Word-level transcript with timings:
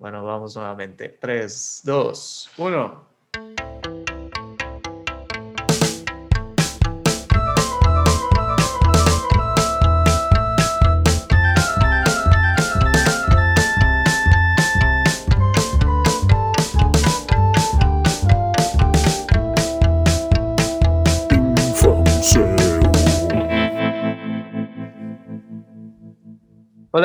Bueno, 0.00 0.24
vamos 0.24 0.56
nuevamente. 0.56 1.10
3, 1.10 1.82
2, 1.84 2.50
1. 2.56 3.09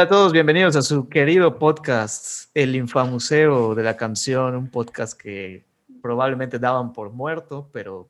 A 0.06 0.08
todos, 0.08 0.34
bienvenidos 0.34 0.76
a 0.76 0.84
su 0.84 1.10
querido 1.10 1.58
podcast, 1.58 2.52
El 2.54 2.76
Infamuseo 2.76 3.74
de 3.74 3.82
la 3.82 3.98
Canción, 3.98 4.56
un 4.56 4.70
podcast 4.70 5.20
que 5.20 5.66
probablemente 6.00 6.60
daban 6.60 6.94
por 6.94 7.10
muerto, 7.10 7.72
pero, 7.74 8.08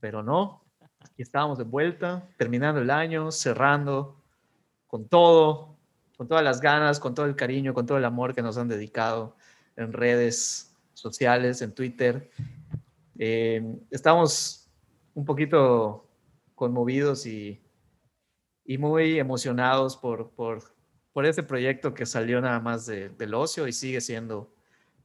pero 0.00 0.24
no. 0.24 0.64
Aquí 0.98 1.22
estábamos 1.22 1.56
de 1.56 1.62
vuelta, 1.62 2.28
terminando 2.36 2.80
el 2.80 2.90
año, 2.90 3.30
cerrando 3.30 4.20
con 4.88 5.06
todo, 5.06 5.76
con 6.16 6.26
todas 6.26 6.42
las 6.42 6.60
ganas, 6.60 6.98
con 6.98 7.14
todo 7.14 7.26
el 7.26 7.36
cariño, 7.36 7.74
con 7.74 7.86
todo 7.86 7.98
el 7.98 8.04
amor 8.04 8.34
que 8.34 8.42
nos 8.42 8.58
han 8.58 8.66
dedicado 8.66 9.36
en 9.76 9.92
redes 9.92 10.74
sociales, 10.94 11.62
en 11.62 11.76
Twitter. 11.76 12.28
Eh, 13.20 13.62
estamos 13.92 14.68
un 15.14 15.24
poquito 15.24 16.08
conmovidos 16.56 17.24
y, 17.24 17.62
y 18.64 18.78
muy 18.78 19.20
emocionados 19.20 19.96
por, 19.96 20.30
por 20.30 20.76
por 21.18 21.26
ese 21.26 21.42
proyecto 21.42 21.94
que 21.94 22.06
salió 22.06 22.40
nada 22.40 22.60
más 22.60 22.86
del 22.86 23.34
ocio 23.34 23.66
y 23.66 23.72
sigue 23.72 24.00
siendo 24.00 24.54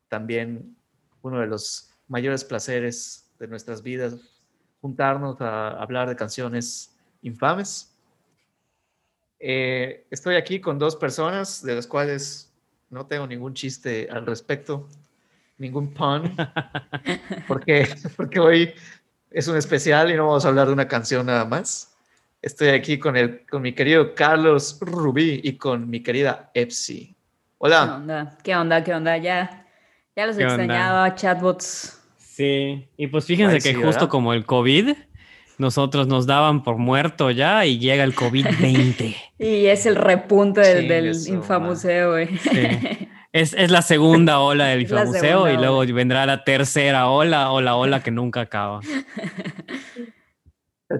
también 0.09 0.77
uno 1.23 1.39
de 1.39 1.47
los 1.47 1.89
mayores 2.07 2.43
placeres 2.43 3.31
de 3.39 3.47
nuestras 3.47 3.81
vidas, 3.81 4.17
juntarnos 4.79 5.41
a 5.41 5.69
hablar 5.69 6.07
de 6.07 6.15
canciones 6.15 6.95
infames. 7.23 7.97
Eh, 9.39 10.05
estoy 10.11 10.35
aquí 10.35 10.61
con 10.61 10.77
dos 10.77 10.95
personas 10.95 11.63
de 11.63 11.73
las 11.73 11.87
cuales 11.87 12.53
no 12.91 13.07
tengo 13.07 13.25
ningún 13.25 13.55
chiste 13.55 14.07
al 14.11 14.27
respecto, 14.27 14.87
ningún 15.57 15.95
pun, 15.95 16.37
porque, 17.47 17.89
porque 18.15 18.39
hoy 18.39 18.73
es 19.31 19.47
un 19.47 19.57
especial 19.57 20.11
y 20.11 20.15
no 20.15 20.27
vamos 20.27 20.45
a 20.45 20.49
hablar 20.49 20.67
de 20.67 20.73
una 20.73 20.87
canción 20.87 21.25
nada 21.25 21.45
más. 21.45 21.92
Estoy 22.43 22.69
aquí 22.71 22.99
con, 22.99 23.15
el, 23.15 23.45
con 23.49 23.61
mi 23.61 23.71
querido 23.71 24.13
Carlos 24.13 24.77
Rubí 24.81 25.39
y 25.45 25.53
con 25.53 25.89
mi 25.89 26.03
querida 26.03 26.51
Epsi. 26.53 27.15
Hola. 27.57 27.85
¿Qué 27.85 27.93
onda? 27.93 28.37
¿Qué 28.43 28.55
onda? 28.55 28.83
¿Qué 28.83 28.93
onda? 28.93 29.17
Ya, 29.17 29.65
ya 30.13 30.25
los 30.25 30.37
extrañaba, 30.37 31.15
chatbots. 31.15 32.01
Sí, 32.17 32.85
y 32.97 33.07
pues 33.07 33.23
fíjense 33.23 33.61
que 33.61 33.73
justo 33.73 34.09
como 34.09 34.33
el 34.33 34.45
COVID, 34.45 34.89
nosotros 35.57 36.07
nos 36.07 36.27
daban 36.27 36.63
por 36.63 36.77
muerto 36.77 37.31
ya 37.31 37.65
y 37.65 37.79
llega 37.79 38.03
el 38.03 38.13
COVID-20. 38.13 39.15
y 39.39 39.67
es 39.67 39.85
el 39.85 39.95
repunte 39.95 40.59
del, 40.59 40.89
del 40.89 41.15
infamuseo, 41.25 42.11
güey. 42.11 42.37
Sí. 42.37 42.49
Es, 43.33 43.55
es, 43.57 43.71
la 43.71 43.81
segunda 43.81 44.37
ola 44.41 44.67
del 44.67 44.83
infamuseo 44.83 45.49
y 45.49 45.57
luego 45.57 45.79
vendrá 45.87 46.27
la 46.27 46.43
tercera 46.43 47.07
ola 47.07 47.51
o 47.51 47.61
la 47.61 47.75
ola 47.75 48.03
que 48.03 48.11
nunca 48.11 48.41
acaba. 48.41 48.81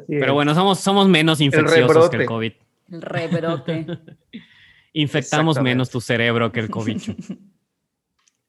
Pero 0.08 0.33
bueno, 0.33 0.53
somos, 0.55 0.80
somos 0.80 1.08
menos 1.08 1.41
infecciosos 1.41 2.09
que 2.09 2.17
el 2.17 2.25
COVID. 2.25 2.53
El 2.91 3.02
rebrote. 3.02 3.86
Infectamos 4.94 5.59
menos 5.59 5.89
tu 5.89 6.00
cerebro 6.00 6.52
que 6.52 6.59
el 6.59 6.69
COVID. 6.69 7.02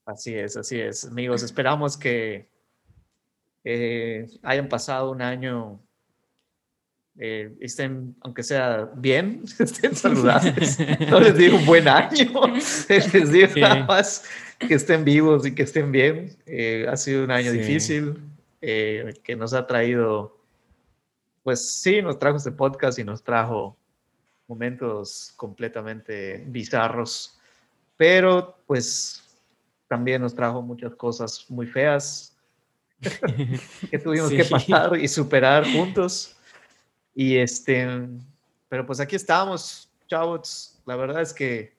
Así 0.07 0.35
es, 0.35 0.55
así 0.59 0.79
es. 0.79 1.07
Amigos, 1.07 1.43
esperamos 1.43 1.97
que 1.97 2.47
eh, 3.65 4.27
hayan 4.43 4.69
pasado 4.69 5.11
un 5.11 5.23
año, 5.23 5.81
eh, 7.19 7.55
estén, 7.61 8.15
aunque 8.21 8.43
sea 8.43 8.91
bien, 8.97 9.45
estén 9.59 9.97
saludables. 9.97 10.79
No 11.09 11.21
les 11.21 11.35
digo 11.39 11.57
un 11.57 11.65
buen 11.65 11.89
año, 11.89 12.31
les 12.89 13.33
digo 13.33 13.49
nada 13.57 13.87
más 13.87 14.25
que 14.59 14.75
estén 14.75 15.07
vivos 15.07 15.47
y 15.47 15.55
que 15.55 15.63
estén 15.63 15.91
bien. 15.91 16.37
Eh, 16.45 16.87
ha 16.87 16.99
sido 16.99 17.25
un 17.25 17.31
año 17.31 17.51
difícil 17.51 18.19
que 18.61 19.37
nos 19.39 19.55
ha 19.55 19.67
traído 19.67 20.34
pues 21.45 21.81
sí, 21.81 22.03
nos 22.03 22.19
trajo 22.19 22.39
este 22.39 22.51
podcast 22.51 22.99
y 22.99 23.05
nos 23.05 23.23
trajo 23.23 23.77
momentos 24.49 25.33
completamente 25.37 26.43
bizarros, 26.49 27.39
pero 27.97 28.57
pues 28.67 29.23
también 29.87 30.23
nos 30.23 30.35
trajo 30.35 30.63
muchas 30.63 30.95
cosas 30.97 31.45
muy 31.49 31.67
feas 31.67 32.37
que 33.91 33.99
tuvimos 33.99 34.31
que 34.31 34.45
pasar 34.45 34.97
y 34.99 35.07
superar 35.07 35.65
juntos. 35.71 36.37
Y 37.15 37.37
este, 37.37 38.09
pero 38.69 38.87
pues 38.87 38.99
aquí 38.99 39.15
estamos, 39.15 39.89
chavos. 40.09 40.81
La 40.87 40.97
verdad 40.97 41.21
es 41.21 41.33
que 41.33 41.75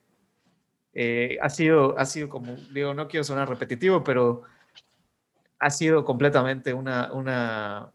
eh, 0.94 1.36
ha 1.42 1.50
sido, 1.50 1.98
ha 1.98 2.06
sido 2.06 2.28
como, 2.28 2.54
digo, 2.72 2.94
no 2.94 3.08
quiero 3.08 3.24
sonar 3.24 3.48
repetitivo, 3.48 4.02
pero 4.02 4.44
ha 5.58 5.70
sido 5.70 6.04
completamente 6.04 6.72
una, 6.72 7.12
una, 7.12 7.92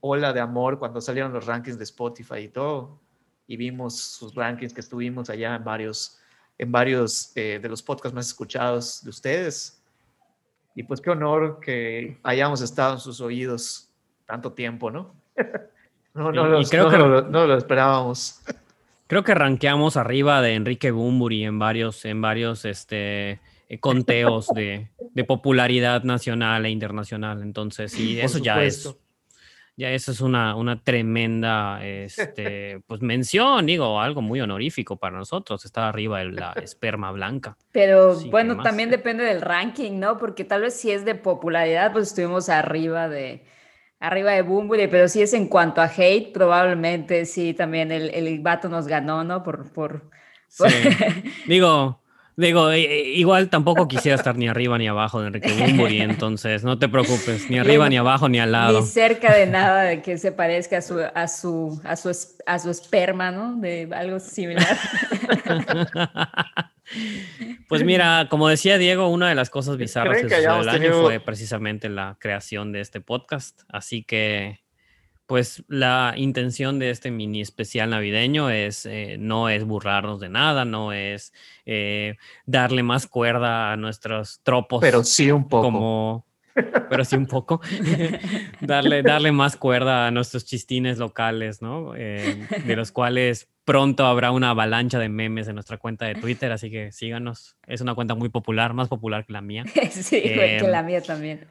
ola 0.00 0.32
de 0.32 0.40
amor 0.40 0.78
cuando 0.78 1.00
salieron 1.00 1.32
los 1.32 1.46
rankings 1.46 1.78
de 1.78 1.84
Spotify 1.84 2.38
y 2.38 2.48
todo. 2.48 2.98
Y 3.46 3.56
vimos 3.56 3.98
sus 3.98 4.34
rankings 4.34 4.72
que 4.72 4.80
estuvimos 4.80 5.28
allá 5.28 5.56
en 5.56 5.64
varios, 5.64 6.18
en 6.56 6.70
varios 6.70 7.32
eh, 7.34 7.58
de 7.60 7.68
los 7.68 7.82
podcasts 7.82 8.14
más 8.14 8.28
escuchados 8.28 9.02
de 9.02 9.10
ustedes. 9.10 9.82
Y 10.74 10.84
pues 10.84 11.00
qué 11.00 11.10
honor 11.10 11.58
que 11.60 12.18
hayamos 12.22 12.60
estado 12.60 12.94
en 12.94 13.00
sus 13.00 13.20
oídos 13.20 13.88
tanto 14.24 14.52
tiempo, 14.52 14.90
¿no? 14.90 15.14
no, 16.14 16.30
no, 16.30 16.46
lo, 16.46 16.62
creo 16.62 16.88
que, 16.88 16.96
no, 16.96 17.46
lo 17.46 17.56
esperábamos. 17.56 18.40
Creo 19.08 19.24
que 19.24 19.34
rankeamos 19.34 19.96
arriba 19.96 20.40
de 20.40 20.54
Enrique 20.54 20.92
Bumburi 20.92 21.44
en 21.44 21.58
varios, 21.58 22.04
en 22.04 22.20
varios 22.20 22.64
este, 22.64 23.40
eh, 23.68 23.80
conteos 23.80 24.46
de, 24.54 24.88
de, 25.12 25.24
popularidad 25.24 26.04
nacional 26.04 26.64
e 26.64 26.70
internacional. 26.70 27.42
Entonces, 27.42 27.90
sí, 27.90 28.20
eso 28.20 28.38
ya 28.38 28.62
es 28.62 28.96
ya 29.80 29.90
eso 29.92 30.12
es 30.12 30.20
una, 30.20 30.54
una 30.56 30.82
tremenda 30.82 31.82
este, 31.82 32.80
pues, 32.86 33.00
mención, 33.00 33.64
digo, 33.64 33.98
algo 33.98 34.20
muy 34.20 34.38
honorífico 34.40 34.96
para 34.96 35.16
nosotros. 35.16 35.64
Está 35.64 35.88
arriba 35.88 36.22
la 36.22 36.52
esperma 36.62 37.10
blanca. 37.12 37.56
Pero 37.72 38.14
bueno, 38.26 38.62
también 38.62 38.90
depende 38.90 39.24
del 39.24 39.40
ranking, 39.40 39.98
¿no? 39.98 40.18
Porque 40.18 40.44
tal 40.44 40.60
vez 40.60 40.74
si 40.74 40.90
es 40.90 41.06
de 41.06 41.14
popularidad, 41.14 41.92
pues 41.92 42.08
estuvimos 42.08 42.50
arriba 42.50 43.08
de 43.08 43.46
arriba 44.00 44.32
de 44.32 44.42
Bumburi, 44.42 44.88
pero 44.88 45.08
si 45.08 45.22
es 45.22 45.32
en 45.32 45.46
cuanto 45.46 45.80
a 45.80 45.90
hate, 45.94 46.32
probablemente 46.32 47.24
sí, 47.24 47.54
también 47.54 47.90
el, 47.90 48.10
el 48.10 48.40
vato 48.40 48.68
nos 48.68 48.86
ganó, 48.86 49.24
¿no? 49.24 49.42
Por, 49.42 49.72
por, 49.72 50.10
Digo, 51.46 51.99
Digo, 52.40 52.72
igual 52.72 53.50
tampoco 53.50 53.86
quisiera 53.86 54.16
estar 54.16 54.34
ni 54.36 54.48
arriba 54.48 54.78
ni 54.78 54.88
abajo 54.88 55.20
de 55.20 55.26
Enrique 55.26 55.52
Bumburi, 55.52 56.00
entonces 56.00 56.64
no 56.64 56.78
te 56.78 56.88
preocupes, 56.88 57.50
ni 57.50 57.58
arriba 57.58 57.88
ni 57.90 57.98
abajo 57.98 58.30
ni 58.30 58.40
al 58.40 58.52
lado. 58.52 58.80
Ni 58.80 58.86
cerca 58.86 59.34
de 59.34 59.46
nada 59.46 59.82
de 59.82 60.00
que 60.00 60.16
se 60.16 60.32
parezca 60.32 60.78
a 60.78 60.80
su, 60.80 61.00
a 61.00 61.28
su, 61.28 61.80
a 61.84 61.96
su, 61.96 62.10
a 62.46 62.58
su 62.58 62.70
esperma, 62.70 63.30
¿no? 63.30 63.56
De 63.56 63.88
algo 63.92 64.18
similar. 64.18 64.76
Pues 67.68 67.84
mira, 67.84 68.26
como 68.28 68.48
decía 68.48 68.76
Diego, 68.76 69.08
una 69.10 69.28
de 69.28 69.36
las 69.36 69.48
cosas 69.48 69.76
bizarras 69.76 70.22
del 70.22 70.68
año 70.68 71.02
fue 71.02 71.20
precisamente 71.20 71.88
la 71.88 72.16
creación 72.18 72.72
de 72.72 72.80
este 72.80 73.00
podcast, 73.00 73.60
así 73.68 74.02
que 74.02 74.58
pues 75.30 75.62
la 75.68 76.14
intención 76.16 76.80
de 76.80 76.90
este 76.90 77.12
mini 77.12 77.40
especial 77.40 77.90
navideño 77.90 78.50
es 78.50 78.84
eh, 78.84 79.14
no 79.16 79.48
es 79.48 79.62
burlarnos 79.62 80.18
de 80.18 80.28
nada, 80.28 80.64
no 80.64 80.92
es 80.92 81.32
eh, 81.66 82.16
darle 82.46 82.82
más 82.82 83.06
cuerda 83.06 83.70
a 83.70 83.76
nuestros 83.76 84.40
tropos. 84.42 84.80
Pero 84.80 85.04
sí 85.04 85.30
un 85.30 85.46
poco. 85.46 85.62
Como, 85.62 86.26
pero 86.88 87.04
sí 87.04 87.14
un 87.14 87.26
poco. 87.26 87.60
darle, 88.60 89.04
darle 89.04 89.30
más 89.30 89.54
cuerda 89.56 90.08
a 90.08 90.10
nuestros 90.10 90.46
chistines 90.46 90.98
locales, 90.98 91.62
¿no? 91.62 91.94
Eh, 91.94 92.48
de 92.66 92.74
los 92.74 92.90
cuales 92.90 93.48
pronto 93.64 94.06
habrá 94.06 94.32
una 94.32 94.50
avalancha 94.50 94.98
de 94.98 95.10
memes 95.10 95.46
en 95.46 95.54
nuestra 95.54 95.76
cuenta 95.76 96.06
de 96.06 96.16
Twitter, 96.16 96.50
así 96.50 96.72
que 96.72 96.90
síganos. 96.90 97.56
Es 97.68 97.80
una 97.80 97.94
cuenta 97.94 98.16
muy 98.16 98.30
popular, 98.30 98.74
más 98.74 98.88
popular 98.88 99.24
que 99.24 99.32
la 99.32 99.42
mía. 99.42 99.62
sí, 99.92 100.20
que 100.20 100.66
la 100.68 100.82
mía 100.82 101.00
también. 101.00 101.46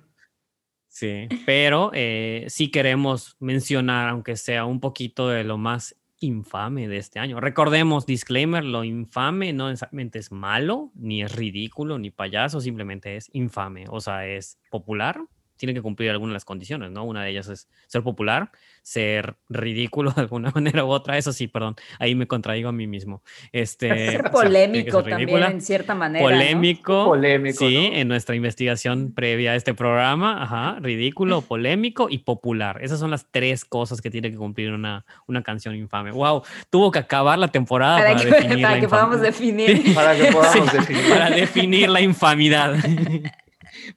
Sí, 0.99 1.29
pero 1.45 1.91
eh, 1.93 2.43
sí 2.49 2.71
queremos 2.71 3.37
mencionar, 3.39 4.09
aunque 4.09 4.35
sea 4.35 4.65
un 4.65 4.81
poquito 4.81 5.29
de 5.29 5.45
lo 5.45 5.57
más 5.57 5.95
infame 6.19 6.89
de 6.89 6.97
este 6.97 7.19
año. 7.19 7.39
Recordemos, 7.39 8.05
disclaimer, 8.05 8.65
lo 8.65 8.83
infame 8.83 9.53
no 9.53 9.69
necesariamente 9.69 10.19
es 10.19 10.33
malo, 10.33 10.91
ni 10.95 11.23
es 11.23 11.33
ridículo, 11.33 11.97
ni 11.99 12.11
payaso, 12.11 12.59
simplemente 12.59 13.15
es 13.15 13.29
infame. 13.31 13.85
O 13.89 14.01
sea, 14.01 14.27
es 14.27 14.59
popular, 14.69 15.21
tiene 15.59 15.73
que 15.73 15.81
cumplir 15.81 16.09
algunas 16.09 16.31
de 16.31 16.35
las 16.35 16.45
condiciones, 16.45 16.89
¿no? 16.89 17.03
Una 17.03 17.23
de 17.23 17.31
ellas 17.31 17.49
es 17.49 17.67
ser 17.87 18.01
popular, 18.01 18.49
ser 18.81 19.35
ridículo 19.49 20.11
de 20.15 20.21
alguna 20.21 20.51
manera 20.51 20.85
u 20.85 20.87
otra. 20.87 21.17
Eso 21.17 21.33
sí, 21.33 21.47
perdón, 21.47 21.75
ahí 21.99 22.15
me 22.15 22.27
contradigo 22.27 22.69
a 22.69 22.71
mí 22.71 22.87
mismo. 22.87 23.21
Este, 23.51 23.89
ser 23.89 24.31
polémico 24.31 25.03
también, 25.03 25.43
en 25.43 25.61
cierta 25.61 25.93
manera. 25.93 26.23
Polémico. 26.23 27.05
Polémico. 27.05 27.59
Sí, 27.59 27.89
en 27.93 28.07
nuestra 28.07 28.35
investigación 28.35 29.11
previa 29.13 29.51
a 29.51 29.55
este 29.55 29.73
programa, 29.73 30.41
ajá, 30.41 30.79
ridículo, 30.79 31.41
polémico 31.47 32.07
y 32.09 32.19
popular. 32.19 32.79
Esas 32.81 32.99
son 32.99 33.11
las 33.11 33.27
tres 33.29 33.65
cosas 33.65 33.99
que 33.99 34.09
tiene 34.09 34.31
que 34.31 34.37
cumplir 34.37 34.71
una, 34.71 35.05
una 35.27 35.43
canción 35.43 35.75
infame. 35.75 36.11
Wow, 36.11 36.43
tuvo 36.69 36.89
que 36.89 36.99
acabar 36.99 37.37
la 37.37 37.49
temporada 37.49 37.97
para, 37.97 38.13
definir. 38.23 38.61
Para 38.61 38.79
que 38.79 38.87
podamos 38.87 39.19
definir. 39.19 39.93
Para 39.93 40.15
que 40.15 40.31
podamos 40.31 40.71
definir. 40.71 41.09
Para 41.09 41.29
definir 41.31 41.89
la 41.89 41.99
infamidad. 41.99 42.75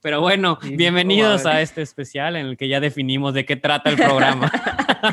Pero 0.00 0.20
bueno, 0.20 0.58
bienvenidos 0.62 1.46
a 1.46 1.60
este 1.60 1.82
especial 1.82 2.36
en 2.36 2.46
el 2.46 2.56
que 2.56 2.68
ya 2.68 2.80
definimos 2.80 3.34
de 3.34 3.44
qué 3.44 3.56
trata 3.56 3.90
el 3.90 3.96
programa. 3.96 4.50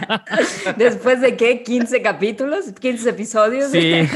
Después 0.77 1.21
de 1.21 1.35
qué, 1.35 1.63
15 1.63 2.01
capítulos, 2.01 2.71
15 2.79 3.09
episodios. 3.09 3.71
Sí. 3.71 4.07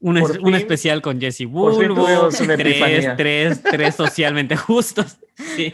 Un, 0.00 0.18
un 0.18 0.54
especial 0.54 1.00
con 1.00 1.20
Jesse 1.20 1.46
Bulbo, 1.46 2.28
tres, 2.30 3.16
tres, 3.16 3.62
tres 3.62 3.94
socialmente 3.94 4.56
justos. 4.56 5.18
Sí. 5.36 5.72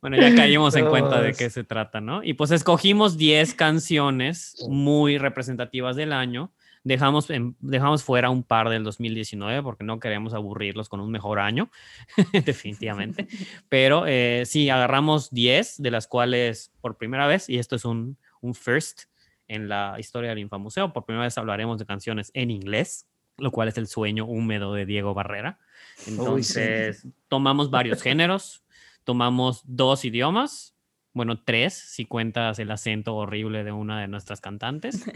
Bueno, 0.00 0.16
ya 0.16 0.34
caímos 0.34 0.74
en 0.76 0.86
cuenta 0.86 1.20
de 1.20 1.32
qué 1.32 1.50
se 1.50 1.62
trata, 1.62 2.00
¿no? 2.00 2.22
Y 2.22 2.34
pues 2.34 2.50
escogimos 2.50 3.16
10 3.16 3.54
canciones 3.54 4.56
muy 4.68 5.18
representativas 5.18 5.96
del 5.96 6.12
año 6.12 6.52
Dejamos, 6.84 7.28
dejamos 7.60 8.04
fuera 8.04 8.28
un 8.30 8.42
par 8.42 8.68
del 8.68 8.84
2019 8.84 9.62
porque 9.62 9.84
no 9.84 9.98
queremos 9.98 10.34
aburrirlos 10.34 10.88
con 10.88 11.00
un 11.00 11.10
mejor 11.10 11.40
año, 11.40 11.70
definitivamente. 12.44 13.26
Pero 13.68 14.04
eh, 14.06 14.44
sí, 14.46 14.68
agarramos 14.68 15.30
10, 15.30 15.82
de 15.82 15.90
las 15.90 16.06
cuales 16.06 16.72
por 16.80 16.96
primera 16.96 17.26
vez, 17.26 17.48
y 17.48 17.58
esto 17.58 17.74
es 17.74 17.84
un, 17.84 18.18
un 18.42 18.54
first 18.54 19.04
en 19.48 19.68
la 19.68 19.96
historia 19.98 20.30
del 20.30 20.38
Infamuseo, 20.40 20.92
por 20.92 21.04
primera 21.04 21.24
vez 21.24 21.38
hablaremos 21.38 21.78
de 21.78 21.86
canciones 21.86 22.30
en 22.34 22.50
inglés, 22.50 23.06
lo 23.38 23.50
cual 23.50 23.68
es 23.68 23.78
el 23.78 23.86
sueño 23.86 24.26
húmedo 24.26 24.74
de 24.74 24.86
Diego 24.86 25.14
Barrera. 25.14 25.58
Entonces, 26.06 27.06
tomamos 27.28 27.70
varios 27.70 28.02
géneros, 28.02 28.62
tomamos 29.04 29.62
dos 29.64 30.04
idiomas, 30.04 30.73
bueno, 31.14 31.40
tres, 31.40 31.74
si 31.74 32.06
cuentas 32.06 32.58
el 32.58 32.72
acento 32.72 33.14
horrible 33.14 33.62
de 33.62 33.70
una 33.70 34.00
de 34.00 34.08
nuestras 34.08 34.40
cantantes, 34.40 35.06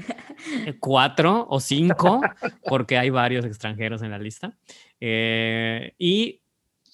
eh, 0.64 0.76
cuatro 0.80 1.46
o 1.50 1.58
cinco, 1.58 2.20
porque 2.64 2.96
hay 2.96 3.10
varios 3.10 3.44
extranjeros 3.44 4.02
en 4.02 4.12
la 4.12 4.18
lista, 4.18 4.56
eh, 5.00 5.94
y 5.98 6.40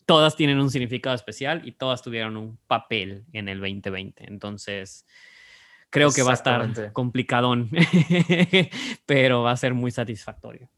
todas 0.06 0.36
tienen 0.36 0.58
un 0.58 0.70
significado 0.70 1.14
especial 1.14 1.60
y 1.66 1.72
todas 1.72 2.02
tuvieron 2.02 2.38
un 2.38 2.58
papel 2.66 3.24
en 3.34 3.50
el 3.50 3.60
2020. 3.60 4.26
Entonces, 4.26 5.06
creo 5.90 6.10
que 6.10 6.22
va 6.22 6.30
a 6.30 6.34
estar 6.34 6.92
complicadón, 6.94 7.70
pero 9.06 9.42
va 9.42 9.50
a 9.50 9.56
ser 9.58 9.74
muy 9.74 9.90
satisfactorio. 9.90 10.70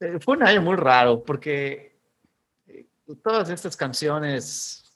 Eh, 0.00 0.18
fue 0.18 0.36
un 0.36 0.42
año 0.42 0.60
muy 0.60 0.74
raro 0.74 1.22
porque 1.22 1.96
todas 3.22 3.48
estas 3.48 3.76
canciones, 3.76 4.92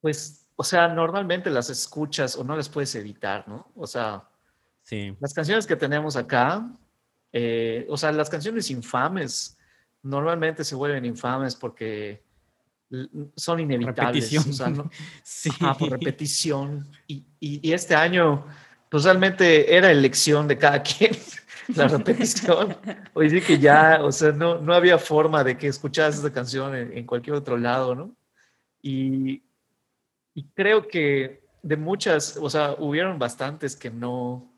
pues 0.00 0.47
o 0.60 0.64
sea, 0.64 0.88
normalmente 0.88 1.50
las 1.50 1.70
escuchas 1.70 2.34
o 2.34 2.42
no 2.42 2.56
las 2.56 2.68
puedes 2.68 2.92
evitar, 2.96 3.46
¿no? 3.46 3.70
O 3.76 3.86
sea, 3.86 4.28
sí. 4.82 5.16
las 5.20 5.32
canciones 5.32 5.68
que 5.68 5.76
tenemos 5.76 6.16
acá, 6.16 6.68
eh, 7.32 7.86
o 7.88 7.96
sea, 7.96 8.10
las 8.10 8.28
canciones 8.28 8.68
infames 8.72 9.56
normalmente 10.02 10.64
se 10.64 10.74
vuelven 10.74 11.04
infames 11.04 11.54
porque 11.54 12.24
son 13.36 13.60
inevitables. 13.60 14.32
Repetición. 14.32 14.50
O 14.50 14.52
sea, 14.52 14.68
¿no? 14.68 14.90
sí. 15.22 15.50
Ah, 15.60 15.76
por 15.78 15.90
repetición. 15.90 16.90
Y, 17.06 17.24
y, 17.38 17.72
este 17.72 17.94
año, 17.94 18.44
pues 18.90 19.04
realmente 19.04 19.76
era 19.76 19.92
elección 19.92 20.48
de 20.48 20.58
cada 20.58 20.82
quien 20.82 21.12
la 21.68 21.86
repetición. 21.86 22.76
Oye, 23.14 23.40
que 23.42 23.60
ya, 23.60 24.00
o 24.02 24.10
sea, 24.10 24.32
no, 24.32 24.58
no 24.58 24.74
había 24.74 24.98
forma 24.98 25.44
de 25.44 25.56
que 25.56 25.68
escucharas 25.68 26.18
esa 26.18 26.32
canción 26.32 26.74
en, 26.74 26.98
en 26.98 27.06
cualquier 27.06 27.36
otro 27.36 27.56
lado, 27.56 27.94
¿no? 27.94 28.16
Y, 28.82 29.44
y 30.38 30.44
creo 30.54 30.86
que 30.86 31.42
de 31.64 31.76
muchas, 31.76 32.36
o 32.36 32.48
sea, 32.48 32.76
hubieron 32.78 33.18
bastantes 33.18 33.74
que 33.74 33.90
no, 33.90 34.48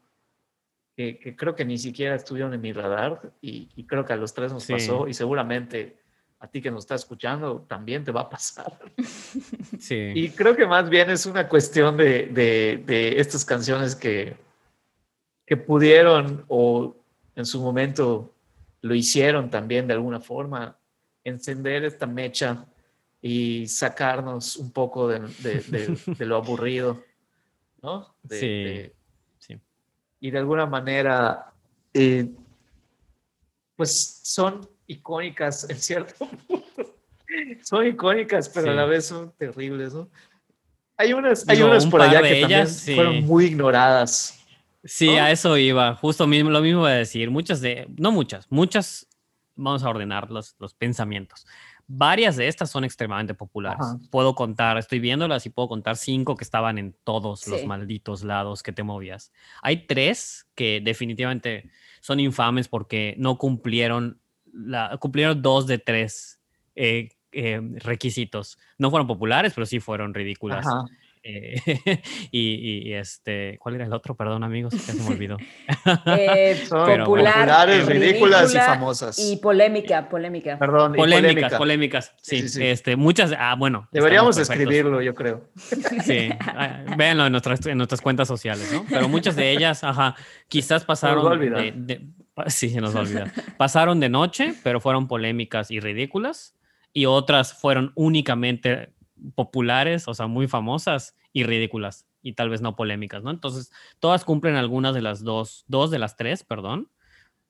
que, 0.95 1.35
creo 1.35 1.55
que 1.55 1.65
ni 1.65 1.79
siquiera 1.79 2.17
estuvieron 2.17 2.53
en 2.53 2.61
mi 2.61 2.75
radar 2.75 3.33
y, 3.41 3.85
creo 3.85 4.05
que 4.05 4.13
a 4.13 4.17
los 4.17 4.35
tres 4.35 4.53
nos 4.53 4.67
pasó 4.67 5.09
y 5.09 5.15
seguramente 5.15 5.97
a 6.39 6.49
ti 6.49 6.61
que 6.61 6.71
nos 6.71 6.83
está 6.83 6.97
escuchando 6.97 7.63
también 7.67 8.05
te 8.05 8.13
va 8.13 8.23
a 8.23 8.29
pasar. 8.29 8.79
Sí. 9.79 10.13
Y 10.15 10.29
creo 10.29 10.55
que 10.55 10.67
más 10.67 10.91
bien 10.91 11.09
es 11.09 11.25
una 11.25 11.49
cuestión 11.49 11.97
de, 11.97 12.27
de, 12.27 12.83
de 12.85 13.19
estas 13.19 13.47
canciones 13.47 13.97
que, 13.97 14.37
que 15.47 15.57
pudieron 15.57 16.45
o 16.49 16.95
en 17.35 17.47
su 17.47 17.63
momento 17.63 18.35
lo 18.83 18.95
hicieron 18.95 19.49
también 19.49 19.87
de 19.87 19.95
alguna 19.95 20.21
forma, 20.21 20.77
encender 21.25 21.85
esta 21.85 22.07
mecha 22.07 22.67
y 23.23 23.67
sacarnos 23.67 24.57
un 24.57 24.73
poco 24.73 25.09
de, 25.09 25.21
de, 25.21 25.97
lo 26.27 26.37
aburrido, 26.37 27.03
¿no? 27.83 28.15
sí, 28.29 28.91
sí. 29.39 29.61
Y 30.21 30.31
de 30.31 30.39
alguna 30.39 30.67
manera, 30.67 31.53
eh, 31.93 32.31
pues 33.77 34.21
son 34.23 34.69
icónicas 34.87 35.69
en 35.69 35.79
cierto 35.79 36.15
punto. 36.49 36.97
son 37.63 37.87
icónicas, 37.87 38.49
pero 38.49 38.71
a 38.71 38.75
la 38.75 38.85
vez 38.85 39.07
son 39.07 39.33
terribles, 39.37 39.95
¿no? 39.95 40.11
Hay 40.97 41.15
unas, 41.15 41.49
hay 41.49 41.63
unas 41.63 41.87
por 41.87 42.03
allá 42.03 42.21
que 42.21 42.43
también 42.43 42.69
fueron 42.69 43.25
muy 43.25 43.47
ignoradas. 43.47 44.39
Sí, 44.85 45.09
a 45.11 45.31
eso 45.31 45.57
iba. 45.57 45.95
Justo 45.95 46.27
mismo, 46.27 46.51
lo 46.51 46.61
mismo 46.61 46.81
voy 46.81 46.91
a 46.91 46.95
decir. 46.95 47.31
Muchas 47.31 47.63
de, 47.63 47.87
no 47.97 48.13
muchas, 48.13 48.47
muchas, 48.51 49.07
vamos 49.55 49.83
a 49.83 49.89
ordenar 49.89 50.31
los, 50.31 50.57
los 50.59 50.75
pensamientos. 50.75 51.47
Varias 51.93 52.37
de 52.37 52.47
estas 52.47 52.71
son 52.71 52.85
extremadamente 52.85 53.35
populares. 53.35 53.85
Puedo 54.11 54.37
contar, 54.37 54.79
estoy 54.79 55.01
viéndolas 55.01 55.45
y 55.47 55.51
puedo 55.51 55.67
contar 55.67 55.97
cinco 55.97 56.37
que 56.37 56.45
estaban 56.45 56.79
en 56.79 56.95
todos 57.03 57.49
los 57.49 57.65
malditos 57.67 58.23
lados 58.23 58.63
que 58.63 58.71
te 58.71 58.85
movías. 58.85 59.33
Hay 59.61 59.89
tres 59.89 60.47
que 60.55 60.81
definitivamente 60.81 61.69
son 62.01 62.21
infames 62.21 62.69
porque 62.69 63.17
no 63.19 63.39
cumplieron, 63.39 64.21
la, 64.53 64.99
cumplieron 64.99 65.43
dos 65.43 65.67
de 65.67 65.79
tres 65.79 66.41
eh, 66.77 67.09
eh, 67.33 67.61
requisitos. 67.79 68.57
No 68.79 68.91
fueron 68.91 69.09
populares, 69.09 69.53
pero 69.53 69.67
sí 69.67 69.81
fueron 69.81 70.15
ridículas. 70.15 70.65
Eh, 71.23 71.61
y, 72.31 72.93
este, 72.93 73.59
¿cuál 73.59 73.75
era 73.75 73.85
el 73.85 73.93
otro? 73.93 74.15
Perdón, 74.15 74.43
amigos, 74.43 74.73
ya 74.73 74.95
se 74.95 75.03
me 75.03 75.09
olvidó. 75.15 75.37
Eh, 76.07 76.65
populares, 76.71 77.87
ridículas 77.87 78.55
y 78.55 78.59
famosas. 78.59 79.19
Y 79.19 79.37
polémica, 79.37 80.09
polémica. 80.09 80.59
Perdón, 80.59 80.95
polémicas, 80.95 81.55
polémicas. 81.55 82.15
Sí, 82.23 82.45
este, 82.61 82.97
muchas. 82.97 83.33
Ah, 83.39 83.55
bueno. 83.59 83.89
Deberíamos 83.93 84.39
escribirlo, 84.39 85.03
yo 85.03 85.15
creo. 85.15 85.51
Sí, 86.05 86.31
ah, 86.41 86.85
véanlo 86.97 87.27
en 87.27 87.33
nuestras, 87.33 87.65
en 87.67 87.77
nuestras 87.77 88.01
cuentas 88.01 88.29
sociales, 88.29 88.71
¿no? 88.73 88.87
Pero 88.89 89.09
muchas 89.09 89.37
de 89.37 89.51
ellas, 89.51 89.85
ajá, 89.85 90.15
quizás 90.49 90.85
pasaron. 90.85 91.39
De, 91.39 92.07
sí, 92.47 92.71
se 92.71 92.81
nos 92.81 92.95
olvida. 92.95 93.33
Pasaron 93.59 94.01
de 94.01 94.09
noche, 94.09 94.55
pero 94.63 94.81
fueron 94.81 95.07
polémicas 95.09 95.71
y 95.71 95.81
ridículas. 95.81 96.57
Y 96.93 97.07
otras 97.07 97.55
fueron 97.55 97.93
únicamente 97.95 98.93
populares, 99.35 100.09
o 100.09 100.15
sea, 100.15 100.27
muy 100.27 100.49
famosas 100.49 101.17
y 101.33 101.45
ridículas 101.45 102.07
y 102.23 102.35
tal 102.35 102.51
vez 102.51 102.61
no 102.61 102.77
polémicas, 102.77 103.23
¿no? 103.23 103.31
Entonces, 103.31 103.73
todas 103.99 104.25
cumplen 104.25 104.57
algunas 104.57 104.95
de 104.95 105.03
las 105.03 105.25
dos, 105.25 105.65
dos 105.69 105.91
de 105.91 105.99
las 105.99 106.17
tres, 106.17 106.45
perdón, 106.45 106.91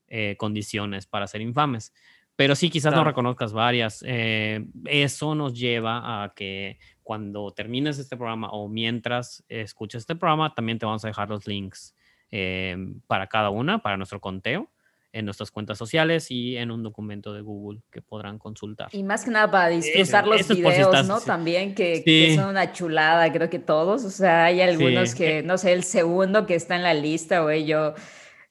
eh, 0.08 0.36
condiciones 0.38 1.06
para 1.06 1.26
ser 1.26 1.40
infames. 1.40 1.92
Pero 2.36 2.54
sí, 2.54 2.70
quizás 2.70 2.94
no 2.94 3.04
reconozcas 3.04 3.52
varias. 3.52 4.02
Eh, 4.06 4.64
eso 4.86 5.34
nos 5.34 5.58
lleva 5.58 6.22
a 6.22 6.32
que 6.34 6.78
cuando 7.02 7.50
termines 7.50 7.98
este 7.98 8.16
programa 8.16 8.48
o 8.50 8.68
mientras 8.68 9.44
escuches 9.48 10.00
este 10.00 10.16
programa, 10.16 10.54
también 10.54 10.78
te 10.78 10.86
vamos 10.86 11.04
a 11.04 11.08
dejar 11.08 11.28
los 11.28 11.46
links 11.46 11.94
eh, 12.30 12.76
para 13.06 13.26
cada 13.26 13.50
una, 13.50 13.82
para 13.82 13.98
nuestro 13.98 14.20
conteo 14.20 14.70
en 15.12 15.25
nuestras 15.25 15.50
cuentas 15.50 15.76
sociales 15.79 16.31
y 16.31 16.57
en 16.57 16.71
un 16.71 16.83
documento 16.83 17.33
de 17.33 17.40
Google 17.40 17.81
que 17.90 18.00
podrán 18.00 18.38
consultar. 18.38 18.88
Y 18.93 19.02
más 19.02 19.25
que 19.25 19.31
nada 19.31 19.50
para 19.50 19.69
disfrutar 19.69 20.26
los 20.26 20.49
videos, 20.49 21.07
¿no? 21.07 21.21
También 21.21 21.75
que, 21.75 22.35
son 22.37 22.50
una 22.50 22.73
chulada, 22.73 23.33
creo 23.33 23.50
que 23.50 23.59
todos. 23.59 24.05
O 24.05 24.11
sea, 24.11 24.45
hay 24.45 24.61
algunos 24.61 25.14
que, 25.14 25.43
no 25.43 25.59
sé, 25.59 25.73
el 25.73 25.85
segundo 25.85 26.47
que 26.47 26.55
está 26.55 26.76
en 26.76 26.83
la 26.83 26.95
lista, 26.95 27.40
güey, 27.40 27.64
yo 27.67 27.95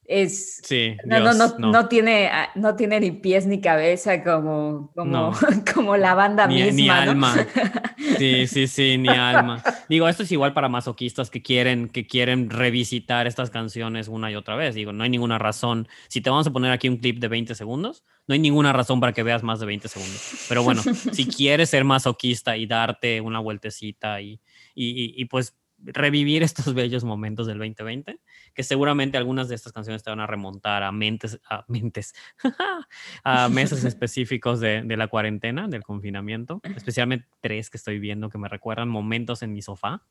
es 0.10 0.60
sí, 0.64 0.98
no, 1.06 1.20
no, 1.20 1.34
no, 1.34 1.58
no, 1.60 1.88
tiene 1.88 2.28
ah, 2.28 2.50
no 2.56 2.76
tiene 2.76 3.00
ni 3.00 3.12
pies 3.12 3.46
ni 3.46 3.62
cabeza 3.62 4.24
como 4.24 4.92
como, 4.96 5.32
como 5.74 5.96
la 5.98 6.16
banda 6.16 6.48
misma 6.48 6.72
ni 6.72 6.90
alma 6.90 7.48
Sí, 8.18 8.48
sí, 8.48 8.68
sí, 8.68 8.98
ni 8.98 9.10
alma. 9.10 9.62
Digo, 9.88 10.08
esto 10.08 10.24
es 10.24 10.32
igual 10.32 10.54
para 10.54 10.70
masoquistas 10.70 11.30
que 11.30 11.42
quieren, 11.42 11.90
que 11.90 12.08
quieren 12.08 12.50
revisitar 12.50 13.28
estas 13.28 13.50
canciones 13.50 14.08
una 14.08 14.32
y 14.32 14.36
otra 14.36 14.56
vez. 14.56 14.76
Digo, 14.76 14.94
no 14.94 15.04
hay 15.04 15.10
ninguna 15.10 15.38
razón. 15.38 15.88
Si 16.08 16.22
te 16.22 16.30
vamos 16.30 16.48
a 16.48 16.52
poner 16.52 16.72
aquí 16.72 16.88
un 16.90 16.98
clip 16.98 17.20
de 17.20 17.28
20 17.28 17.56
segundos, 17.56 18.04
no 18.28 18.34
hay 18.34 18.40
ninguna 18.40 18.74
razón 18.74 19.00
para 19.00 19.14
que 19.14 19.24
veas 19.24 19.44
más 19.44 19.60
de 19.60 19.66
20 19.66 19.88
segundos. 19.88 20.46
Pero 20.48 20.64
bueno, 20.64 20.82
si 21.12 21.26
quieres 21.26 21.70
ser 21.70 21.84
masoquista 21.84 22.58
y 22.58 22.66
darte 22.66 23.22
una 23.22 23.40
vueltecita 23.40 24.22
y, 24.22 24.40
y, 24.76 25.14
y 25.22 25.26
pues 25.26 25.56
revivir 25.84 26.44
estos 26.44 26.74
bellos 26.74 27.04
momentos 27.04 27.48
del 27.48 27.58
2020, 27.58 28.20
que 28.54 28.64
seguramente 28.64 29.18
algunas 29.18 29.50
de 29.50 29.56
estas 29.56 29.74
canciones 29.74 30.04
te 30.04 30.10
van 30.10 30.20
a 30.20 30.28
remontar 30.28 30.84
a 30.84 30.92
mentes, 30.92 31.40
a 31.50 31.66
mentes, 31.68 32.14
a 33.24 33.50
meses 33.50 33.84
específicos 33.86 34.60
de, 34.60 34.82
de, 34.84 34.98
la 34.98 35.08
cuarentena, 35.08 35.68
del 35.68 35.84
confinamiento, 35.84 36.62
especialmente 36.76 37.28
tres 37.42 37.70
que 37.70 37.78
estoy 37.78 38.00
viendo 38.00 38.30
que 38.30 38.38
me 38.38 38.48
recuerdan 38.48 38.90
momentos 38.90 39.42
en 39.44 39.54
mi 39.54 39.62
sofá, 39.62 40.04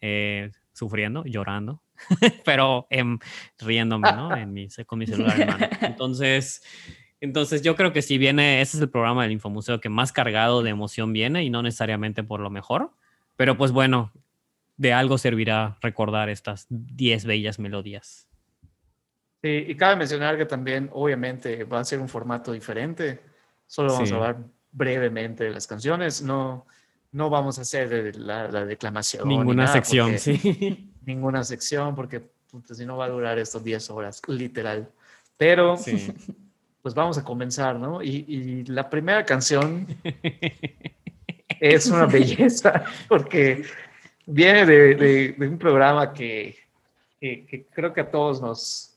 eh, 0.00 0.50
sufriendo, 0.72 1.24
llorando, 1.24 1.82
pero 2.44 2.86
eh, 2.90 3.04
riéndome, 3.58 4.12
¿no? 4.12 4.34
En 4.36 4.52
mi, 4.52 4.68
con 4.86 4.98
mi 4.98 5.06
celular 5.06 5.40
en 5.40 5.46
mano. 5.48 5.68
Entonces... 5.80 6.62
Entonces 7.24 7.62
yo 7.62 7.76
creo 7.76 7.92
que 7.92 8.02
si 8.02 8.18
viene, 8.18 8.60
ese 8.62 8.76
es 8.76 8.82
el 8.82 8.90
programa 8.90 9.22
del 9.22 9.30
Infomuseo 9.30 9.80
que 9.80 9.88
más 9.88 10.10
cargado 10.10 10.64
de 10.64 10.70
emoción 10.70 11.12
viene 11.12 11.44
y 11.44 11.50
no 11.50 11.62
necesariamente 11.62 12.24
por 12.24 12.40
lo 12.40 12.50
mejor, 12.50 12.90
pero 13.36 13.56
pues 13.56 13.70
bueno, 13.70 14.10
de 14.82 14.92
algo 14.92 15.16
servirá 15.16 15.78
recordar 15.80 16.28
estas 16.28 16.66
10 16.68 17.24
bellas 17.24 17.60
melodías. 17.60 18.26
Sí, 19.40 19.64
y 19.68 19.76
cabe 19.76 19.94
mencionar 19.94 20.36
que 20.36 20.44
también, 20.44 20.90
obviamente, 20.92 21.62
va 21.62 21.78
a 21.78 21.84
ser 21.84 22.00
un 22.00 22.08
formato 22.08 22.50
diferente. 22.50 23.20
Solo 23.64 23.92
vamos 23.92 24.10
a 24.10 24.14
hablar 24.16 24.38
brevemente 24.72 25.44
de 25.44 25.50
las 25.50 25.68
canciones. 25.68 26.20
No, 26.20 26.66
no 27.12 27.30
vamos 27.30 27.60
a 27.60 27.62
hacer 27.62 28.16
la, 28.16 28.48
declamación. 28.64 29.28
Ninguna 29.28 29.68
sección, 29.68 30.18
sí. 30.18 30.92
Ninguna 31.06 31.44
sección, 31.44 31.94
porque 31.94 32.22
si 32.72 32.84
no 32.84 32.96
va 32.96 33.04
a 33.04 33.08
durar 33.08 33.38
estos 33.38 33.62
10 33.62 33.88
horas, 33.90 34.20
literal. 34.26 34.90
Pero, 35.36 35.76
pues 36.82 36.92
vamos 36.92 37.18
a 37.18 37.22
comenzar, 37.22 37.78
¿no? 37.78 38.02
Y, 38.02 38.24
y 38.26 38.64
la 38.64 38.90
primera 38.90 39.24
canción 39.24 39.86
es 41.60 41.86
una 41.86 42.06
belleza, 42.06 42.84
porque 43.08 43.64
viene 44.32 44.66
de, 44.66 45.34
un 45.38 45.58
programa 45.58 46.12
que, 46.12 46.56
creo 47.72 47.92
que 47.92 48.00
a 48.00 48.10
todos 48.10 48.40
nos, 48.40 48.91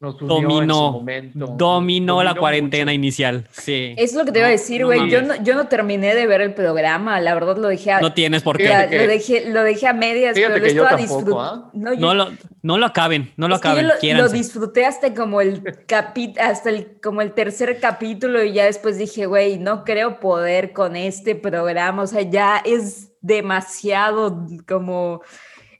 nos 0.00 0.16
dominó, 0.18 1.04
Dominó, 1.34 2.22
la 2.22 2.34
cuarentena 2.34 2.94
inicial, 2.94 3.46
sí. 3.50 3.94
Es 3.98 4.14
lo 4.14 4.24
que 4.24 4.32
te 4.32 4.38
iba 4.38 4.48
a 4.48 4.50
decir, 4.50 4.86
güey. 4.86 5.10
yo, 5.10 5.20
no, 5.20 5.36
yo 5.42 5.54
no 5.54 5.68
terminé 5.68 6.14
de 6.14 6.26
ver 6.26 6.40
el 6.40 6.54
programa, 6.54 7.20
la 7.20 7.34
verdad 7.34 7.58
lo 7.58 7.68
dejé 7.68 7.92
a... 7.92 8.00
No 8.00 8.14
tienes 8.14 8.42
por 8.42 8.56
qué. 8.56 8.68
lo, 8.68 9.06
dejé, 9.06 9.50
lo 9.50 9.62
dejé 9.62 9.88
a 9.88 9.92
medias, 9.92 10.34
pero 10.34 10.56
lo 10.56 10.64
estaba 10.64 10.96
disfrutando. 10.96 11.40
¿ah? 11.42 11.70
No, 11.74 12.14
lo, 12.14 12.30
no 12.62 12.78
lo 12.78 12.86
acaben, 12.86 13.30
no 13.36 13.46
lo 13.46 13.56
acaben. 13.56 13.88
Yo 14.00 14.14
lo, 14.14 14.30
disfruté 14.30 14.86
hasta 14.86 15.12
como 15.12 15.42
el 15.42 15.62
capi 15.86 16.32
hasta 16.40 16.70
el, 16.70 16.98
como 17.02 17.20
el 17.20 17.32
tercer 17.32 17.78
capítulo 17.78 18.42
y 18.42 18.54
ya 18.54 18.64
después 18.64 18.96
dije, 18.96 19.26
güey, 19.26 19.58
no 19.58 19.84
creo 19.84 20.18
poder 20.18 20.72
con 20.72 20.96
este 20.96 21.34
programa. 21.34 22.04
O 22.04 22.06
sea, 22.06 22.22
ya 22.22 22.62
es 22.64 23.12
demasiado 23.20 24.46
como... 24.66 25.20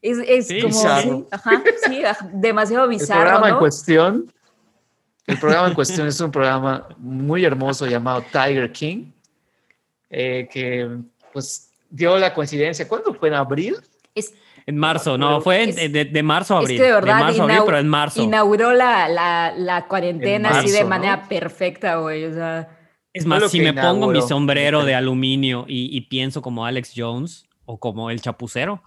Es, 0.03 0.49
es 0.49 0.63
como... 0.63 1.27
ajá, 1.31 1.63
sí, 1.87 2.03
demasiado 2.33 2.89
bizarro. 2.89 3.21
El 3.21 3.27
programa 3.27 3.49
en 3.49 3.59
cuestión... 3.59 4.33
El 5.27 5.39
programa 5.39 5.69
en 5.69 5.75
cuestión 5.75 6.07
es 6.09 6.21
un 6.21 6.33
programa 6.33 6.89
muy 6.99 7.45
hermoso 7.45 7.87
llamado 7.87 8.25
Tiger 8.33 8.73
King, 8.73 9.13
eh, 10.09 10.49
que 10.51 10.89
pues 11.33 11.71
dio 11.89 12.19
la 12.19 12.35
coincidencia. 12.35 12.89
¿Cuándo 12.89 13.15
fue? 13.15 13.29
¿En 13.29 13.35
abril? 13.35 13.77
en 14.67 14.77
marzo, 14.77 15.19
no, 15.19 15.41
fue 15.41 15.67
de, 15.67 16.23
marzo 16.23 16.55
a 16.55 16.59
abril. 16.59 16.77
Es 16.77 16.81
que 16.81 16.87
de 16.87 16.93
verdad, 16.93 17.17
de 17.17 17.23
marzo 17.23 17.41
a 17.41 17.45
abril, 17.45 17.59
pero 17.65 17.79
en 17.79 17.89
marzo. 17.89 18.23
Inauguró 18.23 18.73
la, 18.73 19.09
la, 19.09 19.53
la 19.57 19.87
cuarentena 19.87 20.51
así 20.51 20.71
de 20.71 20.85
manera 20.85 21.29
perfecta, 21.29 21.97
güey. 21.97 22.25
O 22.25 22.33
sea. 22.33 22.69
Es 23.13 23.27
más, 23.27 23.51
si 23.51 23.61
me 23.61 23.73
pongo 23.73 24.09
mi 24.09 24.23
sombrero 24.23 24.85
de 24.85 24.95
aluminio 24.95 25.65
y, 25.67 26.01
pienso 26.03 26.43
como 26.43 26.67
Alex 26.67 26.93
Jones 26.97 27.47
o 27.65 27.79
como 27.79 28.11
el 28.11 28.21
chapucero, 28.21 28.83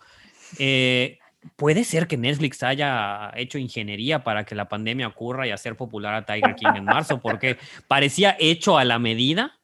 eh, 0.60 1.20
puede 1.56 1.84
ser 1.84 2.08
que 2.08 2.18
Netflix 2.18 2.64
haya 2.64 3.32
hecho 3.36 3.58
ingeniería 3.58 4.24
para 4.24 4.46
que 4.46 4.56
la 4.56 4.70
pandemia 4.70 5.08
ocurra 5.08 5.48
y 5.48 5.52
hacer 5.52 5.76
popular 5.76 6.14
a 6.14 6.26
Tiger 6.26 6.56
King 6.56 6.76
en 6.76 6.86
marzo, 6.86 7.20
porque 7.22 7.58
parecía 7.88 8.36
hecho 8.40 8.78
a 8.78 8.86
la 8.86 9.00
medida 9.00 9.60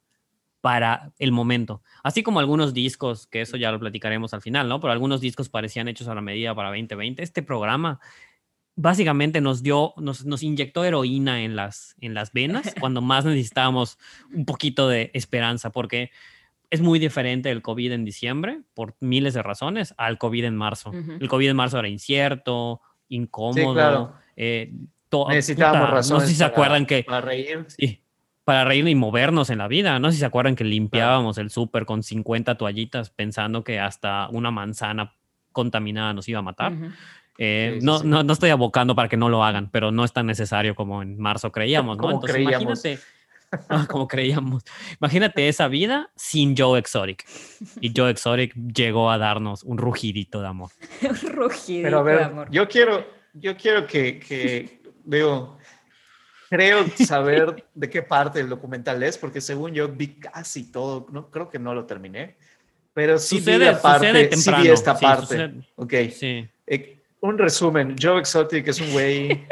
para 0.62 1.14
el 1.20 1.32
momento. 1.32 1.82
Así 2.04 2.22
como 2.22 2.40
algunos 2.40 2.74
discos, 2.74 3.28
que 3.28 3.42
eso 3.42 3.58
ya 3.58 3.72
lo 3.72 3.80
platicaremos 3.80 4.34
al 4.34 4.42
final, 4.42 4.68
¿no? 4.68 4.80
Pero 4.80 4.92
algunos 4.92 5.22
discos 5.22 5.50
parecían 5.50 5.88
hechos 5.88 6.08
a 6.08 6.16
la 6.16 6.22
medida 6.22 6.54
para 6.54 6.70
2020. 6.70 7.24
Este 7.24 7.42
programa 7.42 8.00
básicamente 8.76 9.42
nos 9.42 9.64
dio, 9.64 9.94
nos, 9.98 10.44
inyectó 10.44 10.84
heroína 10.84 11.44
en 11.44 11.56
las 11.56 11.96
venas 12.34 12.74
cuando 12.80 13.02
más 13.02 13.26
necesitábamos 13.26 13.98
un 14.34 14.46
poquito 14.46 14.88
de 14.88 15.12
esperanza, 15.14 15.72
porque 15.72 16.12
es 16.70 16.82
muy 16.82 17.00
diferente 17.00 17.52
el 17.52 17.62
COVID 17.62 17.92
en 17.92 18.06
diciembre, 18.06 18.62
por 18.74 18.96
miles 19.00 19.34
de 19.34 19.44
razones, 19.44 19.94
al 19.98 20.18
COVID 20.18 20.46
en 20.46 20.56
marzo. 20.56 20.92
El 20.94 21.28
COVID 21.28 21.50
en 21.50 21.56
marzo 21.56 21.80
era 21.80 21.88
incierto, 21.88 22.82
incómodo. 23.08 24.14
Eh, 24.36 24.72
Necesitábamos 25.30 25.90
razones. 25.90 26.12
No 26.12 26.20
sé 26.20 26.28
si 26.28 26.36
se 26.36 26.44
acuerdan 26.44 26.86
que... 26.86 27.04
Para 27.04 27.22
reír. 27.22 27.66
Sí, 27.68 28.04
para 28.50 28.66
reír 28.66 28.88
y 28.88 28.96
movernos 28.96 29.52
en 29.52 29.60
la 29.60 29.68
vida. 29.68 30.00
No 30.00 30.08
sé 30.10 30.14
si 30.14 30.20
se 30.22 30.26
acuerdan 30.26 30.56
que 30.56 30.64
limpiábamos 30.64 31.38
el 31.38 31.52
súper 31.52 31.86
con 31.86 32.02
50 32.02 32.56
toallitas 32.56 33.12
pensando 33.12 33.64
que 33.64 33.80
hasta 33.80 34.28
una 34.30 34.50
manzana 34.50 35.14
contaminada 35.52 36.14
nos 36.14 36.28
iba 36.30 36.40
a 36.40 36.42
matar. 36.42 36.74
Eh, 37.38 37.78
no, 37.84 38.02
no, 38.02 38.24
no, 38.24 38.34
estoy 38.34 38.50
abocando 38.50 38.96
para 38.96 39.08
que 39.08 39.18
no 39.18 39.30
lo 39.30 39.44
hagan, 39.44 39.70
pero 39.70 39.92
no 39.92 40.04
es 40.04 40.14
tan 40.14 40.26
necesario 40.26 40.74
como 40.74 41.04
en 41.04 41.20
marzo 41.20 41.52
creíamos, 41.52 42.00
¿no? 42.00 42.10
Entonces, 42.10 42.34
creíamos. 42.34 42.64
imagínate, 42.84 43.00
como 43.88 44.08
creíamos. 44.08 44.64
Imagínate 45.00 45.48
esa 45.48 45.68
vida 45.68 46.12
sin 46.16 46.56
Joe 46.58 46.80
Exotic. 46.80 47.26
Y 47.82 47.92
Joe 47.96 48.12
Exotic 48.12 48.54
llegó 48.56 49.10
a 49.10 49.18
darnos 49.18 49.64
un 49.64 49.78
rugidito 49.78 50.42
de 50.42 50.48
amor. 50.48 50.72
un 51.02 51.32
rugidito 51.32 51.86
pero 51.86 52.00
a 52.00 52.04
ver, 52.04 52.18
de 52.20 52.24
amor. 52.26 52.48
Yo 52.52 52.68
quiero, 52.68 53.06
yo 53.34 53.56
quiero 53.58 53.88
que, 53.88 54.20
que 54.20 54.82
veo, 55.04 55.58
creo 56.50 56.86
saber 57.06 57.66
de 57.74 57.90
qué 57.90 58.02
parte 58.02 58.40
del 58.40 58.50
documental 58.50 59.02
es, 59.04 59.18
porque 59.18 59.42
según 59.42 59.74
yo 59.74 59.88
vi 59.88 60.20
casi 60.20 60.72
todo, 60.72 61.08
no 61.12 61.30
creo 61.30 61.50
que 61.50 61.60
no 61.60 61.74
lo 61.74 61.86
terminé, 61.86 62.38
pero 62.94 63.18
sí 63.18 63.40
sucede, 63.40 63.58
vi 63.58 63.66
la 63.66 63.82
parte, 63.82 64.36
sí 64.36 64.52
vi 64.62 64.68
esta 64.70 64.98
parte. 64.98 65.26
Sucede. 65.26 65.54
Ok. 65.76 65.94
Sí. 66.12 66.48
Eh, 66.68 67.02
un 67.22 67.38
resumen, 67.38 67.96
Joe 68.02 68.20
Exotic 68.20 68.68
es 68.68 68.80
un 68.80 68.92
güey 68.92 69.46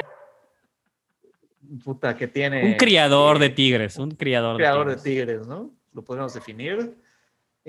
puta 1.83 2.15
que 2.15 2.27
tiene... 2.27 2.63
Un 2.63 2.73
criador 2.73 3.39
de 3.39 3.49
tigres, 3.49 3.97
un 3.97 4.11
criador, 4.11 4.53
un 4.53 4.57
criador 4.57 4.89
de, 4.89 4.97
tigres. 4.97 5.47
¿no? 5.47 5.71
Lo 5.93 6.03
podemos 6.03 6.33
definir. 6.33 6.95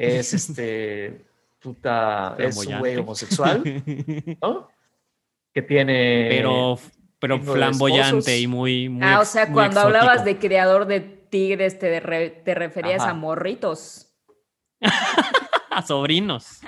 Es 0.01 0.33
este, 0.33 1.25
puta, 1.59 2.37
es 2.39 2.57
un 2.57 2.79
güey 2.79 2.97
homosexual, 2.99 3.65
¿no? 4.41 4.69
Que 5.53 5.61
tiene... 5.61 6.29
Pero, 6.31 6.79
pero 7.19 7.41
flamboyante 7.41 8.39
y 8.39 8.47
muy, 8.47 8.89
muy... 8.89 9.03
Ah, 9.03 9.19
o 9.19 9.25
sea, 9.25 9.53
cuando 9.53 9.81
hablabas 9.81 10.25
de 10.25 10.39
criador 10.39 10.87
de 10.87 11.01
tigres, 11.01 11.81
te, 11.81 12.01
te 12.01 12.55
referías 12.55 13.03
a 13.03 13.13
morritos. 13.13 14.13
a 15.71 15.83
sobrinos. 15.83 16.61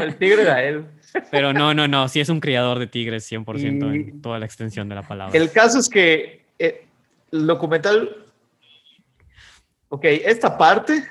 el 0.00 0.16
tigre 0.16 0.42
era 0.42 0.64
él. 0.64 0.86
Pero 1.30 1.52
no, 1.52 1.74
no, 1.74 1.88
no, 1.88 2.08
sí 2.08 2.20
es 2.20 2.28
un 2.28 2.40
criador 2.40 2.78
de 2.78 2.86
tigres 2.86 3.30
100% 3.30 3.94
en 3.94 4.22
toda 4.22 4.38
la 4.38 4.46
extensión 4.46 4.88
de 4.88 4.94
la 4.94 5.02
palabra. 5.02 5.38
El 5.38 5.50
caso 5.50 5.78
es 5.78 5.88
que 5.88 6.44
eh, 6.58 6.86
el 7.30 7.46
documental, 7.46 8.26
ok, 9.88 10.04
esta 10.04 10.56
parte, 10.56 11.06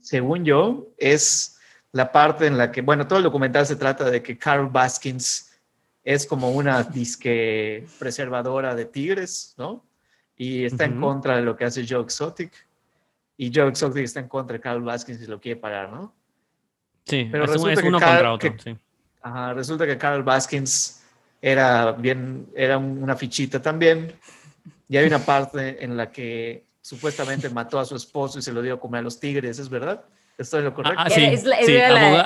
según 0.00 0.44
yo, 0.44 0.88
es 0.96 1.58
la 1.92 2.12
parte 2.12 2.46
en 2.46 2.58
la 2.58 2.70
que, 2.70 2.82
bueno, 2.82 3.06
todo 3.06 3.18
el 3.18 3.24
documental 3.24 3.66
se 3.66 3.76
trata 3.76 4.10
de 4.10 4.22
que 4.22 4.36
Carol 4.36 4.68
Baskins 4.68 5.48
es 6.04 6.26
como 6.26 6.50
una 6.50 6.82
disque 6.82 7.86
preservadora 7.98 8.74
de 8.74 8.86
tigres, 8.86 9.54
¿no? 9.58 9.84
Y 10.36 10.64
está 10.64 10.84
en 10.84 11.00
contra 11.00 11.36
de 11.36 11.42
lo 11.42 11.56
que 11.56 11.64
hace 11.64 11.84
Joe 11.86 12.02
Exotic. 12.02 12.52
Y 13.36 13.52
Joe 13.54 13.68
Exotic 13.68 14.04
está 14.04 14.20
en 14.20 14.28
contra 14.28 14.54
de 14.54 14.60
Carol 14.60 14.82
Baskins 14.82 15.20
y 15.20 15.26
lo 15.26 15.40
quiere 15.40 15.60
parar, 15.60 15.90
¿no? 15.90 16.14
Sí, 17.08 17.28
pero 17.30 17.44
es, 17.44 17.50
resulta 17.50 17.80
uno 17.80 17.98
contra 17.98 18.32
otro. 18.32 18.54
sí. 18.62 18.76
ajá, 19.22 19.54
resulta 19.54 19.86
que 19.86 19.96
Carol 19.96 20.22
Baskins 20.22 21.02
era 21.40 21.92
bien, 21.92 22.46
era 22.54 22.78
una 22.78 23.16
fichita 23.16 23.60
también. 23.60 24.12
Y 24.88 24.96
hay 24.96 25.06
una 25.06 25.18
parte 25.18 25.82
en 25.84 25.96
la 25.96 26.10
que 26.10 26.64
supuestamente 26.80 27.50
mató 27.50 27.78
a 27.78 27.84
su 27.84 27.96
esposo 27.96 28.38
y 28.38 28.42
se 28.42 28.52
lo 28.52 28.62
dio 28.62 28.74
a 28.74 28.80
comer 28.80 29.00
a 29.00 29.02
los 29.02 29.20
tigres, 29.20 29.58
¿es 29.58 29.68
verdad? 29.68 30.02
¿Estoy 30.38 30.60
en 30.60 30.66
lo 30.66 30.74
correcto? 30.74 30.98
Ah, 31.04 31.10
sí, 31.10 31.34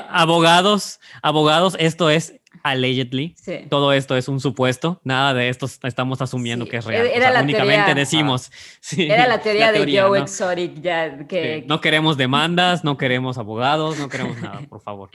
abogados, 0.09 0.99
abogados, 1.21 1.75
esto 1.79 2.09
es 2.09 2.35
allegedly. 2.61 3.35
Todo 3.69 3.93
esto 3.93 4.15
es 4.15 4.27
un 4.27 4.39
supuesto. 4.39 5.01
Nada 5.03 5.33
de 5.33 5.49
esto 5.49 5.67
estamos 5.83 6.21
asumiendo 6.21 6.65
que 6.65 6.77
es 6.77 6.85
real. 6.85 7.43
únicamente 7.43 7.95
decimos. 7.95 8.51
era 8.97 9.27
la 9.27 9.41
teoría, 9.41 9.71
de 9.71 9.99
Joe 9.99 10.19
Exotic. 10.19 10.81
Ya, 10.81 11.25
que, 11.27 11.63
No 11.67 11.81
queremos 11.81 12.17
demandas, 12.17 12.83
no 12.83 12.97
queremos 12.97 13.37
abogados, 13.37 13.97
no 13.97 14.09
queremos 14.09 14.39
nada, 14.41 14.61
por 14.69 14.81
favor. 14.81 15.09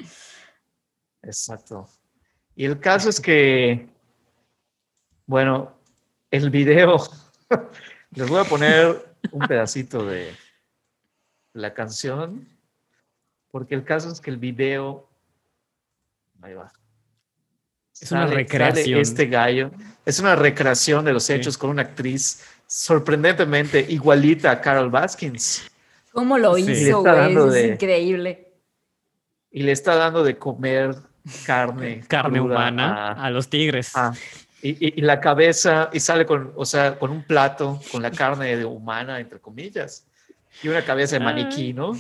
Exacto. 1.23 1.89
Y 2.57 2.65
el 2.65 2.81
caso 2.81 3.09
es 3.09 3.21
que, 3.21 3.89
bueno, 5.27 5.73
el 6.31 6.51
video, 6.51 6.99
les 8.11 8.29
voy 8.29 8.41
a 8.41 8.45
poner 8.45 9.15
un 9.31 9.47
pedacito 9.47 10.05
de 10.05 10.35
la 11.53 11.73
canción, 11.75 12.49
porque 13.51 13.75
el 13.75 13.85
caso 13.85 14.11
es 14.11 14.21
que 14.21 14.31
el 14.31 14.39
video, 14.39 15.09
ahí 16.43 16.55
va. 16.55 16.73
Es 18.01 18.13
una 18.13 18.27
recreación. 18.27 19.01
este 19.01 19.27
gallo. 19.27 19.71
Es 20.05 20.21
una 20.21 20.37
recreación 20.37 21.05
de 21.05 21.13
los 21.13 21.29
hechos 21.31 21.59
con 21.59 21.71
una 21.71 21.83
actriz 21.83 22.45
sorprendentemente 22.67 23.85
igualita 23.89 24.51
a 24.51 24.61
Carol 24.61 24.91
Baskins. 24.91 25.71
¿Cómo 26.13 26.39
lo 26.39 26.57
hizo, 26.59 27.03
güey? 27.03 27.65
Es 27.65 27.73
increíble. 27.73 28.53
Y 29.51 29.63
le 29.63 29.73
está 29.73 29.97
dando 29.97 30.23
de 30.23 30.37
comer 30.37 30.95
carne. 31.45 32.03
carne 32.09 32.41
humana 32.41 33.13
a, 33.13 33.31
los 33.31 33.49
tigres. 33.49 33.93
y, 34.63 35.01
la 35.01 35.21
cabeza, 35.21 35.91
y 35.93 36.01
sale 36.01 36.27
con, 36.27 36.53
o 36.57 36.67
sea, 36.67 36.99
con 36.99 37.11
un 37.11 37.23
plato 37.23 37.81
con 37.91 38.03
la 38.03 38.11
carne 38.11 38.57
de 38.57 38.65
humana, 38.65 39.21
entre 39.21 39.41
comillas. 39.41 40.07
Y 40.63 40.69
una 40.69 40.85
cabeza 40.85 41.19
de 41.19 41.25
maniquí, 41.25 41.73
¿no? 41.73 41.93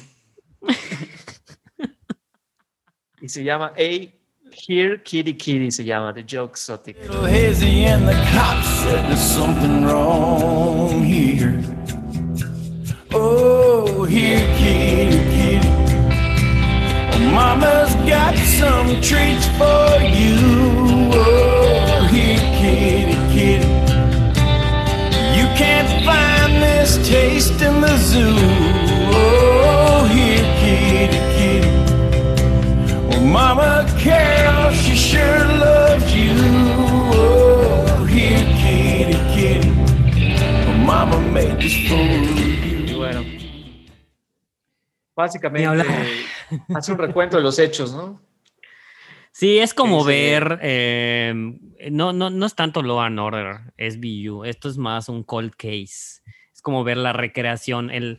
y 3.20 3.28
se 3.28 3.44
llama 3.44 3.72
A 3.76 4.17
Here 4.60 4.98
Kitty 4.98 5.34
Kitty 5.34 5.70
se 5.70 5.84
llama, 5.84 6.12
The 6.12 6.22
Joke 6.22 6.50
Exotic. 6.50 6.96
Hazy 6.98 7.84
and 7.84 8.08
the 8.08 8.14
cops 8.32 8.66
said 8.82 9.04
there's 9.08 9.20
something 9.20 9.84
wrong 9.84 11.04
here. 11.04 11.62
Oh, 13.14 14.04
here 14.04 14.44
kitty 14.58 15.18
kitty. 15.30 15.68
Mama's 17.32 17.94
got 18.08 18.36
some 18.36 19.00
treats 19.00 19.46
for 19.56 20.02
you. 20.02 20.36
Oh, 21.14 22.08
here 22.10 22.40
kitty 22.58 23.14
kitty. 23.32 23.68
You 25.38 25.46
can't 25.56 26.04
find 26.04 26.60
this 26.60 26.96
taste 27.08 27.62
in 27.62 27.80
the 27.80 27.96
zoo. 27.98 28.34
Oh, 29.14 30.04
here 30.12 30.44
kitty 30.58 31.16
kitty. 31.16 31.37
Oh, 33.28 33.30
mama 40.86 41.22
cares. 41.22 41.90
Y 42.86 42.94
bueno, 42.94 43.22
básicamente 45.14 45.66
hace 46.74 46.92
un 46.92 46.98
recuento 46.98 47.36
de 47.36 47.42
los 47.42 47.58
hechos, 47.58 47.92
¿no? 47.92 48.20
Sí, 49.32 49.58
es 49.58 49.74
como 49.74 50.04
ver, 50.04 50.58
eh, 50.62 51.32
no, 51.90 52.12
no, 52.12 52.30
no 52.30 52.46
es 52.46 52.54
tanto 52.54 52.82
Law 52.82 53.00
and 53.00 53.20
Order, 53.20 53.72
es 53.76 54.00
BU, 54.00 54.44
esto 54.44 54.68
es 54.68 54.78
más 54.78 55.08
un 55.08 55.22
cold 55.22 55.54
case. 55.54 56.22
Es 56.58 56.62
como 56.62 56.82
ver 56.82 56.96
la 56.96 57.12
recreación, 57.12 57.88
el, 57.92 58.18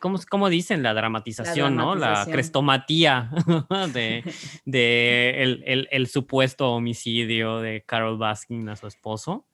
¿cómo, 0.00 0.48
dicen? 0.48 0.82
La 0.82 0.94
dramatización, 0.94 1.76
¿no? 1.76 1.94
La 1.94 2.26
crestomatía 2.28 3.30
de, 3.94 4.24
de 4.64 5.42
el, 5.44 5.88
el, 5.88 6.06
supuesto 6.08 6.72
homicidio 6.72 7.60
de 7.60 7.84
Carol 7.86 8.18
Baskin 8.18 8.68
a 8.68 8.74
su 8.74 8.88
esposo. 8.88 9.46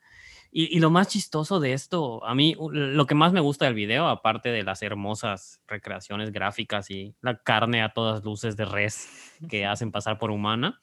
Y, 0.51 0.79
lo 0.79 0.89
más 0.89 1.09
chistoso 1.09 1.61
de 1.61 1.75
esto, 1.75 2.25
a 2.25 2.35
mí 2.35 2.57
lo 2.59 3.07
que 3.07 3.15
más 3.15 3.35
me 3.35 3.41
gusta 3.41 3.67
del 3.67 3.75
video, 3.75 4.09
aparte 4.09 4.49
de 4.49 4.63
las 4.63 4.81
hermosas 4.81 5.61
recreaciones 5.69 6.33
gráficas 6.33 6.91
y 6.91 7.15
la 7.21 7.37
carne 7.43 7.83
a 7.83 7.93
todas 7.93 8.25
luces 8.25 8.57
de 8.57 8.65
res 8.65 9.37
que 9.51 9.67
hacen 9.67 9.93
pasar 9.93 10.19
por 10.19 10.31
humana, 10.31 10.81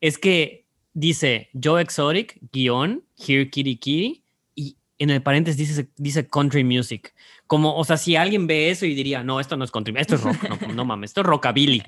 es 0.00 0.16
que 0.16 0.68
dice 0.92 1.50
Joe 1.60 1.82
Exotic, 1.82 2.38
guion, 2.52 3.02
Here 3.16 3.50
Kitty 3.50 3.78
Kitty, 3.78 4.27
y 4.27 4.27
en 4.98 5.10
el 5.10 5.22
paréntesis 5.22 5.68
dice, 5.68 5.88
dice 5.96 6.26
country 6.28 6.64
music. 6.64 7.14
Como, 7.46 7.76
o 7.76 7.84
sea, 7.84 7.96
si 7.96 8.16
alguien 8.16 8.46
ve 8.46 8.70
eso 8.70 8.84
y 8.84 8.94
diría, 8.94 9.22
no, 9.22 9.40
esto 9.40 9.56
no 9.56 9.64
es 9.64 9.70
country, 9.70 9.94
esto 9.96 10.16
es 10.16 10.22
rock, 10.22 10.36
no, 10.66 10.74
no 10.74 10.84
mames, 10.84 11.10
esto 11.10 11.20
es 11.22 11.26
rockabilly. 11.26 11.82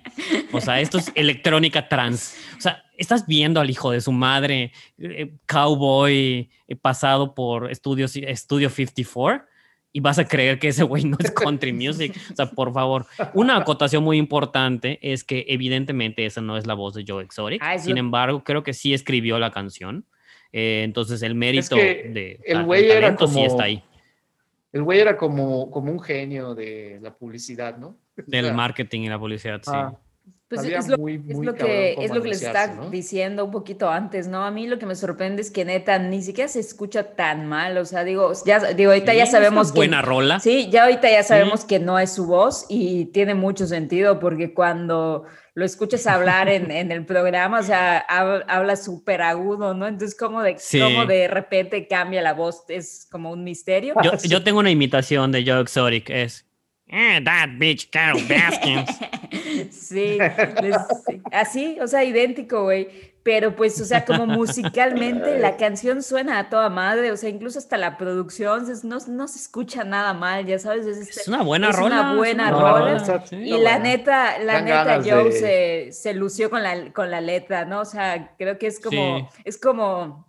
O 0.52 0.60
sea, 0.60 0.80
esto 0.80 0.98
es 0.98 1.12
electrónica 1.14 1.88
trans. 1.88 2.36
O 2.56 2.60
sea, 2.60 2.84
estás 2.96 3.26
viendo 3.26 3.60
al 3.60 3.70
hijo 3.70 3.90
de 3.90 4.00
su 4.00 4.12
madre, 4.12 4.72
eh, 4.98 5.32
cowboy, 5.46 6.50
eh, 6.68 6.76
pasado 6.76 7.34
por 7.34 7.70
estudios, 7.70 8.12
Studio 8.12 8.70
54, 8.70 9.44
y 9.92 10.00
vas 10.00 10.18
a 10.18 10.24
creer 10.24 10.58
que 10.58 10.68
ese 10.68 10.84
güey 10.84 11.04
no 11.04 11.16
es 11.18 11.30
country 11.32 11.72
music. 11.72 12.14
O 12.32 12.36
sea, 12.36 12.46
por 12.50 12.72
favor. 12.72 13.06
Una 13.34 13.56
acotación 13.56 14.04
muy 14.04 14.18
importante 14.18 14.98
es 15.02 15.24
que 15.24 15.46
evidentemente 15.48 16.26
esa 16.26 16.40
no 16.40 16.56
es 16.56 16.66
la 16.66 16.74
voz 16.74 16.94
de 16.94 17.04
Joe 17.06 17.24
Exotic. 17.24 17.60
Ah, 17.62 17.78
Sin 17.78 17.98
embargo, 17.98 18.44
creo 18.44 18.62
que 18.62 18.72
sí 18.72 18.94
escribió 18.94 19.38
la 19.38 19.50
canción. 19.50 20.06
Eh, 20.52 20.82
entonces 20.84 21.22
el 21.22 21.34
mérito 21.34 21.76
de 21.76 22.40
el 22.44 22.64
güey 22.64 22.90
era 22.90 23.14
como, 23.14 23.32
sí 23.32 23.44
está 23.44 23.64
ahí. 23.64 23.84
El 24.72 24.82
güey 24.82 25.00
era 25.00 25.16
como, 25.16 25.70
como 25.70 25.90
un 25.92 26.00
genio 26.00 26.54
de 26.54 26.98
la 27.02 27.14
publicidad, 27.14 27.76
¿no? 27.76 27.96
Del 28.16 28.54
marketing 28.54 29.00
y 29.00 29.08
la 29.08 29.18
publicidad, 29.18 29.60
sí. 29.62 29.72
Pues 30.50 30.64
es 30.64 30.88
lo, 30.88 30.96
que, 31.54 31.94
es 31.96 32.10
lo 32.10 32.22
que 32.22 32.28
les 32.28 32.42
está 32.42 32.66
diciendo 32.90 33.44
un 33.44 33.52
poquito 33.52 33.88
antes, 33.88 34.26
¿no? 34.26 34.44
A 34.44 34.50
mí 34.50 34.66
lo 34.66 34.80
que 34.80 34.86
me 34.86 34.96
sorprende 34.96 35.42
es 35.42 35.50
que 35.52 35.64
neta 35.64 35.96
ni 36.00 36.22
siquiera 36.22 36.48
se 36.48 36.58
escucha 36.58 37.14
tan 37.14 37.46
mal, 37.46 37.78
o 37.78 37.84
sea, 37.84 38.02
digo, 38.02 38.32
ya 38.44 38.58
digo, 38.72 38.90
ahorita 38.90 39.14
ya 39.14 39.26
sabemos 39.26 39.70
que 39.70 39.78
buena 39.78 40.02
rola. 40.02 40.40
Sí, 40.40 40.68
ya 40.68 40.82
ahorita 40.82 41.08
ya 41.08 41.22
sabemos 41.22 41.64
que 41.64 41.78
no 41.78 42.00
es 42.00 42.10
su 42.10 42.26
voz 42.26 42.66
y 42.68 43.04
tiene 43.06 43.34
mucho 43.34 43.68
sentido 43.68 44.18
porque 44.18 44.52
cuando 44.52 45.24
lo 45.54 45.64
escuchas 45.64 46.06
hablar 46.06 46.48
en, 46.48 46.70
en 46.70 46.92
el 46.92 47.04
programa, 47.04 47.60
o 47.60 47.62
sea, 47.62 47.98
habla 47.98 48.76
súper 48.76 49.22
agudo, 49.22 49.74
¿no? 49.74 49.86
Entonces, 49.86 50.16
como 50.18 50.42
de, 50.42 50.56
como 50.78 51.06
de 51.06 51.28
repente 51.28 51.86
cambia 51.86 52.22
la 52.22 52.34
voz, 52.34 52.64
es 52.68 53.06
como 53.10 53.30
un 53.30 53.44
misterio. 53.44 53.94
Yo, 54.02 54.12
yo 54.24 54.42
tengo 54.42 54.60
una 54.60 54.70
imitación 54.70 55.32
de 55.32 55.44
Joe 55.44 55.60
Exotic, 55.60 56.10
es 56.10 56.49
eh, 56.92 57.20
that 57.24 57.50
bitch 57.58 57.88
Carol 57.90 58.22
Baskins. 58.28 58.90
sí, 59.70 60.18
así, 61.30 61.78
o 61.80 61.86
sea, 61.86 62.02
idéntico, 62.04 62.64
güey. 62.64 63.10
Pero 63.22 63.54
pues, 63.54 63.78
o 63.80 63.84
sea, 63.84 64.04
como 64.06 64.26
musicalmente 64.26 65.38
la 65.38 65.58
canción 65.58 66.02
suena 66.02 66.38
a 66.38 66.48
toda 66.48 66.70
madre, 66.70 67.12
o 67.12 67.16
sea, 67.18 67.28
incluso 67.28 67.58
hasta 67.58 67.76
la 67.76 67.98
producción 67.98 68.66
no, 68.84 68.98
no 69.06 69.28
se 69.28 69.38
escucha 69.38 69.84
nada 69.84 70.14
mal, 70.14 70.46
ya 70.46 70.58
sabes. 70.58 70.86
Es, 70.86 70.96
este, 70.96 71.20
es 71.20 71.28
una 71.28 71.42
buena 71.42 71.70
rola. 71.70 72.00
Una 72.00 72.14
buena 72.16 72.50
rola. 72.50 73.24
y 73.30 73.58
la 73.58 73.78
neta, 73.78 74.38
la 74.38 74.62
neta, 74.62 75.02
Joe 75.04 75.32
se, 75.32 75.92
se, 75.92 76.14
lució 76.14 76.48
con 76.48 76.62
la, 76.62 76.92
con 76.92 77.10
la 77.10 77.20
letra, 77.20 77.66
¿no? 77.66 77.82
O 77.82 77.84
sea, 77.84 78.34
creo 78.38 78.58
que 78.58 78.68
es 78.68 78.80
como, 78.80 79.28
es 79.44 79.58
como, 79.58 80.26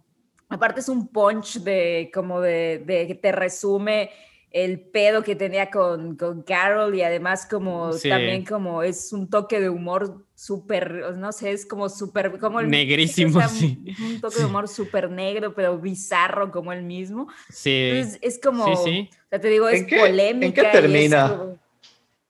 aparte 0.50 0.82
es 0.82 0.90
un 0.90 1.08
punch 1.08 1.60
de, 1.62 2.12
como 2.14 2.42
de, 2.42 2.84
de 2.86 3.08
que 3.08 3.16
te 3.16 3.32
resume 3.32 4.12
el 4.52 4.82
pedo 4.82 5.24
que 5.24 5.36
tenía 5.36 5.70
con, 5.70 6.18
con 6.18 6.42
Carol 6.44 6.94
y 6.94 7.02
además 7.02 7.48
como 7.50 7.92
también 7.92 8.44
como 8.44 8.84
es 8.84 9.14
un 9.14 9.30
toque 9.30 9.60
de 9.60 9.70
humor 9.70 10.26
súper, 10.36 11.16
no 11.18 11.32
sé, 11.32 11.52
es 11.52 11.66
como 11.66 11.88
súper, 11.88 12.38
como 12.38 12.60
el, 12.60 12.70
negrísimo, 12.70 13.42
sí. 13.48 13.80
Un, 14.04 14.20
toque 14.20 14.40
de 14.40 14.46
humor 14.46 14.68
súper 14.68 15.10
negro, 15.10 15.54
pero 15.54 15.78
bizarro 15.78 16.52
como 16.52 16.74
el 16.74 16.84
mismo. 16.84 17.28
Sí. 17.50 17.92
Entonces 17.92 18.20
es 18.22 18.40
como, 18.42 18.66
o 18.66 18.76
sea, 18.76 19.40
te 19.40 19.48
digo, 19.48 19.70
es 19.70 19.84
polémica. 19.84 20.46
¿En 20.46 20.54
qué 20.54 20.64
termina? 20.64 21.38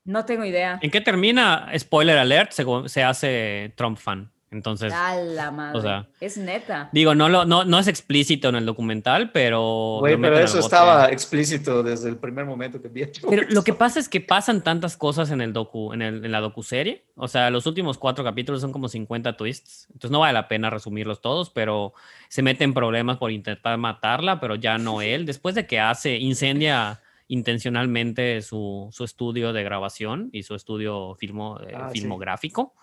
no 0.03 0.25
tengo 0.25 0.45
idea. 0.45 0.79
¿En 0.81 0.91
qué 0.91 1.01
termina? 1.01 1.71
Spoiler 1.77 2.17
alert, 2.17 2.51
se, 2.51 2.65
se 2.87 3.03
hace 3.03 3.73
Trump 3.75 3.97
fan. 3.97 4.31
Entonces, 4.51 4.91
la 4.91 5.49
madre. 5.49 5.79
O 5.79 5.81
sea, 5.81 6.07
es 6.19 6.37
neta. 6.37 6.89
Digo, 6.91 7.15
no, 7.15 7.29
lo, 7.29 7.45
no, 7.45 7.63
no 7.63 7.79
es 7.79 7.87
explícito 7.87 8.49
en 8.49 8.55
el 8.55 8.65
documental, 8.65 9.31
pero. 9.31 9.97
Güey, 10.01 10.17
pero 10.19 10.37
eso 10.37 10.59
estaba 10.59 11.09
explícito 11.09 11.81
desde 11.81 12.09
el 12.09 12.17
primer 12.17 12.43
momento 12.43 12.81
que 12.81 12.89
vi. 12.89 13.05
Pero 13.29 13.43
lo 13.49 13.63
que 13.63 13.73
pasa 13.73 14.01
es 14.01 14.09
que 14.09 14.19
pasan 14.19 14.61
tantas 14.61 14.97
cosas 14.97 15.31
en 15.31 15.39
el 15.39 15.53
docu, 15.53 15.93
en, 15.93 16.01
el, 16.01 16.25
en 16.25 16.31
la 16.33 16.41
docuserie. 16.41 17.05
O 17.15 17.29
sea, 17.29 17.49
los 17.49 17.65
últimos 17.65 17.97
cuatro 17.97 18.25
capítulos 18.25 18.59
son 18.59 18.73
como 18.73 18.89
50 18.89 19.37
twists. 19.37 19.87
Entonces 19.93 20.11
no 20.11 20.19
vale 20.19 20.33
la 20.33 20.49
pena 20.49 20.69
resumirlos 20.69 21.21
todos, 21.21 21.49
pero 21.49 21.93
se 22.27 22.41
mete 22.41 22.65
en 22.65 22.73
problemas 22.73 23.19
por 23.19 23.31
intentar 23.31 23.77
matarla, 23.77 24.41
pero 24.41 24.55
ya 24.55 24.77
no 24.77 25.01
él. 25.01 25.25
Después 25.25 25.55
de 25.55 25.65
que 25.65 25.79
hace, 25.79 26.17
incendia 26.17 26.99
intencionalmente 27.29 28.41
su, 28.41 28.89
su 28.91 29.05
estudio 29.05 29.53
de 29.53 29.63
grabación 29.63 30.29
y 30.33 30.43
su 30.43 30.53
estudio 30.53 31.15
filmo, 31.15 31.57
eh, 31.65 31.71
ah, 31.73 31.89
filmográfico. 31.89 32.73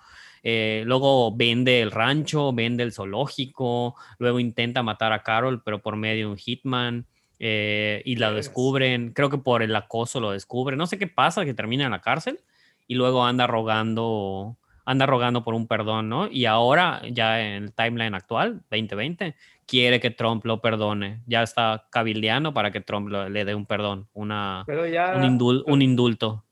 Eh, 0.43 0.83
luego 0.87 1.35
vende 1.35 1.81
el 1.81 1.91
rancho, 1.91 2.53
vende 2.53 2.83
el 2.83 2.93
zoológico, 2.93 3.95
luego 4.19 4.41
intenta 4.41 4.83
matar 4.83 5.13
a 5.13 5.23
Carol, 5.23 5.63
pero 5.63 5.81
por 5.81 5.97
medio 5.97 6.27
de 6.27 6.33
un 6.33 6.37
hitman. 6.37 7.07
Eh, 7.41 8.03
y 8.05 8.17
la 8.17 8.33
descubren, 8.33 9.13
creo 9.13 9.31
que 9.31 9.39
por 9.39 9.63
el 9.63 9.75
acoso 9.77 10.19
lo 10.19 10.33
descubren, 10.33 10.77
no 10.77 10.89
sé 10.89 10.99
qué 10.99 11.07
pasa, 11.07 11.45
que 11.45 11.55
termina 11.55 11.85
en 11.85 11.93
la 11.93 12.01
cárcel 12.01 12.41
y 12.89 12.97
luego 12.97 13.25
anda 13.25 13.47
rogando, 13.47 14.57
anda 14.85 15.07
rogando 15.07 15.45
por 15.45 15.55
un 15.55 15.69
perdón, 15.69 16.09
¿no? 16.09 16.29
Y 16.29 16.47
ahora, 16.47 17.01
ya 17.09 17.41
en 17.41 17.65
el 17.65 17.73
timeline 17.73 18.15
actual, 18.15 18.63
2020, 18.71 19.37
quiere 19.67 20.01
que 20.01 20.11
Trump 20.11 20.45
lo 20.47 20.61
perdone. 20.61 21.21
Ya 21.27 21.43
está 21.43 21.87
cabildeando 21.91 22.53
para 22.55 22.73
que 22.73 22.81
Trump 22.81 23.11
le 23.11 23.45
dé 23.45 23.55
un 23.55 23.67
perdón, 23.67 24.09
una, 24.15 24.65
un, 24.67 25.63
un 25.67 25.83
indulto. 25.83 26.45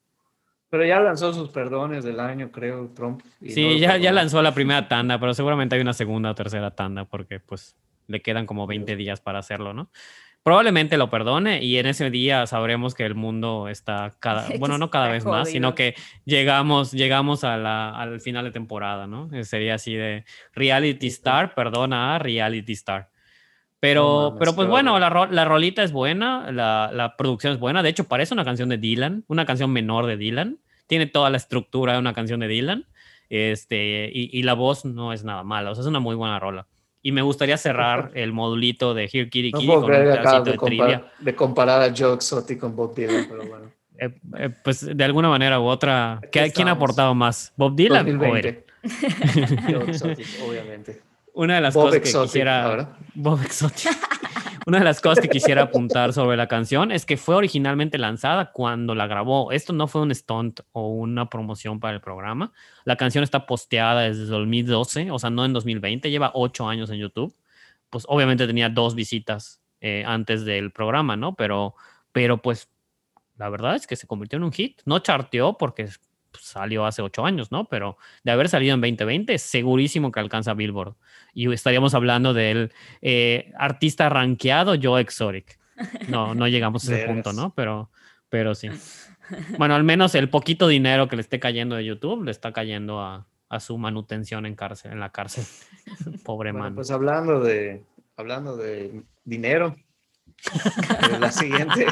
Pero 0.69 0.85
ya 0.85 1.01
lanzó 1.01 1.33
sus 1.33 1.51
perdones 1.51 2.05
del 2.05 2.19
año, 2.19 2.51
creo, 2.51 2.89
Trump. 2.95 3.23
Sí, 3.41 3.79
ya, 3.79 3.97
ya 3.97 4.13
lanzó 4.13 4.43
la 4.43 4.53
primera 4.53 4.89
tanda, 4.89 5.19
pero 5.21 5.33
seguramente 5.33 5.77
hay 5.77 5.81
una 5.81 5.93
segunda 5.93 6.31
o 6.31 6.35
tercera 6.35 6.73
tanda 6.73 7.05
porque 7.05 7.39
pues 7.41 7.77
le 8.09 8.21
quedan 8.21 8.47
como 8.47 8.67
20 8.67 8.97
días 8.97 9.21
para 9.21 9.39
hacerlo, 9.39 9.73
¿no? 9.73 9.91
Probablemente 10.43 10.97
lo 10.97 11.11
perdone 11.11 11.65
y 11.65 11.77
en 11.79 11.87
ese 11.87 12.09
día 12.09 12.47
sabremos 12.47 12.95
que 12.95 13.05
el 13.05 13.17
mundo 13.17 13.69
está 13.69 14.13
cada, 14.21 14.47
bueno, 14.61 14.79
no 14.79 14.91
cada 14.91 15.09
vez 15.09 15.25
más, 15.25 15.49
sino 15.49 15.75
que 15.75 15.97
llegamos, 16.25 16.93
llegamos 16.93 17.43
a 17.43 17.57
la, 17.57 17.91
al 17.91 18.21
final 18.21 18.45
de 18.45 18.53
temporada, 18.53 19.09
¿no? 19.09 19.29
Sería 19.43 19.75
así 19.75 19.95
de 19.95 20.25
reality 20.55 21.09
star, 21.09 21.55
perdona 21.55 22.15
a 22.15 22.19
reality 22.21 22.75
star. 22.75 23.11
Pero, 23.81 24.37
pero 24.39 24.55
pues 24.55 24.69
bueno, 24.69 24.99
la, 24.99 25.29
la, 25.31 25.45
rolita 25.45 25.83
es 25.83 25.93
buena, 25.93 26.51
la, 26.51 26.91
la, 26.93 27.17
producción 27.17 27.53
es 27.53 27.59
buena. 27.59 27.83
De 27.83 27.91
hecho, 27.91 28.05
parece 28.05 28.33
una 28.33 28.45
canción 28.45 28.69
de 28.69 28.79
Dylan, 28.79 29.25
una 29.29 29.45
canción 29.45 29.71
menor 29.71 30.07
de 30.07 30.17
Dylan. 30.17 30.59
Tiene 30.87 31.07
toda 31.07 31.31
la 31.31 31.37
estructura 31.37 31.93
de 31.93 31.99
una 31.99 32.15
canción 32.15 32.41
de 32.41 32.49
Dylan. 32.49 32.87
Este, 33.29 34.11
y, 34.13 34.31
y 34.33 34.43
la 34.45 34.55
voz 34.55 34.85
no 34.85 35.13
es 35.13 35.25
nada 35.25 35.43
mala, 35.43 35.73
o 35.73 35.75
sea, 35.75 35.83
es 35.83 35.89
una 35.89 36.01
muy 36.01 36.15
buena 36.15 36.39
rola. 36.39 36.67
Y 37.03 37.13
me 37.13 37.23
gustaría 37.23 37.57
cerrar 37.57 38.11
el 38.15 38.33
modulito 38.33 38.95
de 38.95 39.05
Here 39.05 39.29
Kitty 39.29 39.53
Kitty 39.53 39.67
con 39.67 39.85
un 39.85 39.87
pedacito 39.87 40.43
de, 40.43 40.53
de 40.53 40.59
trivia. 40.59 41.05
De 41.19 41.35
comparar 41.35 41.83
a 41.83 41.95
Joe 41.97 42.15
Exotic 42.15 42.59
con 42.59 42.75
Bob 42.75 42.95
Dylan, 42.95 43.27
pero 43.29 43.47
bueno. 43.47 43.67
Eh, 43.99 44.11
eh, 44.37 44.51
pues 44.63 44.95
de 44.95 45.05
alguna 45.05 45.31
manera 45.31 45.59
u 45.59 45.65
otra, 45.65 46.21
¿quién 46.31 46.69
ha 46.69 46.73
aportado 46.73 47.15
más? 47.15 47.55
¿Bob 47.57 47.75
Dylan 47.75 48.05
2020. 48.05 48.67
o 48.85 49.71
Joe 49.73 49.91
Exotic, 49.91 50.27
obviamente. 50.47 51.01
Una 51.37 51.57
de 51.57 51.61
las 51.61 51.75
cosas 51.75 52.01
que 52.01 52.01
quisiera. 52.01 52.97
Bob 53.15 53.41
Una 54.67 54.79
de 54.79 54.85
las 54.85 55.03
cosas 55.03 55.21
que 55.21 55.29
quisiera 55.29 55.65
apuntar 55.65 56.15
sobre 56.15 56.37
la 56.37 56.49
canción 56.49 56.91
es 56.91 57.05
que 57.05 57.19
fue 57.19 57.35
originalmente 57.35 57.99
lanzada 57.99 58.53
cuando 58.53 58.95
la 58.95 59.07
grabó. 59.07 59.53
Esto 59.53 59.75
no 59.75 59.87
fue 59.87 60.01
un 60.01 60.15
stunt 60.15 60.61
o 60.73 60.89
una 60.89 61.29
promoción 61.29 61.79
para 61.79 61.95
el 61.95 62.01
programa. 62.01 62.53
La 62.85 62.97
canción 62.97 63.23
está 63.23 63.45
posteada 63.45 64.01
desde 64.01 64.25
2012, 64.25 65.11
o 65.11 65.19
sea, 65.19 65.29
no 65.29 65.45
en 65.45 65.53
2020, 65.53 66.11
lleva 66.11 66.33
ocho 66.35 66.69
años 66.69 66.89
en 66.89 66.97
YouTube. 66.97 67.37
Pues 67.91 68.05
obviamente 68.09 68.47
tenía 68.47 68.71
dos 68.71 68.95
visitas 68.95 69.61
eh, 69.83 70.05
antes 70.07 70.47
del 70.47 70.73
programa, 70.73 71.17
¿no? 71.17 71.37
Pero, 71.37 71.75
pero 72.13 72.41
pues 72.41 72.71
la 73.37 73.51
verdad 73.51 73.77
es 73.77 73.87
que 73.87 73.95
se 73.95 74.07
convirtió 74.07 74.39
en 74.39 74.45
un 74.45 74.53
hit. 74.53 74.81
No 74.87 75.01
charteó 75.01 75.59
porque 75.59 75.87
salió 76.41 76.87
hace 76.87 77.03
ocho 77.03 77.25
años, 77.27 77.51
¿no? 77.51 77.65
Pero 77.67 77.97
de 78.25 78.33
haber 78.33 78.49
salido 78.49 78.75
en 78.75 78.81
2020, 78.81 79.39
segurísimo 79.39 80.13
que 80.13 80.21
alcanza 80.21 80.55
Billboard. 80.55 80.95
Y 81.35 81.53
estaríamos 81.53 81.95
hablando 81.95 82.35
del 82.35 82.73
eh, 83.03 83.53
artista 83.59 84.09
rankeado 84.09 84.75
Joe 84.81 85.01
Exotic. 85.01 85.59
No, 86.09 86.35
no 86.35 86.49
llegamos 86.49 86.89
a 86.89 86.97
ese 86.97 87.07
punto, 87.07 87.33
¿no? 87.33 87.55
Pero, 87.55 87.91
pero 88.29 88.55
sí. 88.55 88.69
Bueno, 89.59 89.75
al 89.75 89.85
menos 89.85 90.15
el 90.15 90.29
poquito 90.31 90.69
dinero 90.69 91.09
que 91.09 91.17
le 91.17 91.23
esté 91.23 91.41
cayendo 91.41 91.77
de 91.77 91.85
YouTube 91.85 92.25
le 92.25 92.31
está 92.31 92.53
cayendo 92.53 93.01
a, 93.01 93.27
su 93.61 93.79
manutención 93.79 94.45
en 94.45 94.55
cárcel, 94.55 94.93
en 94.93 95.01
la 95.01 95.11
cárcel. 95.11 95.45
Pobre 96.25 96.53
man. 96.53 96.75
Pues 96.75 96.91
hablando 96.91 97.41
de, 97.41 97.85
hablando 98.17 98.57
de 98.57 99.03
dinero, 99.25 99.77
la 101.21 101.33
siguiente, 101.33 101.87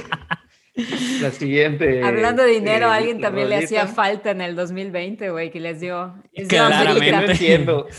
la 1.20 1.30
siguiente. 1.30 2.02
Hablando 2.02 2.42
de 2.42 2.50
dinero, 2.50 2.90
a 2.90 2.96
eh, 2.96 2.98
alguien 2.98 3.20
también 3.20 3.48
le 3.48 3.56
hacía 3.56 3.86
falta 3.86 4.32
en 4.32 4.40
el 4.40 4.56
2020, 4.56 5.30
güey, 5.30 5.50
que 5.50 5.60
les 5.60 5.80
dio. 5.80 6.14
Claramente. 6.48 7.12
No 7.12 7.22
entiendo. 7.22 7.88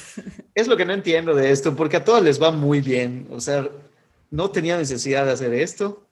Es 0.56 0.70
lo 0.70 0.78
que 0.78 0.86
no 0.86 0.94
entiendo 0.94 1.36
de 1.36 1.52
esto, 1.52 1.76
porque 1.76 1.98
a 1.98 2.04
todos 2.06 2.24
les 2.24 2.42
va 2.42 2.50
muy 2.50 2.80
bien. 2.80 3.28
O 3.30 3.42
sea, 3.42 3.68
no 4.32 4.50
tenía 4.52 4.78
necesidad 4.78 5.26
de 5.26 5.34
hacer 5.34 5.54
esto. 5.54 6.08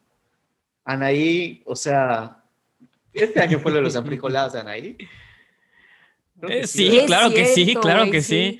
Anaí, 0.83 1.63
o 1.65 1.77
sea, 1.77 2.43
este 3.13 3.39
año 3.39 3.59
fue 3.59 3.71
lo 3.71 3.77
de 3.77 3.83
los 3.83 3.95
ambricolados 3.95 4.51
de 4.51 4.59
Anaí. 4.59 4.97
Eh, 6.49 6.67
sí, 6.67 7.03
claro 7.05 7.33
que 7.33 7.45
sí, 7.45 7.73
claro 7.75 8.11
que 8.11 8.21
sí. 8.21 8.59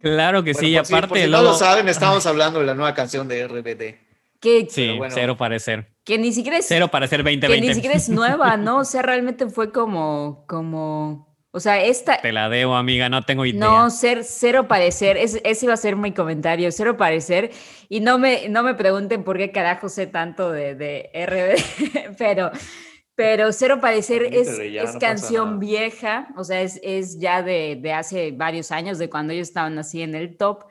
Claro 0.00 0.44
que 0.44 0.54
sí, 0.54 0.76
aparte. 0.76 1.24
Si, 1.24 1.30
no 1.30 1.42
lo 1.42 1.54
saben, 1.54 1.88
estamos 1.88 2.24
hablando 2.26 2.60
de 2.60 2.66
la 2.66 2.74
nueva 2.74 2.94
canción 2.94 3.26
de 3.26 3.46
RBD. 3.46 3.96
Que, 4.38 4.66
sí, 4.70 4.98
cero 5.08 5.36
parecer. 5.36 5.89
Que 6.04 6.18
ni 6.18 6.32
siquiera 6.32 6.58
es. 6.58 6.66
Cero 6.66 6.88
parecer 6.88 7.20
2020. 7.20 7.54
Que 7.54 7.60
ni 7.60 7.74
siquiera 7.74 7.96
es 7.96 8.08
nueva, 8.08 8.56
¿no? 8.58 8.78
O 8.78 8.84
sea, 8.84 9.02
realmente 9.02 9.48
fue 9.48 9.72
como. 9.72 10.44
como 10.46 11.30
o 11.52 11.58
sea, 11.58 11.82
esta. 11.82 12.20
Te 12.20 12.32
la 12.32 12.48
debo, 12.48 12.76
amiga, 12.76 13.08
no 13.08 13.24
tengo 13.24 13.44
idea. 13.44 13.58
No, 13.58 13.90
ser, 13.90 14.22
cero 14.24 14.68
parecer. 14.68 15.16
ese 15.16 15.58
iba 15.62 15.74
a 15.74 15.76
ser 15.76 15.96
mi 15.96 16.12
comentario, 16.12 16.70
cero 16.70 16.96
parecer. 16.96 17.50
Y 17.88 18.00
no 18.00 18.18
me, 18.18 18.48
no 18.48 18.62
me 18.62 18.74
pregunten 18.74 19.24
por 19.24 19.36
qué 19.36 19.50
carajo 19.50 19.88
sé 19.88 20.06
tanto 20.06 20.52
de, 20.52 20.74
de 20.74 21.10
RBD, 21.14 22.14
pero. 22.18 22.50
Pero 23.16 23.52
Cero 23.52 23.80
Parecer 23.82 24.22
es, 24.32 24.48
es 24.48 24.96
canción 24.96 25.58
vieja, 25.60 26.28
o 26.38 26.44
sea, 26.44 26.62
es, 26.62 26.80
es 26.82 27.18
ya 27.18 27.42
de, 27.42 27.76
de, 27.78 27.92
hace 27.92 28.32
varios 28.32 28.72
años, 28.72 28.96
de 28.96 29.10
cuando 29.10 29.34
ellos 29.34 29.48
estaban 29.48 29.78
así 29.78 30.00
en 30.00 30.14
el 30.14 30.38
top, 30.38 30.64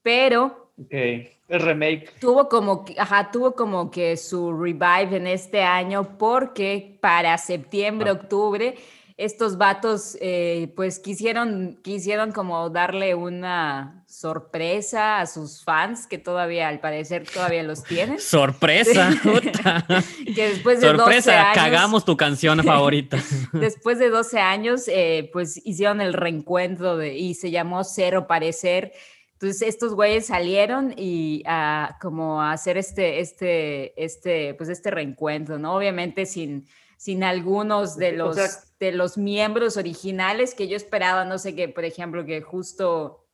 pero 0.00 0.72
okay. 0.82 1.39
El 1.50 1.60
remake. 1.60 2.12
Tuvo 2.20 2.48
como, 2.48 2.84
ajá, 2.96 3.30
tuvo 3.32 3.56
como 3.56 3.90
que 3.90 4.16
su 4.16 4.52
revive 4.52 5.16
en 5.16 5.26
este 5.26 5.62
año 5.62 6.16
porque 6.16 6.96
para 7.00 7.36
septiembre, 7.38 8.10
ah. 8.10 8.12
octubre, 8.12 8.76
estos 9.16 9.58
vatos 9.58 10.16
eh, 10.20 10.72
pues 10.76 11.00
quisieron, 11.00 11.78
quisieron 11.82 12.30
como 12.30 12.70
darle 12.70 13.14
una 13.14 14.04
sorpresa 14.06 15.20
a 15.20 15.26
sus 15.26 15.62
fans 15.62 16.06
que 16.06 16.16
todavía 16.16 16.68
al 16.68 16.80
parecer 16.80 17.28
todavía 17.28 17.64
los 17.64 17.82
tienen. 17.82 18.18
Sorpresa. 18.20 19.10
que 20.34 20.48
después 20.50 20.80
de 20.80 20.86
sorpresa, 20.86 21.32
12 21.32 21.32
años, 21.32 21.54
cagamos 21.54 22.04
tu 22.04 22.16
canción 22.16 22.64
favorita. 22.64 23.18
después 23.52 23.98
de 23.98 24.08
12 24.08 24.38
años 24.38 24.88
eh, 24.88 25.28
pues 25.32 25.60
hicieron 25.66 26.00
el 26.00 26.12
reencuentro 26.12 26.96
de, 26.96 27.18
y 27.18 27.34
se 27.34 27.50
llamó 27.50 27.82
Cero 27.82 28.26
Parecer 28.28 28.92
entonces 29.40 29.62
estos 29.62 29.94
güeyes 29.94 30.26
salieron 30.26 30.92
y 30.98 31.42
a 31.46 31.96
como 32.02 32.42
a 32.42 32.52
hacer 32.52 32.76
este, 32.76 33.20
este, 33.20 33.94
este, 34.04 34.52
pues 34.52 34.68
este 34.68 34.90
reencuentro, 34.90 35.58
¿no? 35.58 35.74
Obviamente 35.74 36.26
sin, 36.26 36.68
sin 36.98 37.24
algunos 37.24 37.96
de 37.96 38.12
los, 38.12 38.36
de 38.78 38.92
los 38.92 39.16
miembros 39.16 39.78
originales 39.78 40.54
que 40.54 40.68
yo 40.68 40.76
esperaba, 40.76 41.24
no 41.24 41.38
sé, 41.38 41.54
que 41.54 41.70
por 41.70 41.86
ejemplo, 41.86 42.26
que 42.26 42.42
justo, 42.42 43.26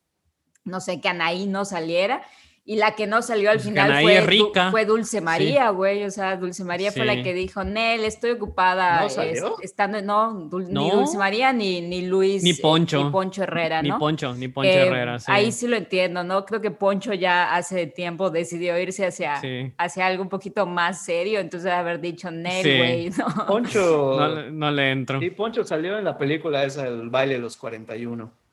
no 0.62 0.80
sé, 0.80 1.00
que 1.00 1.08
Anaí 1.08 1.48
no 1.48 1.64
saliera 1.64 2.22
y 2.68 2.74
la 2.74 2.96
que 2.96 3.06
no 3.06 3.22
salió 3.22 3.48
al 3.48 3.58
pues 3.58 3.66
final 3.66 4.02
fue, 4.02 4.70
fue, 4.72 4.84
Dulce 4.84 5.20
María, 5.20 5.70
güey. 5.70 6.02
O 6.02 6.10
sea, 6.10 6.36
Dulce 6.36 6.64
María 6.64 6.90
fue 6.90 7.04
la 7.04 7.22
que 7.22 7.32
dijo, 7.32 7.62
Nel, 7.62 8.04
estoy 8.04 8.32
ocupada. 8.32 9.02
¿No 9.02 9.56
estando, 9.62 10.02
no, 10.02 10.48
ni 10.50 10.90
Dulce 10.90 11.16
María 11.16 11.52
ni, 11.52 11.80
ni 11.80 12.02
Luis. 12.02 12.42
Ni 12.42 12.54
Poncho. 12.54 13.04
ni 13.04 13.10
Poncho 13.12 13.44
Herrera, 13.44 13.82
¿no? 13.82 13.94
Ni 13.94 14.00
Poncho, 14.00 14.34
ni 14.34 14.48
Poncho 14.48 14.68
Herrera. 14.68 15.18
Ahí 15.28 15.52
sí 15.52 15.68
lo 15.68 15.76
entiendo, 15.76 16.24
¿no? 16.24 16.44
Creo 16.44 16.60
que 16.60 16.72
Poncho 16.72 17.14
ya 17.14 17.54
hace 17.54 17.86
tiempo 17.86 18.30
decidió 18.30 18.76
irse 18.80 19.06
hacia, 19.06 19.40
hacia 19.78 20.06
algo 20.06 20.24
un 20.24 20.28
poquito 20.28 20.66
más 20.66 21.04
serio. 21.04 21.38
Entonces 21.38 21.70
haber 21.70 22.00
dicho 22.00 22.32
Nel, 22.32 22.78
güey, 22.78 23.10
¿no? 23.10 23.46
Poncho. 23.46 24.16
No, 24.18 24.50
no, 24.50 24.70
le 24.72 24.90
entro. 24.90 25.20
Sí, 25.20 25.30
Poncho 25.30 25.62
salió 25.62 25.96
en 25.98 26.04
la 26.04 26.18
película 26.18 26.64
esa, 26.64 26.88
El 26.88 27.10
baile 27.10 27.34
de 27.34 27.40
los 27.40 27.56
41. 27.56 28.45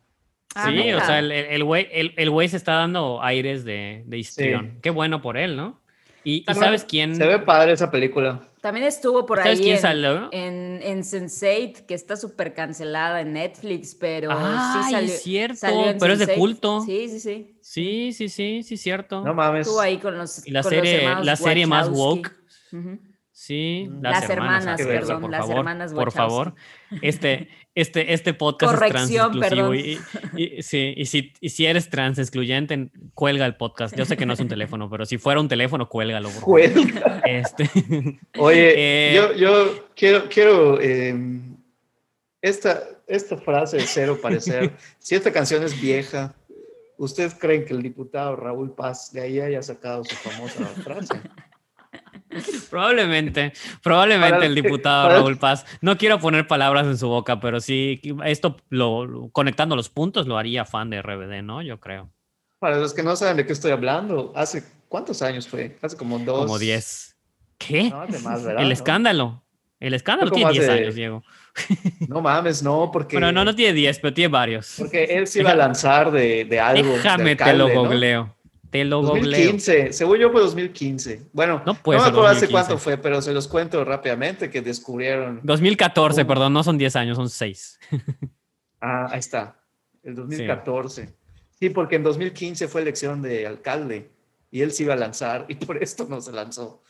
Ah, 0.56 0.70
sí, 0.70 0.94
o 0.94 1.00
sea, 1.00 1.20
el, 1.20 1.32
el, 1.32 1.64
güey, 1.64 1.88
el, 1.92 2.14
el 2.16 2.30
güey 2.30 2.48
se 2.48 2.58
está 2.58 2.74
dando 2.74 3.22
aires 3.22 3.64
de, 3.66 4.04
de 4.06 4.18
histrión. 4.18 4.80
Qué 4.82 4.90
bueno 4.90 5.22
por 5.22 5.38
él, 5.38 5.56
¿no? 5.56 5.82
Y, 6.24 6.46
¿sabes 6.54 6.86
quién? 6.86 7.16
Se 7.16 7.26
ve 7.26 7.40
padre 7.40 7.74
esa 7.74 7.92
película. 7.92 8.48
También 8.62 8.86
estuvo 8.86 9.26
por 9.26 9.42
ahí 9.42 9.58
quién 9.58 9.76
en, 9.76 9.82
salió? 9.82 10.30
en, 10.32 10.80
en 10.82 11.02
Sense8, 11.02 11.86
que 11.86 11.94
está 11.94 12.16
súper 12.16 12.54
cancelada 12.54 13.20
en 13.20 13.34
Netflix, 13.34 13.94
pero 13.94 14.32
sí 14.32 14.92
salió. 14.92 15.10
cierto, 15.10 15.68
pero 16.00 16.14
es 16.14 16.20
de 16.20 16.34
culto. 16.34 16.80
Sí, 16.82 17.10
sí, 17.10 17.20
sí. 17.20 17.58
Sí, 17.62 18.14
sí, 18.14 18.30
sí, 18.30 18.64
sí, 18.64 18.78
cierto. 18.78 19.22
No 19.22 19.34
mames. 19.34 19.68
Estuvo 19.68 19.82
ahí 19.82 19.98
con 19.98 20.18
los. 20.18 20.48
Y 20.48 20.52
la 20.52 20.64
serie, 20.64 21.14
la 21.24 21.36
serie 21.36 21.68
más 21.68 21.90
woke. 21.90 22.32
Sí, 23.46 23.90
las, 24.02 24.30
hermanas, 24.30 24.82
perdón, 24.82 25.30
las 25.30 25.50
hermanas 25.50 25.92
Por 25.92 26.14
favor, 26.14 26.56
este, 27.02 27.50
este, 27.76 28.14
este 28.14 28.34
podcast 28.34 28.82
es 28.82 28.90
trans 28.90 29.12
exclusivo. 29.12 29.76
Y, 29.76 30.00
sí, 30.62 30.94
y, 30.96 31.06
si, 31.06 31.34
y 31.42 31.50
si 31.50 31.66
eres 31.66 31.90
trans 31.90 32.20
excluyente, 32.20 32.90
cuelga 33.14 33.46
el 33.46 33.58
podcast. 33.58 33.98
Yo 33.98 34.06
sé 34.06 34.16
que 34.16 34.26
no 34.26 34.32
es 34.32 34.40
un 34.40 34.48
teléfono, 34.48 34.90
pero 34.90 35.06
si 35.06 35.18
fuera 35.18 35.42
un 35.42 35.50
teléfono, 35.50 35.90
cuélgalo. 35.90 36.30
Cuelga. 36.40 37.22
Este. 37.26 37.70
Oye, 38.40 38.76
eh, 38.78 39.14
yo, 39.14 39.34
yo, 39.34 39.90
quiero, 39.94 40.30
quiero 40.30 40.80
em, 40.80 41.58
esta, 42.42 42.82
esta 43.08 43.36
frase 43.36 43.76
de 43.76 43.84
cero 43.84 44.20
parecer. 44.22 44.72
si 45.00 45.16
esta 45.16 45.34
canción 45.34 45.64
es 45.64 45.82
vieja, 45.82 46.34
¿ustedes 46.96 47.36
creen 47.36 47.66
que 47.66 47.74
el 47.74 47.82
diputado 47.82 48.38
Raúl 48.38 48.74
Paz 48.74 49.12
de 49.12 49.20
ahí 49.20 49.42
haya 49.42 49.62
sacado 49.62 50.06
su 50.06 50.16
famosa 50.16 50.66
frase? 50.82 51.20
Probablemente, 52.70 53.54
probablemente 53.82 54.46
el 54.46 54.56
diputado 54.56 55.10
Raúl 55.10 55.38
Paz. 55.38 55.66
No 55.82 55.98
quiero 55.98 56.20
poner 56.20 56.48
palabras 56.48 56.88
en 56.88 56.98
su 56.98 57.08
boca, 57.08 57.40
pero 57.40 57.60
sí, 57.60 58.02
esto 58.26 58.58
lo, 58.70 59.30
conectando 59.32 59.76
los 59.76 59.90
puntos 59.90 60.28
lo 60.28 60.38
haría 60.38 60.66
fan 60.66 60.90
de 60.90 61.02
RBD, 61.02 61.44
¿no? 61.44 61.62
Yo 61.62 61.80
creo. 61.80 62.10
Para 62.60 62.78
los 62.78 62.94
que 62.94 63.04
no 63.04 63.16
saben 63.16 63.38
de 63.38 63.46
qué 63.46 63.54
estoy 63.54 63.72
hablando, 63.72 64.32
¿hace 64.36 64.64
cuántos 64.90 65.22
años 65.22 65.48
fue? 65.48 65.78
Hace 65.82 65.98
como 65.98 66.20
dos. 66.20 66.46
Como 66.46 66.58
diez. 66.58 67.16
¿Qué? 67.58 67.90
No, 67.90 68.06
el 68.58 68.72
escándalo. 68.72 69.44
El 69.80 69.94
escándalo 69.94 70.32
tiene 70.32 70.52
diez 70.52 70.70
años, 70.70 70.96
Diego. 70.96 71.24
No 72.08 72.22
mames, 72.22 72.64
no, 72.64 72.90
porque. 72.92 73.18
Bueno, 73.18 73.32
no, 73.32 73.46
no 73.46 73.54
tiene 73.54 73.74
diez, 73.74 74.00
pero 74.00 74.14
tiene 74.14 74.30
varios. 74.30 74.76
Porque 74.78 75.04
él 75.04 75.28
se 75.28 75.42
iba 75.42 75.52
a 75.52 75.56
lanzar 75.56 76.10
de, 76.10 76.46
de 76.46 76.60
algo. 76.60 76.94
Déjame 76.94 77.36
te 77.36 77.54
lo 77.54 77.70
googleo. 77.70 78.36
Te 78.74 78.84
lo 78.84 79.04
2015, 79.04 79.94
según 79.94 80.18
yo 80.18 80.32
fue 80.32 80.42
2015. 80.42 81.28
Bueno, 81.32 81.62
no, 81.64 81.74
no 81.74 81.74
me 81.74 81.80
acuerdo 81.80 82.26
hace 82.26 82.50
cuánto 82.50 82.80
fue, 82.80 82.98
pero 82.98 83.22
se 83.22 83.32
los 83.32 83.48
cuento 83.48 83.86
rápidamente 83.86 84.50
que 84.50 84.64
descubrieron. 84.64 85.42
2014, 85.44 86.26
perdón, 86.26 86.54
no 86.54 86.64
son 86.64 86.80
10 86.80 86.96
años, 86.96 87.18
son 87.18 87.30
6. 87.30 87.80
ah, 88.82 89.10
ahí 89.12 89.20
está, 89.20 89.60
el 90.02 90.16
2014. 90.16 91.14
Sí. 91.60 91.70
porque 91.70 91.98
en 91.98 92.04
2015 92.04 92.68
fue 92.68 92.82
elección 92.82 93.22
de 93.22 93.46
alcalde 93.46 94.10
y 94.50 94.62
él 94.62 94.72
se 94.72 94.82
iba 94.82 94.96
a 94.96 94.98
lanzar 94.98 95.46
y 95.50 95.54
por 95.54 95.78
esto 95.78 96.08
no 96.10 96.20
se 96.20 96.32
lanzó. 96.32 96.82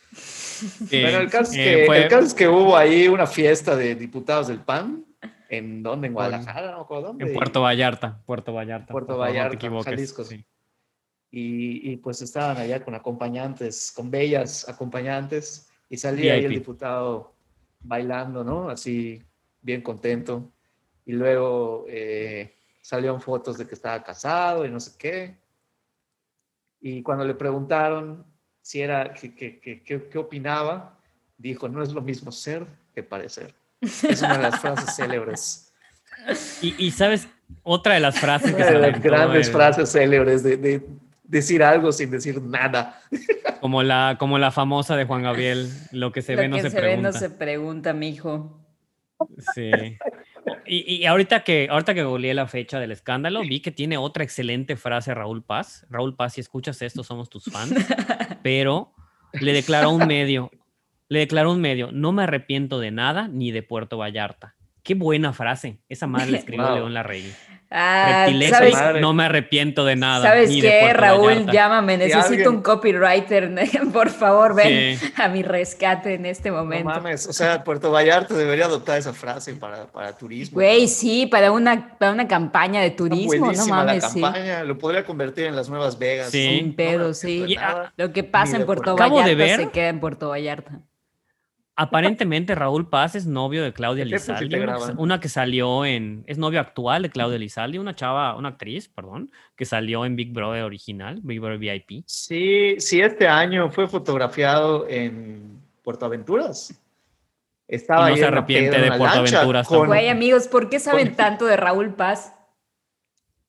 Bueno, 0.90 1.18
el 1.18 1.28
caso, 1.28 1.52
es 1.52 1.58
eh, 1.58 1.84
que, 1.86 1.96
el 1.98 2.08
caso 2.08 2.28
es 2.28 2.32
que 2.32 2.48
hubo 2.48 2.78
ahí 2.78 3.08
una 3.08 3.26
fiesta 3.26 3.76
de 3.76 3.94
diputados 3.94 4.48
del 4.48 4.60
PAN. 4.60 5.04
¿En 5.50 5.82
dónde? 5.82 6.06
¿En 6.06 6.14
Guadalajara? 6.14 6.70
No 6.70 6.86
dónde. 6.88 7.26
En 7.26 7.34
Puerto 7.34 7.60
Vallarta. 7.60 8.22
Puerto 8.24 8.54
Vallarta. 8.54 8.90
Puerto 8.90 9.18
Vallarta, 9.18 9.68
Jalisco. 9.84 10.24
Sí 10.24 10.46
y, 11.36 11.96
pues 11.96 12.22
estaban 12.22 12.56
allá 12.58 12.84
con 12.84 12.94
acompañantes, 12.94 13.90
con 13.90 14.08
bellas 14.08 14.68
acompañantes, 14.68 15.68
y 15.90 15.96
salía 15.96 16.34
ahí 16.34 16.44
el 16.44 16.52
diputado 16.52 17.34
bailando, 17.80 18.44
¿no? 18.44 18.70
Así, 18.70 19.20
bien 19.60 19.82
contento. 19.82 20.48
Y 21.04 21.12
luego 21.12 21.86
eh, 21.88 22.54
salieron 22.80 23.20
fotos 23.20 23.58
de 23.58 23.66
que 23.66 23.74
estaba 23.74 24.02
casado 24.04 24.64
y 24.64 24.70
no 24.70 24.78
sé 24.78 24.92
qué. 24.96 25.36
Y 26.80 27.02
cuando 27.02 27.24
le 27.24 27.34
preguntaron 27.34 28.24
si 28.62 28.80
era, 28.80 29.12
qué 29.12 30.18
opinaba, 30.18 30.96
dijo, 31.36 31.68
no 31.68 31.82
es 31.82 31.92
lo 31.92 32.00
mismo 32.00 32.30
ser 32.30 32.64
que 32.94 33.02
parecer. 33.02 33.52
Es 33.80 34.22
una 34.22 34.36
de 34.36 34.42
las 34.44 34.60
frases 34.60 34.94
célebres. 34.96 35.72
Y, 36.62 36.90
sabes, 36.92 37.28
otra 37.64 37.94
de 37.94 38.00
las 38.00 38.18
frases 38.18 38.54
que 38.54 38.62
de 38.62 38.78
las 38.78 39.02
grandes 39.02 39.50
frases 39.50 39.90
célebres 39.90 40.42
de, 40.44 40.86
decir 41.24 41.62
algo 41.62 41.90
sin 41.92 42.10
decir 42.10 42.40
nada. 42.40 43.00
Como 43.60 43.82
la, 43.82 44.16
como 44.18 44.38
la 44.38 44.50
famosa 44.50 44.94
de 44.94 45.06
Juan 45.06 45.22
Gabriel, 45.22 45.70
lo 45.90 46.12
que 46.12 46.20
se 46.20 46.36
ve 46.36 46.48
no 46.48 46.58
se, 46.58 46.68
se 46.68 46.76
pregunta. 46.76 46.96
Ve, 46.96 47.02
no 47.02 47.12
se 47.18 47.30
pregunta, 47.30 47.94
mijo. 47.94 48.60
Sí. 49.54 49.70
Y, 50.66 50.96
y, 50.96 51.06
ahorita 51.06 51.44
que 51.44 51.68
ahorita 51.70 51.94
que 51.94 52.02
googleé 52.02 52.34
la 52.34 52.46
fecha 52.46 52.78
del 52.78 52.92
escándalo, 52.92 53.40
vi 53.40 53.60
que 53.60 53.70
tiene 53.70 53.96
otra 53.96 54.22
excelente 54.22 54.76
frase 54.76 55.14
Raúl 55.14 55.42
Paz. 55.42 55.86
Raúl 55.88 56.14
Paz, 56.14 56.34
si 56.34 56.42
escuchas 56.42 56.82
esto, 56.82 57.02
somos 57.04 57.30
tus 57.30 57.44
fans. 57.44 57.72
Pero 58.42 58.92
le 59.32 59.54
declaró 59.54 59.90
un 59.90 60.06
medio, 60.06 60.50
le 61.08 61.20
declaró 61.20 61.52
un 61.52 61.62
medio, 61.62 61.90
no 61.90 62.12
me 62.12 62.24
arrepiento 62.24 62.80
de 62.80 62.90
nada 62.90 63.28
ni 63.28 63.50
de 63.50 63.62
Puerto 63.62 63.96
Vallarta. 63.96 64.56
Qué 64.82 64.94
buena 64.94 65.32
frase. 65.32 65.78
Esa 65.88 66.06
madre 66.06 66.32
la 66.32 66.38
escribió 66.38 66.74
León 66.74 66.92
Larregui. 66.92 67.32
Ah, 67.70 68.28
no 69.00 69.12
me 69.12 69.24
arrepiento 69.24 69.84
de 69.84 69.96
nada. 69.96 70.28
¿Sabes 70.28 70.50
qué, 70.50 70.92
Raúl? 70.92 71.50
Llámame, 71.50 71.96
necesito 71.96 72.50
un 72.50 72.62
copywriter. 72.62 73.52
Por 73.92 74.10
favor, 74.10 74.54
ven 74.54 74.98
a 75.16 75.28
mi 75.28 75.42
rescate 75.42 76.14
en 76.14 76.26
este 76.26 76.50
momento. 76.50 76.88
No 76.88 76.94
mames, 76.94 77.26
o 77.26 77.32
sea, 77.32 77.64
Puerto 77.64 77.90
Vallarta 77.90 78.34
debería 78.34 78.66
adoptar 78.66 78.98
esa 78.98 79.12
frase 79.12 79.54
para, 79.54 79.86
para 79.86 80.16
turismo. 80.16 80.54
Güey, 80.54 80.86
sí, 80.86 81.26
para 81.26 81.50
una, 81.50 81.96
para 81.98 82.12
una 82.12 82.28
campaña 82.28 82.80
de 82.80 82.90
turismo, 82.90 83.52
no 83.52 83.66
mames. 83.66 84.02
La 84.02 84.08
campaña, 84.08 84.64
lo 84.64 84.78
podría 84.78 85.04
convertir 85.04 85.46
en 85.46 85.56
las 85.56 85.68
nuevas 85.68 85.98
Vegas. 85.98 86.30
Sí, 86.30 86.58
Sin 86.58 86.74
pedo, 86.76 87.12
sí. 87.14 87.56
Lo 87.96 88.12
que 88.12 88.24
pasa 88.24 88.56
en 88.56 88.66
Puerto 88.66 88.96
Vallarta 88.96 89.56
se 89.56 89.70
queda 89.70 89.88
en 89.88 90.00
Puerto 90.00 90.28
Vallarta. 90.28 90.80
Aparentemente 91.76 92.54
Raúl 92.54 92.88
Paz 92.88 93.16
es 93.16 93.26
novio 93.26 93.64
de 93.64 93.72
Claudia 93.72 94.04
Lizaldi, 94.04 94.56
una, 94.96 95.18
que 95.18 95.28
salió 95.28 95.84
en, 95.84 96.22
es 96.28 96.38
novio 96.38 96.60
actual 96.60 97.02
de 97.02 97.10
Claudia 97.10 97.36
Lizaldi, 97.36 97.78
una 97.78 97.96
chava, 97.96 98.36
una 98.36 98.50
actriz, 98.50 98.88
perdón, 98.88 99.32
que 99.56 99.64
salió 99.64 100.04
en 100.04 100.14
Big 100.14 100.32
Brother 100.32 100.62
original, 100.62 101.18
Big 101.22 101.40
Brother 101.40 101.58
VIP. 101.58 102.04
Sí, 102.06 102.76
sí, 102.78 103.00
este 103.00 103.26
año 103.26 103.70
fue 103.70 103.88
fotografiado 103.88 104.86
en 104.88 105.60
Puerto 105.82 106.06
Aventuras. 106.06 106.80
Estaba 107.66 108.10
y 108.10 108.14
no 108.14 108.16
se 108.18 108.24
arrepiente 108.26 108.80
de 108.80 108.92
Puerto 108.92 109.18
Aventuras. 109.18 109.68
Güey, 109.68 110.08
amigos, 110.08 110.46
¿por 110.46 110.68
qué 110.68 110.78
saben 110.78 111.16
tanto 111.16 111.44
de 111.46 111.56
Raúl 111.56 111.94
Paz? 111.94 112.34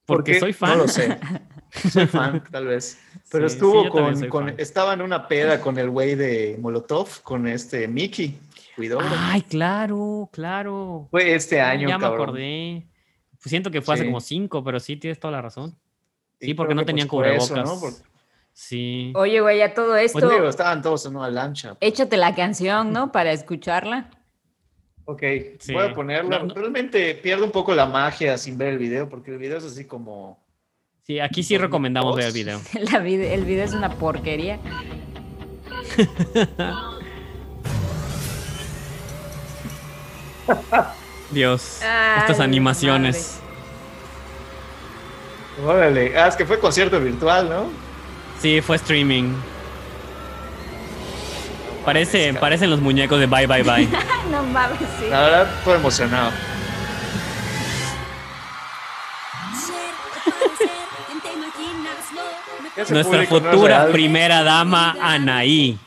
Porque, 0.05 0.39
soy 0.39 0.53
fan. 0.53 0.71
No 0.71 0.77
lo 0.77 0.87
sé. 0.87 1.17
Soy 1.91 2.07
fan, 2.07 2.41
tal 2.51 2.67
vez. 2.67 2.97
Pero 3.35 3.47
estuvo 3.47 4.29
con, 4.29 4.55
estaba 4.57 4.93
en 4.93 5.01
una 5.01 5.27
peda 5.27 5.59
con 5.59 5.77
el 5.77 5.89
güey 5.89 6.15
de 6.15 6.57
Molotov, 6.59 7.21
con 7.21 7.47
este 7.47 7.87
Mickey. 7.87 8.37
Cuidó. 8.75 8.99
Ay, 9.01 9.41
claro, 9.41 10.29
claro. 10.31 11.07
Fue 11.11 11.33
este 11.33 11.61
año, 11.61 11.87
Ya 11.87 11.97
me 11.97 12.05
acordé. 12.05 12.85
Pues 13.31 13.49
siento 13.49 13.71
que 13.71 13.81
fue 13.81 13.95
hace 13.95 14.05
como 14.05 14.21
cinco, 14.21 14.63
pero 14.63 14.79
sí 14.79 14.97
tienes 14.97 15.19
toda 15.19 15.31
la 15.31 15.41
razón. 15.41 15.75
Sí, 16.39 16.53
porque 16.53 16.75
no 16.75 16.85
tenían 16.85 17.07
cubrebocas. 17.07 17.51
¿no? 17.51 17.79
Sí. 18.53 19.11
Oye, 19.15 19.41
güey, 19.41 19.61
a 19.61 19.73
todo 19.73 19.91
pues 19.91 20.15
esto. 20.15 20.47
estaban 20.47 20.81
todos 20.81 21.05
en 21.05 21.15
una 21.15 21.29
lancha. 21.29 21.75
Échate 21.81 22.15
la 22.15 22.33
canción, 22.35 22.93
¿no? 22.93 23.11
Para 23.11 23.33
escucharla. 23.33 24.09
Ok, 25.05 25.21
voy 25.71 25.83
a 25.83 25.93
ponerla. 25.93 26.39
Realmente 26.55 27.15
pierde 27.15 27.43
un 27.43 27.51
poco 27.51 27.75
la 27.75 27.85
magia 27.85 28.37
sin 28.37 28.57
ver 28.57 28.69
el 28.69 28.77
video, 28.77 29.07
porque 29.07 29.31
el 29.31 29.37
video 29.37 29.57
es 29.57 29.65
así 29.65 29.85
como 29.85 30.44
Sí, 31.05 31.19
aquí 31.19 31.43
sí 31.43 31.57
recomendamos 31.59 32.15
ver 32.15 32.25
el 32.25 32.33
video. 32.33 32.59
el 32.73 33.45
video 33.45 33.63
es 33.63 33.73
una 33.73 33.91
porquería. 33.91 34.57
Dios, 41.29 41.79
estas 42.17 42.39
animaciones. 42.39 43.39
Órale, 45.63 46.17
ah, 46.17 46.27
es 46.27 46.35
que 46.35 46.43
fue 46.43 46.59
concierto 46.59 46.99
virtual, 46.99 47.49
¿no? 47.49 47.69
Sí, 48.39 48.61
fue 48.61 48.77
streaming. 48.77 49.31
Parece, 51.85 52.33
parecen 52.33 52.71
los 52.71 52.81
muñecos 52.81 53.19
de 53.19 53.27
Bye 53.27 53.45
Bye 53.45 53.61
Bye. 53.61 53.87
no 54.31 54.41
mames, 54.43 54.79
sí. 54.99 55.05
La 55.07 55.21
verdad, 55.21 55.47
estoy 55.59 55.75
emocionado. 55.75 56.31
Nuestra 62.77 63.25
futura 63.25 63.87
primera 63.87 64.43
dama, 64.43 64.97
Anaí. 65.01 65.77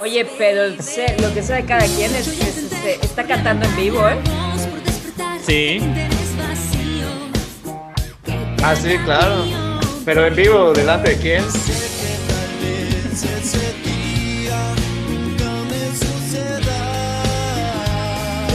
Oye, 0.00 0.26
pero 0.38 0.68
lo 0.68 1.34
que 1.34 1.42
sabe 1.42 1.64
cada 1.64 1.86
quien 1.86 2.14
es 2.14 2.28
que 2.28 2.44
se, 2.44 2.94
está 3.02 3.24
cantando 3.24 3.66
en 3.66 3.76
vivo, 3.76 4.08
¿eh? 4.08 4.16
Sí. 5.44 5.80
Ah, 8.62 8.74
sí, 8.74 8.96
claro. 9.04 9.44
Pero 10.04 10.26
en 10.26 10.34
vivo, 10.34 10.72
¿delante 10.72 11.10
de 11.10 11.16
quién? 11.18 11.44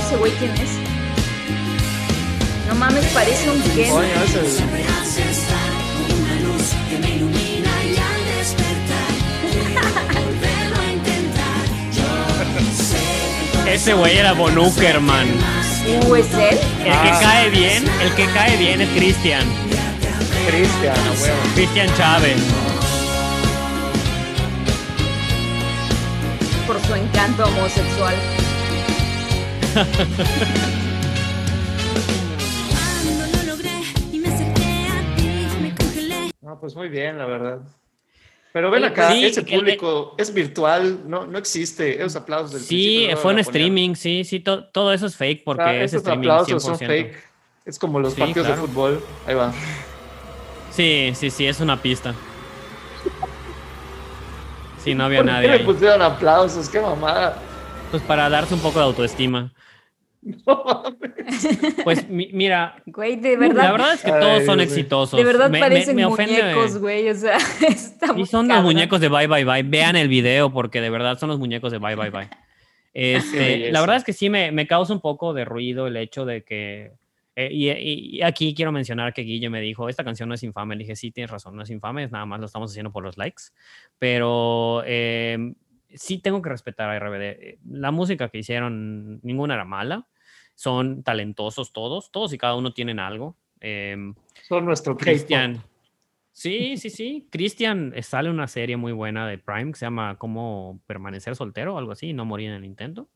¿Ese 0.06 0.18
güey 0.18 0.32
quién 0.34 0.52
es? 0.52 0.72
No 2.68 2.76
mames, 2.76 3.06
parece 3.08 3.50
un 3.50 3.62
Ken. 3.62 3.92
Ese 4.24 5.01
güey 13.78 14.18
era 14.18 14.34
Von 14.34 14.58
Uckerman. 14.58 15.28
¿Uh, 16.06 16.16
es 16.16 16.34
él? 16.34 16.60
El 16.80 16.92
que 16.92 17.10
ah. 17.10 17.20
cae 17.22 17.50
bien, 17.50 17.84
el 18.02 18.14
que 18.16 18.26
cae 18.34 18.58
bien 18.58 18.82
es 18.82 18.90
Cristian. 18.90 19.46
Cristian, 20.46 20.96
huevo. 21.22 21.38
Cristian 21.56 21.88
Chávez. 21.96 22.36
Por 26.68 26.82
su 26.82 26.96
encanto 26.96 27.46
homosexual. 27.46 28.16
No, 36.42 36.60
pues 36.60 36.76
muy 36.76 36.90
bien, 36.90 37.18
la 37.18 37.26
verdad. 37.28 37.62
Pero 38.54 38.70
ven 38.70 38.84
acá, 38.84 39.16
ese 39.16 39.44
público 39.44 40.14
es 40.18 40.34
virtual, 40.34 41.00
no, 41.08 41.26
no 41.26 41.38
existe, 41.38 41.96
esos 42.00 42.18
aplausos 42.18 42.52
del 42.52 42.62
Sí, 42.62 43.08
fue 43.22 43.32
en 43.32 43.40
streaming, 43.40 43.96
sí, 43.96 44.24
sí, 44.26 44.42
todo 44.42 44.92
eso 44.92 45.06
es 45.06 45.16
fake 45.16 45.44
porque 45.46 45.84
es 45.84 45.94
streaming. 45.94 46.28
aplausos 46.30 46.64
son 46.64 46.78
fake. 46.78 47.16
Es 47.66 47.80
como 47.80 48.00
los 48.00 48.14
partidos 48.16 48.48
de 48.48 48.56
fútbol. 48.56 49.02
Ahí 49.26 49.36
va. 49.36 49.54
Sí, 50.72 51.12
sí, 51.16 51.30
sí, 51.30 51.46
es 51.46 51.60
una 51.60 51.82
pista. 51.82 52.14
Sí, 54.84 54.96
no 54.96 55.06
había 55.06 55.20
¿Por 55.20 55.26
nadie. 55.28 55.50
qué 55.50 55.58
le 55.60 55.64
pusieron 55.64 56.02
aplausos? 56.02 56.68
¡Qué 56.68 56.82
mamada! 56.82 57.38
Pues 57.92 58.02
para 58.04 58.30
darse 58.30 58.54
un 58.54 58.62
poco 58.62 58.80
de 58.80 58.86
autoestima. 58.86 59.52
No. 60.46 60.84
Pues 61.84 62.08
mi- 62.10 62.30
mira, 62.32 62.76
Güey, 62.86 63.16
de 63.16 63.38
verdad. 63.38 63.64
la 63.64 63.72
verdad 63.72 63.94
es 63.96 64.04
que 64.04 64.12
Ay, 64.12 64.20
todos 64.22 64.46
son 64.46 64.60
exitosos. 64.60 65.18
de 65.18 65.24
verdad 65.24 65.50
Me- 65.50 65.60
parecen 65.60 65.96
me 65.96 66.06
ofende- 66.06 66.42
muñecos, 66.44 66.78
güey. 66.78 67.10
O 67.10 67.16
sea, 67.16 67.38
Y 68.18 68.26
son 68.28 68.48
los 68.48 68.62
muñecos 68.64 69.02
de 69.02 69.08
Bye 69.10 69.28
Bye 69.28 69.46
Bye. 69.46 69.64
Vean 69.64 69.96
el 69.96 70.08
video 70.08 70.52
porque 70.52 70.80
de 70.80 70.90
verdad 70.92 71.18
son 71.18 71.30
los 71.30 71.40
muñecos 71.40 71.72
de 71.72 71.80
Bye 71.80 71.96
Bye 71.96 72.10
Bye. 72.12 72.30
Este, 72.94 73.72
la 73.72 73.80
verdad 73.80 73.96
es 73.96 74.04
que 74.04 74.12
sí 74.14 74.30
me, 74.30 74.52
me 74.52 74.68
causa 74.68 74.92
un 74.94 75.00
poco 75.00 75.34
de 75.34 75.46
ruido 75.46 75.88
el 75.88 75.96
hecho 75.96 76.26
de 76.26 76.44
que... 76.44 76.92
eh, 77.38 77.50
y, 77.52 78.22
aquí 78.22 78.54
quiero 78.54 78.74
mencionar 78.74 79.14
que 79.14 79.22
Guille 79.22 79.50
me 79.50 79.62
dijo, 79.62 79.88
esta 79.88 80.04
canción 80.04 80.28
no 80.30 80.36
es 80.36 80.44
infame. 80.44 80.76
Le 80.76 80.84
dije, 80.84 80.96
sí, 80.98 81.10
tienes 81.10 81.32
razón, 81.32 81.56
no 81.56 81.64
es 81.64 81.70
infame, 81.70 82.04
es 82.04 82.12
nada 82.12 82.26
más 82.26 82.42
lo 82.42 82.48
estamos 82.48 82.70
haciendo 82.70 82.92
por 82.92 83.02
los 83.04 83.18
likes. 83.18 83.44
Pero 83.98 84.84
eh, 84.86 85.54
sí 85.94 86.18
tengo 86.18 86.42
que 86.42 86.50
respetar 86.50 86.90
a 86.90 87.00
RBD. 87.00 87.60
La 87.72 87.92
música 87.92 88.28
que 88.28 88.40
hicieron, 88.40 89.20
ninguna 89.24 89.54
era 89.54 89.64
mala. 89.66 90.06
Son 90.62 91.02
talentosos 91.02 91.74
todos, 91.74 92.12
todos 92.12 92.34
y 92.34 92.38
cada 92.38 92.56
uno 92.56 92.72
tienen 92.72 93.00
algo. 93.00 93.36
Em, 93.60 94.14
Son 94.48 94.64
nuestro. 94.64 94.96
Cristian. 94.96 95.64
Sí, 96.32 96.78
sí, 96.78 96.92
sí. 96.92 97.28
Cristian 97.32 97.94
eh, 97.96 98.04
sale 98.04 98.30
una 98.30 98.48
serie 98.48 98.78
muy 98.78 98.92
buena 98.92 99.28
de 99.28 99.40
Prime 99.40 99.72
que 99.72 99.80
se 99.80 99.86
llama 99.88 100.20
Cómo 100.20 100.80
permanecer 100.86 101.36
soltero 101.36 101.80
algo 101.80 101.92
así, 101.94 102.10
y 102.10 102.14
no 102.14 102.26
morir 102.26 102.50
en 102.50 102.58
el 102.58 102.66
intento. 102.66 103.08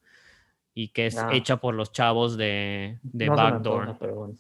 Y 0.74 0.88
que 0.88 1.06
es 1.06 1.18
Ah. 1.20 1.30
hecha 1.34 1.58
por 1.58 1.76
los 1.76 1.92
chavos 1.92 2.36
de, 2.36 2.98
de 3.04 3.28
No 3.28 3.36
Backdoor. 3.36 3.82
antoja, 3.82 4.00
pero 4.00 4.16
bueno. 4.16 4.34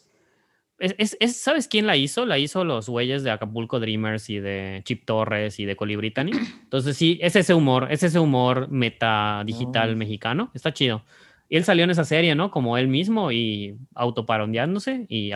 Es, 0.79 0.95
es- 0.97 1.17
es- 1.19 1.37
¿Sabes 1.37 1.67
quién 1.67 1.85
la 1.85 1.95
hizo? 1.97 2.25
La 2.25 2.39
hizo 2.39 2.65
los 2.65 2.89
güeyes 2.89 3.23
de 3.23 3.29
Acapulco 3.29 3.79
Dreamers 3.79 4.31
y 4.31 4.39
de 4.39 4.81
Chip 4.83 5.05
Torres 5.05 5.59
y 5.59 5.65
de 5.65 5.75
Colibritany. 5.75 6.31
Entonces 6.63 6.97
sí, 6.97 7.19
es 7.21 7.35
ese 7.35 7.53
humor, 7.53 7.87
es 7.91 8.01
ese 8.01 8.17
humor 8.19 8.67
meta 8.69 9.43
digital 9.45 9.95
Mm. 9.95 9.99
mexicano. 9.99 10.51
Está 10.55 10.73
chido. 10.73 11.03
Y 11.47 11.57
él 11.57 11.63
salió 11.63 11.83
en 11.83 11.91
esa 11.91 12.03
serie, 12.05 12.33
¿no? 12.35 12.49
Como 12.49 12.77
él 12.77 12.87
mismo 12.87 13.31
y 13.31 13.77
autoparondeándose 13.93 15.05
y 15.09 15.31
Lo 15.31 15.35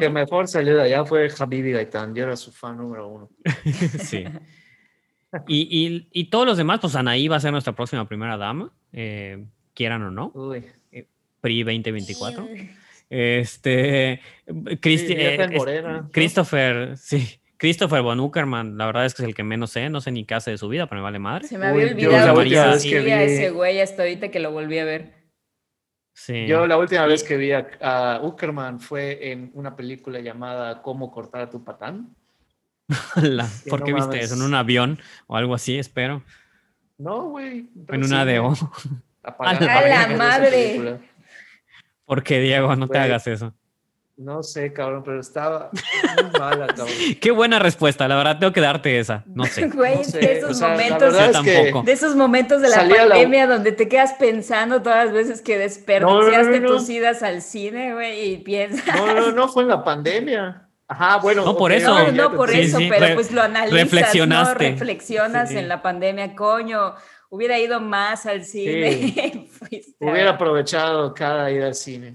que 0.00 0.10
mejor 0.10 0.46
salió 0.48 0.76
de 0.76 0.82
allá 0.82 1.04
fue 1.06 1.28
Habibi 1.38 1.72
Gaitán. 1.72 2.14
Yo 2.14 2.24
era 2.24 2.36
su 2.36 2.52
fan 2.52 2.76
número 2.76 3.08
uno. 3.08 3.30
sí. 3.98 4.24
Y, 5.46 5.68
y- 5.86 6.08
y 6.12 6.24
todos 6.30 6.46
los 6.46 6.56
demás, 6.58 6.80
pues 6.80 6.94
Anaí 6.96 7.28
va 7.28 7.36
a 7.36 7.40
ser 7.40 7.52
nuestra 7.52 7.74
próxima 7.74 8.06
primera 8.08 8.36
dama, 8.36 8.72
eh, 8.92 9.44
quieran 9.74 10.02
o 10.02 10.10
no, 10.10 10.32
Uy. 10.34 10.64
PRI 11.40 11.62
2024. 11.64 12.48
Este, 13.10 14.20
Sí, 14.82 15.06
en 15.10 15.40
eh, 15.40 15.48
Morena, 15.56 15.92
¿no? 16.02 16.10
Christopher, 16.12 16.96
sí, 16.96 17.40
Christopher 17.56 18.02
Von 18.02 18.20
Uckerman, 18.20 18.76
la 18.78 18.86
verdad 18.86 19.06
es 19.06 19.14
que 19.14 19.22
es 19.22 19.28
el 19.28 19.34
que 19.34 19.42
menos 19.44 19.70
sé, 19.70 19.88
no 19.90 20.00
sé 20.00 20.12
ni 20.12 20.24
qué 20.24 20.34
hace 20.34 20.50
de 20.50 20.58
su 20.58 20.68
vida, 20.68 20.86
pero 20.86 21.00
me 21.00 21.04
vale 21.04 21.18
madre. 21.18 21.46
Se 21.48 21.56
me 21.58 21.66
Uy, 21.66 21.70
había 21.82 21.86
yo 21.88 22.08
olvidado 22.32 22.80
que 22.82 23.00
vi- 23.00 23.10
ese 23.10 23.50
güey 23.50 23.80
hasta 23.80 24.02
ahorita 24.02 24.30
que 24.30 24.40
lo 24.40 24.52
volví 24.52 24.78
a 24.78 24.84
ver. 24.84 25.17
Sí. 26.20 26.48
Yo 26.48 26.66
la 26.66 26.76
última 26.76 27.06
vez 27.06 27.22
que 27.22 27.36
vi 27.36 27.52
a, 27.52 27.68
a 27.80 28.20
Uckerman 28.22 28.80
fue 28.80 29.30
en 29.30 29.52
una 29.54 29.76
película 29.76 30.18
llamada 30.18 30.82
Cómo 30.82 31.12
cortar 31.12 31.42
a 31.42 31.48
tu 31.50 31.62
patán. 31.62 32.08
La- 33.22 33.48
¿Por 33.70 33.80
no 33.80 33.86
qué 33.86 33.92
viste 33.92 34.18
eso? 34.18 34.34
¿En 34.34 34.42
un 34.42 34.54
avión 34.54 34.98
o 35.28 35.36
algo 35.36 35.54
así, 35.54 35.78
espero? 35.78 36.24
No, 36.98 37.28
güey. 37.28 37.68
En 37.86 38.04
una 38.04 38.22
ADO. 38.22 38.48
ADO. 38.48 38.72
¡A 39.22 39.54
la 39.54 40.04
esa 40.04 40.16
madre! 40.16 40.98
Porque 42.04 42.40
Diego, 42.40 42.74
no 42.74 42.88
te 42.88 42.98
hagas 42.98 43.26
eso. 43.28 43.54
No 44.18 44.42
sé, 44.42 44.72
cabrón, 44.72 45.04
pero 45.04 45.20
estaba 45.20 45.70
muy 46.16 46.40
mala, 46.40 46.66
cabrón. 46.66 46.88
Qué 47.20 47.30
buena 47.30 47.60
respuesta, 47.60 48.08
la 48.08 48.16
verdad 48.16 48.38
tengo 48.40 48.52
que 48.52 48.60
darte 48.60 48.98
esa. 48.98 49.22
No 49.26 49.44
sé. 49.44 49.68
Güey, 49.72 49.98
No 49.98 50.04
sé, 50.04 50.18
de 50.18 50.38
esos 50.38 50.50
o 50.50 50.54
sea, 50.54 50.68
la 50.70 50.74
momentos, 50.74 51.14
es 51.14 51.32
tampoco. 51.32 51.82
de 51.84 51.92
esos 51.92 52.16
momentos 52.16 52.60
de 52.60 52.68
la 52.68 52.88
pandemia 52.88 53.46
donde 53.46 53.70
te 53.70 53.88
quedas 53.88 54.14
pensando 54.14 54.82
todas 54.82 55.04
las 55.06 55.14
veces 55.14 55.40
que 55.40 55.56
desperdiciaste 55.56 56.58
no, 56.60 56.68
no. 56.68 56.76
tus 56.78 56.88
idas 56.90 57.22
al 57.22 57.42
cine, 57.42 57.94
güey, 57.94 58.32
y 58.32 58.38
piensas. 58.38 58.84
No, 58.96 59.14
no, 59.14 59.30
no 59.30 59.48
fue 59.48 59.62
en 59.62 59.68
la 59.68 59.84
pandemia. 59.84 60.68
Ajá, 60.88 61.18
bueno. 61.18 61.44
No, 61.44 61.56
por 61.56 61.70
eso. 61.70 61.96
No, 61.96 62.10
no 62.10 62.32
por 62.34 62.50
Sí, 62.50 62.60
eso, 62.62 62.78
sí, 62.78 62.88
pero 62.90 63.06
re- 63.08 63.14
pues 63.14 63.30
lo 63.30 63.42
analizas, 63.42 63.78
reflexionaste. 63.78 64.64
¿no? 64.64 64.70
Reflexionas 64.78 65.48
Sí. 65.50 65.58
en 65.58 65.68
la 65.68 65.80
pandemia, 65.80 66.34
coño, 66.34 66.94
hubiera 67.30 67.56
ido 67.58 67.78
más 67.78 68.26
al 68.26 68.44
cine. 68.44 69.48
A- 70.00 70.10
Hubiera 70.10 70.30
aprovechado 70.30 71.12
cada 71.14 71.50
ida 71.52 71.66
al 71.66 71.74
cine. 71.76 72.14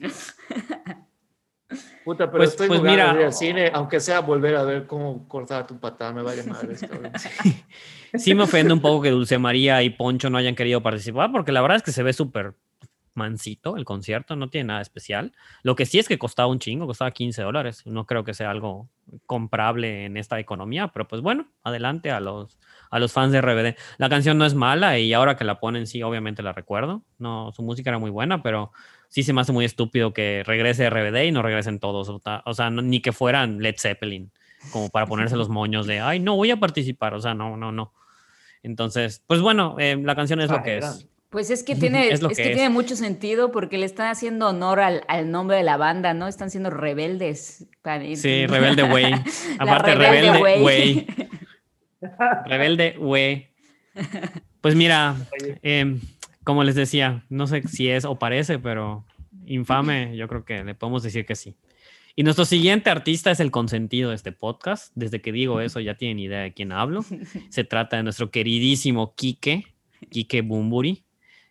Puta, 2.04 2.26
pero 2.28 2.40
Pues- 2.40 2.50
estoy 2.52 2.68
pues 2.68 2.80
jugando 2.80 3.14
mira- 3.14 3.26
al 3.28 3.34
cine, 3.34 3.72
aunque 3.74 4.00
sea 4.00 4.20
volver 4.22 4.56
a 4.56 4.64
ver 4.64 4.86
cómo 4.88 5.28
cortar 5.28 5.66
tu 5.68 5.80
patada, 5.80 6.12
me 6.14 6.22
vale 6.22 6.44
madre. 6.44 6.76
cabrón. 6.76 7.12
Sí 8.16 8.36
me 8.36 8.44
ofende 8.44 8.72
un 8.74 8.80
poco 8.80 9.02
que 9.02 9.10
Dulce 9.10 9.40
María 9.40 9.82
y 9.82 9.90
Poncho 9.90 10.30
no 10.30 10.38
hayan 10.38 10.54
querido 10.54 10.84
participar, 10.84 11.32
porque 11.32 11.52
la 11.52 11.62
verdad 11.62 11.78
es 11.78 11.84
que 11.84 11.92
se 11.92 12.04
ve 12.04 12.14
súper 12.14 12.54
mansito 13.16 13.76
el 13.76 13.86
concierto, 13.86 14.36
no 14.36 14.50
tiene 14.50 14.68
nada 14.68 14.82
especial. 14.82 15.34
Lo 15.64 15.76
que 15.76 15.86
sí 15.88 15.98
es 15.98 16.08
que 16.08 16.20
costaba 16.20 16.48
un 16.48 16.60
chingo, 16.60 16.86
costaba 16.86 17.10
15 17.12 17.42
dólares. 17.42 17.82
No 17.86 18.06
creo 18.06 18.24
que 18.24 18.34
sea 18.36 18.52
algo 18.52 18.88
comprable 19.26 20.06
en 20.06 20.18
esta 20.18 20.40
economía, 20.40 20.90
pero 20.90 21.08
pues 21.08 21.22
bueno, 21.24 21.48
adelante 21.64 22.12
a 22.12 22.20
los, 22.20 22.60
a 22.92 23.00
los 23.00 23.12
fans 23.12 23.32
de 23.32 23.42
RBD. 23.42 23.76
La 23.98 24.10
canción 24.10 24.38
no 24.38 24.46
es 24.46 24.54
mala 24.54 25.00
y 25.00 25.12
ahora 25.14 25.36
que 25.36 25.44
la 25.44 25.60
ponen, 25.60 25.88
sí, 25.88 26.04
obviamente 26.04 26.44
la 26.44 26.54
recuerdo. 26.54 27.04
No, 27.18 27.52
su 27.52 27.64
música 27.64 27.90
era 27.90 27.98
muy 28.00 28.12
buena, 28.12 28.44
pero 28.44 28.72
sí 29.14 29.22
se 29.22 29.32
me 29.32 29.42
hace 29.42 29.52
muy 29.52 29.64
estúpido 29.64 30.12
que 30.12 30.42
regrese 30.44 30.90
RBD 30.90 31.26
y 31.28 31.32
no 31.32 31.44
regresen 31.44 31.80
todos. 31.80 32.10
O 32.10 32.18
ta- 32.20 32.42
o 32.48 32.56
sea, 32.56 32.72
no- 32.72 32.82
ni 32.82 33.00
que 33.00 33.12
fueran 33.12 33.60
Led 33.60 33.76
Zeppelin, 33.78 34.32
como 34.72 34.90
para 34.90 35.06
ponerse 35.06 35.36
los 35.36 35.50
moños 35.50 35.86
de, 35.86 36.00
ay, 36.00 36.20
no 36.20 36.36
voy 36.36 36.50
a 36.50 36.58
participar. 36.58 37.14
O 37.14 37.22
sea, 37.22 37.36
no, 37.36 37.56
no, 37.56 37.72
no. 37.72 37.94
Entonces, 38.64 39.22
pues 39.28 39.40
bueno, 39.40 39.76
eh, 39.78 39.98
la 40.02 40.16
canción 40.16 40.42
es 40.42 40.50
lo 40.50 40.58
Ah, 40.58 40.64
que 40.64 40.78
era. 40.78 40.90
es. 40.90 41.08
Pues 41.30 41.50
es 41.52 41.64
que 41.64 41.76
tiene, 41.76 42.08
Es 42.08 42.14
es 42.16 42.22
lo 42.24 42.30
que, 42.30 42.36
que 42.36 42.42
es. 42.50 42.56
tiene 42.56 42.70
mucho 42.70 42.96
sentido 42.96 43.52
porque 43.52 43.78
le 43.78 43.86
están 43.86 44.10
haciendo 44.10 44.50
honor 44.50 44.80
al, 44.80 45.04
al 45.08 45.30
nombre 45.30 45.58
de 45.58 45.64
la 45.64 45.78
banda, 45.78 46.14
¿no? 46.16 46.28
Están 46.28 46.50
siendo 46.50 46.72
rebeldes. 46.72 47.68
para- 47.84 48.04
Sí, 48.16 48.48
rebelde 48.48 48.84
güey. 48.84 49.14
Aparte, 49.60 49.94
rebelde 49.96 50.60
güey. 50.60 51.06
Rebelde 52.46 52.96
güey. 52.98 53.48
Pues 54.62 54.76
mira, 54.76 55.16
Oye. 55.62 56.00
Como 56.44 56.64
les 56.64 56.76
decía, 56.76 57.26
no 57.30 57.48
sé 57.48 57.64
si 57.68 57.90
es 57.90 58.06
o 58.06 58.18
parece, 58.20 58.60
pero 58.60 59.06
infame, 59.46 60.16
yo 60.16 60.28
creo 60.28 60.46
que 60.46 60.64
le 60.64 60.76
podemos 60.76 61.04
decir 61.04 61.26
que 61.26 61.36
sí. 61.36 61.56
Y 62.16 62.24
nuestro 62.24 62.46
siguiente 62.46 62.90
artista 62.92 63.32
es 63.32 63.40
el 63.40 63.50
consentido 63.50 64.10
de 64.12 64.16
este 64.16 64.32
podcast. 64.32 64.92
Desde 64.96 65.22
que 65.22 65.32
digo 65.32 65.62
eso 65.62 65.80
ya 65.80 65.96
tienen 65.96 66.20
idea 66.20 66.42
de 66.42 66.54
quién 66.54 66.72
hablo. 66.72 67.04
Se 67.50 67.64
trata 67.64 67.98
de 67.98 68.04
nuestro 68.04 68.30
queridísimo 68.30 69.16
Quique, 69.16 69.66
Quique 70.12 70.42
Bumburi, 70.42 71.04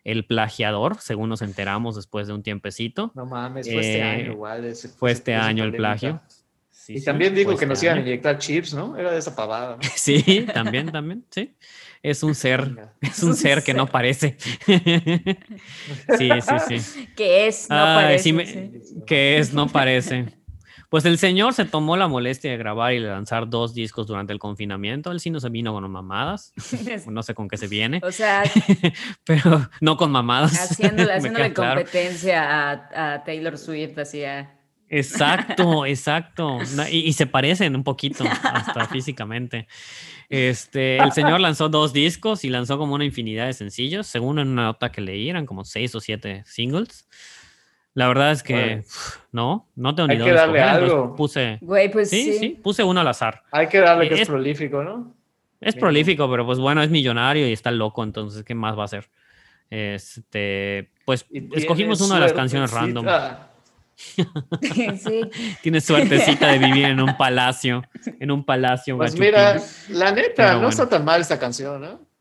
el 0.05 0.25
plagiador, 0.25 0.97
según 0.99 1.29
nos 1.29 1.41
enteramos 1.41 1.95
después 1.95 2.27
de 2.27 2.33
un 2.33 2.43
tiempecito. 2.43 3.11
No 3.15 3.25
mames, 3.25 3.67
fue 3.69 3.79
este 3.81 3.97
Eh, 3.99 4.03
año 4.03 4.31
igual. 4.31 4.65
ese- 4.65 4.87
Fue 4.89 5.11
ese- 5.11 5.17
este 5.19 5.35
año 5.35 5.63
el 5.65 5.71
polémica. 5.71 5.99
plagio. 5.99 6.21
Sí, 6.69 6.93
Y 6.95 6.99
sí, 6.99 7.05
también 7.05 7.33
dijo 7.33 7.49
que 7.51 7.55
este 7.55 7.65
nos 7.67 7.81
iban 7.83 7.97
a 7.97 8.01
inyectar 8.01 8.37
chips, 8.39 8.73
¿no? 8.73 8.97
Era 8.97 9.11
de 9.11 9.19
esa 9.19 9.33
pavada. 9.35 9.77
¿no? 9.77 9.81
Sí, 9.95 10.45
también, 10.53 10.91
también, 10.91 11.25
sí. 11.29 11.53
Es 12.03 12.21
un 12.21 12.35
ser, 12.35 12.89
es 13.01 13.23
un 13.23 13.33
ser 13.35 13.63
que 13.63 13.73
no 13.73 13.87
parece. 13.87 14.35
sí, 14.67 16.29
sí, 16.67 16.79
sí. 16.79 17.07
que 17.15 17.47
es, 17.47 17.69
no 17.69 17.75
parece. 17.77 18.23
sí 18.23 18.33
me- 18.33 18.45
sí. 18.45 18.71
Que 19.07 19.37
es, 19.39 19.53
no 19.53 19.67
parece. 19.67 20.25
Pues 20.89 21.05
el 21.05 21.17
señor 21.17 21.53
se 21.53 21.65
tomó 21.65 21.97
la 21.97 22.07
molestia 22.07 22.51
de 22.51 22.57
grabar 22.57 22.93
y 22.93 22.99
de 22.99 23.07
lanzar 23.07 23.49
dos 23.49 23.73
discos 23.73 24.05
durante 24.05 24.31
el 24.31 24.37
confinamiento. 24.37 25.11
Él 25.11 25.19
sí 25.19 25.31
no 25.31 25.39
se 25.39 25.49
vino 25.49 25.73
con 25.73 25.89
mamadas. 25.89 26.53
No 27.07 27.23
sé 27.23 27.33
con 27.33 27.47
qué 27.47 27.57
se 27.57 27.67
viene, 27.67 27.99
O 28.03 28.11
sea, 28.11 28.43
pero 29.23 29.69
no 29.81 29.97
con 29.97 30.11
mamadas. 30.11 30.71
haciéndole, 30.71 31.13
haciéndole 31.13 31.51
claro. 31.53 31.75
competencia 31.81 32.69
a, 32.71 33.13
a 33.15 33.23
Taylor 33.23 33.57
Swift, 33.57 33.97
así 33.97 34.23
a... 34.23 34.59
Exacto, 34.89 35.85
exacto. 35.85 36.59
Y, 36.91 36.99
y 36.99 37.13
se 37.13 37.25
parecen 37.25 37.75
un 37.75 37.83
poquito, 37.83 38.23
hasta 38.43 38.85
físicamente. 38.87 39.67
Este, 40.29 40.97
el 40.97 41.11
señor 41.11 41.39
lanzó 41.39 41.69
dos 41.69 41.93
discos 41.93 42.43
y 42.43 42.49
lanzó 42.49 42.77
como 42.77 42.95
una 42.95 43.05
infinidad 43.05 43.45
de 43.47 43.53
sencillos. 43.53 44.07
Según 44.07 44.39
en 44.39 44.47
una 44.49 44.63
nota 44.65 44.91
que 44.91 45.01
leí, 45.01 45.29
eran 45.29 45.45
como 45.45 45.65
seis 45.65 45.93
o 45.95 45.99
siete 45.99 46.43
singles. 46.45 47.07
La 47.95 48.07
verdad 48.07 48.31
es 48.31 48.41
que 48.41 48.83
no, 49.31 49.67
no 49.75 49.93
tengo 49.93 50.07
ni 50.07 50.15
Hay 50.15 50.23
que 50.23 50.31
darle 50.33 50.59
escoger, 50.59 50.83
algo. 50.83 51.15
Puse, 51.15 51.59
Güey, 51.61 51.91
pues 51.91 52.09
sí, 52.09 52.23
sí. 52.23 52.39
sí, 52.39 52.49
puse 52.63 52.83
uno 52.83 53.01
al 53.01 53.07
azar. 53.07 53.43
Hay 53.51 53.67
que 53.67 53.79
darle 53.79 54.07
que 54.07 54.15
es, 54.15 54.21
Es- 54.21 54.27
prolífico, 54.27 54.83
¿no? 54.83 55.13
Es 55.61 55.75
prolífico, 55.75 56.29
pero 56.29 56.45
pues 56.45 56.59
bueno, 56.59 56.81
es 56.83 56.89
millonario 56.89 57.47
y 57.47 57.53
está 57.53 57.71
loco, 57.71 58.03
entonces, 58.03 58.43
¿qué 58.43 58.53
más 58.53 58.77
va 58.77 58.81
a 58.81 58.85
hacer? 58.85 59.09
Este, 59.69 60.89
pues 61.05 61.25
escogimos 61.53 62.01
una 62.01 62.15
de 62.15 62.21
las 62.21 62.33
canciones 62.33 62.71
random. 62.71 63.05
sí. 64.97 65.21
Tienes 65.61 65.85
suertecita 65.85 66.47
de 66.47 66.59
vivir 66.59 66.85
en 66.85 66.99
un 66.99 67.15
palacio, 67.17 67.83
en 68.19 68.31
un 68.31 68.43
palacio. 68.43 68.97
Pues 68.97 69.17
mira, 69.17 69.61
la 69.89 70.11
neta, 70.11 70.33
Pero 70.35 70.49
no 70.49 70.55
bueno. 70.55 70.69
está 70.69 70.89
tan 70.89 71.05
mal 71.05 71.21
esta 71.21 71.39
canción, 71.39 71.81
¿no? 71.81 72.13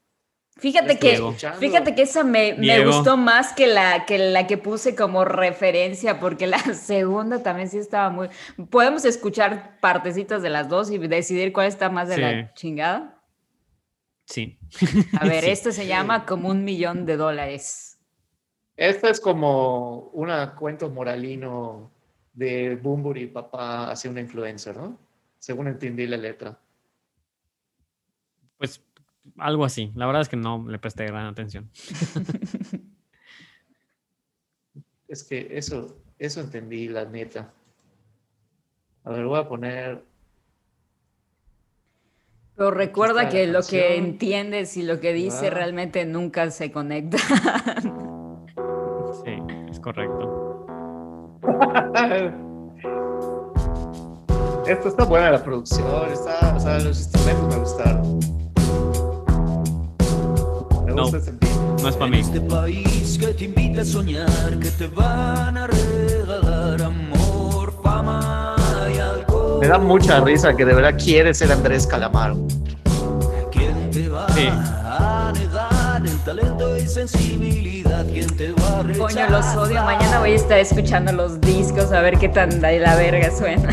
Fíjate 0.59 0.97
que, 0.99 1.15
escuchando. 1.15 1.59
fíjate 1.59 1.95
que 1.95 2.03
esa 2.03 2.23
me, 2.23 2.55
me 2.55 2.85
gustó 2.87 3.17
más 3.17 3.53
que 3.53 3.67
la, 3.67 4.05
que 4.05 4.17
la 4.19 4.47
que 4.47 4.59
puse 4.59 4.95
como 4.95 5.25
referencia, 5.25 6.21
porque 6.21 6.47
la 6.47 6.59
segunda 6.75 7.43
también 7.43 7.69
sí 7.69 7.79
estaba 7.79 8.11
muy... 8.11 8.29
Podemos 8.71 9.05
escuchar 9.05 9.81
partecitas 9.81 10.41
de 10.41 10.51
las 10.51 10.69
dos 10.69 10.91
y 10.91 10.99
decidir 10.99 11.53
cuál 11.53 11.67
está 11.67 11.89
más 11.89 12.09
de 12.09 12.14
Sí. 12.14 12.20
la 12.20 12.55
chingada. 12.55 13.18
Sí. 14.27 14.59
A 15.18 15.25
ver, 15.27 15.45
esto 15.47 15.73
se 15.73 15.87
llama 15.87 16.27
como 16.27 16.49
un 16.49 16.62
millón 16.64 17.07
de 17.07 17.16
dólares. 17.16 17.91
Este 18.77 19.11
es 19.11 19.20
como 19.20 20.11
un 20.12 20.31
cuento 20.59 20.91
moralino 20.91 21.91
de 22.33 22.77
Bumburi 22.77 23.27
papá 23.27 23.91
hacia 23.91 24.11
una 24.11 24.20
influencer, 24.20 24.77
¿no? 24.77 24.99
Según 25.39 25.68
entendí 25.68 26.07
la 26.07 26.16
letra. 26.16 26.59
Pues 28.57 28.83
algo 29.39 29.64
así. 29.64 29.93
La 29.95 30.07
verdad 30.07 30.23
es 30.23 30.29
que 30.29 30.37
no 30.37 30.66
le 30.68 30.79
presté 30.79 31.07
gran 31.07 31.27
atención. 31.27 31.70
es 35.09 35.25
que 35.25 35.49
eso, 35.51 35.99
eso 36.18 36.41
entendí, 36.41 36.89
la 36.89 37.05
neta. 37.05 37.53
A 39.05 39.11
ver, 39.11 39.27
voy 39.27 39.41
a 39.41 39.49
poner. 39.49 40.05
Pero 42.57 42.70
recuerda 42.70 43.29
que 43.29 43.47
lo 43.47 43.62
que 43.62 43.97
entiendes 43.97 44.77
y 44.77 44.83
lo 44.83 45.01
que 45.01 45.12
dice 45.12 45.51
realmente 45.51 46.05
nunca 46.05 46.51
se 46.51 46.70
conecta. 46.70 47.18
Correcto. 49.83 50.66
Esto 54.66 54.89
está 54.89 55.05
buena 55.05 55.30
la 55.33 55.43
producción, 55.43 56.11
está, 56.12 56.55
o 56.57 56.61
sea, 56.61 56.78
los 56.78 56.99
instrumentos 56.99 57.49
me 57.49 57.57
gustaron. 57.57 58.20
Me 60.87 60.93
no, 60.95 61.03
gusta 61.11 61.33
No 61.83 61.89
es 61.89 61.97
para 61.97 62.11
mí. 62.11 62.20
Este 62.20 62.41
país 62.41 63.18
que 63.18 63.26
te 63.28 63.45
invita 63.47 63.83
a 63.83 63.85
soñar, 63.85 64.59
que 64.61 64.70
te 64.70 64.87
van 64.87 65.57
a 65.59 65.66
regalar 65.66 66.80
amor, 66.83 67.72
fama 67.83 68.55
y 68.95 68.99
alcohol. 68.99 69.59
Me 69.61 69.66
da 69.68 69.78
mucha 69.78 70.20
risa 70.20 70.55
que 70.55 70.64
de 70.64 70.74
verdad 70.74 70.95
quiere 70.97 71.35
ser 71.35 71.51
Andrés 71.51 71.85
Calamaro. 71.87 72.37
¿Quién 73.51 73.91
te 73.91 74.09
va 74.09 74.28
Sí. 74.28 74.47
a 74.49 75.33
negar 75.35 76.03
el 76.07 76.18
talento 76.20 76.76
y 76.76 76.87
sensibilidad? 76.87 78.07
¿Quién 78.07 78.28
te 78.37 78.53
va 78.53 78.62
a 78.62 78.62
rechazar? 78.62 78.62
Coño, 78.99 79.28
los 79.30 79.47
odio. 79.57 79.83
Mañana 79.85 80.18
voy 80.20 80.33
a 80.33 80.35
estar 80.37 80.59
escuchando 80.59 81.12
los 81.12 81.41
discos 81.41 81.93
a 81.93 82.01
ver 82.01 82.18
qué 82.18 82.28
tan 82.28 82.61
de 82.61 82.78
la 82.80 82.95
verga 82.97 83.30
suena. 83.37 83.68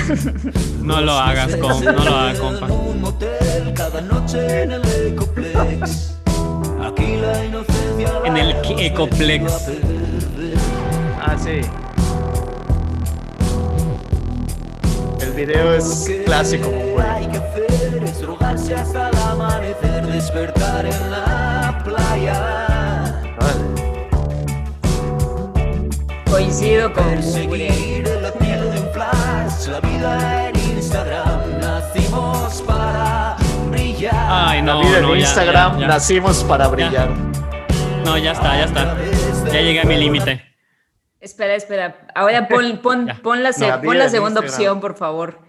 No 0.81 1.01
lo 1.01 1.11
hagas, 1.13 1.55
com- 1.57 1.83
no 1.83 1.91
lo 1.91 2.15
hagas, 2.15 2.39
compa. 2.39 2.65
En 2.67 2.71
un 2.71 3.01
motel 3.01 3.73
cada 3.75 4.01
noche 4.01 4.63
en 4.63 4.71
el 4.71 4.81
Ecoplex. 5.13 6.15
Aquí 6.83 7.17
la 7.17 7.45
inocencia 7.45 8.11
En 8.25 8.37
el 8.37 8.49
la 8.49 8.55
hemos 8.59 8.81
Ecoplex. 8.81 9.19
venido 9.43 9.55
a 9.55 9.59
perder. 9.59 10.57
Ah, 11.21 11.35
sí. 11.37 11.61
El 15.21 15.31
video 15.33 15.73
es 15.73 16.09
clásico, 16.25 16.69
que 16.69 16.91
güey. 16.93 17.05
hay 17.07 17.27
que 17.27 17.37
hacer 17.37 18.03
es 18.03 18.21
drogarse 18.21 18.75
hasta 18.75 19.09
el 19.09 19.17
amanecer, 19.17 20.05
despertar 20.07 20.85
en 20.85 21.11
la 21.11 21.81
playa, 21.83 23.21
Vale. 23.39 23.68
Coincido 26.39 26.93
con 26.93 27.03
perseguir 27.03 28.07
el 28.07 28.21
latido 28.23 28.71
de 28.71 28.79
un 28.79 28.93
flash, 28.93 29.67
la 29.67 29.81
vida 29.81 30.47
en 30.47 30.55
Instagram, 30.77 31.59
nacimos 31.59 32.61
para 32.61 33.35
brillar. 33.69 34.13
Ay, 34.15 34.61
no, 34.61 34.81
la 34.81 34.87
vida 34.87 35.01
no, 35.01 35.13
en 35.15 35.19
ya, 35.19 35.25
Instagram, 35.27 35.73
ya, 35.73 35.79
ya. 35.81 35.87
nacimos 35.87 36.45
para 36.45 36.69
brillar. 36.69 37.09
No, 38.05 38.17
ya 38.17 38.31
está, 38.31 38.57
ya 38.57 38.63
está. 38.63 38.97
Ya 39.51 39.61
llegué 39.61 39.81
a 39.81 39.83
mi 39.83 39.97
límite. 39.97 40.41
Espera, 41.19 41.55
espera. 41.55 42.07
Ahora 42.15 42.47
pon, 42.47 42.77
pon, 42.81 43.09
pon 43.21 43.43
la, 43.43 43.51
se- 43.51 43.67
La 43.67 43.81
pon 43.81 43.97
la 43.97 44.07
segunda 44.07 44.39
opción, 44.39 44.79
por 44.79 44.95
favor. 44.95 45.39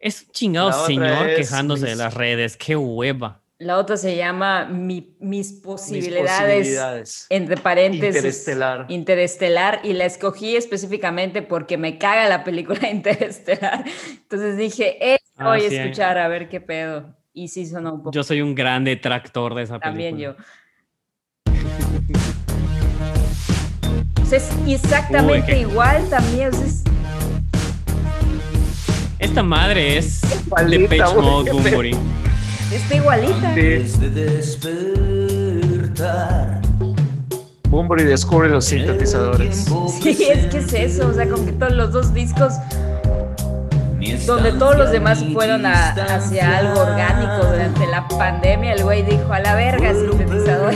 Es 0.00 0.22
un 0.22 0.32
chingado 0.32 0.70
La 0.70 0.86
señor 0.86 1.30
es 1.30 1.48
quejándose 1.48 1.86
de 1.86 1.94
las 1.94 2.12
redes. 2.12 2.56
Qué 2.56 2.74
hueva. 2.74 3.42
La 3.58 3.78
otra 3.78 3.96
se 3.96 4.14
llama 4.16 4.66
Mi- 4.66 5.16
Mis 5.18 5.52
Mis 5.52 5.52
posibilidades, 5.62 7.26
entre 7.30 7.56
paréntesis. 7.56 8.16
Interestelar. 8.16 8.84
Interestelar. 8.90 9.80
Y 9.82 9.94
la 9.94 10.04
escogí 10.04 10.56
específicamente 10.56 11.40
porque 11.40 11.78
me 11.78 11.96
caga 11.96 12.28
la 12.28 12.44
película 12.44 12.78
Interestelar. 12.90 13.82
Entonces 14.10 14.58
dije, 14.58 15.14
eh, 15.14 15.18
Ah, 15.38 15.48
voy 15.48 15.64
a 15.64 15.68
sí. 15.70 15.76
escuchar 15.76 16.18
a 16.18 16.28
ver 16.28 16.48
qué 16.50 16.60
pedo. 16.60 17.14
Y 17.32 17.48
sí 17.48 17.66
sonó 17.66 17.94
un 17.94 17.98
poco. 18.02 18.12
Yo 18.12 18.22
soy 18.24 18.42
un 18.42 18.54
gran 18.54 18.84
detractor 18.84 19.54
de 19.54 19.62
esa 19.62 19.78
También 19.78 20.16
película. 20.16 20.36
yo. 20.38 20.44
O 24.22 24.26
sea, 24.26 24.38
es 24.38 24.50
exactamente 24.66 25.40
Uy, 25.40 25.46
qué- 25.46 25.60
igual 25.60 26.08
también. 26.10 26.50
Esta 29.18 29.42
madre 29.42 29.96
es 29.98 30.20
de 30.68 30.80
Page 30.88 31.14
Mode. 31.14 31.50
Está 32.72 32.94
igualita. 32.96 33.48
Antes 33.50 33.98
de 34.00 34.10
despertar, 34.10 36.00
Bumburi 37.68 38.04
descubre 38.04 38.48
los 38.48 38.64
sintetizadores. 38.66 39.66
Sí, 40.02 40.10
es 40.30 40.46
que 40.46 40.58
es 40.58 40.72
eso. 40.72 41.08
O 41.08 41.12
sea, 41.14 41.28
como 41.28 41.44
que 41.44 41.52
todos 41.52 41.72
los 41.72 41.92
dos 41.92 42.14
discos 42.14 42.54
donde 44.26 44.52
todos 44.52 44.76
los 44.78 44.90
demás 44.92 45.24
fueron 45.32 45.66
a- 45.66 45.90
hacia 45.90 46.58
algo 46.58 46.80
orgánico 46.80 47.44
durante 47.50 47.86
la 47.88 48.06
pandemia, 48.06 48.74
el 48.74 48.84
güey 48.84 49.02
dijo 49.02 49.32
a 49.32 49.40
la 49.40 49.54
verga 49.56 49.92
sintetizador. 49.94 50.74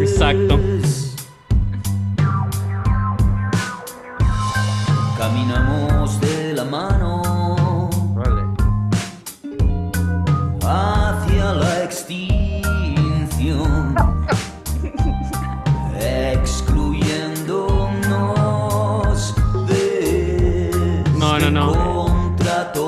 Exacto. 0.00 0.60
Caminamos 5.18 5.83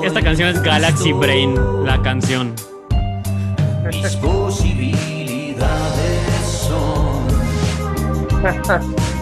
Esta 0.03 0.21
canción 0.21 0.49
es 0.49 0.61
Galaxy. 0.61 1.13
Brain, 1.13 1.55
la 1.85 2.01
canción. 2.01 2.53
Mis 3.87 4.15
posibilidades 4.17 5.67
son. 6.67 7.27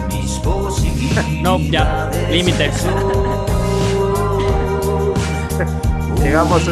Mis 0.08 0.32
posibilidades. 0.38 1.42
No, 1.42 1.58
ya, 1.58 2.10
límite. 2.30 2.70
Llegamos. 6.22 6.68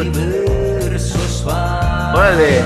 Órale. 2.13 2.63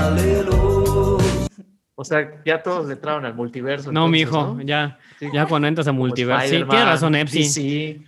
O 1.94 2.04
sea, 2.04 2.30
ya 2.46 2.62
todos 2.62 2.86
le 2.86 2.94
entraron 2.94 3.26
al 3.26 3.34
multiverso. 3.34 3.92
No, 3.92 4.06
entonces, 4.06 4.26
mijo, 4.26 4.54
¿no? 4.56 4.62
ya, 4.62 4.98
Sí. 5.18 5.26
ya 5.34 5.44
cuando 5.46 5.68
entras 5.68 5.86
a 5.86 5.92
multiverso. 5.92 6.48
Sí, 6.48 6.64
tiene 6.68 6.84
razón, 6.84 7.14
Epsi. 7.14 7.38
DC. 7.40 8.00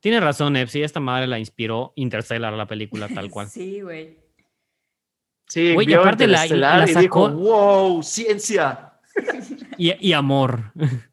Tiene 0.00 0.18
razón, 0.20 0.56
Epsi. 0.56 0.82
Esta 0.82 0.98
madre 1.00 1.26
la 1.26 1.38
inspiró 1.38 1.92
Interstellar, 1.96 2.52
la 2.54 2.66
película, 2.66 3.08
tal 3.08 3.30
cual. 3.30 3.46
Sí, 3.50 3.80
güey. 3.80 4.18
Sí, 5.48 5.74
Güey, 5.74 5.92
aparte 5.94 6.26
la- 6.28 6.46
y 6.46 6.50
dijo, 6.86 7.00
sacó- 7.02 7.30
wow, 7.30 8.02
ciencia. 8.02 8.92
Y, 9.76 10.08
y 10.08 10.12
amor. 10.12 10.72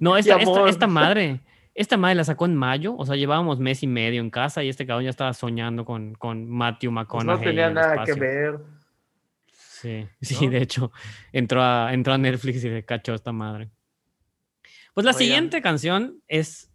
No, 0.00 0.16
esta, 0.16 0.36
esta, 0.38 0.50
amor. 0.50 0.68
esta 0.68 0.86
madre, 0.88 1.40
esta 1.74 1.96
madre 1.96 2.16
la 2.16 2.24
sacó 2.24 2.44
en 2.46 2.56
mayo, 2.56 2.96
o 2.96 3.06
sea, 3.06 3.14
llevábamos 3.14 3.60
mes 3.60 3.84
y 3.84 3.86
medio 3.86 4.20
en 4.20 4.28
casa 4.28 4.64
y 4.64 4.68
este 4.68 4.84
cabrón 4.84 5.04
ya 5.04 5.10
estaba 5.10 5.32
soñando 5.32 5.84
con, 5.84 6.14
con 6.16 6.48
Matthew 6.50 6.90
Pues 6.90 7.04
McConaughey. 7.06 7.38
no 7.38 7.50
tenía 7.50 7.70
nada 7.70 8.04
que 8.04 8.14
ver. 8.14 8.58
Sí, 9.52 10.08
sí, 10.20 10.46
¿no? 10.46 10.50
de 10.50 10.58
hecho, 10.58 10.90
entró 11.32 11.62
a, 11.62 11.92
entró 11.94 12.12
a 12.14 12.18
Netflix 12.18 12.64
y 12.64 12.70
le 12.70 12.84
cachó 12.84 13.14
esta 13.14 13.30
madre. 13.30 13.70
Pues 14.92 15.04
la 15.04 15.10
Oigan. 15.12 15.18
siguiente 15.20 15.62
canción 15.62 16.20
es, 16.26 16.68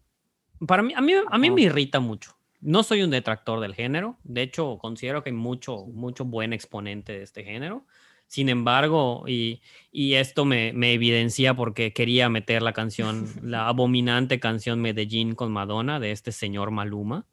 para 0.67 0.83
mí, 0.83 0.93
a 0.95 1.01
mí, 1.01 1.13
a 1.29 1.37
mí 1.37 1.51
me 1.51 1.61
irrita 1.63 1.99
mucho. 1.99 2.35
No 2.61 2.83
soy 2.83 3.01
un 3.03 3.09
detractor 3.09 3.59
del 3.61 3.73
género, 3.73 4.17
de 4.23 4.41
hecho, 4.41 4.77
considero 4.79 5.23
que 5.23 5.29
hay 5.29 5.35
mucho, 5.35 5.85
mucho 5.85 6.25
buen 6.25 6.51
exponente 6.53 7.13
de 7.13 7.23
este 7.23 7.43
género. 7.43 7.85
Sin 8.27 8.49
embargo, 8.49 9.23
y, 9.27 9.61
y 9.91 10.13
esto 10.15 10.45
me, 10.45 10.71
me 10.73 10.93
evidencia 10.93 11.55
porque 11.55 11.93
quería 11.93 12.29
meter 12.29 12.61
la 12.61 12.73
canción, 12.73 13.25
la 13.41 13.67
abominante 13.69 14.39
canción 14.39 14.81
Medellín 14.81 15.35
con 15.35 15.51
Madonna 15.51 15.99
de 15.99 16.11
este 16.11 16.31
señor 16.31 16.69
Maluma. 16.71 17.25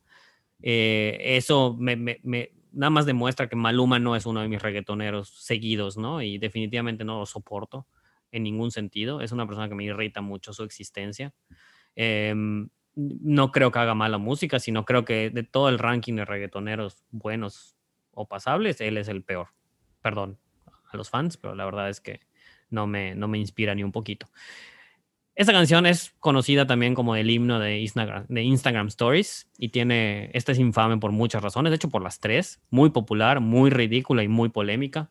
Eh, 0.63 1.19
eso 1.37 1.77
me, 1.79 1.97
me- 1.97 2.21
me- 2.23 2.53
nada 2.73 2.91
más 2.91 3.07
demuestra 3.07 3.49
que 3.49 3.57
Maluma 3.57 3.99
no 3.99 4.17
es 4.17 4.27
uno 4.27 4.41
de 4.41 4.49
mis 4.49 4.63
reggaetoneros 4.63 5.29
seguidos, 5.45 5.97
¿no? 5.97 6.23
Y 6.23 6.39
definitivamente 6.39 7.05
no 7.05 7.19
lo 7.21 7.27
soporto 7.27 7.87
en 8.33 8.43
ningún 8.45 8.71
sentido. 8.71 9.21
Es 9.21 9.33
una 9.33 9.47
persona 9.47 9.69
que 9.69 9.75
me 9.75 9.85
irrita 9.85 10.21
mucho 10.23 10.53
su 10.53 10.63
existencia. 10.63 11.35
Em, 11.95 12.69
no 12.97 13.53
creo 13.53 13.71
que 13.71 13.79
haga 13.79 13.95
mala 13.95 14.19
música, 14.19 14.59
sino 14.59 14.85
creo 14.85 15.05
que 15.05 15.31
de 15.31 15.43
todo 15.43 15.69
el 15.69 15.79
ranking 15.79 16.15
de 16.15 16.25
reggaetoneros 16.25 17.05
buenos 17.11 17.77
o 18.11 18.27
pasables, 18.27 18.81
él 18.81 18.97
es 18.97 19.09
el 19.09 19.23
peor. 19.23 19.49
Perdón 20.03 20.39
a 20.91 20.97
los 20.97 21.11
fans, 21.11 21.37
pero 21.37 21.55
la 21.55 21.65
verdad 21.65 21.89
es 21.91 22.01
que 22.01 22.21
no 22.71 22.87
me, 22.87 23.15
no 23.15 23.29
me 23.29 23.39
inspira 23.39 23.75
ni 23.75 23.85
un 23.85 23.93
poquito. 23.93 24.29
Esta 25.35 25.53
canción 25.53 25.85
es 25.85 26.15
conocida 26.19 26.67
también 26.67 26.95
como 26.95 27.15
el 27.15 27.29
himno 27.29 27.59
de 27.59 27.81
Instagram, 27.81 28.25
de 28.27 28.43
Instagram 28.43 28.87
Stories 28.87 29.51
y 29.59 29.69
tiene, 29.69 30.31
esta 30.33 30.53
es 30.53 30.59
infame 30.59 30.97
por 30.97 31.13
muchas 31.13 31.43
razones, 31.43 31.71
de 31.71 31.77
hecho 31.77 31.91
por 31.91 32.03
las 32.03 32.21
tres, 32.21 32.63
muy 32.71 32.89
popular, 32.89 33.41
muy 33.41 33.69
ridícula 33.69 34.23
y 34.23 34.29
muy 34.29 34.49
polémica. 34.49 35.11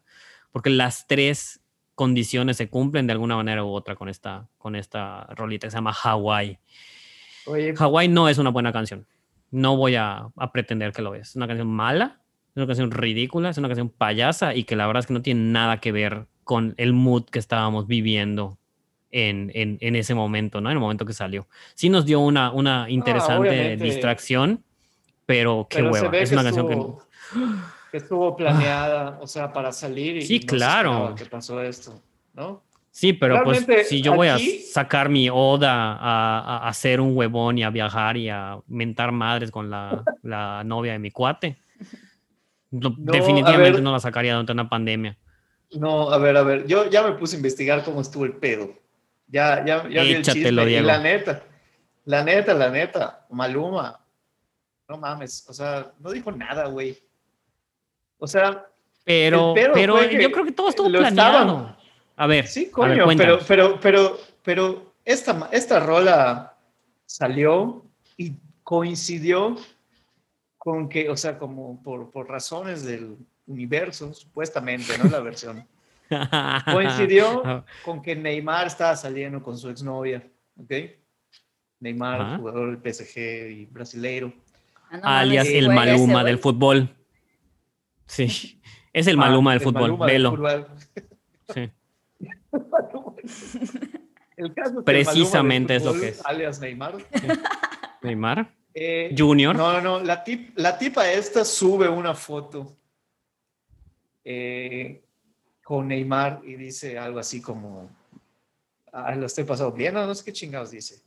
porque 0.52 0.70
las 0.72 1.06
tres 1.08 1.62
condiciones 1.96 2.58
se 2.58 2.70
cumplen 2.70 3.08
de 3.08 3.14
alguna 3.14 3.36
manera 3.36 3.64
u 3.64 3.70
otra 3.70 3.96
con 3.96 4.10
esta, 4.10 4.50
con 4.58 4.76
esta 4.76 5.26
rolita 5.36 5.68
que 5.68 5.72
se 5.72 5.78
llama 5.78 5.94
Hawaii. 5.94 6.60
Hawaii 7.78 8.08
no 8.08 8.30
es 8.30 8.38
una 8.38 8.50
buena 8.50 8.72
canción. 8.72 9.06
No 9.52 9.78
voy 9.78 9.96
a, 9.96 10.28
a, 10.36 10.52
pretender 10.52 10.92
que 10.92 11.02
lo 11.02 11.16
es. 11.16 11.30
Es 11.30 11.36
una 11.36 11.48
canción 11.48 11.68
mala, 11.68 12.22
es 12.50 12.58
una 12.58 12.68
canción 12.68 12.92
ridícula, 12.92 13.50
es 13.50 13.58
una 13.58 13.68
canción 13.68 13.90
payasa 13.90 14.56
y 14.56 14.64
que 14.64 14.76
la 14.76 14.88
verdad 14.88 15.02
es 15.02 15.08
que 15.08 15.14
no 15.14 15.22
tiene 15.22 15.42
nada 15.42 15.80
que 15.80 15.92
ver 15.92 16.28
con 16.44 16.74
el 16.78 16.94
mood 16.94 17.26
que 17.26 17.40
estábamos 17.40 17.88
viviendo 17.88 18.58
en, 19.12 19.52
en, 19.54 19.78
en, 19.82 19.96
ese 19.96 20.14
momento, 20.14 20.60
¿no? 20.60 20.70
En 20.70 20.78
el 20.78 20.82
momento 20.82 21.06
que 21.06 21.14
salió. 21.14 21.48
Sí 21.74 21.90
nos 21.90 22.06
dio 22.06 22.20
una, 22.20 22.52
una 22.52 22.90
interesante 22.90 23.78
distracción, 23.78 24.64
pero 25.26 25.68
qué 25.70 25.82
hueva. 25.84 26.18
Es 26.18 26.32
una 26.32 26.44
canción 26.44 26.68
que... 26.68 26.76
que... 27.92 27.98
estuvo 27.98 28.36
planeada, 28.36 29.18
o 29.22 29.28
sea, 29.28 29.54
para 29.54 29.72
salir 29.72 30.18
y 30.18 30.22
sí, 30.24 30.40
claro. 30.42 31.16
que 31.16 31.26
pasó 31.26 31.62
esto, 31.62 32.02
¿no? 32.34 32.62
Sí, 32.96 33.12
pero 33.12 33.44
pues 33.44 33.68
si 33.90 34.02
yo 34.02 34.14
voy 34.14 34.30
a 34.30 34.38
sacar 34.72 35.10
mi 35.10 35.30
oda 35.30 35.98
a, 36.00 36.40
a, 36.40 36.70
hacer 36.70 37.02
un 37.02 37.14
huevón 37.14 37.58
y 37.58 37.64
a 37.64 37.70
viajar 37.70 38.16
y 38.16 38.30
a 38.30 38.58
mentar 38.68 39.12
madres 39.12 39.52
con 39.52 39.70
la, 39.70 40.02
la 40.24 40.64
novia 40.64 40.94
de 40.94 41.00
mi 41.00 41.12
cuate, 41.12 41.58
definitivamente 42.72 43.82
no 43.82 43.92
la 43.92 44.00
sacaría 44.00 44.32
durante 44.32 44.54
una 44.54 44.70
pandemia. 44.70 45.18
No, 45.72 46.10
a 46.10 46.18
ver, 46.20 46.38
a 46.38 46.44
ver, 46.44 46.68
yo 46.68 46.90
ya 46.90 47.04
me 47.04 47.12
puse 47.18 47.36
a 47.36 47.40
investigar 47.40 47.84
cómo 47.84 48.00
estuvo 48.00 48.24
el 48.24 48.32
pedo. 48.32 48.74
Ya, 49.28 49.66
ya, 49.66 49.90
ya 49.90 50.04
vi 50.04 50.14
el 50.14 50.22
chisme. 50.24 50.72
Y 50.72 50.80
la 50.80 50.98
neta, 50.98 51.44
la 52.06 52.24
neta, 52.24 52.54
la 52.54 52.70
neta, 52.70 53.26
Maluma, 53.30 54.00
no 54.88 54.98
mames, 54.98 55.46
o 55.50 55.54
sea, 55.54 55.92
no 56.00 56.12
dijo 56.12 56.32
nada, 56.32 56.68
güey. 56.68 56.98
O 58.20 58.26
sea, 58.26 58.66
pero, 59.04 59.54
pero 59.54 60.02
yo 60.10 60.32
creo 60.32 60.46
que 60.46 60.54
todo 60.54 60.70
estuvo 60.70 60.90
planeado. 60.90 61.76
A 62.18 62.28
ver, 62.28 62.48
sí, 62.48 62.70
coño, 62.70 63.06
pero, 63.18 63.40
pero, 63.48 63.80
pero, 63.80 64.18
pero 64.44 64.94
esta, 65.04 65.50
esta 65.52 65.80
rola 65.80 66.58
salió 67.06 67.84
y 68.18 68.34
coincidió 68.64 69.56
con 70.58 70.90
que, 70.90 71.10
o 71.10 71.18
sea, 71.18 71.38
como 71.38 71.82
por, 71.84 72.10
por 72.10 72.30
razones 72.30 72.84
del 72.86 73.18
universo, 73.48 74.14
supuestamente, 74.14 74.98
¿no? 74.98 75.10
La 75.10 75.20
versión. 75.20 75.68
Coincidió 76.72 77.66
con 77.84 78.02
que 78.02 78.16
Neymar 78.16 78.68
estaba 78.68 78.96
saliendo 78.96 79.42
con 79.42 79.58
su 79.58 79.70
exnovia, 79.70 80.24
¿ok? 80.58 80.72
Neymar, 81.80 82.38
jugador 82.38 82.80
del 82.80 82.94
PSG 82.94 83.18
y 83.52 83.66
brasileiro. 83.66 84.34
Ah, 85.04 85.20
Alias 85.20 85.48
el 85.48 85.70
Maluma 85.70 86.24
del 86.24 86.38
fútbol. 86.38 86.96
Sí, 88.06 88.62
es 88.94 89.08
el 89.08 89.18
Maluma 89.18 89.54
del 89.54 89.62
fútbol, 89.62 89.98
velo. 89.98 90.68
Sí. 91.54 91.72
el 94.38 94.54
caso 94.54 94.80
es 94.80 94.86
Precisamente 94.86 95.76
es 95.76 95.86
lo 95.86 95.94
que 95.94 96.10
es. 96.10 96.26
Alias 96.26 96.60
Neymar. 96.60 96.96
Neymar. 98.02 98.52
Eh, 98.74 99.16
Junior. 99.18 99.56
No, 99.56 99.82
no, 99.82 100.02
la, 100.02 100.24
tip, 100.24 100.58
la 100.58 100.78
tipa 100.78 101.10
esta 101.10 101.46
sube 101.46 101.88
una 101.88 102.14
foto 102.14 102.76
eh, 104.24 105.02
con 105.64 105.88
Neymar 105.88 106.42
y 106.44 106.56
dice 106.56 107.00
algo 107.00 107.20
así 107.20 107.42
como, 107.42 107.90
ah, 108.92 109.16
lo 109.16 109.28
estoy 109.28 109.46
pasando 109.46 109.72
bien, 109.72 109.94
no, 109.94 110.06
no 110.06 110.14
sé 110.14 110.26
qué 110.26 110.34
chingados 110.34 110.72
dice. 110.72 111.02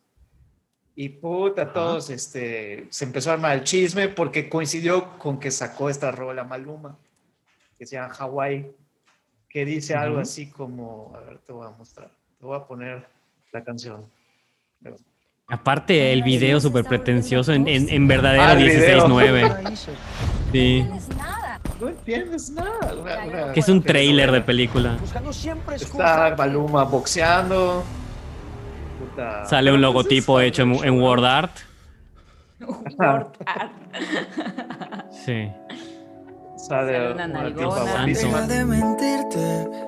Y 0.95 1.11
puta, 1.11 1.73
todos, 1.73 2.11
este, 2.11 2.87
se 2.91 3.05
empezó 3.05 3.31
a 3.31 3.35
armar 3.35 3.57
el 3.57 3.65
chisme 3.65 4.09
porque 4.09 4.49
coincidió 4.49 5.17
con 5.19 5.39
que 5.39 5.51
sacó 5.51 5.89
esta 5.89 6.11
rola 6.11 6.43
Maluma, 6.43 6.99
que 7.79 7.87
se 7.87 7.95
llama 7.95 8.13
Hawaii, 8.15 8.75
que 9.59 9.65
dice 9.65 9.97
algo 9.97 10.21
así 10.21 10.47
como, 10.47 11.13
a 11.17 11.19
ver, 11.19 11.39
te 11.39 11.53
voy 11.53 11.67
a 11.67 11.71
mostrar, 11.71 12.09
te 12.39 12.47
voy 12.47 12.57
a 12.57 12.65
poner 12.65 13.05
la 13.51 13.65
canción. 13.65 14.05
Aparte, 15.49 16.13
el 16.13 16.23
video 16.23 16.61
súper 16.61 16.85
pretencioso 16.85 17.53
en, 17.53 17.67
en, 17.67 17.89
en 17.89 18.07
verdadera 18.07 18.55
16.9. 18.55 19.51
Ah, 19.65 19.77
sí 20.53 20.87
no 21.81 21.89
entiendes 21.89 22.51
nada. 22.51 23.53
que 23.53 23.59
es 23.59 23.69
un 23.69 23.83
trailer 23.83 24.31
de 24.31 24.43
película. 24.43 24.97
Está 25.75 26.37
Maluma 26.39 26.85
boxeando. 26.85 27.83
Sale 29.45 29.73
un 29.73 29.81
logotipo 29.81 30.41
hecho 30.41 30.63
en, 30.63 30.85
en 30.85 31.01
WordArt. 31.01 31.51
WordArt. 32.61 33.37
sí. 35.11 35.51
Sale 36.69 37.13
una, 37.13 37.27
tipa 37.47 38.07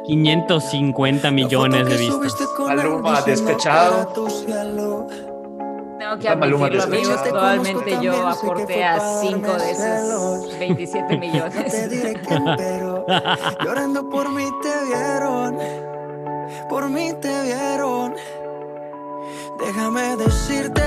550 0.06 1.30
millones 1.30 1.86
de 1.86 1.96
vistas. 1.98 2.48
Maluma 2.58 3.20
despechado. 3.20 4.06
Tengo 5.98 6.18
que 6.18 6.28
admitirlo, 6.30 6.82
amigos. 6.82 7.20
Probablemente 7.28 7.98
yo 8.00 8.26
aporté 8.26 8.82
a 8.82 8.98
5 8.98 9.52
de 9.58 9.70
esos 9.70 10.58
27 10.58 11.18
millones. 11.18 11.90
Llorando 13.62 14.08
por 14.08 14.30
mí 14.30 14.48
te 14.62 14.84
vieron. 14.86 15.58
Por 16.70 16.88
mí 16.88 17.12
te 17.20 17.42
vieron. 17.42 18.14
Déjame 19.58 20.16
decirte. 20.16 20.82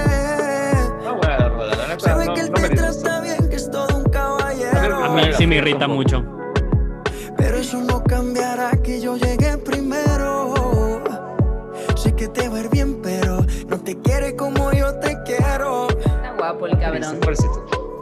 No, 1.03 1.17
bueno, 1.17 1.49
no, 1.49 2.33
que 2.33 2.41
él 2.41 2.51
no 2.51 3.12
mí 5.14 5.22
sí 5.38 5.47
me 5.47 5.57
irrita 5.57 5.88
mucho. 5.88 6.24
Pero 7.38 7.57
eso 7.57 7.82
no 7.82 8.03
cambiará 8.03 8.72
que 8.82 9.01
yo 9.01 9.18
llegué 9.18 9.57
primero. 9.57 10.53
Sé 11.95 12.16
que 12.16 12.28
te 12.28 12.49
va 12.49 12.57
a 12.57 12.59
ir 12.61 12.70
bien, 12.70 13.01
pero 13.01 13.45
no 13.68 13.80
te 13.80 13.99
quiere 14.01 14.36
como 14.36 14.72
yo 14.72 14.93
te 14.99 15.18
quiero. 15.26 15.88
Está 15.89 16.34
guapo 16.38 16.68
el 16.68 16.80
cabrón. 16.80 17.20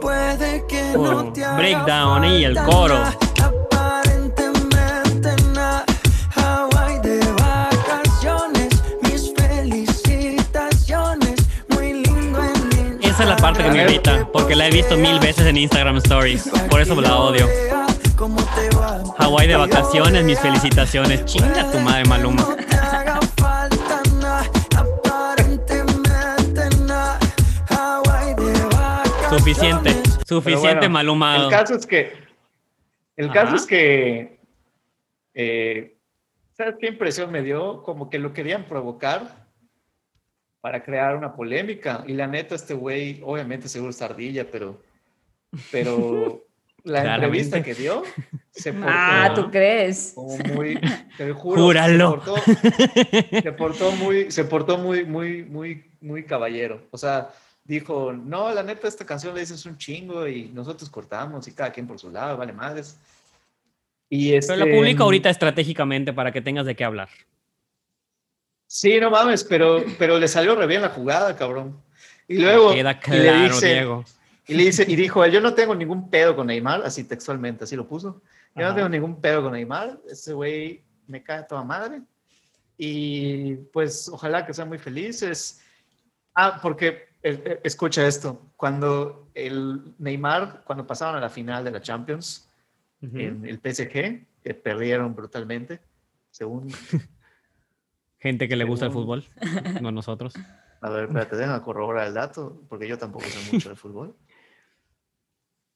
Puede 0.00 0.66
que 0.66 0.92
no 0.94 1.32
te 1.32 1.46
Breakdown 1.56 2.24
y 2.24 2.44
el 2.44 2.56
coro. 2.64 2.96
Parte 13.42 13.64
que 13.64 13.70
me 13.70 13.82
irrita, 13.82 14.28
porque 14.32 14.54
la 14.54 14.68
he 14.68 14.70
visto 14.70 14.96
mil 14.96 15.18
veces 15.18 15.44
en 15.46 15.56
Instagram 15.56 15.96
Stories. 15.96 16.48
Por 16.70 16.80
eso 16.80 16.98
la 17.00 17.16
odio. 17.16 17.48
Hawaii 19.18 19.48
de 19.48 19.56
vacaciones, 19.56 20.24
mis 20.24 20.38
felicitaciones. 20.38 21.24
Chinga 21.24 21.68
tu 21.72 21.78
madre, 21.80 22.04
Maluma. 22.04 22.56
Suficiente, 29.28 30.02
suficiente 30.24 30.88
malhumado. 30.88 31.46
El 31.46 31.50
caso 31.50 31.74
es 31.74 31.84
que, 31.84 32.12
el 33.16 33.32
caso 33.32 33.56
es 33.56 33.66
que, 33.66 34.38
eh, 35.34 35.96
¿sabes 36.52 36.76
qué 36.78 36.86
impresión 36.86 37.32
me 37.32 37.42
dio? 37.42 37.82
Como 37.82 38.08
que 38.08 38.20
lo 38.20 38.32
querían 38.32 38.66
provocar 38.66 39.41
para 40.62 40.82
crear 40.82 41.16
una 41.16 41.34
polémica. 41.34 42.04
Y 42.06 42.14
la 42.14 42.26
neta, 42.26 42.54
este 42.54 42.72
güey, 42.72 43.20
obviamente 43.22 43.68
seguro 43.68 43.90
es 43.90 44.00
ardilla, 44.00 44.46
pero, 44.50 44.80
pero 45.72 46.46
la 46.84 47.16
entrevista 47.16 47.62
que 47.62 47.74
dio 47.74 48.04
se 48.52 48.72
portó. 48.72 48.88
Ah, 48.88 49.32
¿tú 49.34 49.50
crees? 49.50 50.12
Como 50.14 50.38
muy, 50.54 50.80
te 51.18 51.32
juro, 51.32 51.62
Júralo. 51.64 52.22
Se 53.42 53.52
portó, 53.52 53.90
muy, 53.92 54.30
se 54.30 54.44
portó 54.44 54.78
muy, 54.78 55.04
muy, 55.04 55.42
muy, 55.42 55.84
muy 56.00 56.24
caballero. 56.24 56.86
O 56.92 56.96
sea, 56.96 57.30
dijo, 57.64 58.12
no, 58.12 58.54
la 58.54 58.62
neta, 58.62 58.86
esta 58.86 59.04
canción 59.04 59.34
le 59.34 59.40
dices 59.40 59.66
un 59.66 59.76
chingo 59.76 60.28
y 60.28 60.44
nosotros 60.54 60.88
cortamos 60.88 61.48
y 61.48 61.52
cada 61.54 61.72
quien 61.72 61.88
por 61.88 61.98
su 61.98 62.08
lado, 62.08 62.36
vale 62.36 62.52
madres. 62.52 62.96
Y 64.08 64.34
este, 64.34 64.52
pero 64.52 64.66
lo 64.66 64.76
publico 64.76 65.02
ahorita 65.02 65.28
estratégicamente 65.28 66.12
para 66.12 66.30
que 66.30 66.40
tengas 66.40 66.66
de 66.66 66.76
qué 66.76 66.84
hablar. 66.84 67.08
Sí, 68.72 68.98
no 68.98 69.10
mames, 69.10 69.44
pero, 69.44 69.84
pero 69.98 70.18
le 70.18 70.26
salió 70.26 70.56
re 70.56 70.66
bien 70.66 70.80
la 70.80 70.88
jugada, 70.88 71.36
cabrón. 71.36 71.78
Y 72.26 72.38
luego 72.38 72.72
Queda 72.72 72.98
claro, 72.98 73.20
y 73.20 73.26
le 73.26 73.48
dice, 73.50 73.66
Diego. 73.68 74.04
Y 74.46 74.54
le 74.54 74.64
dice, 74.64 74.86
y 74.88 74.96
dijo, 74.96 75.26
yo 75.26 75.42
no 75.42 75.52
tengo 75.52 75.74
ningún 75.74 76.08
pedo 76.08 76.34
con 76.34 76.46
Neymar, 76.46 76.82
así 76.82 77.04
textualmente, 77.04 77.64
así 77.64 77.76
lo 77.76 77.86
puso. 77.86 78.22
Yo 78.56 78.66
no 78.66 78.74
tengo 78.74 78.88
ningún 78.88 79.20
pedo 79.20 79.42
con 79.42 79.52
Neymar, 79.52 80.00
ese 80.08 80.32
güey 80.32 80.82
me 81.06 81.22
cae 81.22 81.42
toda 81.42 81.62
madre. 81.62 82.00
Y 82.78 83.56
pues 83.74 84.08
ojalá 84.08 84.46
que 84.46 84.54
sean 84.54 84.68
muy 84.68 84.78
felices. 84.78 85.60
Ah, 86.34 86.58
porque 86.62 87.08
escucha 87.22 88.06
esto, 88.06 88.40
cuando 88.56 89.28
el 89.34 89.82
Neymar, 89.98 90.62
cuando 90.64 90.86
pasaron 90.86 91.16
a 91.16 91.20
la 91.20 91.28
final 91.28 91.62
de 91.62 91.72
la 91.72 91.82
Champions, 91.82 92.48
en 93.02 93.44
el 93.44 93.58
PSG, 93.58 94.24
que 94.42 94.54
perdieron 94.54 95.14
brutalmente, 95.14 95.78
según... 96.30 96.72
Gente 98.22 98.48
que 98.48 98.56
le 98.56 98.64
gusta 98.64 98.86
el 98.86 98.92
fútbol, 98.92 99.24
no 99.82 99.92
nosotros. 99.92 100.34
A 100.80 100.90
ver, 100.90 101.04
espérate, 101.04 101.36
déjame 101.36 101.60
corroborar 101.62 102.06
el 102.06 102.14
dato, 102.14 102.62
porque 102.68 102.88
yo 102.88 102.96
tampoco 102.96 103.24
sé 103.26 103.52
mucho 103.52 103.68
de 103.68 103.76
fútbol. 103.76 104.16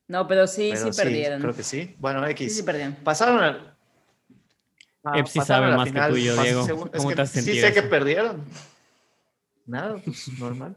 No, 0.08 0.26
pero 0.26 0.46
sí, 0.46 0.72
sí 0.76 0.90
perdieron. 0.96 1.40
Creo 1.40 1.54
que 1.54 1.64
sí. 1.64 1.96
Bueno, 1.98 2.24
X. 2.28 2.52
Sí, 2.52 2.58
sí 2.60 2.62
perdieron. 2.62 2.94
Pasaron 3.02 3.42
a, 3.42 3.76
Ah, 5.06 5.20
Epsi 5.20 5.40
sabe 5.40 5.76
más 5.76 5.92
que 5.92 6.00
tú 6.00 6.16
y 6.16 6.24
yo, 6.24 6.42
Diego. 6.42 6.90
¿Cómo 6.90 7.14
te 7.14 7.22
has 7.22 7.30
sentido? 7.30 7.54
Sí 7.54 7.60
sé 7.60 7.72
que 7.72 7.82
perdieron. 7.82 8.44
Nada, 9.64 10.00
pues 10.04 10.28
normal. 10.36 10.74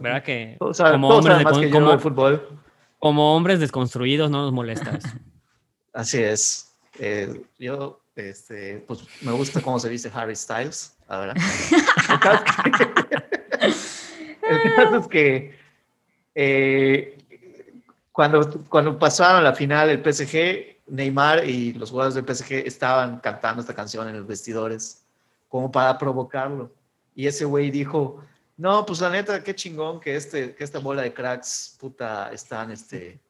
¿Verdad 0.00 0.24
que 0.24 0.56
como, 0.58 1.08
hombres 1.08 1.38
de, 1.38 1.70
como, 1.70 1.98
fútbol. 2.00 2.60
como 2.98 3.36
hombres 3.36 3.60
desconstruidos 3.60 4.28
no 4.30 4.42
nos 4.42 4.52
molesta 4.52 4.90
eso? 4.96 5.08
Así 5.92 6.20
es. 6.20 6.76
Eh, 6.98 7.42
yo, 7.58 8.01
este, 8.16 8.84
pues 8.86 9.00
me 9.22 9.32
gusta 9.32 9.60
cómo 9.60 9.78
se 9.78 9.88
dice 9.88 10.10
Harry 10.14 10.36
Styles. 10.36 10.96
Ahora. 11.08 11.34
El 14.42 14.74
caso 14.74 14.96
es 14.96 15.08
que 15.08 15.54
eh, 16.34 17.18
cuando, 18.10 18.64
cuando 18.68 18.98
pasaron 18.98 19.44
la 19.44 19.54
final 19.54 19.90
el 19.90 20.02
PSG, 20.02 20.72
Neymar 20.88 21.44
y 21.48 21.72
los 21.74 21.90
jugadores 21.90 22.14
del 22.14 22.24
PSG 22.24 22.66
estaban 22.66 23.20
cantando 23.20 23.60
esta 23.60 23.74
canción 23.74 24.08
en 24.08 24.16
los 24.18 24.26
vestidores 24.26 25.04
como 25.48 25.70
para 25.70 25.96
provocarlo. 25.96 26.72
Y 27.14 27.26
ese 27.26 27.44
güey 27.44 27.70
dijo, 27.70 28.24
no, 28.56 28.84
pues 28.86 29.00
la 29.00 29.10
neta, 29.10 29.42
qué 29.42 29.54
chingón 29.54 30.00
que, 30.00 30.16
este, 30.16 30.54
que 30.54 30.64
esta 30.64 30.78
bola 30.78 31.02
de 31.02 31.12
cracks, 31.12 31.76
puta, 31.78 32.32
están 32.32 32.70
este, 32.70 33.20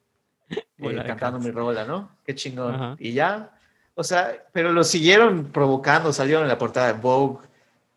eh, 0.49 1.03
cantando 1.05 1.39
mi 1.39 1.51
rola, 1.51 1.85
¿no? 1.85 2.09
Qué 2.25 2.35
chingón. 2.35 2.95
Y 2.99 3.13
ya, 3.13 3.51
o 3.95 4.03
sea, 4.03 4.45
pero 4.51 4.71
lo 4.71 4.83
siguieron 4.83 5.51
provocando, 5.51 6.11
salieron 6.13 6.43
en 6.43 6.49
la 6.49 6.57
portada 6.57 6.87
de 6.87 6.99
Vogue, 6.99 7.45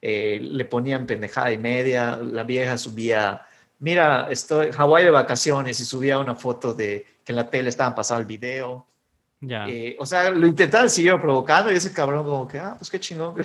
eh, 0.03 0.39
le 0.41 0.65
ponían 0.65 1.07
pendejada 1.07 1.53
y 1.53 1.59
media, 1.59 2.17
la 2.17 2.43
vieja 2.43 2.77
subía, 2.77 3.47
mira, 3.79 4.29
estoy 4.31 4.73
Hawái 4.73 5.05
de 5.05 5.11
vacaciones 5.11 5.81
y 5.81 5.85
subía 5.85 6.19
una 6.19 6.35
foto 6.35 6.75
de 6.75 7.07
que 7.25 7.33
en 7.33 7.37
la 7.37 7.49
tele 7.49 7.69
estaban 7.69 7.95
pasando 7.95 8.21
el 8.21 8.27
video. 8.27 8.87
Ya. 9.41 9.67
Eh, 9.69 9.97
o 9.99 10.07
sea, 10.07 10.31
lo 10.31 10.47
intentaban 10.47 10.89
seguir 10.89 11.21
provocando 11.21 11.71
y 11.71 11.77
ese 11.77 11.93
cabrón 11.93 12.25
como 12.25 12.49
que, 12.49 12.59
ah, 12.59 12.75
pues 12.79 12.91
qué 12.91 13.01
chingón. 13.01 13.35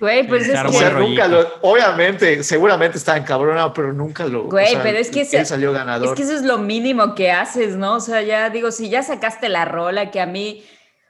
Güey, 0.00 0.26
pues 0.26 0.48
es 0.48 0.60
que... 0.60 0.90
nunca 0.94 1.28
lo, 1.28 1.46
obviamente, 1.60 2.42
seguramente 2.42 2.98
estaba 2.98 3.18
encabronado, 3.18 3.72
pero 3.72 3.92
nunca 3.92 4.24
lo... 4.26 4.44
Güey, 4.44 4.76
pero 4.82 4.98
es 4.98 5.10
que... 5.10 5.20
Él 5.20 5.46
salió 5.46 5.72
ganador. 5.72 6.08
Es 6.08 6.14
que 6.14 6.22
eso 6.22 6.32
es 6.32 6.42
lo 6.42 6.58
mínimo 6.58 7.14
que 7.14 7.30
haces, 7.30 7.76
¿no? 7.76 7.96
O 7.96 8.00
sea, 8.00 8.20
ya 8.22 8.50
digo, 8.50 8.72
si 8.72 8.88
ya 8.88 9.04
sacaste 9.04 9.48
la 9.48 9.64
rola, 9.64 10.10
que 10.10 10.20
a 10.20 10.26
mí... 10.26 10.64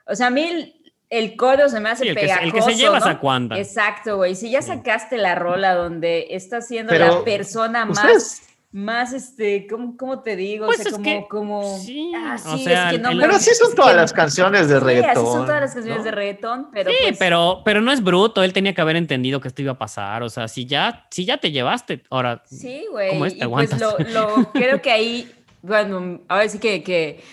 O 0.05 0.15
sea, 0.15 0.27
a 0.27 0.29
mí 0.29 0.81
el 1.09 1.35
coro 1.35 1.69
se 1.69 1.79
me 1.79 1.89
hace 1.89 2.07
el 2.07 2.15
pegajoso. 2.15 2.39
Que, 2.39 2.45
el 2.45 2.53
que 2.53 2.61
se 2.61 2.75
lleva 2.75 2.97
a 2.97 3.19
cuanda. 3.19 3.57
Exacto, 3.57 4.17
güey. 4.17 4.35
Si 4.35 4.49
ya 4.49 4.61
sacaste 4.61 5.17
la 5.17 5.35
rola 5.35 5.75
donde 5.75 6.27
estás 6.31 6.67
siendo 6.67 6.93
la 6.93 7.23
persona 7.23 7.85
más 7.85 8.41
más, 8.73 9.13
este, 9.13 9.67
¿cómo, 9.67 9.95
cómo 9.95 10.21
te 10.21 10.35
digo? 10.35 10.65
Pues 10.65 10.79
o 10.79 10.83
sea, 10.83 10.91
como, 10.93 11.03
que, 11.03 11.25
como, 11.29 11.77
sí, 11.77 12.11
ah, 12.15 12.39
sí, 12.39 12.49
o 12.49 12.57
sea, 12.57 12.87
es 12.87 12.93
que 12.93 12.99
no 13.03 13.09
Pero 13.19 13.35
así 13.35 13.53
son 13.53 13.75
todas 13.75 13.95
las 13.95 14.11
canciones 14.11 14.67
de 14.67 14.79
reggaetón. 14.79 15.13
Sí, 15.13 15.19
así 15.21 15.31
son 15.31 15.45
todas 15.45 15.61
las 15.61 15.73
canciones 15.75 16.03
de 16.03 16.11
reggaetón, 16.11 16.71
pero 16.73 16.89
Sí, 16.89 16.97
pues... 17.03 17.17
pero, 17.19 17.61
pero 17.63 17.81
no 17.81 17.91
es 17.91 18.03
bruto, 18.03 18.41
él 18.41 18.51
tenía 18.51 18.73
que 18.73 18.81
haber 18.81 18.95
entendido 18.95 19.39
que 19.39 19.47
esto 19.47 19.61
iba 19.61 19.73
a 19.73 19.77
pasar, 19.77 20.23
o 20.23 20.29
sea, 20.29 20.47
si 20.47 20.65
ya, 20.65 21.05
si 21.11 21.23
ya 21.23 21.37
te 21.37 21.51
llevaste, 21.51 22.01
ahora, 22.09 22.41
sí, 22.45 22.87
güey, 22.89 23.09
¿cómo 23.09 23.27
es? 23.27 23.37
¿Te 23.37 23.43
aguantas? 23.43 23.79
Pues 23.95 24.11
lo, 24.11 24.37
lo, 24.37 24.51
creo 24.53 24.81
que 24.81 24.91
ahí, 24.91 25.31
bueno, 25.61 26.21
ahora 26.27 26.49
sí 26.49 26.57
que, 26.57 26.81
que, 26.81 27.23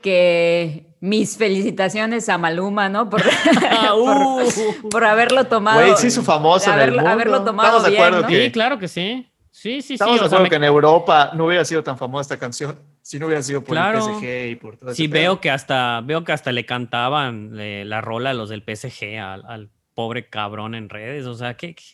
que 0.00 0.93
mis 1.04 1.36
felicitaciones 1.36 2.30
a 2.30 2.38
Maluma, 2.38 2.88
¿no? 2.88 3.10
Por, 3.10 3.22
por, 3.92 4.90
por, 4.90 5.04
haberlo 5.04 5.44
tomado. 5.44 5.80
Güey, 5.80 5.96
sí, 5.98 6.10
su 6.10 6.22
famoso 6.22 6.72
haberlo, 6.72 6.84
en 6.84 6.88
el 6.88 6.96
mundo. 6.96 7.10
haberlo 7.10 7.44
tomado 7.44 7.68
Estamos 7.68 7.90
bien, 7.90 8.00
de 8.00 8.06
acuerdo 8.06 8.22
¿no? 8.22 8.28
que... 8.28 8.44
Sí, 8.44 8.50
claro 8.50 8.78
que 8.78 8.88
sí. 8.88 9.30
Sí, 9.50 9.82
sí, 9.82 9.94
Estamos 9.94 10.14
sí. 10.14 10.20
de 10.20 10.26
acuerdo 10.26 10.48
que 10.48 10.56
en 10.56 10.64
Europa 10.64 11.30
no 11.34 11.44
hubiera 11.44 11.64
sido 11.64 11.82
tan 11.82 11.98
famosa 11.98 12.34
esta 12.34 12.38
canción 12.38 12.78
si 13.02 13.18
no 13.18 13.26
hubiera 13.26 13.42
sido 13.42 13.62
por 13.62 13.76
claro. 13.76 13.98
el 13.98 14.14
PSG 14.14 14.50
y 14.50 14.56
por 14.56 14.78
todo 14.78 14.94
Sí, 14.94 15.06
veo 15.06 15.40
que 15.42 15.50
hasta 15.50 16.00
veo 16.00 16.24
que 16.24 16.32
hasta 16.32 16.52
le 16.52 16.64
cantaban 16.64 17.52
eh, 17.58 17.84
la 17.86 18.00
rola 18.00 18.30
a 18.30 18.34
los 18.34 18.48
del 18.48 18.62
PSG 18.62 19.18
al, 19.18 19.44
al, 19.46 19.70
pobre 19.92 20.28
cabrón 20.28 20.74
en 20.74 20.88
redes. 20.88 21.26
O 21.26 21.34
sea, 21.34 21.54
que, 21.54 21.74
que 21.74 21.84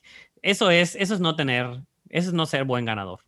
eso 0.40 0.70
es, 0.70 0.94
eso 0.94 1.14
es 1.14 1.20
no 1.20 1.34
tener, 1.36 1.66
eso 2.08 2.28
es 2.28 2.32
no 2.32 2.46
ser 2.46 2.64
buen 2.64 2.84
ganador. 2.84 3.20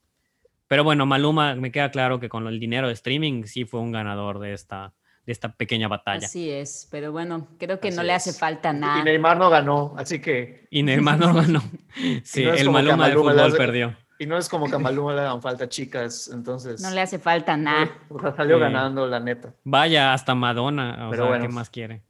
Pero 0.69 0.85
bueno, 0.85 1.05
Maluma, 1.05 1.57
me 1.57 1.73
queda 1.73 1.91
claro 1.91 2.21
que 2.21 2.31
con 2.31 2.47
el 2.47 2.59
dinero 2.59 2.87
de 2.87 2.95
streaming 2.95 3.43
sí 3.45 3.65
fue 3.65 3.81
un 3.81 3.93
ganador 3.93 4.39
de 4.39 4.55
esta, 4.55 4.95
de 5.25 5.33
esta 5.33 5.53
pequeña 5.53 5.89
batalla. 5.89 6.27
Así 6.27 6.51
es, 6.51 6.89
pero 6.91 7.13
bueno, 7.13 7.49
creo 7.59 7.79
que 7.81 7.89
así 7.89 7.97
no 7.97 8.03
le 8.03 8.13
hace 8.13 8.33
falta 8.33 8.73
nada. 8.73 9.01
Y 9.01 9.05
Neymar 9.05 9.37
no 9.37 9.51
ganó, 9.51 9.95
así 9.97 10.21
que... 10.21 10.67
Y 10.71 10.83
Neymar 10.83 11.19
no 11.19 11.35
ganó. 11.35 11.63
Sí, 12.25 12.45
no 12.45 12.55
el 12.55 12.71
Maluma 12.71 13.07
del 13.07 13.19
fútbol 13.19 13.39
hace, 13.39 13.57
perdió. 13.57 13.95
Y 14.19 14.27
no 14.27 14.39
es 14.39 14.49
como 14.49 14.69
que 14.69 14.77
a 14.77 14.79
Maluma 14.79 15.15
le 15.15 15.23
dan 15.23 15.43
falta 15.43 15.69
chicas, 15.69 16.31
entonces... 16.33 16.81
No 16.81 16.91
le 16.91 17.01
hace 17.01 17.19
falta 17.19 17.57
nada. 17.57 17.91
O 18.09 18.19
sea, 18.19 18.35
salió 18.35 18.57
sí. 18.57 18.63
ganando, 18.63 19.07
la 19.07 19.21
neta. 19.21 19.55
Vaya, 19.65 20.15
hasta 20.15 20.35
Madonna, 20.35 21.07
o 21.07 21.11
pero 21.11 21.25
sea, 21.25 21.31
bueno. 21.31 21.47
¿qué 21.47 21.53
más 21.53 21.71
quiere? 21.71 22.03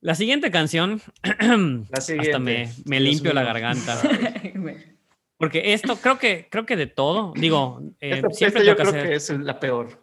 La 0.00 0.16
siguiente 0.16 0.50
canción, 0.50 1.00
la 1.22 2.00
siguiente. 2.00 2.30
hasta 2.30 2.38
me, 2.40 2.72
me 2.86 2.98
limpio 2.98 3.32
la 3.32 3.44
garganta. 3.44 4.00
Porque 5.36 5.72
esto, 5.74 5.96
creo 5.96 6.18
que, 6.18 6.48
creo 6.50 6.66
que 6.66 6.76
de 6.76 6.86
todo, 6.88 7.32
digo, 7.36 7.80
eh, 8.00 8.16
esta, 8.16 8.30
siempre 8.30 8.62
esta 8.62 8.72
yo 8.72 8.76
creo 8.76 8.90
hacer... 8.90 9.08
que 9.08 9.14
es 9.14 9.30
la 9.30 9.58
peor. 9.58 10.01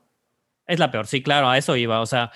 Es 0.69 0.77
la 0.77 0.91
peor, 0.91 1.07
sí, 1.07 1.23
claro, 1.23 1.49
a 1.49 1.57
eso 1.57 1.75
iba. 1.75 1.99
O 1.99 2.05
sea, 2.05 2.31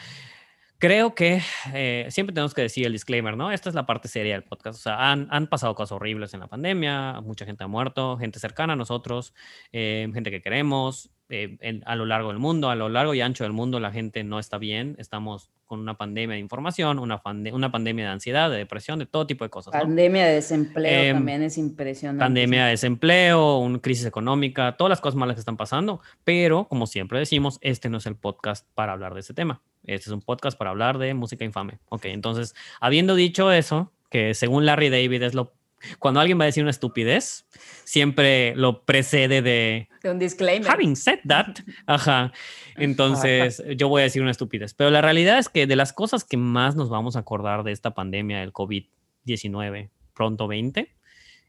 creo 0.80 1.14
que 1.14 1.40
eh, 1.72 2.08
siempre 2.10 2.34
tenemos 2.34 2.56
que 2.56 2.64
decir 2.64 2.88
el 2.88 2.92
disclaimer, 2.92 3.38
¿no? 3.38 3.52
Esta 3.52 3.70
es 3.70 3.76
la 3.76 3.86
parte 3.86 4.08
seria 4.08 4.34
del 4.34 4.44
podcast. 4.44 4.80
O 4.80 4.82
sea, 4.82 5.12
han, 5.12 5.28
han 5.30 5.46
pasado 5.46 5.76
cosas 5.76 5.92
horribles 5.92 6.34
en 6.34 6.40
la 6.40 6.48
pandemia, 6.48 7.22
mucha 7.22 7.46
gente 7.46 7.64
ha 7.64 7.68
muerto, 7.68 8.18
gente 8.18 8.40
cercana 8.40 8.74
a 8.74 8.76
nosotros, 8.76 9.36
eh, 9.72 10.10
gente 10.16 10.32
que 10.32 10.42
queremos, 10.42 11.12
eh, 11.30 11.60
a 11.86 11.96
lo 11.96 12.08
largo 12.08 12.30
del 12.30 12.40
mundo, 12.40 12.72
a 12.72 12.76
lo 12.76 12.90
largo 12.90 13.14
y 13.14 13.22
ancho 13.22 13.44
del 13.44 13.54
mundo, 13.54 13.80
la 13.80 13.92
gente 13.92 14.24
no 14.24 14.40
está 14.40 14.58
bien. 14.58 14.96
Estamos 14.98 15.52
con 15.74 15.80
una 15.80 15.98
pandemia 15.98 16.36
de 16.36 16.40
información, 16.40 17.00
una, 17.00 17.24
pande 17.24 17.52
una 17.52 17.72
pandemia 17.72 18.06
de 18.06 18.12
ansiedad, 18.12 18.52
de 18.52 18.58
depresión, 18.58 19.00
de 19.00 19.08
todo 19.08 19.26
tipo 19.26 19.44
de 19.44 19.50
cosas. 19.50 19.74
¿no? 19.74 19.80
Pandemia 19.80 20.28
de 20.28 20.34
desempleo 20.36 21.02
eh, 21.02 21.14
también 21.14 21.42
es 21.42 21.58
impresionante. 21.58 22.24
Pandemia 22.24 22.66
de 22.66 22.70
desempleo, 22.70 23.58
una 23.58 23.80
crisis 23.80 24.06
económica, 24.06 24.78
todas 24.78 24.90
las 24.90 25.02
cosas 25.02 25.16
malas 25.16 25.36
que 25.36 25.40
están 25.40 25.58
pasando, 25.58 26.00
pero 26.24 26.68
como 26.68 26.86
siempre 26.86 27.18
decimos, 27.18 27.58
este 27.62 27.90
no 27.90 27.98
es 27.98 28.06
el 28.06 28.16
podcast 28.16 28.68
para 28.76 28.94
hablar 28.94 29.16
de 29.16 29.22
ese 29.22 29.34
tema. 29.34 29.64
Este 29.84 30.12
es 30.12 30.14
un 30.14 30.22
podcast 30.22 30.56
para 30.60 30.70
hablar 30.70 31.00
de 31.00 31.16
música 31.16 31.44
infame. 31.44 31.80
Ok, 31.90 32.06
entonces, 32.06 32.54
habiendo 32.80 33.16
dicho 33.16 33.52
eso, 33.52 33.92
que 34.12 34.36
según 34.36 34.68
Larry 34.68 34.90
David 34.90 35.24
es 35.24 35.34
lo 35.34 35.54
cuando 36.00 36.20
alguien 36.20 36.40
va 36.40 36.44
a 36.44 36.46
decir 36.46 36.64
una 36.64 36.72
estupidez, 36.72 37.46
siempre 37.84 38.56
lo 38.56 38.84
precede 38.84 39.42
de, 39.42 39.90
de 40.02 40.10
un 40.10 40.20
disclaimer. 40.20 40.70
Having 40.70 40.96
said 40.96 41.20
that, 41.28 41.58
ajá. 41.88 42.32
Entonces, 42.76 43.64
yo 43.76 43.88
voy 43.88 44.02
a 44.02 44.04
decir 44.04 44.22
una 44.22 44.32
estupidez. 44.32 44.74
Pero 44.74 44.90
la 44.90 45.02
realidad 45.02 45.40
es 45.40 45.50
que 45.50 45.68
de 45.68 45.76
las 45.76 45.94
cosas 45.94 46.24
que 46.24 46.38
más 46.38 46.76
nos 46.76 46.90
vamos 46.90 47.16
a 47.16 47.20
acordar 47.20 47.64
de 47.64 47.72
esta 47.72 47.94
pandemia 47.94 48.40
del 48.40 48.54
COVID-19, 48.54 49.90
pronto 50.14 50.48
20, 50.48 50.94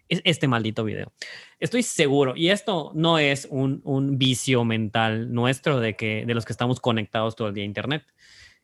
es 0.08 0.20
este 0.24 0.48
maldito 0.48 0.84
video. 0.84 1.12
Estoy 1.58 1.82
seguro, 1.82 2.34
y 2.36 2.50
esto 2.50 2.92
no 2.94 3.18
es 3.18 3.46
un, 3.50 3.80
un, 3.84 4.18
vicio 4.18 4.64
mental 4.64 5.32
nuestro 5.32 5.80
de, 5.80 5.96
que, 5.96 6.24
de 6.26 6.34
los 6.34 6.44
que 6.44 6.52
estamos 6.52 6.80
conectados 6.80 7.36
todo 7.36 7.48
el 7.48 7.54
día 7.54 7.64
a 7.64 7.66
Internet. 7.66 8.04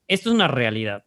Esto 0.07 0.29
es 0.31 0.35
una 0.35 0.49
realidad. 0.49 1.05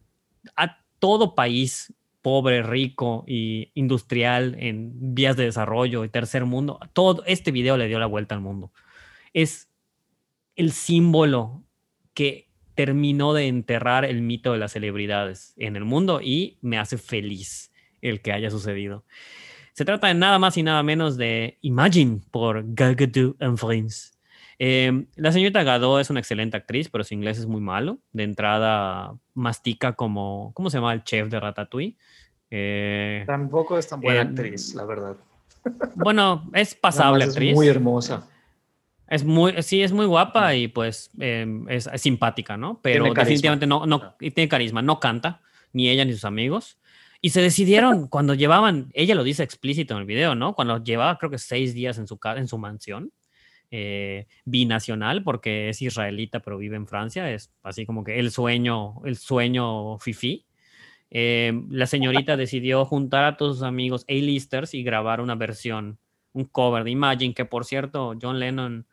A 0.56 0.80
todo 1.00 1.36
país 1.36 1.94
pobre, 2.24 2.64
rico 2.64 3.26
y 3.28 3.70
industrial 3.76 4.56
en 4.58 5.14
vías 5.14 5.38
de 5.38 5.44
desarrollo 5.44 6.04
y 6.04 6.10
tercer 6.10 6.46
mundo, 6.46 6.80
todo 6.94 7.24
este 7.28 7.52
video 7.52 7.78
le 7.78 7.88
dio 7.88 8.00
la 8.00 8.08
vuelta 8.08 8.34
al 8.34 8.42
mundo. 8.42 8.72
Es 9.34 9.70
el 10.56 10.72
símbolo 10.72 11.64
que 12.16 12.50
terminó 12.76 13.34
de 13.34 13.48
enterrar 13.48 14.06
el 14.06 14.22
mito 14.22 14.54
de 14.54 14.58
las 14.58 14.72
celebridades 14.72 15.54
en 15.58 15.76
el 15.76 15.84
mundo 15.86 16.22
y 16.22 16.58
me 16.62 16.80
hace 16.80 16.98
feliz 16.98 17.72
el 18.02 18.22
que 18.22 18.32
haya 18.32 18.50
sucedido. 18.50 19.06
Se 19.74 19.86
trata 19.86 20.08
de 20.08 20.14
nada 20.14 20.40
más 20.40 20.56
y 20.58 20.64
nada 20.64 20.82
menos 20.82 21.18
de 21.18 21.58
Imagine 21.62 22.22
por 22.32 22.64
Gal 22.74 22.96
Gadot 22.96 23.42
and 23.42 23.58
Friends. 23.58 24.13
Eh, 24.66 25.08
la 25.18 25.34
señorita 25.34 25.62
Gadot 25.62 26.00
es 26.00 26.10
una 26.10 26.22
excelente 26.22 26.56
actriz, 26.56 26.88
pero 26.88 27.04
su 27.04 27.14
inglés 27.14 27.38
es 27.38 27.48
muy 27.48 27.60
malo. 27.60 28.00
De 28.14 28.24
entrada, 28.24 29.14
mastica 29.34 29.92
como, 29.92 30.54
¿cómo 30.54 30.70
se 30.70 30.78
llama 30.78 30.94
el 30.94 31.04
chef 31.04 31.28
de 31.28 31.38
Ratatouille? 31.38 31.98
Eh, 32.50 33.26
Tampoco 33.28 33.78
es 33.78 33.90
tan 33.90 34.00
buena 34.00 34.22
eh, 34.22 34.24
actriz, 34.24 34.74
la 34.74 34.86
verdad. 34.86 35.18
Bueno, 35.96 36.50
es 36.54 36.76
pasable 36.76 37.26
actriz. 37.26 37.50
Es 37.50 37.56
muy 37.56 37.68
hermosa. 37.68 38.26
Es 39.10 39.26
muy, 39.26 39.62
sí, 39.64 39.84
es 39.84 39.92
muy 39.92 40.06
guapa 40.06 40.56
y 40.56 40.70
pues 40.70 41.10
es, 41.20 41.88
es, 41.88 42.02
simpática, 42.02 42.56
¿no? 42.56 42.80
Pero 42.82 43.14
definitivamente 43.14 43.68
no, 43.68 43.86
no, 43.86 44.16
tiene 44.18 44.48
carisma, 44.48 44.82
no 44.82 44.98
canta, 45.02 45.42
ni 45.74 45.90
ella 45.90 46.06
ni 46.06 46.14
sus 46.14 46.24
amigos. 46.24 46.78
Y 47.20 47.32
se 47.32 47.42
decidieron 47.42 48.08
cuando 48.10 48.34
llevaban, 48.34 48.92
ella 48.94 49.14
lo 49.14 49.26
dice 49.26 49.44
explícito 49.44 49.94
en 49.94 50.00
el 50.00 50.06
video, 50.06 50.36
¿no? 50.36 50.56
Cuando 50.56 50.82
llevaba 50.82 51.18
creo 51.18 51.32
que 51.32 51.38
seis 51.38 51.74
días 51.74 51.98
en 51.98 52.08
su, 52.08 52.18
en 52.24 52.48
su 52.48 52.58
mansión, 52.58 53.12
eh, 53.76 54.28
binacional, 54.46 55.24
porque 55.24 55.70
es 55.70 55.82
israelita 55.82 56.42
pero 56.42 56.60
vive 56.60 56.76
en 56.76 56.86
Francia, 56.86 57.32
es 57.32 57.52
así 57.64 57.88
como 57.88 58.04
que 58.04 58.20
el 58.20 58.30
sueño, 58.30 59.02
el 59.04 59.18
sueño 59.18 59.98
fifi. 59.98 60.46
Eh, 61.10 61.60
la 61.72 61.88
señorita 61.88 62.38
decidió 62.38 62.86
juntar 62.86 63.24
a 63.24 63.36
todos 63.36 63.58
sus 63.58 63.64
amigos 63.64 64.06
A-listers 64.08 64.76
y 64.76 64.84
grabar 64.84 65.22
una 65.22 65.34
versión, 65.34 65.98
un 66.34 66.46
cover 66.46 66.84
de 66.84 66.92
Imagine, 66.92 67.34
que 67.34 67.46
por 67.46 67.66
cierto, 67.66 68.14
John 68.22 68.40
Lennon, 68.40 68.86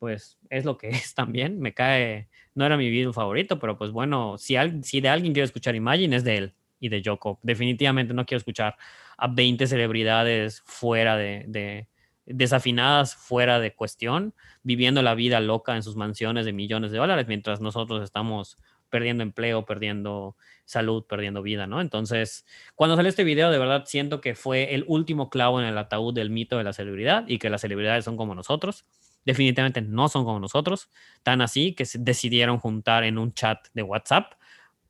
pues 0.00 0.38
es 0.50 0.64
lo 0.64 0.76
que 0.76 0.88
es 0.90 1.14
también. 1.14 1.60
Me 1.60 1.72
cae, 1.72 2.28
no 2.56 2.66
era 2.66 2.76
mi 2.76 2.90
video 2.90 3.12
favorito, 3.12 3.60
pero 3.60 3.78
pues 3.78 3.92
bueno, 3.92 4.38
si, 4.38 4.56
al, 4.56 4.82
si 4.82 5.00
de 5.00 5.08
alguien 5.08 5.34
quiero 5.34 5.44
escuchar 5.44 5.76
Imagine, 5.76 6.16
es 6.16 6.24
de 6.24 6.36
él. 6.36 6.54
y 6.80 6.88
de 6.88 7.00
Joko. 7.04 7.38
Definitivamente 7.44 8.12
no 8.12 8.26
quiero 8.26 8.38
escuchar 8.38 8.76
a 9.18 9.28
20 9.28 9.68
celebridades 9.68 10.62
fuera 10.66 11.16
de, 11.16 11.86
desafinadas, 12.26 13.14
fuera 13.14 13.60
de 13.60 13.74
cuestión, 13.74 14.34
viviendo 14.62 15.02
la 15.02 15.14
vida 15.14 15.40
loca 15.40 15.76
en 15.76 15.82
sus 15.82 15.96
mansiones 15.96 16.44
de 16.44 16.52
millones 16.52 16.90
de 16.90 16.98
dólares, 16.98 17.26
mientras 17.28 17.60
nosotros 17.60 18.02
estamos 18.02 18.58
perdiendo 18.90 19.22
empleo, 19.22 19.64
perdiendo 19.64 20.36
salud, 20.64 21.04
perdiendo 21.04 21.42
vida, 21.42 21.66
¿no? 21.66 21.80
Entonces, 21.80 22.44
cuando 22.74 22.96
salió 22.96 23.08
este 23.08 23.24
video, 23.24 23.50
de 23.50 23.58
verdad 23.58 23.84
siento 23.86 24.20
que 24.20 24.34
fue 24.34 24.74
el 24.74 24.84
último 24.88 25.30
clavo 25.30 25.60
en 25.60 25.66
el 25.66 25.78
ataúd 25.78 26.14
del 26.14 26.30
mito 26.30 26.58
de 26.58 26.64
la 26.64 26.72
celebridad 26.72 27.24
y 27.28 27.38
que 27.38 27.50
las 27.50 27.60
celebridades 27.60 28.04
son 28.04 28.16
como 28.16 28.34
nosotros. 28.34 28.84
Definitivamente 29.24 29.82
no 29.82 30.08
son 30.08 30.24
como 30.24 30.38
nosotros, 30.38 30.88
tan 31.22 31.40
así 31.40 31.74
que 31.74 31.84
se 31.84 31.98
decidieron 31.98 32.58
juntar 32.58 33.04
en 33.04 33.18
un 33.18 33.32
chat 33.32 33.66
de 33.74 33.82
WhatsApp 33.82 34.34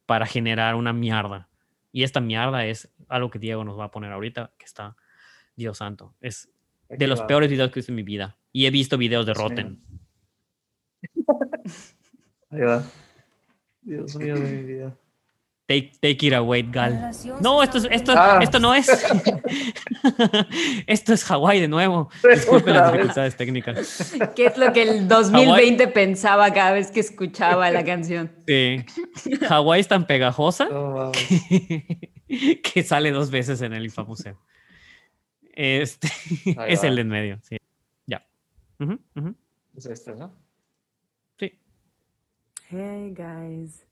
para 0.05 0.27
generar 0.27 0.75
una 0.75 0.93
mierda. 0.93 1.49
Y 1.91 2.03
esta 2.03 2.21
mierda 2.21 2.67
es 2.67 2.91
algo 3.09 3.31
que 3.31 3.39
Diego 3.39 3.65
nos 3.65 3.79
va 3.79 3.85
a 3.85 3.91
poner 3.91 4.13
ahorita, 4.13 4.53
que 4.59 4.67
está, 4.67 4.97
Dios 5.57 5.79
santo, 5.79 6.15
es 6.21 6.51
de 6.89 7.07
los 7.07 7.23
peores 7.23 7.51
videos 7.51 7.71
que 7.71 7.79
he 7.79 7.81
visto 7.81 7.93
en 7.93 7.97
mi 7.97 8.03
vida. 8.03 8.39
Y 8.53 8.67
he 8.67 8.71
visto 8.71 8.99
videos 8.99 9.27
de 9.27 9.35
Rotten. 9.35 9.81
Ahí 12.51 12.61
va. 12.61 12.83
Dios 13.83 14.17
mío 14.17 14.35
de 14.35 14.41
mi 14.41 14.63
vida. 14.63 14.97
Take, 15.69 15.93
take 16.01 16.25
it 16.29 16.33
away, 16.33 16.63
Gal. 16.63 17.11
No, 17.41 17.61
esto, 17.61 17.79
es, 17.79 17.89
esto, 17.91 18.13
ah. 18.17 18.39
esto 18.41 18.61
no 18.61 18.73
es. 18.73 18.89
esto 20.87 21.13
es 21.13 21.25
Hawái 21.25 21.61
de 21.61 21.67
nuevo. 21.67 22.09
Disculpen 22.23 22.73
las 22.73 22.93
dificultades 22.93 23.37
técnicas. 23.37 24.15
¿Qué 24.37 24.47
es 24.47 24.57
lo 24.59 24.73
que 24.73 24.83
el 24.83 25.09
2020 25.09 25.89
pensaba 25.89 26.53
cada 26.53 26.71
vez 26.71 26.93
que 26.93 27.01
escuchaba 27.01 27.71
la 27.71 27.85
canción? 27.85 28.31
Sí. 28.47 28.85
Hawái 29.49 29.81
es 29.81 29.89
tan 29.89 30.07
pegajosa 30.07 30.69
que, 32.29 32.83
sale 32.85 33.11
dos 33.11 33.31
veces 33.31 33.61
en 33.61 33.73
el 33.73 33.85
Infamuseo. 33.85 34.39
Este 35.57 36.09
es 36.69 36.85
el 36.85 36.95
de 36.97 37.01
en 37.01 37.09
medio. 37.09 37.39
Sí. 37.43 37.57
Ya. 38.07 38.25
Es 39.75 39.87
este, 39.87 40.15
¿no? 40.15 40.33
Sí. 41.39 41.59
Hey, 42.69 43.15
guys. 43.17 43.87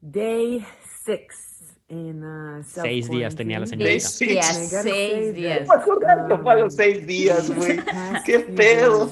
Day 0.00 0.64
six 1.04 1.74
in 1.88 2.22
uh, 2.22 2.62
Seis 2.62 3.10
días 3.10 3.34
tenía 3.34 3.58
la 3.58 3.66
señorita. 3.66 3.98
Seis 3.98 4.28
días. 4.30 4.68
Seis 4.82 5.34
días. 5.34 5.68
No 6.28 6.40
fue 6.40 6.60
los 6.60 6.74
seis 6.74 7.04
días, 7.04 7.50
güey. 7.50 7.80
Qué 8.24 8.40
pedo. 8.40 9.06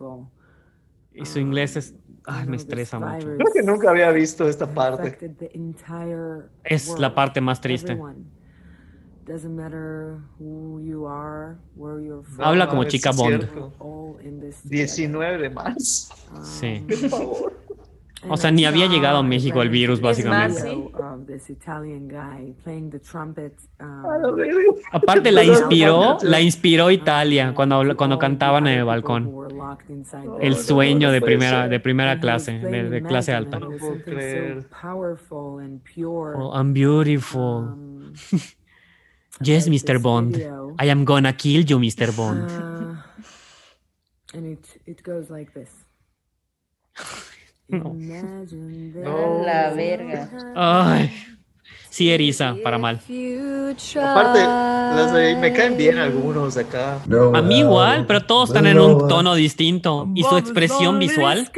Uh, 0.00 0.26
y 1.14 1.24
su 1.24 1.38
inglés 1.38 1.76
es. 1.76 1.94
Ay, 2.26 2.46
me 2.46 2.56
estresa 2.56 2.98
mucho. 2.98 3.26
Creo 3.36 3.52
que 3.54 3.62
nunca 3.62 3.88
había 3.90 4.10
visto 4.10 4.46
esta 4.46 4.66
parte. 4.66 5.16
Es 6.64 6.98
la 6.98 7.14
parte 7.14 7.40
más 7.40 7.62
triste. 7.62 7.98
Habla 12.38 12.68
como 12.68 12.84
chica 12.84 13.10
Bond. 13.12 13.48
19 14.64 15.38
de 15.38 15.50
marzo. 15.50 16.14
Sí. 16.42 16.84
Por 16.88 17.10
favor. 17.10 17.64
O 18.28 18.36
sea, 18.36 18.50
ni 18.50 18.64
había 18.64 18.86
llegado 18.86 19.18
a 19.18 19.22
México 19.22 19.60
el 19.62 19.68
virus, 19.68 20.00
básicamente. 20.00 20.62
Aparte, 24.92 25.30
la 25.30 25.44
inspiró, 25.44 26.18
la 26.22 26.40
inspiró 26.40 26.90
Italia 26.90 27.52
cuando, 27.54 27.96
cuando 27.96 28.18
cantaban 28.18 28.66
en 28.66 28.78
el 28.78 28.84
balcón. 28.84 29.30
El 30.40 30.56
sueño 30.56 31.10
de 31.10 31.20
primera, 31.20 31.68
de 31.68 31.80
primera 31.80 32.18
clase, 32.18 32.58
de, 32.58 33.02
clase 33.02 33.32
alta. 33.32 33.60
Oh, 36.36 36.56
I'm 36.56 36.72
beautiful. 36.72 38.12
yes, 39.40 39.68
Mr. 39.68 40.00
Bond. 40.00 40.36
I 40.78 40.86
am 40.86 41.04
gonna 41.04 41.32
kill 41.32 41.62
you, 41.64 41.78
Mr. 41.78 42.14
Bond. 42.16 42.50
and 44.34 44.58
it 44.86 45.02
goes 45.02 45.30
like 45.30 45.52
this. 45.54 45.70
No. 47.66 47.96
La 49.42 49.72
verga. 49.74 50.28
Ay. 50.54 51.10
Sí, 51.88 52.10
eriza, 52.10 52.56
para 52.62 52.76
mal. 52.76 53.00
Aparte, 53.96 55.36
me 55.36 55.50
caen 55.50 55.74
bien 55.76 55.96
algunos 55.96 56.56
de 56.56 56.60
acá. 56.60 57.00
A 57.32 57.40
mí 57.40 57.60
igual, 57.60 58.04
pero 58.06 58.20
todos 58.26 58.50
están 58.50 58.66
en 58.66 58.78
un 58.78 59.08
tono 59.08 59.34
distinto. 59.34 60.06
Y 60.14 60.24
su 60.24 60.36
expresión 60.36 60.98
visual. 60.98 61.50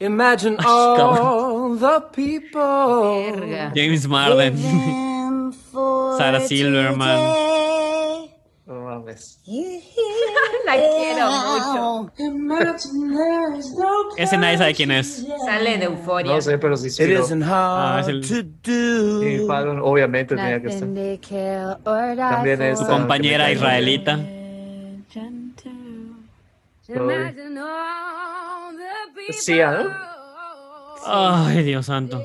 Imagine 0.00 0.56
all 0.64 1.76
the 1.78 2.00
people. 2.14 3.70
James 3.74 4.08
Marden. 4.08 4.56
Sarah 6.18 6.40
Silverman. 6.40 7.18
La 10.66 10.72
quiero 10.74 11.30
mucho. 11.30 12.12
Ese 14.16 14.38
nadie 14.38 14.56
sabe 14.58 14.74
quién 14.74 14.90
es. 14.90 15.26
Sale 15.44 15.76
de 15.78 15.84
euforia. 15.84 16.34
No 16.34 16.40
sé, 16.40 16.56
pero 16.56 16.76
sí 16.76 16.88
sí. 16.88 17.02
Ah, 17.44 17.98
es 18.00 18.08
el... 18.08 18.24
Sí, 18.24 18.42
obviamente 19.48 20.34
tenía 20.34 20.62
que 20.62 20.68
estar. 20.68 20.88
También 22.16 22.62
es. 22.62 22.78
Su 22.78 22.86
compañera 22.86 23.50
israelita. 23.52 24.18
Sí, 26.80 26.92
¿no? 29.60 29.90
Ay, 31.06 31.62
Dios 31.62 31.86
santo. 31.86 32.22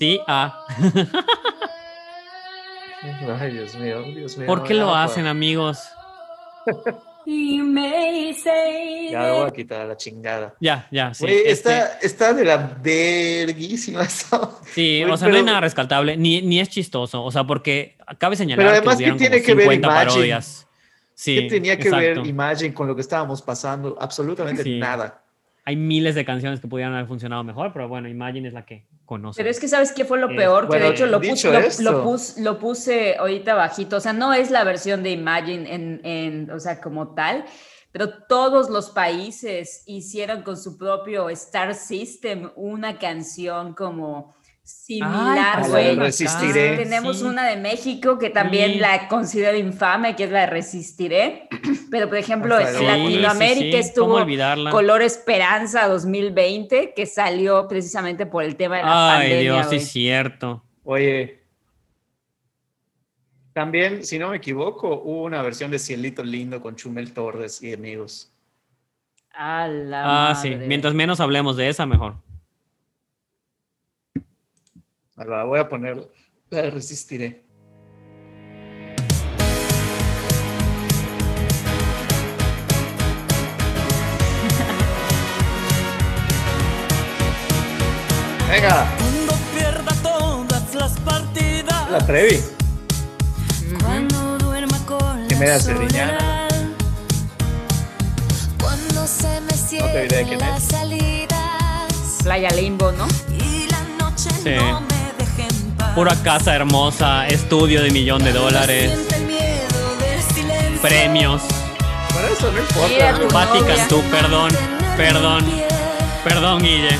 Sí, 0.00 0.18
ah. 0.26 0.66
Ay, 3.38 3.52
Dios 3.52 3.76
mío, 3.76 4.02
Dios 4.02 4.36
mío. 4.38 4.46
¿Por 4.46 4.64
qué 4.64 4.72
lo 4.72 4.94
hacen, 4.94 5.26
amigos? 5.26 5.78
Ya 7.26 9.26
lo 9.26 9.40
voy 9.40 9.48
a 9.48 9.50
quitar 9.54 9.82
a 9.82 9.84
la 9.84 9.98
chingada. 9.98 10.54
Ya, 10.58 10.88
ya, 10.90 11.12
sí. 11.12 11.26
está, 11.44 11.86
este 11.86 12.06
está 12.06 12.32
de 12.32 12.46
la 12.46 12.78
verguísima. 12.82 14.08
Sí, 14.72 15.04
o 15.04 15.18
sea, 15.18 15.28
no 15.28 15.36
hay 15.36 15.42
nada 15.42 15.60
rescatable, 15.60 16.16
ni, 16.16 16.40
ni 16.40 16.60
es 16.60 16.70
chistoso. 16.70 17.22
O 17.22 17.30
sea, 17.30 17.44
porque 17.44 17.98
cabe 18.16 18.36
señalar 18.36 18.64
pero 18.64 18.70
además, 18.70 18.96
que, 18.96 19.12
tiene 19.12 19.42
que 19.42 19.54
ver 19.54 19.82
parodias. 19.82 20.66
Sí, 21.12 21.34
¿Qué 21.34 21.42
tenía 21.42 21.78
que 21.78 21.90
ver 21.90 22.26
Imagine 22.26 22.72
con 22.72 22.86
lo 22.86 22.94
que 22.94 23.02
estábamos 23.02 23.42
pasando? 23.42 23.98
Absolutamente 24.00 24.64
nada 24.78 25.19
hay 25.70 25.76
miles 25.76 26.16
de 26.16 26.24
canciones 26.24 26.58
que 26.58 26.66
pudieran 26.66 26.94
haber 26.94 27.06
funcionado 27.06 27.44
mejor, 27.44 27.72
pero 27.72 27.88
bueno, 27.88 28.08
Imagine 28.08 28.48
es 28.48 28.54
la 28.54 28.66
que 28.66 28.88
conoce. 29.04 29.38
Pero 29.38 29.50
es 29.50 29.60
que 29.60 29.68
sabes 29.68 29.92
qué 29.92 30.04
fue 30.04 30.18
lo 30.18 30.26
peor, 30.26 30.68
que 30.68 30.80
de 30.80 30.88
hecho 30.88 31.06
lo, 31.06 31.20
puse, 31.20 31.48
lo, 32.42 32.58
puse 32.58 33.16
ahorita 33.16 33.54
bajito, 33.54 33.96
o 33.96 34.00
sea, 34.00 34.12
no 34.12 34.32
es 34.32 34.50
la 34.50 34.64
versión 34.64 35.04
de 35.04 35.12
Imagine 35.12 35.72
en, 35.72 36.00
en, 36.04 36.50
o 36.50 36.58
sea, 36.58 36.80
como 36.80 37.14
tal, 37.14 37.44
pero 37.92 38.24
todos 38.28 38.68
los 38.68 38.90
países 38.90 39.84
hicieron 39.86 40.42
con 40.42 40.56
su 40.56 40.76
propio 40.76 41.30
Star 41.30 41.76
System 41.76 42.50
una 42.56 42.98
canción 42.98 43.72
como 43.74 44.34
similar, 44.70 45.68
güey. 45.68 45.96
Resistiré. 45.96 46.76
Tenemos 46.76 47.22
una 47.22 47.46
de 47.46 47.56
México 47.56 48.18
que 48.18 48.30
también 48.30 48.80
la 48.80 49.08
considero 49.08 49.56
infame, 49.56 50.16
que 50.16 50.24
es 50.24 50.30
la 50.30 50.40
de 50.40 50.46
Resistiré. 50.46 51.48
Pero, 51.90 52.08
por 52.08 52.18
ejemplo, 52.18 52.58
en 52.58 52.86
Latinoamérica 52.86 53.78
estuvo 53.78 54.24
Color 54.70 55.02
Esperanza 55.02 55.88
2020, 55.88 56.92
que 56.94 57.06
salió 57.06 57.66
precisamente 57.68 58.26
por 58.26 58.44
el 58.44 58.56
tema 58.56 58.78
de 58.78 58.82
la 58.82 59.18
Ay, 59.18 59.32
Ay, 59.32 59.42
Dios, 59.42 59.66
sí 59.70 59.76
es 59.76 59.88
cierto. 59.88 60.64
Oye, 60.84 61.40
también, 63.52 64.04
si 64.04 64.18
no 64.18 64.30
me 64.30 64.36
equivoco, 64.36 65.02
hubo 65.02 65.24
una 65.24 65.42
versión 65.42 65.70
de 65.70 65.78
Cielito 65.78 66.22
Lindo 66.22 66.60
con 66.60 66.76
Chumel 66.76 67.12
Torres 67.12 67.62
y 67.62 67.74
amigos. 67.74 68.32
ah, 69.34 70.38
sí. 70.40 70.54
Mientras 70.54 70.94
menos 70.94 71.20
hablemos 71.20 71.56
de 71.56 71.68
esa, 71.68 71.86
mejor. 71.86 72.16
La 75.26 75.44
voy 75.44 75.60
a 75.60 75.68
poner, 75.68 76.08
la 76.48 76.70
resistiré. 76.70 77.44
Venga. 88.48 88.86
Cuando 88.98 89.34
pierda 89.54 89.94
todas 90.02 90.74
las 90.74 90.98
partidas. 91.00 91.90
La 91.90 92.06
Trevi. 92.06 92.40
Cuando 93.84 94.38
duerma 94.38 94.78
con 94.86 95.28
¿Qué 95.28 95.36
me 95.36 95.46
da? 95.46 95.58
Cuando 98.58 99.06
se 99.06 99.40
me 99.42 99.52
cierren 99.52 100.38
las 100.38 100.62
salidas. 100.62 102.18
Playa 102.22 102.50
Limbo, 102.50 102.90
¿no? 102.92 103.06
Y 103.38 103.68
la 103.68 103.82
noche 104.02 104.30
sí. 104.42 104.54
no 104.56 104.80
me 104.80 104.89
Pura 105.94 106.14
casa 106.22 106.54
hermosa, 106.54 107.26
estudio 107.26 107.82
de 107.82 107.90
millón 107.90 108.22
de 108.22 108.32
dólares, 108.32 108.92
premios. 110.80 111.42
Para 112.14 112.28
eso 112.28 112.50
no 112.52 112.58
importa. 112.58 113.28
Patti 113.32 113.60
Cantú, 113.64 114.00
perdón, 114.10 114.50
perdón, 114.96 115.44
perdón, 116.24 116.62
Guille. 116.62 116.96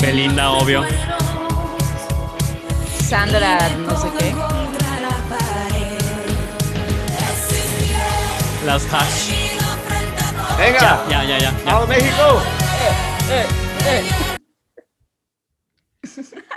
Belinda, 0.00 0.50
obvio. 0.50 0.84
Sandra, 3.08 3.58
no 3.78 4.00
sé 4.00 4.08
qué. 4.18 4.34
Las 8.66 8.84
hash. 8.92 9.32
Venga, 10.58 11.04
Ya, 11.08 11.24
ya, 11.24 11.24
ya. 11.24 11.38
ya. 11.38 11.52
vamos 11.64 11.88
México. 11.88 12.42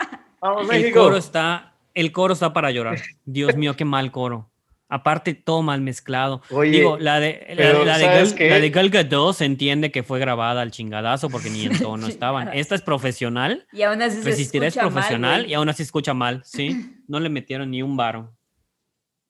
Vamos 0.44 0.70
El 0.70 0.82
México. 0.82 1.00
coro 1.00 1.16
está, 1.18 1.74
el 1.94 2.12
coro 2.12 2.34
está 2.34 2.52
para 2.52 2.70
llorar. 2.70 3.00
Dios 3.24 3.56
mío, 3.56 3.76
qué 3.78 3.86
mal 3.86 4.12
coro. 4.12 4.50
Aparte, 4.90 5.34
todo 5.34 5.62
mal 5.64 5.80
mezclado. 5.82 6.42
Oye, 6.52 6.72
Digo, 6.72 6.98
la 7.00 7.20
de, 7.22 7.56
la, 7.58 7.84
la 7.86 7.98
de, 7.98 8.04
¿sabes 8.06 8.36
Gal, 8.36 8.50
la 8.50 8.60
de 8.60 8.70
Gal 8.70 8.90
Gadot 8.90 9.34
se 9.34 9.46
entiende 9.46 9.90
que 9.90 10.04
fue 10.04 10.20
grabada 10.20 10.62
al 10.62 10.72
chingadazo 10.72 11.30
porque 11.30 11.50
ni 11.50 11.66
en 11.66 11.80
tono 11.80 12.08
estaban. 12.08 12.50
Esta 12.54 12.76
es 12.76 12.82
profesional. 12.82 13.66
Y 13.72 13.84
aún 13.84 14.02
así 14.02 14.18
se 14.18 14.24
Resistirá 14.26 14.68
es 14.68 14.76
mal, 14.76 14.92
profesional 14.92 15.50
y 15.50 15.54
aún 15.54 15.70
así 15.70 15.82
escucha 15.82 16.14
mal, 16.14 16.42
¿sí? 16.46 16.94
No 17.08 17.20
le 17.22 17.30
metieron 17.30 17.72
ni 17.72 17.82
un 17.82 17.96
varo. 17.96 18.36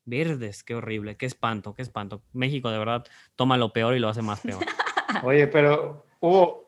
Verdes, 0.05 0.63
qué 0.63 0.75
horrible, 0.75 1.15
qué 1.15 1.27
espanto, 1.27 1.73
qué 1.75 1.83
espanto. 1.83 2.23
México, 2.33 2.69
de 2.71 2.79
verdad, 2.79 3.05
toma 3.37 3.55
lo 3.55 3.71
peor 3.71 3.95
y 3.95 3.99
lo 3.99 4.09
hace 4.09 4.21
más 4.21 4.41
peor. 4.41 4.65
Oye, 5.23 5.47
pero 5.47 6.05
hubo. 6.19 6.62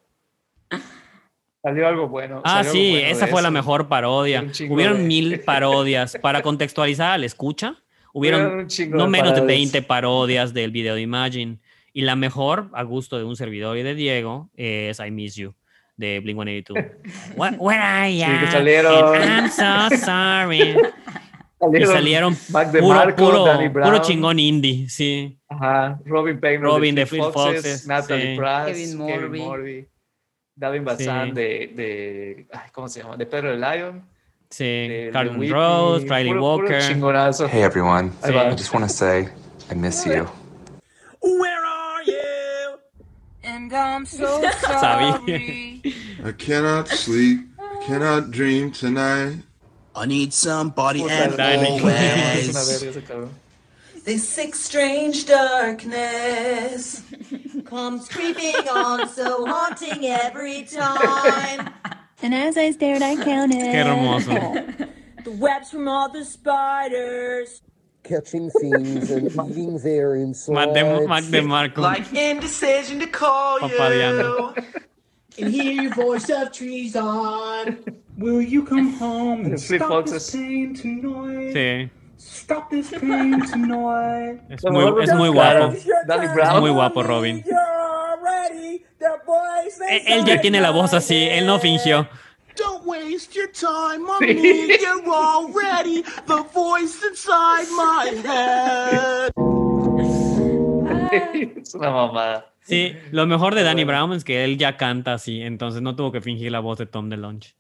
Salió 1.66 1.88
algo 1.88 2.08
bueno. 2.08 2.42
Ah, 2.46 2.60
algo 2.60 2.72
sí, 2.72 2.92
bueno 2.92 3.08
esa 3.08 3.26
de 3.26 3.32
fue 3.32 3.42
la 3.42 3.48
eso. 3.48 3.54
mejor 3.54 3.88
parodia. 3.88 4.46
Hubieron 4.70 4.98
de- 5.00 5.04
mil 5.04 5.40
parodias. 5.46 6.16
Para 6.22 6.44
contextualizar 6.44 7.12
al 7.14 7.24
escucha, 7.24 7.76
Hubieron 8.14 8.68
no 8.92 9.04
de 9.06 9.10
menos 9.10 9.30
de 9.34 9.42
parodias. 9.42 9.46
20 9.48 9.82
parodias 9.82 10.54
del 10.54 10.70
video 10.72 10.94
de 10.96 11.02
Imagine. 11.02 11.58
Y 11.92 12.02
la 12.02 12.16
mejor, 12.16 12.70
a 12.74 12.84
gusto 12.84 13.18
de 13.18 13.24
un 13.24 13.36
servidor 13.36 13.78
y 13.78 13.84
de 13.84 13.96
Diego, 13.96 14.50
es 14.56 15.00
I 15.00 15.10
Miss 15.12 15.36
You, 15.36 15.56
de 15.98 16.20
Blink 16.20 16.38
182. 16.38 16.86
What, 17.36 17.54
where 17.58 17.82
are 17.82 18.12
Sí, 18.12 18.18
ya? 18.20 18.40
que 18.42 18.52
salieron. 18.52 19.16
I'm 19.22 19.50
so 19.50 19.90
sorry. 20.06 20.76
Y 21.58 21.66
Salieron 21.68 21.94
salieron 21.96 22.38
Mac 22.50 22.72
de 22.72 22.80
puro, 22.80 22.96
Marco, 22.96 23.26
puro, 23.26 23.46
Danny 23.46 23.70
Brown. 23.70 23.90
puro 23.90 24.04
chingón 24.04 24.38
indie, 24.40 24.88
sí. 24.90 25.40
Ajá, 25.48 25.98
Robin 26.06 26.40
Payne 26.40 26.60
Robin 26.60 26.94
de 26.94 27.02
de 27.02 27.06
Foxes, 27.08 27.34
Foxes, 27.34 27.88
Natalie 27.88 28.32
sí. 28.34 28.38
Pratt, 28.38 28.68
Kevin 28.68 29.08
Kevin 29.08 29.42
Morby. 29.42 29.88
David 30.56 30.84
Bazán 30.84 31.30
Sí. 31.30 31.34
de, 31.36 31.74
de 31.76 32.48
ay, 32.54 32.70
¿cómo 32.72 32.88
se 32.88 33.02
llama? 33.02 33.18
De 33.18 33.26
Pedro 33.26 33.52
el 33.52 33.60
Lion, 33.60 34.04
Sí, 34.50 34.64
de, 34.64 35.06
de 35.08 35.12
Carlton 35.12 35.50
Rose, 35.50 36.06
Riley 36.08 36.28
puro- 36.34 36.42
Walker. 36.44 37.48
Hey 37.50 37.62
everyone. 37.64 38.12
I 38.24 38.56
just 38.56 38.74
want 38.74 38.88
to 38.88 38.90
say 38.94 39.28
I 39.70 39.76
miss 39.76 40.06
you. 40.06 40.28
Where 41.22 41.66
are 41.66 42.04
you? 42.06 42.80
And 43.44 43.74
I'm 43.74 44.06
so 44.06 44.42
sorry. 44.62 45.82
I 46.24 46.32
cannot 46.38 46.88
sleep, 46.88 47.40
I 47.60 47.86
cannot 47.86 48.32
dream 48.32 48.72
tonight. 48.72 49.40
I 49.96 50.06
need 50.06 50.32
somebody 50.34 51.02
and 51.10 51.40
always. 51.40 52.56
Verga 54.06 54.12
ese 54.12 54.14
cabrón. 54.14 54.14
This 54.14 54.30
sick, 54.30 54.56
strange 54.56 55.26
darkness 55.26 57.04
comes 57.66 58.08
creeping 58.08 58.68
on, 58.70 59.08
so 59.10 59.46
haunting 59.46 60.06
every 60.06 60.64
time. 60.64 61.74
And 62.22 62.34
as 62.34 62.58
I 62.58 62.72
stared, 62.72 63.02
I 63.02 63.16
counted. 63.16 63.58
Qué 63.58 63.84
hermoso. 63.84 64.90
The 65.24 65.32
webs 65.32 65.72
from 65.72 65.88
all 65.88 66.10
the 66.12 66.24
spiders, 66.24 67.62
catching 68.04 68.50
things 68.52 69.10
and 69.12 69.32
eating 69.32 69.80
their 69.80 70.16
Mac 70.16 70.74
de, 70.74 70.82
insides. 70.82 71.08
Mac 71.08 71.24
de 71.26 71.42
Marco. 71.42 71.82
Like 71.82 72.14
indecision 72.14 73.00
to 73.00 73.08
call 73.08 73.60
Papadeando. 73.60 74.56
you. 74.56 74.64
And 75.38 75.54
hear 75.54 75.82
your 75.82 75.94
voice 75.94 76.30
of 76.30 76.54
treason. 76.54 77.04
Will 78.18 78.42
you 78.42 78.64
come 78.64 78.94
home 78.94 79.46
and 79.46 79.60
stop 79.60 80.06
this 80.06 80.32
pain 80.32 80.74
tonight? 80.74 81.54
Sí, 81.54 81.90
Stop 82.26 82.70
this 82.70 82.90
pain 82.92 83.40
tonight. 83.46 84.42
es 84.50 84.64
muy, 84.66 85.04
es 85.04 85.14
muy 85.14 85.30
guapo. 85.30 85.74
Danny 86.08 86.26
Es 86.26 86.60
muy 86.60 86.72
guapo, 86.72 87.04
Robin. 87.04 87.44
Voice 89.26 89.80
Él 89.90 90.02
él 90.08 90.26
ya 90.26 90.42
tiene 90.42 90.60
la 90.62 90.72
voz 90.72 90.94
así, 90.94 91.16
él 91.16 91.46
no 91.46 91.60
fingió. 91.60 92.08
Don't 92.56 92.86
waste 92.86 93.34
your 93.34 93.52
time 93.52 94.08
on 94.10 94.20
me. 94.22 94.78
You're 94.78 95.08
already 95.10 96.04
the 96.26 96.44
voice 96.54 97.04
inside 97.06 97.68
my 97.76 98.12
head. 98.24 99.32
es 101.62 101.76
una 101.76 101.92
mamada. 101.92 102.54
Sí, 102.62 102.96
lo 103.12 103.28
mejor 103.28 103.54
de 103.56 103.64
Danny 103.64 103.84
Brown 103.84 104.14
es 104.14 104.24
que 104.24 104.44
él 104.44 104.58
ya 104.58 104.78
canta 104.78 105.14
así, 105.14 105.42
entonces 105.42 105.82
no 105.82 105.96
tuvo 105.96 106.12
que 106.12 106.22
fingir 106.22 106.52
la 106.52 106.60
voz 106.60 106.78
de 106.80 106.86
Tom 106.86 107.10
DeLonge. 107.10 107.56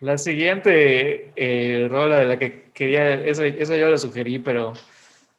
La 0.00 0.16
siguiente 0.18 1.32
eh, 1.36 1.86
rola 1.90 2.18
de 2.20 2.24
la 2.26 2.38
que 2.38 2.70
quería, 2.72 3.14
esa, 3.14 3.44
esa 3.46 3.76
yo 3.76 3.88
la 3.90 3.98
sugerí, 3.98 4.38
pero 4.38 4.72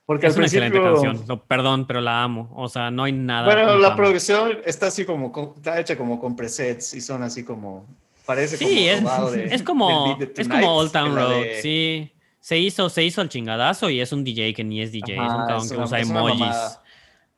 porque 0.05 0.27
Es 0.27 0.33
al 0.33 0.39
una 0.39 0.45
excelente 0.45 0.77
principio, 0.79 1.03
canción, 1.03 1.27
lo- 1.27 1.43
perdón, 1.45 1.87
pero 1.87 1.99
la 2.01 2.23
amo. 2.23 2.51
O 2.55 2.69
sea, 2.69 2.91
no 2.91 3.03
hay 3.03 3.11
nada. 3.11 3.45
bueno, 3.47 3.69
la 3.73 3.77
infame. 3.77 3.95
producción 3.95 4.59
está 4.65 4.87
así 4.87 5.03
como, 5.05 5.53
está 5.57 5.79
hecha 5.79 5.97
como 5.97 6.19
con 6.19 6.35
presets 6.35 6.93
y 6.93 7.01
son 7.01 7.23
así 7.23 7.43
como, 7.43 7.87
parece 8.25 8.57
como 8.57 8.69
Sí, 8.69 8.87
es, 8.87 9.01
robado 9.01 9.31
de- 9.31 9.45
es 9.45 9.63
como, 9.63 10.17
de 10.19 10.31
es 10.37 10.47
como 10.47 10.77
Old 10.77 10.91
Town 10.91 11.15
Road, 11.15 11.41
de- 11.43 11.61
sí. 11.61 12.11
Se 12.39 12.57
hizo, 12.57 12.89
se 12.89 13.03
hizo 13.03 13.21
el 13.21 13.29
chingadazo 13.29 13.89
y 13.91 13.99
es 14.01 14.11
un 14.11 14.23
DJ 14.23 14.53
que 14.55 14.63
ni 14.63 14.81
es 14.81 14.91
DJ, 14.91 15.13
es 15.13 15.17
un 15.19 15.25
Ajá, 15.25 15.45
cabrón 15.47 15.65
es 15.65 15.71
que 15.71 15.77
usa 15.77 15.99
es 15.99 16.09
emojis. 16.09 16.79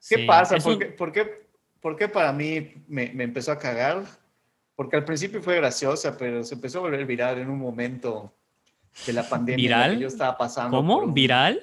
¿Qué 0.09 0.17
Sí, 0.17 0.25
pasa? 0.25 0.55
es 0.57 0.63
¿Por, 0.63 0.73
un- 0.73 0.79
qué, 0.79 0.85
por, 0.87 1.11
qué, 1.11 1.47
por 1.81 1.95
qué 1.97 2.07
para 2.09 2.31
mí 2.33 2.73
me, 2.87 3.11
me 3.13 3.23
empezó 3.25 3.51
a 3.51 3.59
cagar? 3.59 4.03
Porque 4.75 4.95
al 4.97 5.05
principio 5.05 5.41
fue 5.41 5.55
graciosa, 5.57 6.17
pero 6.17 6.43
se 6.43 6.55
empezó 6.55 6.79
a 6.79 6.81
volver 6.81 7.05
viral 7.05 7.37
en 7.37 7.49
un 7.49 7.59
momento 7.59 8.33
de 9.05 9.13
la 9.13 9.27
pandemia 9.27 9.55
¿Viral? 9.63 9.93
que 9.95 9.99
yo 10.01 10.07
estaba 10.07 10.37
pasando. 10.37 10.77
¿Cómo? 10.77 10.97
un- 10.99 11.13
¿Viral? 11.13 11.61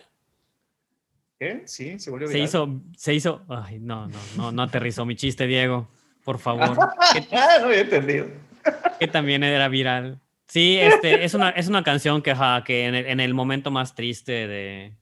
¿Qué? 1.39 1.63
Sí, 1.67 1.99
se 1.99 2.11
volvió 2.11 2.29
Se 2.29 2.35
viral. 2.35 2.49
hizo, 2.49 2.81
se 2.97 3.15
hizo. 3.15 3.43
Ay, 3.49 3.79
no, 3.81 4.07
no, 4.09 4.19
no, 4.37 4.53
no 4.53 4.63
aterrizó 4.63 5.07
mi 5.07 5.17
chiste, 5.17 5.47
Diego. 5.47 5.89
Por 6.25 6.39
favor. 6.39 6.77
Ah, 7.33 7.57
no 7.61 7.67
había 7.67 7.81
entendido. 7.81 8.27
que 9.01 9.09
también 9.09 9.43
era 9.43 9.67
viral. 9.69 10.21
Sí, 10.47 10.77
este, 10.79 11.25
es 11.25 11.35
una, 11.35 11.51
es 11.51 11.67
una 11.69 11.83
canción 11.83 12.23
que, 12.23 12.31
ajá, 12.33 12.63
que 12.65 12.87
en 12.87 12.95
el, 12.95 13.07
en 13.07 13.21
el 13.21 13.35
momento 13.35 13.71
más 13.73 13.95
triste 13.95 14.47
de, 14.47 14.95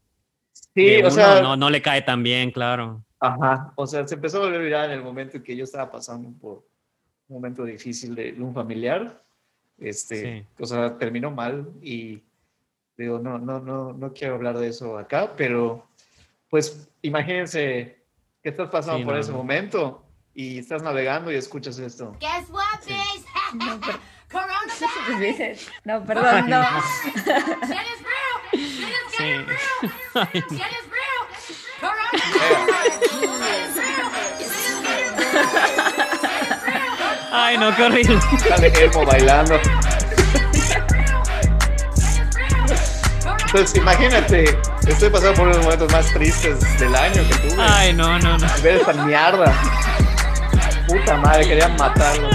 Sí, 0.74 0.84
de 0.86 0.96
o 0.98 1.00
uno, 1.00 1.10
sea, 1.10 1.40
no, 1.42 1.56
no 1.56 1.68
le 1.70 1.82
cae 1.82 2.00
tan 2.02 2.22
bien, 2.22 2.50
claro. 2.50 3.04
Ajá, 3.20 3.72
o 3.76 3.86
sea, 3.86 4.06
se 4.06 4.14
empezó 4.14 4.38
a 4.38 4.40
volver 4.46 4.62
viral 4.62 4.90
en 4.90 4.98
el 4.98 5.02
momento 5.04 5.36
en 5.38 5.42
que 5.42 5.56
yo 5.56 5.64
estaba 5.64 5.90
pasando 5.90 6.30
por 6.38 6.64
un 7.28 7.34
momento 7.36 7.64
difícil 7.64 8.14
de 8.14 8.34
un 8.38 8.52
familiar. 8.54 9.22
Este, 9.78 10.40
Sí. 10.40 10.46
o 10.58 10.66
sea, 10.66 10.98
terminó 10.98 11.30
mal 11.30 11.68
y 11.82 12.22
digo, 12.96 13.18
no, 13.20 13.38
no, 13.38 13.60
no, 13.60 13.92
no 13.92 14.12
quiero 14.12 14.34
hablar 14.34 14.58
de 14.58 14.68
eso 14.68 14.98
acá, 14.98 15.34
pero 15.36 15.86
pues 16.50 16.88
imagínense 17.02 18.02
que 18.42 18.48
estás 18.48 18.68
pasando 18.70 18.98
Sí, 18.98 19.04
por 19.04 19.14
no, 19.14 19.20
ese 19.20 19.30
no. 19.30 19.36
momento 19.38 20.04
y 20.34 20.58
estás 20.58 20.82
navegando 20.82 21.30
y 21.30 21.36
escuchas 21.36 21.78
esto. 21.78 22.16
Guess 22.18 22.50
what, 22.50 22.80
bitch? 22.86 23.24
No. 25.84 26.00
No, 26.00 26.04
perdón, 26.06 26.46
no. 26.50 26.62
Ay, 37.30 37.58
no, 37.58 37.74
qué 37.76 37.82
horrible. 37.82 38.18
Sale 38.48 38.72
Elmo 38.84 39.04
bailando. 39.04 39.60
Entonces, 43.46 43.76
imagínate, 43.76 44.58
estoy 44.86 45.10
pasando 45.10 45.34
por 45.34 45.48
uno 45.48 45.50
de 45.50 45.56
los 45.56 45.64
momentos 45.64 45.92
más 45.92 46.06
tristes 46.12 46.78
del 46.78 46.94
año 46.94 47.22
que 47.28 47.34
tuve. 47.48 47.56
Ay, 47.58 47.92
no, 47.94 48.18
no, 48.18 48.38
no. 48.38 48.46
Ver 48.62 48.76
esta 48.76 48.92
mierda. 48.92 49.54
Puta 50.86 51.16
madre, 51.16 51.46
querían 51.46 51.76
matarlo. 51.76 52.28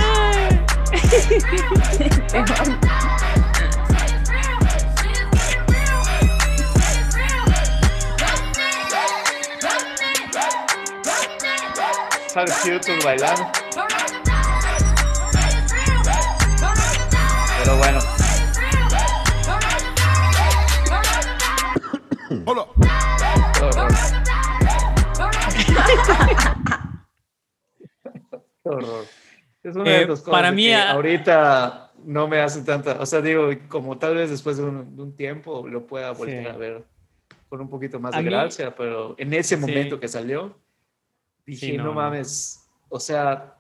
Sale 12.28 12.52
bailando. 13.04 13.63
Pero 17.64 17.78
bueno. 17.78 18.00
Qué 28.64 28.70
horror. 28.70 29.06
Es 29.64 29.76
una 29.76 29.90
Eh, 29.96 30.00
de 30.00 30.08
cosas 30.08 30.26
para 30.30 30.50
de 30.50 30.56
mí, 30.56 30.64
que 30.66 30.76
ah- 30.76 30.92
ahorita 30.92 31.92
no 32.04 32.28
me 32.28 32.42
hace 32.42 32.62
tanta, 32.64 33.00
o 33.00 33.06
sea, 33.06 33.22
digo, 33.22 33.50
como 33.70 33.98
tal 33.98 34.16
vez 34.16 34.30
después 34.30 34.58
de 34.58 34.64
un, 34.64 34.96
de 34.96 35.02
un 35.02 35.16
tiempo 35.16 35.66
lo 35.68 35.86
pueda 35.88 36.12
volver 36.12 36.44
Sí. 36.44 36.50
a 36.50 36.58
ver 36.58 36.84
con 37.48 37.62
un 37.62 37.70
poquito 37.70 38.00
más 38.00 38.14
A 38.14 38.18
de 38.18 38.24
mí- 38.24 38.30
gracia, 38.30 38.76
pero 38.76 39.16
en 39.18 39.34
ese 39.34 39.56
Sí. 39.56 39.62
momento 39.62 40.00
que 40.00 40.08
salió, 40.10 40.58
dije, 41.46 41.68
Sí, 41.68 41.78
no, 41.78 41.84
no, 41.84 41.90
no. 41.90 41.96
mames, 41.96 42.68
o 42.90 43.00
sea, 43.00 43.56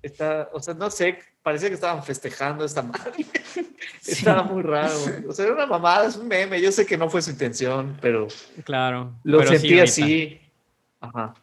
está, 0.00 0.48
o 0.52 0.60
sea, 0.60 0.74
no 0.74 0.90
sé, 0.90 1.18
parecía 1.48 1.70
que 1.70 1.76
estaban 1.76 2.02
festejando 2.04 2.62
esta 2.62 2.82
madre. 2.82 3.24
Estaba 4.06 4.42
muy 4.42 4.62
raro. 4.62 4.92
O 5.26 5.32
sea, 5.32 5.46
era 5.46 5.54
una 5.54 5.64
mamada, 5.64 6.06
es 6.06 6.16
un 6.16 6.28
meme. 6.28 6.60
Yo 6.60 6.70
sé 6.70 6.84
que 6.84 6.98
no 6.98 7.08
fue 7.08 7.22
su 7.22 7.30
intención, 7.30 7.96
pero 8.02 8.28
Claro. 8.64 9.14
lo 9.24 9.38
pero 9.38 9.50
sí 9.52 9.56
sentí 9.58 9.68
ahorita. 9.78 9.84
así. 9.84 10.40
Ajá. 11.00 11.34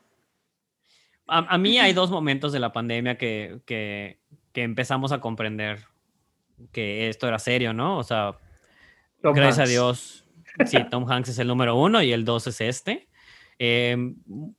A, 1.28 1.38
a 1.56 1.58
mí 1.58 1.80
hay 1.80 1.94
dos 1.94 2.12
momentos 2.12 2.54
de 2.54 2.60
la 2.60 2.72
pandemia 2.72 3.18
que, 3.18 3.62
que, 3.66 4.20
que 4.52 4.62
empezamos 4.62 5.12
a 5.12 5.20
comprender 5.22 5.86
que 6.72 7.10
esto 7.10 7.28
era 7.28 7.40
serio, 7.40 7.74
¿no? 7.74 7.98
O 7.98 8.04
sea, 8.04 8.38
Tom 9.24 9.34
gracias 9.34 9.58
Hanks. 9.58 9.70
a 9.70 9.72
Dios, 9.72 10.26
sí, 10.68 10.78
Tom 10.92 11.10
Hanks 11.12 11.30
es 11.30 11.40
el 11.40 11.48
número 11.48 11.76
uno 11.76 12.04
y 12.04 12.12
el 12.14 12.26
dos 12.26 12.46
es 12.46 12.62
este. 12.62 13.08
Eh, 13.58 13.98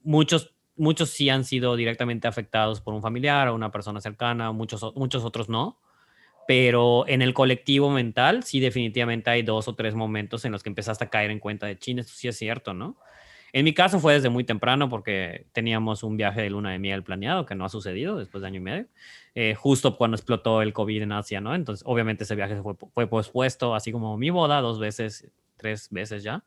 muchos, 0.03 0.53
muchos 0.77 1.09
sí 1.09 1.29
han 1.29 1.43
sido 1.43 1.75
directamente 1.75 2.27
afectados 2.27 2.81
por 2.81 2.93
un 2.93 3.01
familiar 3.01 3.47
o 3.47 3.55
una 3.55 3.71
persona 3.71 4.01
cercana, 4.01 4.51
muchos, 4.51 4.95
muchos 4.95 5.23
otros 5.25 5.49
no. 5.49 5.79
Pero 6.47 7.05
en 7.07 7.21
el 7.21 7.33
colectivo 7.33 7.89
mental, 7.89 8.43
sí, 8.43 8.59
definitivamente 8.61 9.29
hay 9.29 9.41
dos 9.43 9.67
o 9.67 9.75
tres 9.75 9.95
momentos 9.95 10.45
en 10.45 10.53
los 10.53 10.63
que 10.63 10.69
empezaste 10.69 11.03
a 11.03 11.09
caer 11.09 11.29
en 11.29 11.39
cuenta 11.39 11.67
de 11.67 11.77
China, 11.77 12.01
esto 12.01 12.13
sí 12.15 12.29
es 12.29 12.37
cierto, 12.37 12.73
¿no? 12.73 12.97
En 13.53 13.65
mi 13.65 13.73
caso 13.73 13.99
fue 13.99 14.13
desde 14.13 14.29
muy 14.29 14.43
temprano 14.43 14.89
porque 14.89 15.47
teníamos 15.53 16.03
un 16.03 16.17
viaje 16.17 16.41
de 16.41 16.49
luna 16.49 16.71
de 16.71 16.79
miel 16.79 17.03
planeado 17.03 17.45
que 17.45 17.55
no 17.55 17.65
ha 17.65 17.69
sucedido 17.69 18.17
después 18.17 18.41
de 18.41 18.47
año 18.47 18.57
y 18.57 18.63
medio, 18.63 18.85
eh, 19.35 19.55
justo 19.55 19.97
cuando 19.97 20.15
explotó 20.15 20.61
el 20.61 20.73
COVID 20.73 21.01
en 21.01 21.11
Asia, 21.11 21.41
¿no? 21.41 21.55
Entonces, 21.55 21.83
obviamente 21.85 22.23
ese 22.23 22.35
viaje 22.35 22.61
fue, 22.61 22.75
fue 22.93 23.07
pospuesto, 23.07 23.73
así 23.73 23.91
como 23.91 24.17
mi 24.17 24.29
boda 24.29 24.61
dos 24.61 24.79
veces, 24.79 25.29
tres 25.57 25.87
veces 25.91 26.23
ya, 26.23 26.43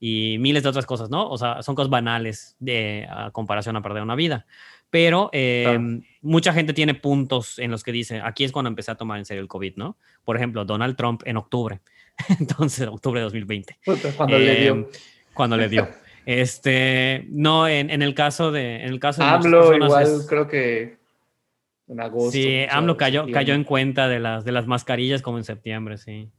y 0.00 0.36
miles 0.40 0.62
de 0.62 0.68
otras 0.70 0.86
cosas, 0.86 1.10
¿no? 1.10 1.28
O 1.28 1.38
sea, 1.38 1.62
son 1.62 1.74
cosas 1.74 1.90
banales 1.90 2.56
de 2.58 3.06
a 3.10 3.30
comparación 3.30 3.76
a 3.76 3.82
perder 3.82 4.02
una 4.02 4.14
vida. 4.16 4.46
Pero 4.90 5.28
eh, 5.32 5.62
Claro. 5.64 6.00
mucha 6.22 6.52
gente 6.52 6.72
tiene 6.72 6.94
puntos 6.94 7.58
en 7.58 7.70
los 7.70 7.82
que 7.82 7.90
dice, 7.92 8.20
aquí 8.22 8.44
es 8.44 8.52
cuando 8.52 8.68
empecé 8.68 8.90
a 8.92 8.94
tomar 8.96 9.18
en 9.18 9.24
serio 9.24 9.42
el 9.42 9.48
COVID, 9.48 9.74
¿no? 9.76 9.96
Por 10.24 10.36
ejemplo, 10.36 10.64
Donald 10.64 10.96
Trump 10.96 11.22
en 11.24 11.36
octubre, 11.36 11.80
entonces, 12.40 12.86
octubre 12.86 13.20
de 13.20 13.24
2020 13.24 13.78
Puta, 13.84 14.12
Cuando 14.12 14.38
le 14.38 14.56
dio. 14.56 14.74
eh, 14.76 14.86
cuando 15.32 15.56
le 15.56 15.68
dio. 15.68 15.88
Este, 16.26 17.26
no, 17.28 17.68
en, 17.68 17.90
en 17.90 18.00
el 18.00 18.14
caso 18.14 18.50
de, 18.50 18.76
en 18.76 18.88
el 18.88 18.98
caso 18.98 19.22
de 19.22 19.28
personas 19.42 19.88
igual 19.88 20.02
es- 20.04 20.26
creo 20.26 20.48
que 20.48 20.96
en 21.86 22.00
agosto. 22.00 22.30
sí, 22.32 22.64
AMLO 22.70 22.96
cayó, 22.96 23.26
cayó 23.30 23.52
en 23.52 23.62
cuenta 23.64 24.08
de 24.08 24.20
las, 24.20 24.42
de 24.44 24.52
las 24.52 24.66
mascarillas 24.66 25.20
como 25.20 25.36
en 25.36 25.44
septiembre, 25.44 25.98
sí. 25.98 26.30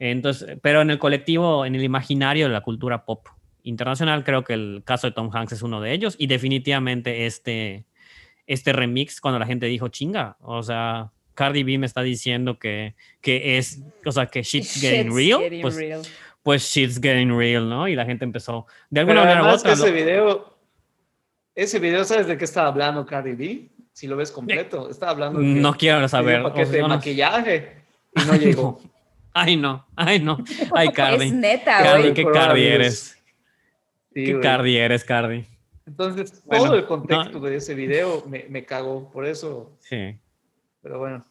Entonces, 0.00 0.58
pero 0.62 0.80
en 0.80 0.90
el 0.90 0.98
colectivo, 0.98 1.64
en 1.64 1.74
el 1.76 1.84
imaginario 1.84 2.46
de 2.48 2.52
la 2.52 2.62
cultura 2.62 3.04
pop 3.04 3.28
internacional, 3.62 4.24
creo 4.24 4.42
que 4.42 4.54
el 4.54 4.82
caso 4.84 5.06
de 5.06 5.12
Tom 5.12 5.30
Hanks 5.32 5.52
es 5.52 5.62
uno 5.62 5.80
de 5.80 5.92
ellos 5.92 6.16
y 6.18 6.26
definitivamente 6.26 7.26
este, 7.26 7.84
este 8.46 8.72
remix 8.72 9.20
cuando 9.20 9.38
la 9.38 9.46
gente 9.46 9.66
dijo 9.66 9.88
chinga, 9.88 10.36
o 10.40 10.62
sea, 10.62 11.10
Cardi 11.34 11.62
B 11.62 11.76
me 11.78 11.86
está 11.86 12.00
diciendo 12.02 12.58
que, 12.58 12.94
que 13.20 13.58
es, 13.58 13.82
o 14.04 14.10
sea, 14.12 14.26
que 14.26 14.42
shit's 14.42 14.80
getting 14.80 15.04
Shit's 15.12 15.14
real, 15.14 15.40
getting 15.40 15.60
pues, 15.62 15.76
real. 15.76 16.02
pues 16.42 16.62
shit's 16.64 16.98
getting 17.00 17.36
real, 17.36 17.68
¿no? 17.68 17.86
Y 17.86 17.94
la 17.94 18.06
gente 18.06 18.24
empezó, 18.24 18.66
de 18.88 19.04
Pero 19.04 19.20
alguna 19.20 19.20
manera 19.20 19.42
u 19.42 19.44
además 19.44 19.62
que 19.62 19.68
otra, 19.70 19.84
ese 19.84 19.90
lo- 19.90 20.04
video, 20.04 20.56
ese 21.54 21.78
video, 21.78 22.04
¿sabes 22.04 22.26
de 22.26 22.38
qué 22.38 22.44
estaba 22.44 22.68
hablando 22.68 23.04
Cardi 23.04 23.32
B? 23.34 23.68
Si 23.92 24.06
lo 24.06 24.16
ves 24.16 24.30
completo, 24.32 24.88
estaba 24.88 25.12
hablando 25.12 25.40
de 25.40 25.44
que 25.54 25.60
No 25.60 25.74
quiero 25.74 26.08
saber, 26.08 26.38
un 26.38 26.44
paquete 26.44 26.62
o 26.62 26.66
sea, 26.66 26.76
de 26.76 26.82
no- 26.82 26.88
maquillaje 26.88 27.76
y 28.16 28.20
no 28.26 28.34
llegó. 28.36 28.80
Ay, 29.32 29.56
no, 29.56 29.86
ay, 29.96 30.18
no. 30.20 30.38
Ay, 30.74 30.88
Cardi. 30.94 31.26
Es 31.26 31.32
neta, 31.32 31.78
Cardi, 31.82 32.02
güey. 32.02 32.14
qué 32.14 32.24
Cardi 32.24 32.64
eres. 32.66 33.16
Sí, 34.12 34.24
Qué 34.24 34.32
güey. 34.32 34.42
Cardi 34.42 34.76
eres, 34.76 35.04
Cardi. 35.04 35.44
Entonces, 35.86 36.42
Bueno, 36.44 36.64
todo 36.66 36.74
el 36.76 36.86
contexto 36.86 37.38
no. 37.38 37.46
de 37.46 37.56
ese 37.56 37.74
video 37.74 38.24
me, 38.26 38.44
me 38.48 38.64
cagó, 38.64 39.10
por 39.10 39.24
eso, 39.26 39.76
Sí. 39.80 40.16
pero 40.82 40.98
bueno. 40.98 41.24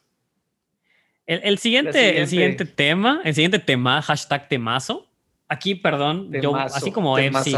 El, 1.25 1.41
el 1.43 1.57
siguiente, 1.59 1.91
siguiente. 1.93 2.21
el 2.21 2.27
siguiente 2.27 2.65
tema, 2.65 3.21
el 3.23 3.35
siguiente 3.35 3.59
tema, 3.59 4.01
hashtag 4.01 4.47
temazo. 4.49 5.08
Aquí, 5.51 5.73
perdón, 5.73 6.31
yo, 6.31 6.55
así 6.55 6.91
como 6.91 7.17
Epsi, 7.17 7.53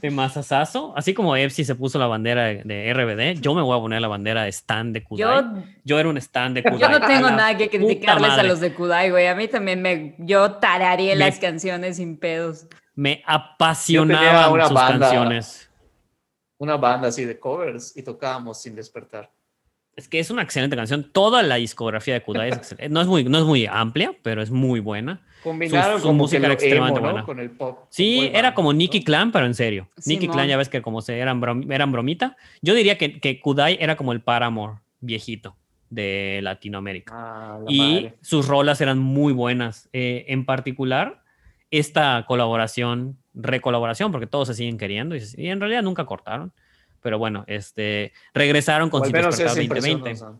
temazazazo, 0.00 0.92
así 0.94 1.14
como 1.14 1.34
Epsi 1.36 1.64
se 1.64 1.74
puso 1.74 1.98
la 1.98 2.06
bandera 2.06 2.44
de, 2.44 2.62
de 2.64 2.92
RBD, 2.92 3.40
yo 3.40 3.54
me 3.54 3.62
voy 3.62 3.78
a 3.78 3.80
poner 3.80 4.00
la 4.02 4.08
bandera 4.08 4.42
de 4.42 4.50
Stan 4.50 4.92
de 4.92 5.02
Kudai. 5.02 5.20
Yo, 5.42 5.62
Yo, 5.84 5.98
era 5.98 6.08
un 6.10 6.18
Stan 6.18 6.52
de 6.52 6.62
Kudai. 6.62 6.78
yo 6.80 6.88
no 6.90 7.00
tengo 7.00 7.30
nada 7.30 7.56
que 7.56 7.70
criticarles 7.70 8.32
a 8.32 8.42
los 8.42 8.60
de 8.60 8.74
Kudai, 8.74 9.10
güey. 9.10 9.26
A 9.26 9.34
mí 9.34 9.48
también 9.48 9.80
me. 9.80 10.14
Yo 10.18 10.52
tarareé 10.56 11.14
Me- 11.16 11.24
las 11.24 11.38
canciones 11.38 11.96
sin 11.96 12.18
pedos. 12.18 12.66
Me 12.94 13.22
apasionaban 13.26 14.52
una 14.52 14.66
sus 14.66 14.74
banda. 14.74 15.06
canciones. 15.06 15.70
Una 16.58 16.76
banda 16.76 17.08
así 17.08 17.24
de 17.24 17.38
covers 17.40 17.96
y 17.96 18.02
tocábamos 18.02 18.60
sin 18.60 18.74
despertar. 18.74 19.30
Es 19.96 20.08
que 20.08 20.18
es 20.20 20.30
una 20.30 20.42
excelente 20.42 20.76
canción. 20.76 21.10
Toda 21.10 21.42
la 21.42 21.54
discografía 21.56 22.14
de 22.14 22.22
Kudai 22.22 22.50
es 22.50 22.56
excelente. 22.58 22.88
No 22.90 23.00
es 23.00 23.06
muy, 23.06 23.24
no 23.24 23.38
es 23.38 23.44
muy 23.44 23.66
amplia, 23.66 24.14
pero 24.22 24.42
es 24.42 24.50
muy 24.50 24.80
buena. 24.80 25.22
Combinaron 25.42 26.00
su 26.00 26.06
como 26.06 26.18
música 26.18 26.40
que 26.40 26.44
era 26.46 26.54
extremadamente 26.54 26.98
emo, 27.00 27.06
¿no? 27.08 27.12
buena. 27.12 27.26
Con 27.26 27.40
el 27.40 27.50
pop. 27.50 27.78
Sí, 27.90 28.30
era 28.32 28.54
como 28.54 28.72
¿no? 28.72 28.78
Nicky 28.78 29.02
Clan, 29.04 29.32
pero 29.32 29.46
en 29.46 29.54
serio. 29.54 29.88
Nicky 30.06 30.22
Simón. 30.22 30.36
Clan 30.36 30.48
ya 30.48 30.56
ves 30.56 30.68
que 30.68 30.82
como 30.82 31.00
se 31.02 31.18
eran, 31.18 31.40
brom- 31.40 31.72
eran 31.72 31.90
bromita. 31.92 32.36
Yo 32.60 32.74
diría 32.74 32.98
que, 32.98 33.18
que 33.20 33.40
Kudai 33.40 33.76
era 33.80 33.96
como 33.96 34.12
el 34.12 34.20
Paramore 34.20 34.74
viejito 35.00 35.56
de 35.90 36.40
Latinoamérica. 36.42 37.12
Ah, 37.14 37.58
la 37.64 37.70
y 37.72 37.78
madre. 37.78 38.14
sus 38.22 38.46
rolas 38.48 38.80
eran 38.80 38.98
muy 38.98 39.32
buenas. 39.32 39.88
Eh, 39.92 40.24
en 40.28 40.44
particular, 40.46 41.22
esta 41.70 42.24
colaboración, 42.26 43.18
recolaboración, 43.34 44.12
porque 44.12 44.26
todos 44.26 44.48
se 44.48 44.54
siguen 44.54 44.78
queriendo 44.78 45.14
y, 45.16 45.20
se- 45.20 45.40
y 45.40 45.48
en 45.48 45.60
realidad 45.60 45.82
nunca 45.82 46.04
cortaron. 46.06 46.52
Pero 47.02 47.18
bueno, 47.18 47.44
este, 47.48 48.12
regresaron 48.32 48.88
con 48.90 49.02
O 49.02 49.04
Sin 49.04 49.12
Despertar 49.12 49.46
esa 49.46 49.62
impresión 49.62 50.00
2020. 50.00 50.10
nos 50.10 50.20
da. 50.20 50.38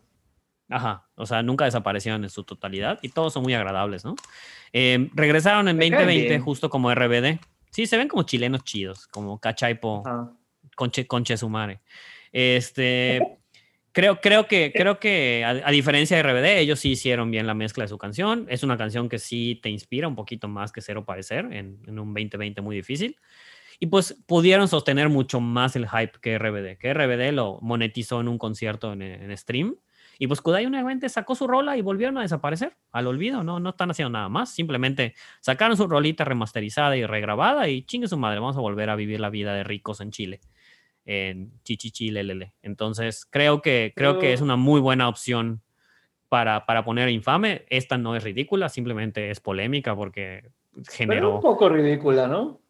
Ajá, 0.75 1.07
o 1.17 1.27
sea, 1.27 1.43
nunca 1.43 1.65
desaparecieron 1.67 2.23
en 2.25 2.31
su 2.31 2.45
totalidad 2.45 2.99
y 3.03 3.11
todos 3.11 3.33
son 3.35 3.43
muy 3.43 3.53
agradables, 3.53 4.05
¿no? 4.07 4.15
Eh, 4.73 5.11
regresaron 5.15 5.69
en 5.69 5.77
Me 5.77 5.91
caen 5.91 6.03
2020 6.03 6.29
bien. 6.29 6.43
justo 6.43 6.71
como 6.71 6.93
RBD. 6.95 7.39
Sí, 7.71 7.87
se 7.87 7.97
ven 7.97 8.09
como 8.09 8.23
chilenos 8.25 8.65
chidos, 8.65 9.07
como 9.09 9.39
Cachaipo. 9.39 10.03
Conche, 10.77 11.07
Conche 11.07 11.37
Sumare. 11.37 11.81
Este, 12.33 13.21
creo, 13.93 14.21
creo 14.21 14.47
que, 14.47 14.73
creo 14.75 14.99
que 14.99 15.45
a, 15.45 15.51
a 15.51 15.71
diferencia 15.71 16.17
de 16.17 16.23
RBD, 16.23 16.59
ellos 16.59 16.81
sí 16.81 16.93
hicieron 16.93 17.31
bien 17.31 17.47
la 17.47 17.55
mezcla 17.55 17.85
de 17.85 17.89
su 17.89 17.99
canción. 17.99 18.47
Es 18.49 18.63
una 18.63 18.77
canción 18.79 19.09
que 19.09 19.19
sí 19.19 19.61
te 19.63 19.69
inspira 19.69 20.09
un 20.09 20.17
poquito 20.17 20.49
más 20.49 20.73
que 20.73 20.81
Cero 20.81 21.05
Parecer 21.05 21.47
en, 21.53 21.79
en 21.87 21.99
un 21.99 22.15
2020 22.15 22.61
muy 22.63 22.77
difícil. 22.77 23.17
Y 23.79 23.87
pues 23.87 24.17
pudieron 24.27 24.69
sostener 24.69 25.09
mucho 25.09 25.41
más 25.41 25.75
el 25.77 25.89
hype 25.89 26.13
que 26.21 26.39
RBD, 26.39 26.79
que 26.79 26.95
RBD 26.95 27.33
lo 27.33 27.59
monetizó 27.63 28.21
en 28.21 28.29
un 28.29 28.39
concierto 28.39 28.93
en, 28.93 29.03
en 29.03 29.37
stream. 29.37 29.77
Y 30.23 30.29
pues 30.29 30.41
Kudai 30.41 30.65
nuevamente 30.71 31.09
sacó 31.09 31.35
su 31.35 31.49
rola 31.49 31.77
y 31.77 31.81
volvieron 31.83 32.17
a 32.17 32.23
desaparecer 32.23 32.77
al 32.93 33.09
olvido. 33.09 33.43
No, 33.43 33.59
no 33.59 33.71
están 33.71 33.91
haciendo 33.91 34.11
nada 34.11 34.29
más. 34.29 34.55
Simplemente 34.55 35.15
sacaron 35.41 35.77
su 35.77 35.89
rolita 35.89 36.25
remasterizada 36.25 36.97
y 36.97 37.05
regrabada 37.05 37.69
y 37.69 37.83
chingue 37.83 38.07
su 38.07 38.17
madre. 38.17 38.39
Vamos 38.39 38.57
a 38.57 38.61
volver 38.61 38.89
a 38.89 38.95
vivir 38.95 39.19
la 39.19 39.31
vida 39.31 39.53
de 39.53 39.65
ricos 39.65 40.01
en 40.01 40.13
Chile. 40.13 40.41
En 41.05 41.51
Chichichilelele. 41.65 42.53
Entonces 42.63 43.27
creo 43.29 43.63
que, 43.63 43.93
creo 43.97 44.21
que 44.21 44.33
es 44.33 44.41
una 44.41 44.55
muy 44.55 44.81
buena 44.81 45.09
opción 45.09 45.61
para, 46.29 46.67
para 46.67 46.85
poner 46.85 47.09
infame. 47.09 47.65
Esta 47.69 47.99
no 47.99 48.15
es 48.15 48.23
ridícula, 48.23 48.69
simplemente 48.69 49.29
es 49.29 49.41
polémica 49.41 49.97
porque 49.97 50.53
Pero 50.73 50.85
generó. 50.89 51.35
un 51.35 51.41
poco 51.41 51.69
ridícula, 51.69 52.29
¿no? 52.29 52.62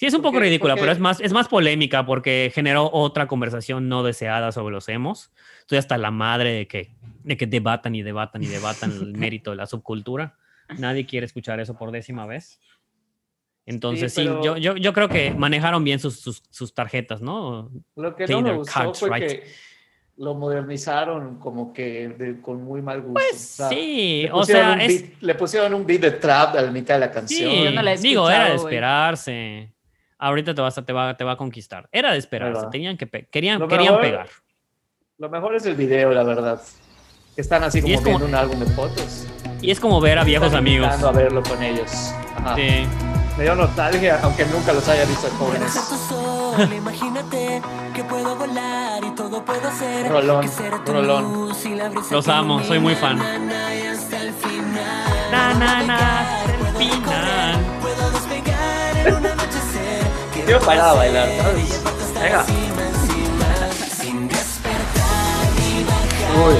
Sí, 0.00 0.06
es 0.06 0.14
un 0.14 0.22
poco 0.22 0.40
ridícula, 0.40 0.72
porque- 0.76 0.80
pero 0.80 0.92
es 0.92 0.98
más, 0.98 1.20
es 1.20 1.30
más 1.34 1.46
polémica 1.46 2.06
porque 2.06 2.50
generó 2.54 2.90
otra 2.90 3.26
conversación 3.26 3.86
no 3.90 4.02
deseada 4.02 4.50
sobre 4.50 4.72
los 4.72 4.88
emos. 4.88 5.30
Estoy 5.60 5.76
hasta 5.76 5.98
la 5.98 6.10
madre 6.10 6.52
de 6.54 6.66
que, 6.66 6.90
de 7.22 7.36
que 7.36 7.46
debatan 7.46 7.94
y 7.94 8.00
debatan 8.00 8.42
y 8.42 8.46
debatan 8.46 8.92
el 8.92 9.12
mérito 9.16 9.50
de 9.50 9.56
la 9.58 9.66
subcultura. 9.66 10.38
Nadie 10.78 11.04
quiere 11.04 11.26
escuchar 11.26 11.60
eso 11.60 11.76
por 11.76 11.90
décima 11.90 12.24
vez. 12.24 12.60
Entonces, 13.66 14.14
sí, 14.14 14.22
pero- 14.24 14.42
yo, 14.42 14.56
yo, 14.56 14.76
yo 14.76 14.94
creo 14.94 15.10
que 15.10 15.32
manejaron 15.34 15.84
bien 15.84 15.98
sus, 15.98 16.18
sus, 16.18 16.42
sus 16.48 16.72
tarjetas, 16.72 17.20
¿no? 17.20 17.70
Lo 17.94 18.16
que 18.16 18.24
Play 18.24 18.40
no 18.40 18.48
me 18.48 18.54
gustó 18.56 18.72
cards 18.72 19.00
fue 19.00 19.10
right. 19.10 19.28
que 19.28 19.44
lo 20.16 20.34
modernizaron 20.34 21.38
como 21.38 21.74
que 21.74 22.08
de- 22.08 22.40
con 22.40 22.64
muy 22.64 22.80
mal 22.80 23.02
gusto. 23.02 23.12
Pues 23.14 23.60
O 23.60 23.68
sea, 23.68 23.68
sí, 23.68 24.26
o 24.32 24.44
sea, 24.44 24.74
es- 24.82 25.02
beat- 25.02 25.14
le 25.20 25.34
pusieron 25.34 25.74
un 25.74 25.84
beat 25.84 26.00
de 26.00 26.10
trap 26.12 26.56
a 26.56 26.62
la 26.62 26.70
mitad 26.70 26.94
de 26.94 27.00
la 27.00 27.10
canción. 27.10 27.50
Sí, 27.50 27.64
Yo 27.64 27.70
no 27.70 27.82
la 27.82 27.92
he 27.92 27.98
digo, 27.98 28.30
era 28.30 28.48
de 28.48 28.54
esperarse. 28.56 29.72
Ahorita 30.20 30.54
te, 30.54 30.60
vas 30.60 30.76
a, 30.78 30.84
te, 30.84 30.92
va, 30.92 31.16
te 31.16 31.24
va 31.24 31.32
a 31.32 31.36
conquistar. 31.36 31.88
Era 31.90 32.12
de 32.12 32.18
esperarse. 32.18 32.64
va. 32.66 32.70
Tenían 32.70 32.96
que 32.96 33.06
pe- 33.06 33.26
querían, 33.30 33.58
Lo 33.58 33.66
querían 33.68 33.94
mejor- 33.94 34.00
pegar. 34.02 34.28
Lo 35.18 35.28
mejor 35.30 35.54
es 35.54 35.64
el 35.66 35.74
video, 35.76 36.12
la 36.12 36.22
verdad. 36.22 36.60
Que 37.34 37.40
están 37.40 37.64
así 37.64 37.80
como 37.80 37.94
es 37.94 38.00
como- 38.00 38.18
viendo 38.18 38.26
un 38.26 38.34
álbum 38.34 38.58
de 38.60 38.66
fotos. 38.66 39.26
Y 39.62 39.70
es 39.70 39.80
como 39.80 40.00
ver 40.00 40.18
a 40.18 40.24
viejos 40.24 40.46
Están 40.48 40.58
amigos. 40.60 41.02
a 41.02 41.10
verlo 41.12 41.42
con 41.42 41.62
ellos. 41.62 41.90
Ajá. 42.36 42.54
Sí. 42.54 42.86
Me 43.38 43.44
dio 43.44 43.54
nostalgia, 43.54 44.20
aunque 44.22 44.44
nunca 44.46 44.72
los 44.74 44.86
haya 44.88 45.04
visto 45.06 45.28
jóvenes. 45.38 45.72
Sol, 45.72 46.72
imagínate 46.74 47.62
que 47.94 48.04
puedo 48.04 48.36
volar 48.36 49.02
y 49.04 49.14
todo 49.14 49.42
puedo 49.44 49.68
hacer. 49.68 50.08
Rolón, 50.10 50.44
rolón. 50.86 51.48
Los 52.10 52.28
amo, 52.28 52.62
soy 52.64 52.78
muy 52.78 52.94
fan. 52.94 53.18
na, 55.30 55.54
na. 55.54 55.82
Na, 55.82 56.44
el 56.44 56.76
final 56.76 57.79
sirvió 60.40 60.60
para 60.60 60.92
bailar, 60.94 61.28
¿sabes? 61.36 61.80
Venga. 62.14 62.44
Uy. 66.46 66.54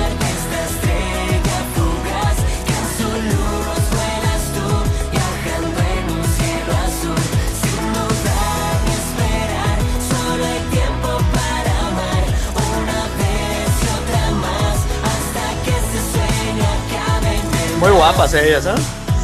Muy 17.78 17.90
guapas 17.92 18.34
ellas, 18.34 18.66
¿eh? 18.66 18.74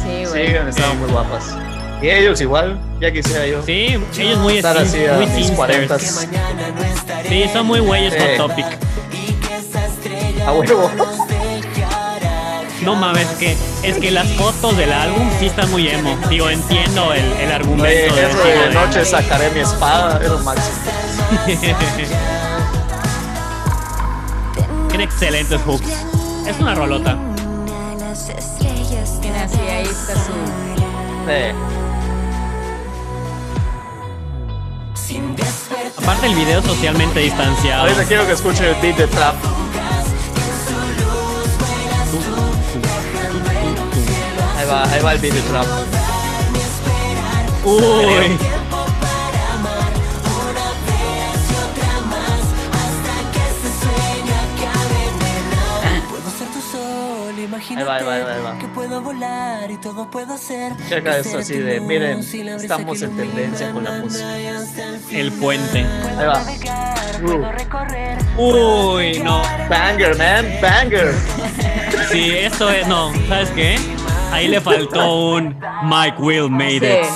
Sí, 0.01 0.25
güey. 0.25 0.47
Sí, 0.47 0.55
estaban 0.69 0.99
muy 0.99 1.11
guapas. 1.11 1.66
Y 2.01 2.09
ellos 2.09 2.39
igual, 2.41 2.79
ya 3.01 3.11
quisiera 3.11 3.45
yo. 3.47 3.63
Sí, 3.63 3.97
ellos 4.19 4.37
muy, 4.39 4.57
Estar 4.57 4.77
sin- 4.77 4.85
así 4.87 5.05
a 5.07 5.13
muy 5.13 5.25
mis 5.25 5.33
sinsters. 5.35 5.57
40. 5.57 5.99
Sí, 5.99 7.49
son 7.51 7.65
muy 7.65 7.79
güeyes 7.79 8.13
Sí. 8.13 8.19
Hot 8.19 8.37
Topic. 8.49 8.65
A 10.45 10.53
huevo. 10.53 10.91
No 12.83 12.95
mames, 12.95 13.25
que 13.39 13.57
es 13.83 13.97
que 13.97 14.11
las 14.11 14.27
fotos 14.33 14.77
del 14.77 14.93
álbum 14.93 15.27
sí 15.39 15.47
están 15.47 15.69
muy 15.71 15.89
emo. 15.89 16.15
Digo, 16.29 16.49
entiendo 16.49 17.11
el, 17.13 17.25
el 17.25 17.33
Oye, 17.47 17.53
argumento 17.53 17.83
de 17.83 18.05
eso 18.05 18.15
decir, 18.37 18.61
de 18.69 18.73
noche 18.73 19.03
sacaré 19.03 19.49
mi 19.49 19.59
espada, 19.61 20.19
es 20.23 20.29
lo 20.29 20.37
máximo. 20.39 20.75
Tiene 24.89 25.03
excelentes 25.03 25.59
hooks. 25.63 25.89
Es 26.47 26.57
una 26.59 26.75
rolota. 26.75 27.17
Tiene 28.59 29.39
así, 29.39 29.59
ahí 29.59 29.83
está 29.83 30.13
su. 30.13 30.31
Aparte 35.97 36.27
el 36.27 36.35
video 36.35 36.61
socialmente 36.61 37.21
distanciado. 37.21 37.83
Ahorita 37.83 38.03
quiero 38.05 38.25
que 38.25 38.33
escuche 38.33 38.69
el 38.69 38.75
beat 38.81 38.97
de 38.97 39.07
trap. 39.07 39.35
Ahí 44.57 44.67
va, 44.67 44.83
ahí 44.83 45.01
va 45.01 45.13
el 45.13 45.19
beat 45.19 45.33
de 45.33 45.41
trap. 45.43 45.65
Uy. 47.63 48.37
Imagínate 57.73 57.85
va, 57.85 57.95
ahí 57.95 58.03
va, 58.03 58.13
ahí 58.13 58.23
va, 58.23 58.33
ahí 58.33 58.41
va. 58.53 58.59
que 58.59 58.67
puedo 58.67 59.01
volar 59.01 59.69
y 59.69 59.77
todo 59.77 60.09
puedo 60.09 60.33
hacer. 60.33 60.73
Checa 60.87 61.17
esto 61.17 61.39
así 61.39 61.57
de, 61.57 61.79
miren, 61.79 62.19
estamos 62.19 63.01
en 63.01 63.15
tendencia 63.17 63.71
con 63.71 63.83
la 63.83 63.91
música. 63.99 64.35
El 65.11 65.31
puente. 65.33 65.85
Ahí 66.17 66.25
va. 66.25 66.43
Uy, 68.37 69.19
no. 69.23 69.41
Banger, 69.69 70.17
man, 70.17 70.45
banger. 70.61 71.13
Sí, 72.11 72.31
esto 72.31 72.69
es. 72.69 72.87
No, 72.87 73.11
¿sabes 73.27 73.49
qué? 73.51 73.77
Ahí 74.31 74.47
le 74.47 74.61
faltó 74.61 75.33
un 75.33 75.55
Mike 75.83 76.17
Will 76.19 76.49
made 76.49 77.01
it. 77.01 77.07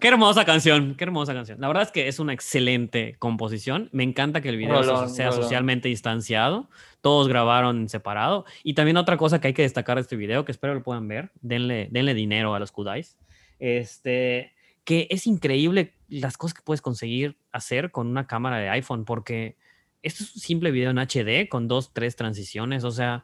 Qué 0.00 0.08
hermosa 0.08 0.46
canción, 0.46 0.94
qué 0.94 1.04
hermosa 1.04 1.34
canción. 1.34 1.60
La 1.60 1.68
verdad 1.68 1.82
es 1.82 1.92
que 1.92 2.08
es 2.08 2.18
una 2.18 2.32
excelente 2.32 3.16
composición. 3.18 3.90
Me 3.92 4.02
encanta 4.02 4.40
que 4.40 4.48
el 4.48 4.56
video 4.56 4.82
Rolón, 4.82 5.10
sea 5.10 5.28
rolón. 5.28 5.42
socialmente 5.42 5.88
distanciado. 5.88 6.70
Todos 7.02 7.28
grabaron 7.28 7.88
separado. 7.88 8.46
Y 8.62 8.74
también 8.74 8.96
otra 8.96 9.18
cosa 9.18 9.40
que 9.40 9.48
hay 9.48 9.54
que 9.54 9.62
destacar 9.62 9.96
de 9.96 10.02
este 10.02 10.16
video, 10.16 10.46
que 10.46 10.52
espero 10.52 10.74
lo 10.74 10.82
puedan 10.82 11.06
ver, 11.06 11.32
denle, 11.42 11.88
denle 11.90 12.14
dinero 12.14 12.54
a 12.54 12.58
los 12.58 12.72
Kudais. 12.72 13.18
Este, 13.58 14.54
que 14.84 15.06
es 15.10 15.26
increíble 15.26 15.92
las 16.08 16.38
cosas 16.38 16.54
que 16.54 16.62
puedes 16.62 16.80
conseguir 16.80 17.36
hacer 17.52 17.90
con 17.90 18.06
una 18.06 18.26
cámara 18.26 18.56
de 18.56 18.70
iPhone, 18.70 19.04
porque 19.04 19.56
esto 20.02 20.24
es 20.24 20.34
un 20.34 20.40
simple 20.40 20.70
video 20.70 20.90
en 20.90 20.98
HD 20.98 21.48
con 21.48 21.68
dos, 21.68 21.92
tres 21.92 22.16
transiciones. 22.16 22.84
O 22.84 22.90
sea, 22.90 23.22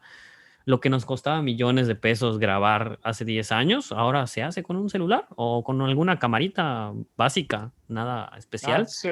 lo 0.67 0.81
que 0.81 0.89
nos 0.89 1.05
costaba 1.05 1.41
millones 1.41 1.87
de 1.87 1.95
pesos 1.95 2.39
grabar 2.39 2.99
hace 3.01 3.23
10 3.23 3.53
años, 3.53 3.93
ahora 3.93 4.27
se 4.27 4.43
hace 4.43 4.63
con 4.63 4.75
un 4.75 4.89
celular 4.89 5.25
o 5.37 5.63
con 5.63 5.81
alguna 5.81 6.19
camarita 6.19 6.91
básica, 7.15 7.71
nada 7.87 8.31
especial. 8.37 8.81
Ah, 8.81 8.85
sí. 8.85 9.09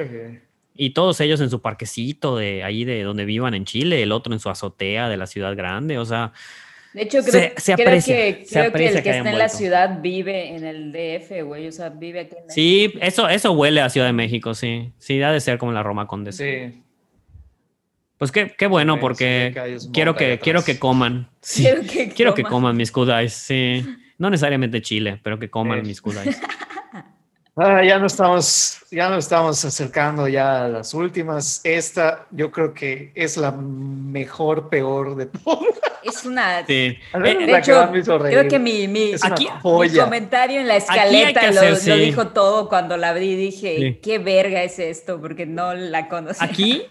Y 0.74 0.90
todos 0.90 1.18
ellos 1.22 1.40
en 1.40 1.48
su 1.48 1.62
parquecito 1.62 2.36
de 2.36 2.62
ahí 2.62 2.84
de 2.84 3.02
donde 3.02 3.24
vivan 3.24 3.54
en 3.54 3.64
Chile, 3.64 4.02
el 4.02 4.12
otro 4.12 4.34
en 4.34 4.38
su 4.38 4.50
azotea 4.50 5.08
de 5.08 5.16
la 5.16 5.26
ciudad 5.26 5.56
grande, 5.56 5.96
o 5.98 6.04
sea, 6.04 6.32
De 6.92 7.02
hecho, 7.02 7.20
creo, 7.20 7.32
Se- 7.32 7.54
se 7.56 7.74
creo 7.74 7.88
aprecia, 7.88 8.14
que, 8.16 8.44
se 8.44 8.50
creo 8.52 8.62
que 8.64 8.68
aprecia 8.68 8.98
el 8.98 9.02
que 9.02 9.10
está 9.10 9.30
en 9.30 9.38
la 9.38 9.48
ciudad 9.48 9.98
vive 10.02 10.54
en 10.56 10.64
el 10.64 10.92
DF, 10.92 11.42
güey. 11.42 11.68
O 11.68 11.72
sea, 11.72 11.88
vive 11.88 12.20
aquí 12.20 12.34
en 12.36 12.44
el 12.44 12.50
sí, 12.50 12.92
eso, 13.00 13.28
eso 13.30 13.52
huele 13.52 13.80
a 13.80 13.88
Ciudad 13.88 14.06
de 14.06 14.12
México, 14.12 14.52
sí, 14.54 14.92
sí, 14.98 15.22
ha 15.22 15.32
de 15.32 15.40
ser 15.40 15.56
como 15.58 15.72
la 15.72 15.82
Roma 15.82 16.06
Condesa. 16.06 16.44
Sí. 16.44 16.82
Pues 18.18 18.32
qué, 18.32 18.54
qué 18.56 18.66
bueno, 18.66 18.94
Sí, 18.94 19.00
porque 19.00 19.52
sí, 19.78 19.86
que 19.88 19.92
quiero 19.92 20.14
que, 20.16 20.38
quiero 20.38 20.64
que 20.64 20.78
coman. 20.78 21.28
Sí, 21.42 21.62
Quiero 21.62 21.82
que 21.82 22.08
quiero 22.14 22.34
que 22.34 22.42
coman. 22.44 22.76
mis 22.76 22.90
kudais, 22.90 23.32
sí. 23.34 23.84
No 24.18 24.30
necesariamente 24.30 24.80
Chile, 24.80 25.20
pero 25.22 25.38
que 25.38 25.50
coman 25.50 25.80
Sí. 25.82 25.86
mis 25.88 26.00
kudais. 26.00 26.40
Ah, 27.58 27.82
ya 27.82 27.98
nos 27.98 28.12
estamos, 28.12 28.82
ya 28.90 29.08
nos 29.08 29.24
estamos 29.24 29.64
acercando 29.64 30.28
ya 30.28 30.66
a 30.66 30.68
las 30.68 30.92
últimas. 30.92 31.62
Esta, 31.64 32.26
yo 32.30 32.50
creo 32.50 32.74
que 32.74 33.12
es 33.14 33.38
la 33.38 33.50
mejor, 33.50 34.68
peor 34.68 35.16
de 35.16 35.24
todas. 35.24 35.64
Es 36.04 36.26
una. 36.26 36.66
Sí. 36.66 36.72
Eh, 36.74 36.98
De 37.14 37.56
hecho, 37.56 37.90
creo 38.20 38.46
que 38.46 38.58
mi, 38.58 38.86
mi, 38.88 39.12
aquí, 39.22 39.48
mi 39.64 39.88
comentario 39.98 40.60
en 40.60 40.68
la 40.68 40.76
escaleta 40.76 41.44
lo, 41.50 41.60
hacer, 41.60 41.70
lo 41.70 41.76
sí. 41.76 41.92
dijo 42.04 42.26
todo 42.28 42.68
cuando 42.68 42.98
la 42.98 43.14
vi. 43.14 43.34
Dije, 43.36 43.76
Sí. 43.78 44.00
¿qué 44.02 44.18
verga 44.18 44.62
es 44.62 44.78
esto? 44.78 45.18
Porque 45.18 45.46
no 45.46 45.72
la 45.72 46.08
conocía. 46.08 46.46
Aquí 46.46 46.82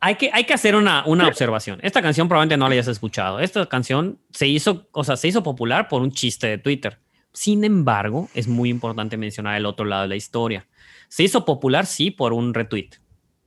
hay 0.00 0.14
que, 0.16 0.30
hay 0.32 0.44
que 0.44 0.54
hacer 0.54 0.76
una, 0.76 1.04
una 1.06 1.26
observación. 1.26 1.78
Esta 1.82 2.02
canción 2.02 2.28
probablemente 2.28 2.56
no 2.56 2.68
la 2.68 2.74
hayas 2.74 2.88
escuchado. 2.88 3.40
Esta 3.40 3.66
canción 3.66 4.18
se 4.30 4.46
hizo, 4.46 4.88
o 4.92 5.04
sea, 5.04 5.16
se 5.16 5.28
hizo 5.28 5.42
popular 5.42 5.88
por 5.88 6.02
un 6.02 6.12
chiste 6.12 6.46
de 6.46 6.58
Twitter. 6.58 6.98
Sin 7.32 7.64
embargo, 7.64 8.30
es 8.34 8.48
muy 8.48 8.70
importante 8.70 9.16
mencionar 9.16 9.56
el 9.56 9.66
otro 9.66 9.84
lado 9.84 10.02
de 10.02 10.08
la 10.08 10.16
historia. 10.16 10.66
Se 11.08 11.22
hizo 11.22 11.44
popular, 11.44 11.86
sí, 11.86 12.10
por 12.10 12.32
un 12.32 12.54
retweet 12.54 12.90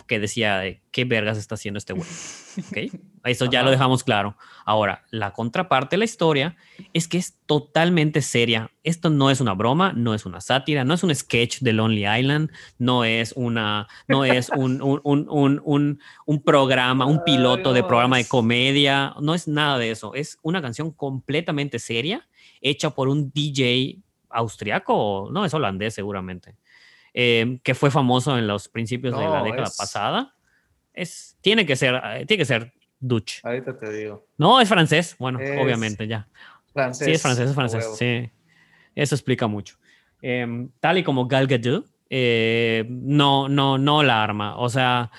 que 0.09 0.19
decía 0.19 0.57
de 0.57 0.81
qué 0.91 1.05
vergas 1.05 1.37
está 1.37 1.55
haciendo 1.55 1.77
este 1.77 1.93
güey. 1.93 2.07
¿Ok? 2.69 2.93
Eso 3.23 3.45
ya 3.45 3.63
lo 3.63 3.71
dejamos 3.71 4.03
claro. 4.03 4.35
Ahora, 4.69 5.03
la 5.09 5.33
contraparte 5.33 5.95
de 5.95 5.97
la 5.97 6.05
historia 6.05 6.55
es 6.93 7.07
que 7.07 7.17
es 7.17 7.39
totalmente 7.47 8.21
seria. 8.21 8.69
Esto 8.83 9.09
no 9.09 9.31
es 9.31 9.41
una 9.41 9.55
broma, 9.55 9.93
no 9.93 10.13
es 10.13 10.27
una 10.27 10.41
sátira, 10.41 10.83
no 10.83 10.93
es 10.93 11.01
un 11.01 11.15
sketch 11.15 11.61
de 11.61 11.73
Lonely 11.73 12.05
Island, 12.05 12.51
no 12.77 13.03
es 13.03 13.33
una, 13.35 13.87
no 14.07 14.25
es 14.25 14.49
un, 14.55 14.79
un, 15.03 15.27
un, 15.27 15.99
un, 16.27 16.43
programa, 16.43 17.07
un 17.07 17.23
piloto 17.23 17.73
de 17.73 17.83
programa 17.83 18.17
de 18.17 18.27
comedia, 18.27 19.15
no 19.19 19.33
es 19.33 19.47
nada 19.47 19.79
de 19.79 19.89
eso. 19.89 20.13
Es 20.13 20.37
una 20.43 20.61
canción 20.61 20.91
completamente 20.91 21.79
seria, 21.79 22.27
hecha 22.61 22.91
por 22.91 23.07
un 23.07 23.31
DJ 23.33 23.97
austriaco, 24.29 25.29
no, 25.31 25.45
es 25.45 25.53
holandés 25.55 25.95
seguramente, 25.95 26.57
eh, 27.15 27.59
que 27.63 27.73
fue 27.73 27.89
famoso 27.89 28.37
en 28.37 28.45
los 28.45 28.67
principios 28.69 29.17
de 29.17 29.25
la 29.25 29.41
década 29.41 29.63
es- 29.63 29.77
pasada. 29.77 30.35
Es, 30.93 31.37
tiene 31.41 31.65
que 31.65 31.75
ser, 31.75 31.95
eh, 31.95 32.25
tiene 32.27 32.37
que 32.41 32.45
ser 32.45 32.73
Dutch. 32.99 33.39
Ahorita 33.43 33.77
te 33.77 33.91
digo. 33.91 34.25
No, 34.37 34.59
es 34.59 34.67
francés. 34.69 35.15
Bueno, 35.19 35.39
Es 35.39 35.59
obviamente 35.61 36.07
ya. 36.07 36.27
Francés. 36.73 37.05
Sí, 37.05 37.11
es 37.13 37.21
francés, 37.21 37.49
es 37.49 37.55
francés. 37.55 37.83
huevo. 37.83 37.95
Sí. 37.95 38.29
Eso 38.95 39.15
explica 39.15 39.47
mucho. 39.47 39.75
Em, 40.21 40.69
tal 40.79 40.97
y 40.97 41.03
como 41.03 41.27
Gal 41.27 41.47
Gadot, 41.47 41.85
eh, 42.09 42.85
no, 42.89 43.47
no, 43.47 43.77
no 43.77 44.03
la 44.03 44.23
arma. 44.23 44.57
O 44.57 44.69
sea, 44.69 45.11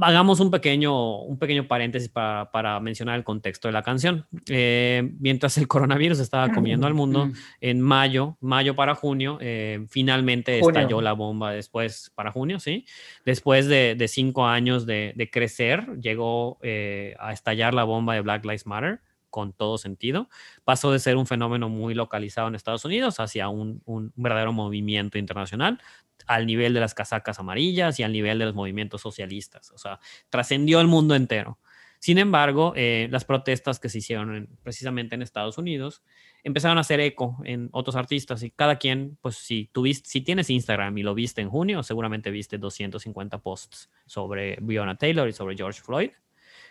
hagamos 0.00 0.40
un 0.40 0.50
pequeño, 0.50 1.20
un 1.22 1.38
pequeño 1.38 1.66
paréntesis 1.66 2.08
para, 2.08 2.50
para 2.50 2.78
mencionar 2.80 3.16
el 3.16 3.24
contexto 3.24 3.68
de 3.68 3.72
la 3.72 3.82
canción. 3.82 4.26
Eh, 4.48 5.12
mientras 5.18 5.56
el 5.58 5.68
coronavirus 5.68 6.18
estaba 6.18 6.52
comiendo 6.52 6.86
al 6.86 6.94
mundo, 6.94 7.30
en 7.60 7.80
mayo, 7.80 8.36
mayo 8.40 8.74
para 8.74 8.94
junio, 8.94 9.38
eh, 9.40 9.86
finalmente 9.88 10.60
Junio. 10.60 10.80
estalló 10.80 11.00
la 11.00 11.12
bomba 11.12 11.52
después, 11.52 12.12
para 12.14 12.32
junio, 12.32 12.60
sí. 12.60 12.84
Después 13.24 13.66
de, 13.66 13.94
de 13.96 14.08
cinco 14.08 14.46
años 14.46 14.84
de, 14.84 15.12
de 15.16 15.30
crecer, 15.30 15.86
llegó 16.00 16.58
eh, 16.62 17.14
a 17.18 17.32
estallar 17.32 17.72
la 17.72 17.84
bomba 17.84 18.14
de 18.14 18.20
Black 18.20 18.44
Lives 18.44 18.66
Matter 18.66 19.00
con 19.30 19.54
todo 19.54 19.78
sentido. 19.78 20.28
Pasó 20.62 20.92
de 20.92 20.98
ser 20.98 21.16
un 21.16 21.26
fenómeno 21.26 21.70
muy 21.70 21.94
localizado 21.94 22.48
en 22.48 22.54
Estados 22.54 22.84
Unidos 22.84 23.18
hacia 23.18 23.48
un, 23.48 23.80
un 23.86 24.12
verdadero 24.14 24.52
movimiento 24.52 25.16
internacional 25.16 25.80
al 26.26 26.46
nivel 26.46 26.74
de 26.74 26.80
las 26.80 26.94
casacas 26.94 27.38
amarillas 27.38 27.98
y 28.00 28.02
al 28.02 28.12
nivel 28.12 28.38
de 28.38 28.46
los 28.46 28.54
movimientos 28.54 29.00
socialistas. 29.02 29.70
O 29.72 29.78
sea, 29.78 29.98
trascendió 30.30 30.80
el 30.80 30.86
mundo 30.88 31.14
entero. 31.14 31.58
Sin 31.98 32.18
embargo, 32.18 32.72
eh, 32.74 33.06
las 33.12 33.24
protestas 33.24 33.78
que 33.78 33.88
se 33.88 33.98
hicieron 33.98 34.34
en- 34.34 34.48
precisamente 34.64 35.14
en 35.14 35.22
Estados 35.22 35.56
Unidos 35.56 36.02
empezaron 36.42 36.78
a 36.78 36.80
hacer 36.80 36.98
eco 36.98 37.38
en 37.44 37.68
otros 37.72 37.94
artistas 37.94 38.42
y 38.42 38.50
cada 38.50 38.76
quien, 38.78 39.16
pues 39.20 39.36
si 39.36 39.70
tuviste, 39.72 40.08
si 40.10 40.20
tienes 40.20 40.50
Instagram 40.50 40.98
y 40.98 41.04
lo 41.04 41.14
viste 41.14 41.40
en 41.42 41.48
junio, 41.48 41.84
seguramente 41.84 42.32
viste 42.32 42.58
250 42.58 43.38
posts 43.38 43.88
sobre 44.06 44.56
Breonna 44.60 44.96
Taylor 44.98 45.28
y 45.28 45.32
sobre 45.32 45.56
George 45.56 45.80
Floyd, 45.80 46.10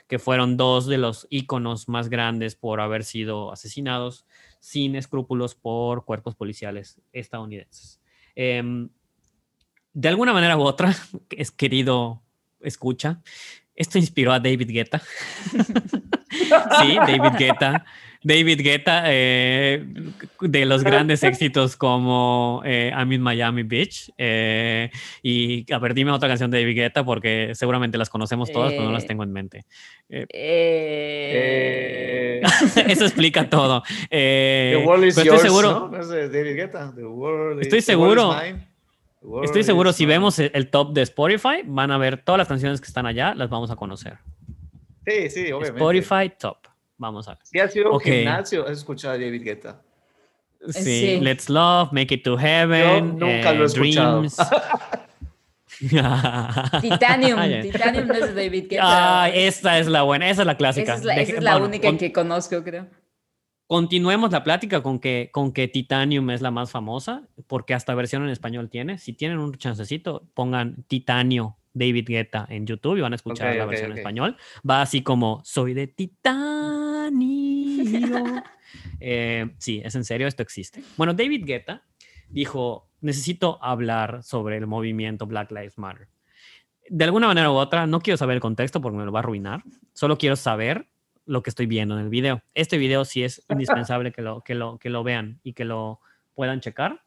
que 0.09 0.19
fueron 0.19 0.57
dos 0.57 0.87
de 0.87 0.97
los 0.97 1.25
íconos 1.29 1.87
más 1.87 2.09
grandes 2.09 2.55
por 2.57 2.81
haber 2.81 3.05
sido 3.05 3.53
asesinados 3.53 4.25
sin 4.59 4.97
escrúpulos 4.97 5.55
por 5.55 6.03
cuerpos 6.03 6.35
policiales 6.35 7.01
estadounidenses. 7.13 8.01
Em, 8.35 8.89
de 9.93 10.07
alguna 10.09 10.33
manera 10.33 10.57
u 10.57 10.61
otra, 10.61 10.93
es 11.31 11.51
querido 11.51 12.21
escucha, 12.61 13.21
Esto 13.75 13.97
inspiró 13.97 14.31
a 14.33 14.39
David 14.39 14.69
Guetta. 14.69 15.01
sí, 15.51 16.95
David 16.95 17.37
Guetta. 17.37 17.85
David 18.23 18.61
Guetta, 18.61 19.01
eh, 19.07 19.83
de 20.41 20.65
los 20.65 20.83
grandes 20.83 21.23
éxitos 21.23 21.75
como 21.75 22.61
eh, 22.63 22.91
I'm 22.95 23.11
in 23.13 23.21
Miami 23.21 23.63
Beach. 23.63 24.11
eh, 24.15 24.91
y 25.23 25.65
a 25.73 25.79
ver, 25.79 25.95
dime 25.95 26.11
otra 26.11 26.27
canción 26.29 26.51
de 26.51 26.59
David 26.61 26.75
Guetta 26.75 27.03
porque 27.03 27.53
seguramente 27.55 27.97
las 27.97 28.11
conocemos 28.11 28.51
todas, 28.51 28.73
pero 28.73 28.83
no 28.83 28.91
las 28.91 29.07
tengo 29.07 29.23
en 29.23 29.33
mente. 29.33 29.65
Eso 32.87 33.05
explica 33.05 33.49
todo. 33.49 33.81
The 34.09 34.83
World 34.85 35.05
is 35.05 35.17
estoy 35.17 35.25
yours, 35.27 35.41
seguro, 35.41 35.71
¿no? 35.71 35.97
No 35.97 36.07
de 36.07 36.29
David 36.29 36.55
Guetta. 36.55 36.93
The 36.95 37.05
world 37.05 37.61
Estoy 37.61 37.79
is- 37.79 37.85
the 37.87 37.95
world 37.95 38.17
is 38.17 38.23
seguro. 38.23 38.39
mine. 38.39 38.67
World 39.21 39.45
estoy 39.45 39.63
seguro, 39.63 39.93
si 39.93 40.05
vemos 40.05 40.39
el, 40.39 40.51
el 40.53 40.69
top 40.69 40.93
de 40.93 41.01
Spotify, 41.03 41.61
van 41.65 41.91
a 41.91 41.97
ver 41.97 42.21
todas 42.23 42.39
las 42.39 42.47
canciones 42.47 42.81
que 42.81 42.87
están 42.87 43.05
allá, 43.05 43.33
las 43.35 43.49
vamos 43.49 43.69
a 43.71 43.75
conocer. 43.75 44.17
Sí, 45.05 45.29
sí, 45.29 45.51
obviamente. 45.51 45.79
Spotify 45.79 46.31
top. 46.39 46.57
Vamos 46.97 47.27
a 47.27 47.31
ver. 47.31 47.39
Si 47.43 47.59
has 47.59 47.75
ido 47.75 47.87
a 47.87 47.89
un 47.91 47.95
Ok. 47.97 48.03
gimnasio, 48.03 48.65
has 48.65 48.77
escuchado 48.77 49.13
a 49.13 49.17
David 49.17 49.43
Guetta. 49.43 49.81
Sí, 50.69 50.83
sí. 50.83 51.19
Let's 51.21 51.49
Love, 51.49 51.91
Make 51.91 52.15
It 52.15 52.23
to 52.23 52.37
Heaven, 52.37 53.17
Yo 53.19 53.27
nunca 53.27 53.51
lo 53.53 53.59
he 53.59 53.63
eh, 53.63 53.65
escuchado. 53.65 54.17
Dreams. 54.19 54.37
Titanium. 56.81 57.39
Titanium 57.61 58.07
no 58.07 58.13
es 58.13 58.35
de 58.35 58.43
David 58.43 58.67
Guetta. 58.69 59.23
Ah, 59.23 59.29
esta 59.29 59.79
es 59.79 59.87
la 59.87 60.03
buena, 60.03 60.29
esa 60.29 60.41
es 60.43 60.47
la 60.47 60.57
clásica. 60.57 60.93
esa 60.93 60.99
es 60.99 61.05
la, 61.05 61.13
esa 61.15 61.21
Deje- 61.33 61.37
es 61.37 61.43
la 61.43 61.51
bueno, 61.53 61.65
única 61.67 61.87
con- 61.87 61.97
que 61.97 62.11
conozco, 62.11 62.63
creo. 62.63 62.87
Continuemos 63.71 64.33
la 64.33 64.43
plática 64.43 64.83
con 64.83 64.99
que, 64.99 65.29
con 65.31 65.53
que 65.53 65.69
Titanium 65.69 66.29
es 66.31 66.41
la 66.41 66.51
más 66.51 66.71
famosa, 66.71 67.23
porque 67.47 67.73
hasta 67.73 67.95
versión 67.95 68.21
en 68.21 68.27
español 68.27 68.69
tiene. 68.69 68.97
Si 68.97 69.13
tienen 69.13 69.39
un 69.39 69.53
chancecito, 69.53 70.27
pongan 70.33 70.83
Titanio 70.89 71.55
David 71.71 72.05
Guetta 72.09 72.45
en 72.49 72.67
YouTube 72.67 72.97
y 72.97 72.99
van 72.99 73.13
a 73.13 73.15
escuchar 73.15 73.55
la 73.55 73.65
versión 73.65 73.93
en 73.93 73.99
español. 73.99 74.35
Va 74.69 74.81
así 74.81 75.03
como, 75.03 75.39
soy 75.45 75.73
de 75.73 75.87
titanio. 75.87 77.13
Eh, 78.99 79.55
sí, 79.57 79.81
es 79.83 79.95
en 79.95 80.03
serio, 80.03 80.27
esto 80.27 80.43
existe. 80.43 80.83
Bueno, 80.97 81.13
David 81.13 81.45
Guetta 81.45 81.83
dijo, 82.27 82.89
necesito 82.99 83.57
hablar 83.63 84.21
sobre 84.21 84.57
el 84.57 84.67
movimiento 84.67 85.25
Black 85.27 85.49
Lives 85.49 85.77
Matter. 85.77 86.09
De 86.89 87.05
alguna 87.05 87.27
manera 87.27 87.49
u 87.49 87.53
otra, 87.53 87.87
no 87.87 88.01
quiero 88.01 88.17
saber 88.17 88.35
el 88.35 88.41
contexto 88.41 88.81
porque 88.81 88.97
me 88.97 89.05
lo 89.05 89.13
va 89.13 89.19
a 89.19 89.23
arruinar. 89.23 89.63
Solo 89.93 90.17
quiero 90.17 90.35
saber 90.35 90.89
lo 91.25 91.43
que 91.43 91.49
estoy 91.49 91.65
viendo 91.67 91.95
en 91.97 92.03
el 92.03 92.09
video. 92.09 92.41
Este 92.53 92.77
video 92.77 93.05
sí 93.05 93.23
es 93.23 93.43
indispensable 93.49 94.11
que 94.11 94.21
lo, 94.21 94.41
que 94.41 94.55
lo, 94.55 94.77
que 94.77 94.89
lo 94.89 95.03
vean 95.03 95.39
y 95.43 95.53
que 95.53 95.65
lo 95.65 95.99
puedan 96.35 96.59
checar 96.61 97.01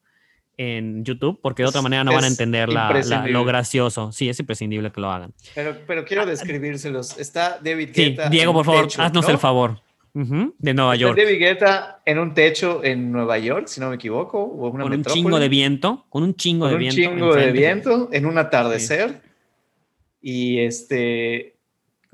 en 0.57 1.05
YouTube, 1.05 1.41
porque 1.43 1.65
de 1.65 1.69
otra 1.69 1.83
manera 1.83 2.05
no 2.05 2.13
van 2.15 2.23
a 2.25 2.29
entender 2.29 2.69
la- 2.69 2.75
la- 2.75 2.87
imprescindible. 2.87 3.33
lo 3.33 3.45
gracioso. 3.45 4.13
Sí, 4.13 4.29
es 4.29 4.39
imprescindible 4.39 4.93
que 4.93 5.01
lo 5.01 5.11
hagan. 5.11 5.35
Pero, 5.55 5.77
pero 5.87 6.05
quiero 6.05 6.25
describírselos. 6.27 7.19
Está 7.19 7.59
David 7.61 7.89
Sí, 7.93 8.05
Guetta. 8.11 8.29
Diego, 8.29 8.53
por 8.53 8.61
un 8.61 8.65
favor, 8.65 8.85
techo, 8.87 9.03
haznos 9.03 9.25
¿no? 9.25 9.31
el 9.33 9.39
favor. 9.39 9.81
De 10.17 10.75
Nueva 10.75 10.95
Está 10.95 11.07
York. 11.09 11.19
David 11.19 11.39
Guetta 11.41 12.01
en 12.07 12.21
un 12.21 12.35
techo 12.35 12.85
en 12.85 13.11
Nueva 13.11 13.37
York, 13.39 13.67
si 13.67 13.81
no 13.81 13.89
me 13.89 13.97
equivoco, 13.97 14.41
o 14.45 14.69
en 14.69 14.75
una 14.77 14.85
Con 14.85 14.93
un 14.93 15.05
chingo 15.05 15.41
de 15.41 15.49
viento. 15.49 16.07
Con 16.09 16.23
un 16.23 16.37
chingo 16.37 16.67
con 16.67 16.69
de 16.69 16.75
un 16.77 16.79
viento. 16.79 16.97
chingo 17.01 17.35
de 17.35 17.51
viento, 17.51 18.09
en 18.13 18.25
un 18.27 18.39
atardecer. 18.39 19.23
Y 20.23 20.61
este 20.61 21.54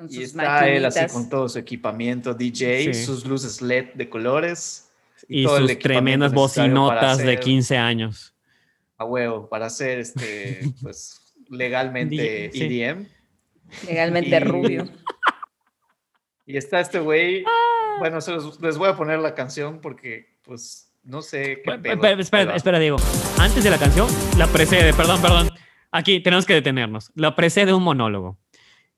Con 0.01 0.09
y 0.11 0.15
sus 0.15 0.25
está 0.25 0.69
él 0.69 0.85
así 0.85 1.07
con 1.13 1.29
todo 1.29 1.49
su 1.49 1.59
equipamiento 1.59 2.35
DJ, 2.35 2.93
Sí. 2.95 3.05
sus 3.05 3.25
luces 3.27 3.61
LED 3.63 3.95
de 3.95 4.09
colores 4.09 4.91
Y 5.29 5.45
todo 5.45 5.59
sus 5.59 5.79
tremendas 5.79 6.33
bocinotas 6.33 7.19
de 7.19 7.25
hacer- 7.35 7.41
15 7.41 7.77
años. 7.79 8.35
a 8.99 9.05
huevo 9.05 9.49
para 9.49 9.67
hacer 9.67 9.99
este 10.01 10.61
pues 10.83 11.35
legalmente 11.49 12.51
Sí. 12.53 12.63
EDM. 12.63 13.07
Legalmente 13.87 14.31
Y- 14.37 14.39
rubio. 14.41 14.89
Y 16.47 16.57
está 16.57 16.81
este 16.81 16.99
güey. 16.99 17.45
Ah. 17.47 17.97
Bueno, 18.01 18.21
se 18.21 18.33
los- 18.33 18.61
les 18.61 18.77
voy 18.79 18.89
a 18.89 18.97
poner 18.97 19.21
la 19.21 19.35
canción 19.35 19.81
porque, 19.81 20.37
pues, 20.43 20.93
no 21.05 21.23
sé 21.23 21.61
qué. 21.65 21.71
Espera, 21.75 22.01
pedo, 22.01 22.21
espera, 22.21 22.57
espera, 22.57 22.79
Diego. 22.79 22.97
Antes 23.39 23.63
de 23.63 23.71
la 23.71 23.79
canción, 23.79 24.09
la 24.37 24.47
precede, 24.49 24.93
perdón, 24.93 25.21
perdón. 25.23 25.51
Aquí 25.93 26.21
tenemos 26.21 26.47
que 26.47 26.55
detenernos. 26.55 27.13
La 27.15 27.37
precede 27.37 27.73
un 27.73 27.83
monólogo. 27.83 28.39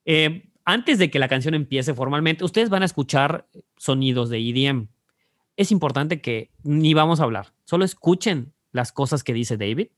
Eh, 0.05 0.45
antes 0.65 0.99
de 0.99 1.11
que 1.11 1.19
la 1.19 1.29
canción 1.29 1.55
empiece 1.55 1.95
formalmente, 1.95 2.45
ustedes 2.45 2.69
van 2.71 2.83
a 2.83 2.87
escuchar 2.87 3.49
sonidos 3.77 4.29
de 4.31 4.39
EDM. 4.39 4.89
Es 5.57 5.71
importante 5.73 6.21
que 6.21 6.51
ni 6.63 6.95
vamos 6.95 7.21
a 7.21 7.25
hablar, 7.25 7.53
solo 7.65 7.85
escuchen 7.85 8.53
las 8.73 8.93
cosas 8.93 9.23
que 9.23 9.33
dice 9.35 9.57
David 9.57 9.89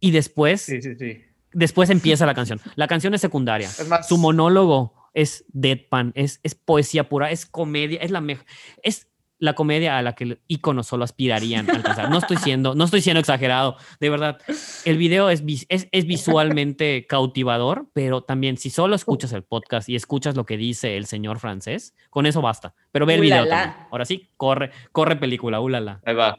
y 0.00 0.10
después, 0.12 0.62
Sí, 0.62 0.80
sí, 0.80 0.94
sí. 0.98 1.20
después 1.52 1.90
empieza 1.90 2.26
la 2.26 2.34
canción. 2.34 2.60
La 2.74 2.86
canción 2.86 3.12
es 3.14 3.20
secundaria. 3.20 3.68
Es 3.68 3.86
más, 3.88 4.08
Su 4.08 4.16
monólogo 4.18 4.94
es 5.14 5.44
deadpan, 5.48 6.12
es, 6.14 6.40
es 6.42 6.54
poesía 6.54 7.08
pura, 7.08 7.30
es 7.30 7.46
comedia, 7.46 7.98
es 8.00 8.10
la 8.10 8.20
mejor, 8.20 8.44
es 8.82 9.08
la 9.38 9.54
comedia 9.54 9.98
a 9.98 10.02
la 10.02 10.14
que 10.14 10.24
el 10.24 10.40
ícono 10.48 10.82
solo 10.82 11.04
aspirarían 11.04 11.68
a 11.68 11.74
alcanzar. 11.74 12.10
No 12.10 12.18
estoy 12.18 12.36
siendo, 12.38 12.74
no 12.74 12.84
estoy 12.84 13.00
siendo 13.00 13.20
exagerado, 13.20 13.76
de 14.00 14.10
verdad. 14.10 14.38
El 14.84 14.96
video 14.96 15.28
es, 15.30 15.42
es, 15.68 15.88
es 15.90 16.06
visualmente 16.06 17.06
cautivador, 17.06 17.86
pero 17.92 18.22
también 18.22 18.56
si 18.56 18.70
solo 18.70 18.94
escuchas 18.94 19.32
el 19.32 19.42
podcast 19.42 19.88
y 19.88 19.96
escuchas 19.96 20.36
lo 20.36 20.46
que 20.46 20.56
dice 20.56 20.96
el 20.96 21.06
señor 21.06 21.38
francés, 21.38 21.94
con 22.10 22.26
eso 22.26 22.40
basta. 22.40 22.74
Pero 22.92 23.06
ve 23.06 23.14
el 23.14 23.20
video 23.20 23.46
también. 23.46 23.86
Ahora 23.90 24.04
sí, 24.04 24.30
corre, 24.36 24.70
corre 24.92 25.16
película, 25.16 25.60
ulala. 25.60 26.00
ahí 26.04 26.14
va. 26.14 26.36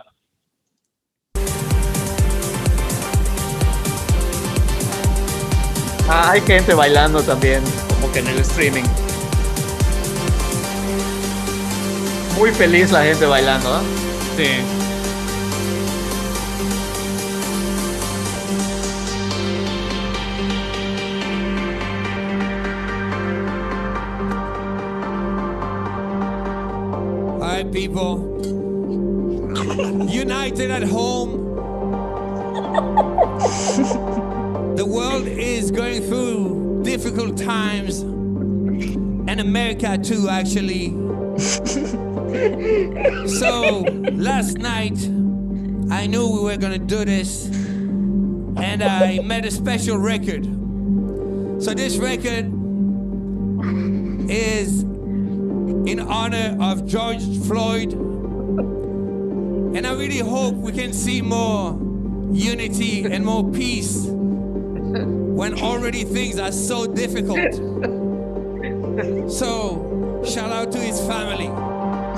Ah, 6.10 6.32
hay 6.32 6.42
gente 6.42 6.74
bailando 6.74 7.22
también, 7.22 7.62
como 7.90 8.12
que 8.14 8.20
en 8.20 8.28
el 8.28 8.40
streaming. 8.40 9.07
Muy 12.38 12.52
feliz 12.52 12.92
la 12.92 13.04
gente 13.04 13.26
bailando, 13.26 13.68
¿ah? 13.74 13.82
Sí. 14.36 14.44
Hi, 27.42 27.64
people. 27.64 28.38
United 30.08 30.70
at 30.70 30.84
home. 30.84 31.44
the 34.76 34.86
world 34.86 35.28
is 35.28 35.72
going 35.72 36.04
through 36.04 36.84
difficult 36.84 37.36
times, 37.36 38.02
and 38.02 39.40
America 39.40 39.98
too, 39.98 40.30
actually. 40.30 40.94
So, 43.28 43.84
last 44.14 44.58
night, 44.58 44.98
I 45.90 46.08
knew 46.08 46.28
we 46.28 46.42
were 46.42 46.58
gonna 46.58 46.78
do 46.78 47.06
this, 47.06 47.48
and 47.48 48.84
I 48.84 49.20
made 49.20 49.46
a 49.46 49.52
special 49.52 49.98
record. 49.98 50.46
So, 51.64 51.74
this 51.74 51.98
record 51.98 52.46
is 54.30 54.82
in 54.82 56.00
honor 56.00 56.58
of 56.60 56.86
George 56.86 57.24
Floyd. 57.48 57.94
And 57.94 59.86
I 59.86 59.94
really 59.94 60.20
hope 60.20 60.56
we 60.56 60.72
can 60.72 60.92
see 60.94 61.22
more 61.22 61.78
unity 62.32 63.04
and 63.06 63.24
more 63.26 63.50
peace 63.52 64.06
when 64.08 65.54
already 65.60 66.04
things 66.04 66.40
are 66.40 66.52
so 66.52 66.86
difficult. 66.88 67.54
So, 69.32 70.24
shout 70.26 70.52
out 70.52 70.72
to 70.72 70.80
his 70.80 71.00
family. 71.02 71.52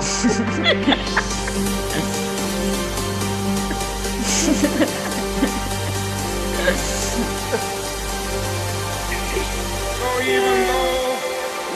So 10.00 10.20
even 10.22 10.56
though 10.68 11.16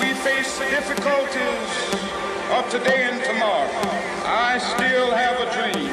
we 0.00 0.14
face 0.24 0.58
the 0.58 0.64
difficulties 0.64 1.68
of 2.50 2.64
today 2.70 3.04
and 3.10 3.22
tomorrow, 3.22 3.68
I 4.24 4.56
still 4.58 5.10
have 5.10 5.36
a 5.40 5.48
dream. 5.52 5.90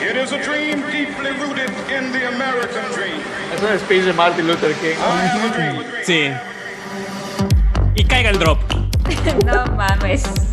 It 0.00 0.16
is 0.16 0.32
a 0.32 0.42
dream 0.42 0.82
deeply 0.90 1.30
rooted 1.40 1.70
in 1.88 2.12
the 2.12 2.28
American 2.28 2.84
dream. 2.92 3.20
Es 3.54 3.62
un 3.62 3.78
speech 3.78 4.04
de 4.04 4.12
Martin 4.12 4.46
Luther 4.46 4.74
King. 4.74 4.98
I 4.98 5.26
have 5.32 5.50
a 5.50 5.54
dream. 5.54 5.84
Sí. 6.04 6.30
Y 7.96 8.04
caiga 8.04 8.28
el 8.28 8.38
drop. 8.38 8.58
no 9.46 9.64
mames. 9.76 10.51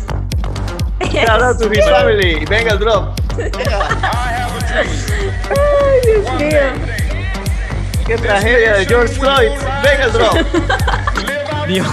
Shout 1.00 1.42
out 1.42 1.58
to 1.58 1.68
his 1.70 1.84
family. 1.88 2.44
Venga 2.46 2.72
el 2.72 2.78
drop. 2.78 3.18
Ay, 3.38 4.88
Dios 6.04 6.32
mío. 6.38 6.60
Qué 8.06 8.16
tragedia 8.18 8.74
de 8.74 8.86
George 8.86 9.14
Floyd. 9.14 9.50
Venga 9.82 10.04
el 10.04 10.12
drop. 10.12 10.34
Dios. 11.68 11.86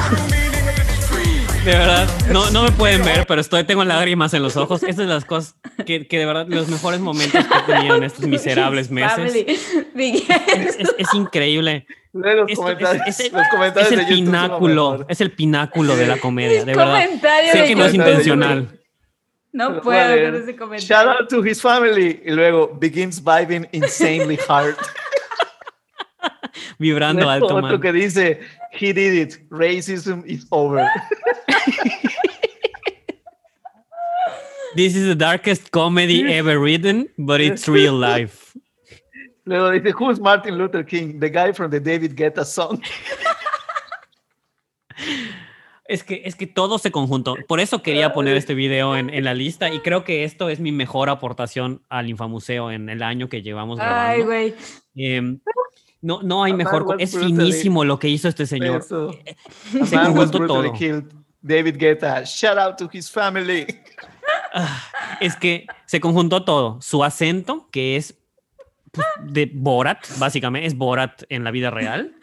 De 1.63 1.71
verdad, 1.73 2.07
no, 2.31 2.49
no 2.51 2.63
me 2.63 2.71
pueden 2.71 3.03
ver, 3.03 3.25
pero 3.27 3.41
estoy, 3.41 3.65
tengo 3.65 3.83
lágrimas 3.83 4.33
en 4.33 4.41
los 4.41 4.55
ojos. 4.55 4.83
Estas 4.83 4.95
son 4.97 5.09
las 5.09 5.25
cosas 5.25 5.55
que, 5.85 6.07
que 6.07 6.17
de 6.19 6.25
verdad, 6.25 6.45
los 6.47 6.69
mejores 6.69 7.01
momentos 7.01 7.43
que 7.45 7.57
he 7.57 7.75
tenido 7.75 7.95
en 7.97 8.03
estos 8.03 8.25
miserables 8.25 8.89
meses. 8.89 9.35
Es, 9.35 9.75
es- 10.79 10.95
es 10.97 11.13
increíble. 11.13 11.85
Lee 12.13 12.35
los 12.37 12.49
Esto 12.49 12.61
comentarios. 12.61 13.05
es, 13.07 13.19
es- 13.19 13.33
los 13.33 13.47
comentarios 13.51 13.91
es 13.91 13.99
el 13.99 14.05
pináculo, 14.07 15.05
es 15.09 15.19
el 15.19 15.31
pináculo 15.31 15.95
de 15.97 16.07
la 16.07 16.17
comedia, 16.17 16.63
de 16.63 16.73
verdad. 16.73 17.03
Sé 17.51 17.65
que 17.65 17.75
no 17.75 17.85
es 17.85 17.93
intencional. 17.93 18.76
No 19.53 19.81
puedo 19.81 20.25
con 20.25 20.35
ese 20.35 20.55
comentario. 20.55 20.85
Shout 20.85 21.07
out 21.07 21.29
to 21.29 21.41
his 21.41 21.61
family. 21.61 22.21
Y 22.25 22.31
luego 22.33 22.67
begins 22.67 23.19
vibing 23.19 23.67
insanely 23.71 24.35
hard. 24.35 24.75
Vibrando 26.79 27.23
Luego 27.23 27.31
alto, 27.31 27.55
otro 27.57 27.61
man. 27.61 27.81
que 27.81 27.91
dice, 27.91 28.39
he 28.71 28.93
did 28.93 29.13
it. 29.13 29.49
Racism 29.49 30.23
is 30.25 30.45
over. 30.51 30.87
This 34.75 34.95
is 34.95 35.07
the 35.07 35.15
darkest 35.15 35.71
comedy 35.71 36.31
ever 36.31 36.59
written, 36.59 37.07
but 37.17 37.41
it's 37.41 37.67
real 37.67 37.93
life. 37.93 38.55
Luego 39.45 39.71
dice, 39.79 39.93
who's 39.97 40.19
Martin 40.19 40.55
Luther 40.55 40.83
King? 40.83 41.19
The 41.19 41.29
guy 41.29 41.51
from 41.51 41.71
the 41.71 41.79
David 41.79 42.15
Guetta 42.15 42.45
song. 42.45 42.83
Es 45.87 46.03
que, 46.03 46.23
es 46.25 46.35
que 46.35 46.47
todo 46.47 46.79
se 46.79 46.91
conjuntó. 46.91 47.35
Por 47.47 47.59
eso 47.61 47.81
quería 47.81 48.11
poner 48.13 48.35
este 48.35 48.53
video 48.53 48.97
en, 48.97 49.09
en 49.09 49.23
la 49.23 49.33
lista 49.33 49.73
y 49.73 49.79
creo 49.79 50.03
que 50.03 50.25
esto 50.25 50.49
es 50.49 50.59
mi 50.59 50.71
mejor 50.73 51.09
aportación 51.09 51.81
al 51.87 52.09
Infamuseo 52.09 52.71
en 52.71 52.89
el 52.89 53.01
año 53.03 53.29
que 53.29 53.41
llevamos 53.41 53.77
grabando. 53.77 54.09
Ay, 54.11 54.21
güey. 54.23 54.55
Em, 54.95 55.39
no, 56.01 56.21
no 56.23 56.43
hay 56.43 56.51
A 56.51 56.55
mejor. 56.55 56.97
Es 56.99 57.17
finísimo 57.17 57.85
lo 57.85 57.99
que 57.99 58.09
hizo 58.09 58.27
este 58.27 58.45
señor. 58.45 58.81
Eso. 58.81 59.11
Se 59.85 59.95
A 59.95 60.03
man 60.03 60.17
was 60.17 60.29
conjuntó 60.31 60.47
todo. 60.47 60.73
killed. 60.73 61.05
David 61.41 61.77
Guetta, 61.77 62.23
shout 62.25 62.57
out 62.57 62.77
to 62.77 62.89
his 62.91 63.09
family. 63.09 63.65
Es 65.21 65.35
que 65.35 65.65
se 65.85 65.99
conjuntó 66.01 66.43
todo. 66.43 66.81
Su 66.81 67.03
acento, 67.03 67.69
que 67.71 67.95
es 67.95 68.16
pues, 68.97 69.33
de 69.33 69.49
Borat, 69.53 70.05
básicamente, 70.19 70.67
es 70.67 70.75
Borat 70.75 71.23
en 71.29 71.43
la 71.45 71.51
vida 71.51 71.69
real. 71.71 72.15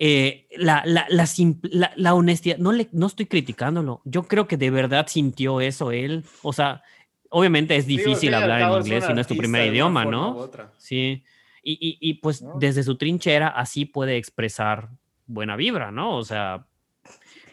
Eh, 0.00 0.46
la, 0.56 0.82
la, 0.84 1.06
la, 1.08 1.92
la- 1.96 2.14
honestidad, 2.14 2.58
no, 2.58 2.72
le, 2.72 2.88
no 2.92 3.06
estoy 3.06 3.26
criticándolo. 3.26 4.00
Yo 4.04 4.24
creo 4.24 4.48
que 4.48 4.56
de 4.56 4.70
verdad 4.70 5.06
sintió 5.08 5.60
eso 5.60 5.92
él. 5.92 6.24
O 6.42 6.52
sea, 6.52 6.82
obviamente 7.30 7.76
es 7.76 7.86
difícil 7.86 8.30
hablar 8.34 8.60
en 8.62 8.66
inglés 8.86 9.04
si 9.04 9.12
no 9.14 9.20
es 9.20 9.26
tu 9.26 9.34
primer 9.36 9.62
idioma, 9.74 10.04
¿no? 10.10 10.34
Sí. 10.78 11.22
Y, 11.62 11.72
y, 11.72 11.98
y 12.00 12.14
pues 12.14 12.42
desde 12.58 12.82
su 12.82 12.96
trinchera 12.96 13.48
así 13.48 13.84
puede 13.84 14.16
expresar 14.16 14.88
buena 15.26 15.56
vibra, 15.56 15.90
¿no? 15.90 16.16
O 16.16 16.24
sea, 16.24 16.66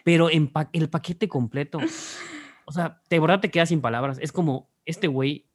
pero 0.04 0.30
en 0.30 0.48
pa- 0.48 0.70
el 0.72 0.90
paquete 0.90 1.28
completo, 1.28 1.80
o 2.66 2.72
sea, 2.72 3.02
de 3.10 3.20
verdad 3.20 3.40
te 3.42 3.50
quedas 3.52 3.70
sin 3.70 3.82
palabras. 3.82 4.18
Es 4.22 4.32
como 4.32 4.70
este 4.86 5.08
güey 5.08 5.46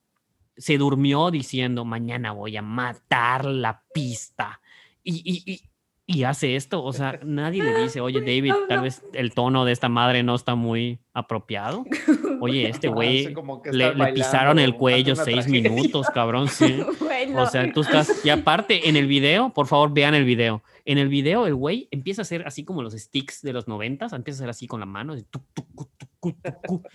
se 0.60 0.78
durmió 0.78 1.30
diciendo, 1.30 1.84
mañana 1.84 2.32
voy 2.32 2.56
a 2.56 2.62
matar 2.62 3.44
la 3.44 3.82
pista. 3.92 4.60
Y, 5.02 5.22
y, 5.24 5.52
y, 5.52 5.60
y 6.10 6.24
hace 6.24 6.56
esto, 6.56 6.82
o 6.82 6.92
sea, 6.92 7.20
nadie 7.22 7.62
le 7.62 7.82
dice, 7.82 8.00
oye, 8.00 8.20
David, 8.26 8.52
tal 8.68 8.80
vez 8.80 9.02
el 9.12 9.32
tono 9.32 9.64
de 9.64 9.70
esta 9.70 9.88
madre 9.88 10.24
no 10.24 10.34
está 10.34 10.56
muy 10.56 10.98
apropiado. 11.14 11.84
Oye, 12.40 12.70
este 12.70 12.88
güey 12.88 13.34
le, 13.70 14.12
pisaron 14.14 14.58
el 14.58 14.74
cuello 14.74 15.14
seis 15.14 15.44
tragedia. 15.44 15.70
minutos, 15.70 16.06
cabrón, 16.12 16.48
sí. 16.48 16.80
O 17.36 17.46
sea, 17.46 17.70
tú 17.70 17.82
estás. 17.82 18.24
Y 18.24 18.30
aparte, 18.30 18.88
en 18.88 18.96
el 18.96 19.06
video, 19.06 19.50
por 19.50 19.66
favor, 19.66 19.92
vean 19.92 20.14
el 20.14 20.24
video. 20.24 20.62
En 20.90 20.98
el 20.98 21.08
video, 21.08 21.46
el 21.46 21.54
güey 21.54 21.86
empieza 21.92 22.22
a 22.22 22.24
hacer 22.24 22.44
así 22.46 22.64
como 22.64 22.82
los 22.82 22.94
sticks 22.94 23.42
de 23.42 23.52
los 23.52 23.68
noventas, 23.68 24.12
empieza 24.12 24.38
a 24.38 24.40
hacer 24.40 24.50
así 24.50 24.66
con 24.66 24.80
la 24.80 24.86
mano. 24.86 25.12
así, 25.12 25.22
tuc, 25.30 25.42
tuc, 25.54 25.66
tuc, 25.76 25.88
tuc, 25.98 26.36
tuc, 26.42 26.62
tuc. 26.66 26.86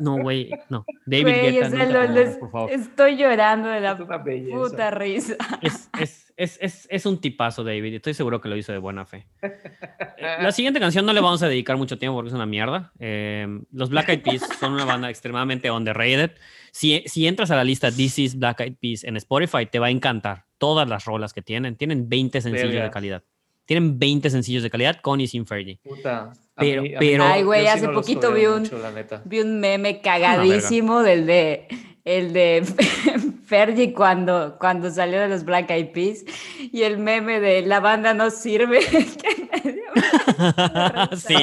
No, 0.00 0.18
güey, 0.20 0.50
no. 0.70 0.84
David 1.06 1.22
Güey, 1.22 1.52
Guetta, 1.52 1.66
o 1.66 1.70
sea, 1.70 1.86
nunca 1.86 2.02
lo- 2.02 2.08
mueras, 2.12 2.36
por 2.38 2.50
favor. 2.50 2.70
estoy 2.72 3.16
llorando 3.16 3.68
de 3.68 3.80
la 3.80 3.96
puta 3.96 4.90
risa. 4.90 5.36
Es, 5.62 5.88
es, 6.00 6.32
es, 6.36 6.58
es, 6.60 6.86
es 6.90 7.06
un 7.06 7.20
tipazo, 7.20 7.62
David. 7.62 7.94
Estoy 7.94 8.14
seguro 8.14 8.40
que 8.40 8.48
lo 8.48 8.56
hizo 8.56 8.72
de 8.72 8.78
buena 8.78 9.04
fe. 9.06 9.28
Eh, 9.40 10.36
La 10.42 10.50
siguiente 10.50 10.80
canción 10.80 11.06
no 11.06 11.12
le 11.12 11.20
vamos 11.20 11.40
a 11.44 11.48
dedicar 11.48 11.76
mucho 11.76 11.96
tiempo 11.96 12.16
porque 12.16 12.28
es 12.30 12.34
una 12.34 12.46
mierda. 12.46 12.92
Eh, 12.98 13.46
los 13.70 13.88
Black 13.88 14.08
Eyed 14.08 14.22
Peas 14.22 14.42
son 14.58 14.72
una 14.72 14.84
banda 14.84 15.10
extremadamente 15.10 15.70
underrated. 15.70 16.32
Si, 16.72 17.04
si 17.06 17.28
entras 17.28 17.52
a 17.52 17.56
la 17.56 17.62
lista 17.62 17.92
This 17.92 18.18
is 18.18 18.36
Black 18.36 18.60
Eyed 18.62 18.74
Peas 18.80 19.04
en 19.04 19.16
Spotify, 19.16 19.66
te 19.66 19.78
va 19.78 19.86
a 19.86 19.90
encantar 19.90 20.46
todas 20.58 20.88
las 20.88 21.04
rolas 21.04 21.32
que 21.32 21.42
tienen. 21.42 21.76
Tienen 21.76 22.08
20 22.08 22.40
sencillos 22.40 22.70
Verga. 22.70 22.84
de 22.86 22.90
calidad. 22.90 23.22
Tienen 23.66 23.98
20 23.98 24.30
sencillos 24.30 24.62
de 24.62 24.70
calidad 24.70 25.00
con 25.00 25.20
y 25.20 25.26
sin 25.26 25.46
Fergie. 25.46 25.78
Puta. 25.82 26.32
a 26.56 26.60
Pero- 26.60 26.82
mí- 26.82 26.94
a 26.94 27.00
mí 27.00 27.06
pero- 27.10 27.24
Ay, 27.24 27.42
güey, 27.42 27.60
yo 27.62 27.66
sí 27.66 27.72
hace 27.72 27.86
no 27.86 27.92
los 27.92 28.02
poquito 28.02 28.32
vi 28.32 28.46
un- 28.46 28.62
mucho, 28.62 28.78
la 28.78 28.92
neta. 28.92 29.22
Vi 29.24 29.40
un 29.40 29.58
meme 29.60 30.00
cagadísimo 30.02 31.02
del 31.02 31.26
de 31.26 31.66
el 32.04 32.32
de 32.34 32.62
Fergie 33.46 33.92
cuando, 33.94 34.56
cuando 34.60 34.90
salió 34.90 35.20
de 35.20 35.28
los 35.28 35.44
Black 35.44 35.70
Eyed 35.70 35.88
Peas 35.92 36.24
y 36.72 36.82
el 36.82 36.98
meme 36.98 37.40
de 37.40 37.62
la 37.62 37.80
banda 37.80 38.12
no 38.14 38.30
sirve. 38.30 38.80
sí, 41.16 41.34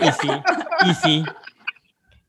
y 0.00 0.12
sí, 0.12 0.28
y 0.90 0.94
sí. 0.94 1.24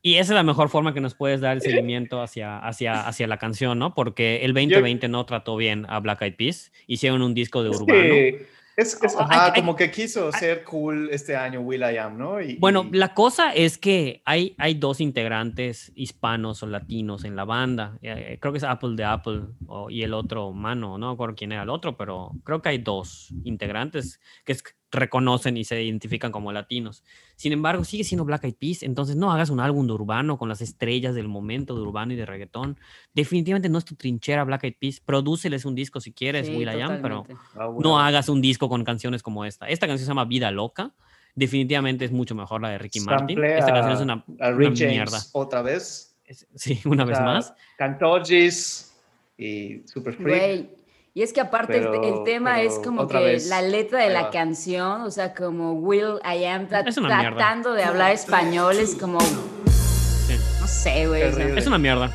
Y 0.04 0.14
esa 0.16 0.32
es 0.32 0.36
la 0.36 0.42
mejor 0.42 0.68
forma 0.68 0.92
que 0.94 1.00
nos 1.00 1.14
puedes 1.14 1.40
dar 1.40 1.54
el 1.56 1.62
seguimiento 1.62 2.20
hacia, 2.22 2.58
hacia, 2.58 3.06
hacia 3.06 3.28
la 3.28 3.36
canción, 3.38 3.78
¿no? 3.78 3.94
Porque 3.94 4.44
el 4.44 4.52
2020 4.52 5.06
no 5.08 5.24
trató 5.26 5.56
bien 5.56 5.86
a 5.88 6.00
Black 6.00 6.22
Eyed 6.22 6.34
Peas. 6.34 6.72
Hicieron 6.88 7.22
un 7.22 7.34
disco 7.34 7.62
de 7.62 7.70
urbano. 7.70 7.86
que, 8.02 8.46
es, 8.76 8.98
es- 9.02 9.16
ajá, 9.16 9.28
hay- 9.46 9.50
hay- 9.54 9.60
como 9.60 9.76
que 9.76 9.90
quiso 9.90 10.30
ser 10.32 10.64
cool 10.64 11.08
este 11.10 11.36
año 11.36 11.60
Will 11.60 11.82
I 11.82 11.96
Am, 11.98 12.16
¿no? 12.18 12.40
Y, 12.40 12.56
Bueno, 12.56 12.88
y- 12.90 12.96
la 12.96 13.14
cosa 13.14 13.52
es 13.52 13.78
que 13.78 14.22
hay, 14.24 14.54
hay 14.58 14.74
dos 14.74 15.00
integrantes 15.00 15.92
hispanos 15.94 16.62
o 16.62 16.66
latinos 16.66 17.24
en 17.24 17.36
la 17.36 17.44
banda. 17.44 17.98
Eh, 18.02 18.38
creo 18.40 18.52
que 18.52 18.58
es 18.58 18.64
Apple 18.64 18.96
de 18.96 19.04
Apple 19.04 19.42
o- 19.66 19.90
y 19.90 20.02
el 20.02 20.14
otro 20.14 20.52
Mano, 20.52 20.98
no 20.98 21.08
me 21.08 21.12
acuerdo 21.14 21.34
quién 21.34 21.52
era 21.52 21.62
el 21.62 21.70
otro, 21.70 21.96
pero 21.96 22.32
creo 22.44 22.62
que 22.62 22.70
hay 22.70 22.78
dos 22.78 23.32
integrantes 23.44 24.20
que 24.44 24.52
es- 24.52 24.64
reconocen 24.94 25.56
y 25.56 25.64
se 25.64 25.82
identifican 25.82 26.30
como 26.32 26.52
latinos. 26.52 27.02
Sin 27.42 27.52
embargo, 27.52 27.82
sigue 27.82 28.04
siendo 28.04 28.24
Black 28.24 28.44
Eyed 28.44 28.54
Peas, 28.54 28.84
entonces 28.84 29.16
no 29.16 29.32
hagas 29.32 29.50
un 29.50 29.58
álbum 29.58 29.84
de 29.88 29.94
urbano 29.94 30.38
con 30.38 30.48
las 30.48 30.60
estrellas 30.60 31.12
del 31.16 31.26
momento 31.26 31.74
de 31.74 31.80
urbano 31.80 32.12
y 32.12 32.16
de 32.16 32.24
reggaetón. 32.24 32.78
Definitivamente 33.14 33.68
no 33.68 33.78
es 33.78 33.84
tu 33.84 33.96
trinchera 33.96 34.44
Black 34.44 34.62
Eyed 34.62 34.76
Peas. 34.78 35.00
Prodúceles 35.00 35.64
un 35.64 35.74
disco 35.74 36.00
si 36.00 36.12
quieres, 36.12 36.46
Sí, 36.46 36.54
Will 36.54 36.68
I 36.68 36.80
Am, 36.82 37.02
pero. 37.02 37.26
Ah, 37.56 37.66
bueno. 37.66 37.80
no 37.90 37.98
hagas 37.98 38.28
un 38.28 38.40
disco 38.40 38.68
con 38.68 38.84
canciones 38.84 39.24
como 39.24 39.44
esta. 39.44 39.68
Esta 39.68 39.88
canción 39.88 40.04
se 40.06 40.10
llama 40.10 40.24
Vida 40.24 40.52
Loca. 40.52 40.92
Definitivamente 41.34 42.04
es 42.04 42.12
mucho 42.12 42.36
mejor 42.36 42.62
la 42.62 42.68
de 42.68 42.78
Ricky 42.78 43.00
Martin. 43.00 43.42
Esta 43.42 43.72
a- 43.72 43.74
canción 43.74 43.92
es 43.94 44.00
una, 44.02 44.12
a 44.46 44.48
una 44.54 44.64
James 44.66 44.80
mierda. 44.80 45.18
otra 45.32 45.62
vez. 45.62 46.16
Sí, 46.54 46.78
una 46.84 47.02
O 47.02 47.06
vez 47.06 47.18
más. 47.18 47.54
Cantó 47.76 48.24
Gis 48.24 48.94
y 49.36 49.82
Super 49.88 50.14
Freak. 50.14 50.38
Güey. 50.38 50.70
Y 51.14 51.22
es 51.22 51.32
que 51.34 51.42
aparte 51.42 51.76
el- 51.76 51.84
el, 51.84 51.90
Pero- 52.00 52.22
tema 52.24 52.54
pero 52.56 52.68
es 52.70 52.78
como 52.78 53.06
que 53.06 53.18
vez, 53.18 53.46
la 53.48 53.60
letra 53.60 54.02
de 54.02 54.08
la 54.10 54.22
va. 54.22 54.30
canción, 54.30 55.02
o 55.02 55.10
sea, 55.10 55.34
como 55.34 55.72
Will 55.74 56.14
I 56.24 56.44
Am 56.46 56.68
tra- 56.68 56.88
Es 56.88 56.94
tratando 56.94 57.74
de 57.74 57.84
hablar 57.84 58.12
español, 58.12 58.76
es 58.78 58.94
como, 58.94 59.20
Sí. 59.20 60.34
no 60.58 60.66
sé, 60.66 61.06
güey. 61.08 61.24
o 61.24 61.34
sea. 61.34 61.48
Es 61.54 61.66
una 61.66 61.76
mierda. 61.76 62.10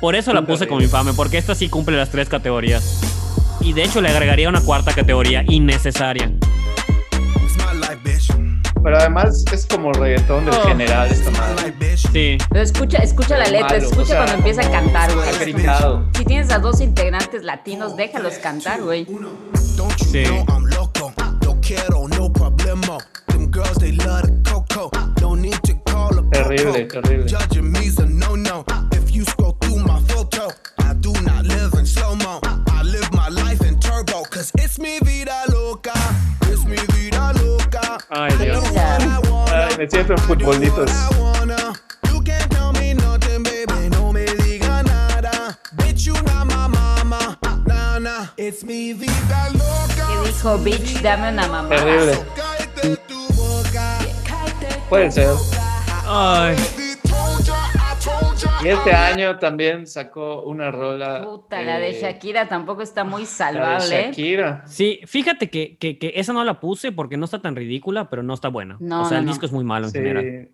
Por 0.00 0.16
eso 0.16 0.32
la 0.32 0.42
puse 0.44 0.66
como 0.66 0.80
infame, 0.80 1.12
porque 1.12 1.38
esta 1.38 1.54
sí 1.54 1.68
cumple 1.68 1.96
las 1.96 2.10
tres 2.10 2.28
categorías. 2.28 3.00
Y 3.60 3.72
de 3.72 3.84
hecho 3.84 4.00
le 4.00 4.08
agregaría 4.08 4.48
una 4.48 4.62
cuarta 4.62 4.92
categoría 4.94 5.44
innecesaria. 5.46 6.32
Pero 8.82 8.98
además 8.98 9.44
es 9.52 9.66
como 9.66 9.92
reggaetón 9.92 10.46
del 10.46 10.54
Oh. 10.54 10.62
general 10.68 11.10
esta 11.10 11.30
madre. 11.32 11.74
Sí. 11.96 12.38
Pero 12.50 12.62
escucha, 12.62 12.98
escucha 12.98 13.36
la 13.38 13.46
letra, 13.46 13.68
malo, 13.68 13.82
escucha 13.82 14.02
o 14.02 14.06
sea, 14.06 14.16
cuando 14.16 14.34
empieza 14.34 14.62
a 14.62 14.70
cantar, 14.70 15.14
güey. 15.14 15.54
Si 16.16 16.24
tienes 16.24 16.50
a 16.50 16.58
dos 16.58 16.80
integrantes 16.80 17.44
latinos, 17.44 17.96
déjalos 17.96 18.34
cantar, 18.34 18.82
güey. 18.82 19.06
Sí. 20.10 20.24
know 20.24 20.44
I'm 20.48 20.70
mi 48.64 48.92
vida 48.92 49.48
loca. 49.52 50.06
Que 50.06 50.28
dijo, 50.28 50.58
bitch, 50.58 51.00
dame 51.00 51.30
una 51.30 51.46
mamá. 51.48 51.68
Terrible. 51.68 52.18
Puede 54.88 55.10
ser. 55.10 55.34
Ay. 56.06 56.79
Y 58.62 58.68
este 58.68 58.92
año 58.92 59.38
también 59.38 59.86
sacó 59.86 60.42
una 60.42 60.70
rola. 60.70 61.22
Puta, 61.24 61.62
la 61.62 61.78
de 61.78 61.90
eh, 61.90 61.98
Shakira 62.02 62.46
tampoco 62.48 62.82
está 62.82 63.04
muy 63.04 63.22
La 63.22 63.26
de 63.28 63.32
salvable. 63.34 64.00
¿eh? 64.00 64.04
Shakira. 64.08 64.62
Sí, 64.66 65.00
fíjate 65.06 65.48
que, 65.48 65.76
que, 65.78 65.98
que 65.98 66.12
esa 66.16 66.32
no 66.34 66.44
la 66.44 66.60
puse 66.60 66.92
porque 66.92 67.16
no 67.16 67.24
está 67.24 67.40
tan 67.40 67.56
ridícula, 67.56 68.10
pero 68.10 68.22
no 68.22 68.34
está 68.34 68.48
buena. 68.48 68.76
No, 68.80 69.02
o 69.02 69.04
sea, 69.06 69.16
no, 69.16 69.20
el 69.20 69.26
no. 69.26 69.32
disco 69.32 69.46
es 69.46 69.52
muy 69.52 69.64
malo 69.64 69.86
en 69.86 69.92
Sí, 69.92 69.98
general. 69.98 70.48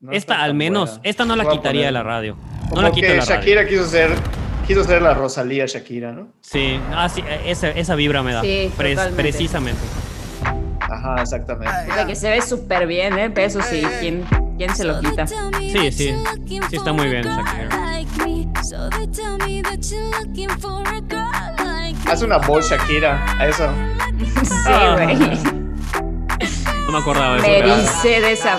no 0.00 0.12
esta 0.12 0.42
al 0.42 0.54
menos, 0.54 0.90
buena. 0.90 1.02
esta 1.04 1.24
no 1.24 1.34
la 1.36 1.48
quitaría 1.48 1.86
de 1.86 1.92
la 1.92 2.02
radio. 2.04 2.36
No 2.74 2.82
la 2.82 2.92
quito 2.92 3.06
de 3.08 3.12
que 3.14 3.18
la 3.18 3.24
radio. 3.24 3.34
Shakira 3.40 3.66
quiso 3.66 3.84
ser, 3.84 4.10
quiso 4.66 4.84
ser 4.84 5.02
la 5.02 5.14
Rosalía 5.14 5.66
Shakira, 5.66 6.12
¿no? 6.12 6.28
Sí, 6.42 6.78
ah, 6.92 7.08
sí, 7.08 7.24
esa, 7.46 7.70
esa 7.70 7.94
vibra 7.96 8.22
me 8.22 8.32
da. 8.32 8.42
Sí, 8.42 8.70
Pre- 8.76 8.90
totalmente. 8.94 9.22
precisamente. 9.22 9.80
Ajá, 10.80 11.20
exactamente. 11.22 11.74
O 11.90 11.94
sea, 11.94 12.06
que 12.06 12.14
se 12.14 12.30
ve 12.30 12.42
súper 12.42 12.86
bien, 12.86 13.18
¿eh? 13.18 13.30
Pero 13.30 13.46
eso 13.46 13.60
sí, 13.62 13.82
¿quién, 14.00 14.24
quién 14.60 14.76
se 14.76 14.84
lo 14.84 15.00
quita? 15.00 15.26
Sí, 15.26 15.90
sí. 15.90 16.14
Sí 16.68 16.76
está 16.76 16.92
muy 16.92 17.08
bien 17.08 17.22
Shakira. 17.24 18.02
Haz 22.06 22.20
una 22.22 22.36
voz, 22.36 22.68
Shakira, 22.68 23.24
a 23.40 23.46
eso. 23.48 23.66
Sí, 24.44 24.50
Ah. 24.66 24.96
güey. 25.00 25.16
No 25.16 26.92
me 26.92 26.98
acordaba 26.98 27.36
de 27.40 27.58
eso. 27.58 27.66
Me 27.68 27.80
dice 27.80 28.20
de 28.20 28.32
esa. 28.32 28.58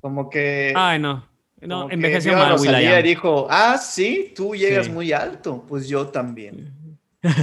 Como 0.00 0.30
que. 0.30 0.72
Ay, 0.74 0.98
no. 0.98 1.28
No, 1.60 1.82
como 1.82 1.92
envejeció 1.92 2.32
mal 2.32 2.58
Will.i.am. 2.58 3.02
dijo, 3.02 3.46
ah, 3.50 3.76
sí, 3.76 4.32
tú 4.34 4.54
llegas 4.54 4.86
Sí. 4.86 4.92
muy 4.92 5.12
alto. 5.12 5.66
Pues 5.68 5.86
yo 5.86 6.06
también. 6.06 6.74
Pero 7.20 7.34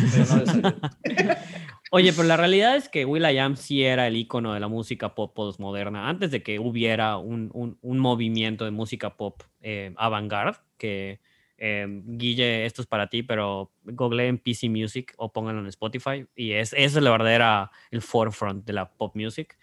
no. 0.55 0.73
Oye, 1.91 2.11
pero 2.13 2.27
la 2.27 2.35
realidad 2.37 2.75
es 2.75 2.89
que 2.89 3.05
Will.i.am 3.05 3.55
sí 3.55 3.83
era 3.83 4.07
el 4.07 4.17
icono 4.17 4.53
de 4.53 4.59
la 4.59 4.67
música 4.67 5.15
pop 5.15 5.33
postmoderna, 5.33 6.09
antes 6.09 6.31
de 6.31 6.43
que 6.43 6.59
hubiera 6.59 7.17
un, 7.17 7.49
un- 7.53 7.77
un 7.81 7.99
movimiento 7.99 8.65
de 8.65 8.71
música 8.71 9.15
pop 9.15 9.41
eh, 9.61 9.93
avant-garde, 9.95 10.57
que 10.77 11.21
eh, 11.57 11.85
Guille, 12.05 12.65
esto 12.65 12.81
es 12.81 12.87
para 12.87 13.07
ti, 13.07 13.23
pero 13.23 13.71
google 13.83 14.27
en 14.27 14.37
PC 14.37 14.69
Music 14.69 15.13
o 15.17 15.31
pónganlo 15.31 15.61
en 15.61 15.67
Spotify, 15.67 16.25
y 16.35 16.51
es, 16.51 16.73
esa 16.73 16.99
es 16.99 17.03
la 17.03 17.09
verdadera, 17.11 17.71
el 17.89 18.01
forefront 18.01 18.65
de 18.65 18.73
la 18.73 18.89
pop 18.91 19.15
music. 19.15 19.57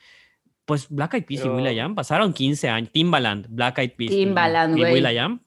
Pues 0.64 0.88
Black 0.88 1.12
Eyed 1.14 1.24
Peas 1.26 1.42
Pero- 1.42 1.52
y 1.60 1.62
Will.i.am 1.62 1.94
pasaron 1.94 2.32
15 2.32 2.70
años, 2.70 2.90
Timbaland, 2.90 3.48
Black 3.50 3.78
Eyed 3.78 3.92
Peas 3.92 4.10
y- 4.12 4.24
Timbaland, 4.24 4.78
y 4.78 4.80
güey. 4.80 4.94
Will.i.am, 4.94 5.40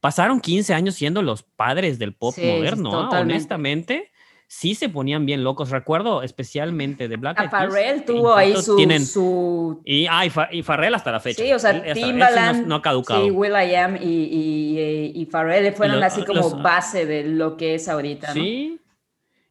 pasaron 0.00 0.40
15 0.40 0.72
años 0.72 0.94
siendo 0.94 1.20
los 1.20 1.42
padres 1.42 1.98
del 1.98 2.14
pop 2.14 2.32
Sí, 2.32 2.42
moderno, 2.46 3.10
¿ah? 3.10 3.20
honestamente 3.20 4.11
sí 4.54 4.74
se 4.74 4.90
ponían 4.90 5.24
bien 5.24 5.42
locos. 5.44 5.70
Recuerdo 5.70 6.22
especialmente 6.22 7.08
de 7.08 7.16
Black 7.16 7.40
Eyed 7.40 7.48
Peas. 7.50 7.62
Farrell 7.72 8.04
tuvo 8.04 8.34
ahí 8.34 8.54
su, 8.56 8.76
tienen- 8.76 9.06
su 9.06 9.80
y, 9.84 10.06
ah, 10.10 10.26
y, 10.26 10.30
Fa- 10.30 10.48
y 10.52 10.62
Farrell 10.62 10.94
hasta 10.94 11.10
la 11.10 11.20
fecha. 11.20 11.42
Sí, 11.42 11.50
o 11.54 11.58
sea, 11.58 11.70
Él- 11.70 11.94
Timbaland, 11.94 12.60
no, 12.62 12.66
no 12.68 12.74
ha 12.74 12.82
caducado. 12.82 13.24
sí, 13.24 13.30
Will.i.am 13.30 13.96
y, 13.96 14.00
y, 14.04 14.78
y, 14.78 15.12
y 15.22 15.26
Pharrell 15.26 15.72
fueron 15.72 16.02
así 16.02 16.22
como 16.24 16.40
los- 16.40 16.62
base 16.62 17.06
de 17.06 17.24
lo 17.24 17.56
que 17.56 17.74
es 17.76 17.88
ahorita, 17.88 18.28
¿no? 18.28 18.34
Sí. 18.34 18.78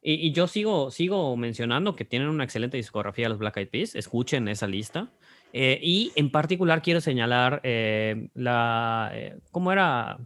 Y, 0.04 0.14
y 0.28 0.32
yo 0.34 0.48
sigo, 0.48 0.92
sigo 0.92 1.36
mencionando 1.36 1.96
que 1.96 2.06
tienen 2.06 2.28
una 2.30 2.44
excelente 2.44 2.78
discografía 2.78 3.28
los 3.30 3.38
Black 3.40 3.58
Eyed 3.58 3.70
Peas. 3.70 3.96
Escuchen 3.96 4.48
esa 4.48 4.68
lista. 4.68 5.10
Eh, 5.54 5.80
y 5.82 6.12
en 6.16 6.32
particular 6.32 6.82
quiero 6.84 7.02
señalar 7.02 7.60
eh, 7.64 8.30
la... 8.36 9.12
eh, 9.14 9.38
¿Cómo 9.52 9.72
era? 9.72 10.18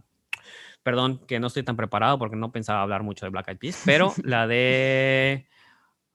Perdón, 0.86 1.18
que 1.26 1.40
no 1.40 1.48
estoy 1.48 1.64
tan 1.64 1.74
preparado 1.76 2.16
porque 2.16 2.36
no 2.36 2.52
pensaba 2.52 2.80
hablar 2.80 3.02
mucho 3.02 3.26
de 3.26 3.30
Black 3.30 3.48
Eyed 3.48 3.58
Peas, 3.58 3.82
pero 3.84 4.12
la 4.22 4.46
de 4.46 5.44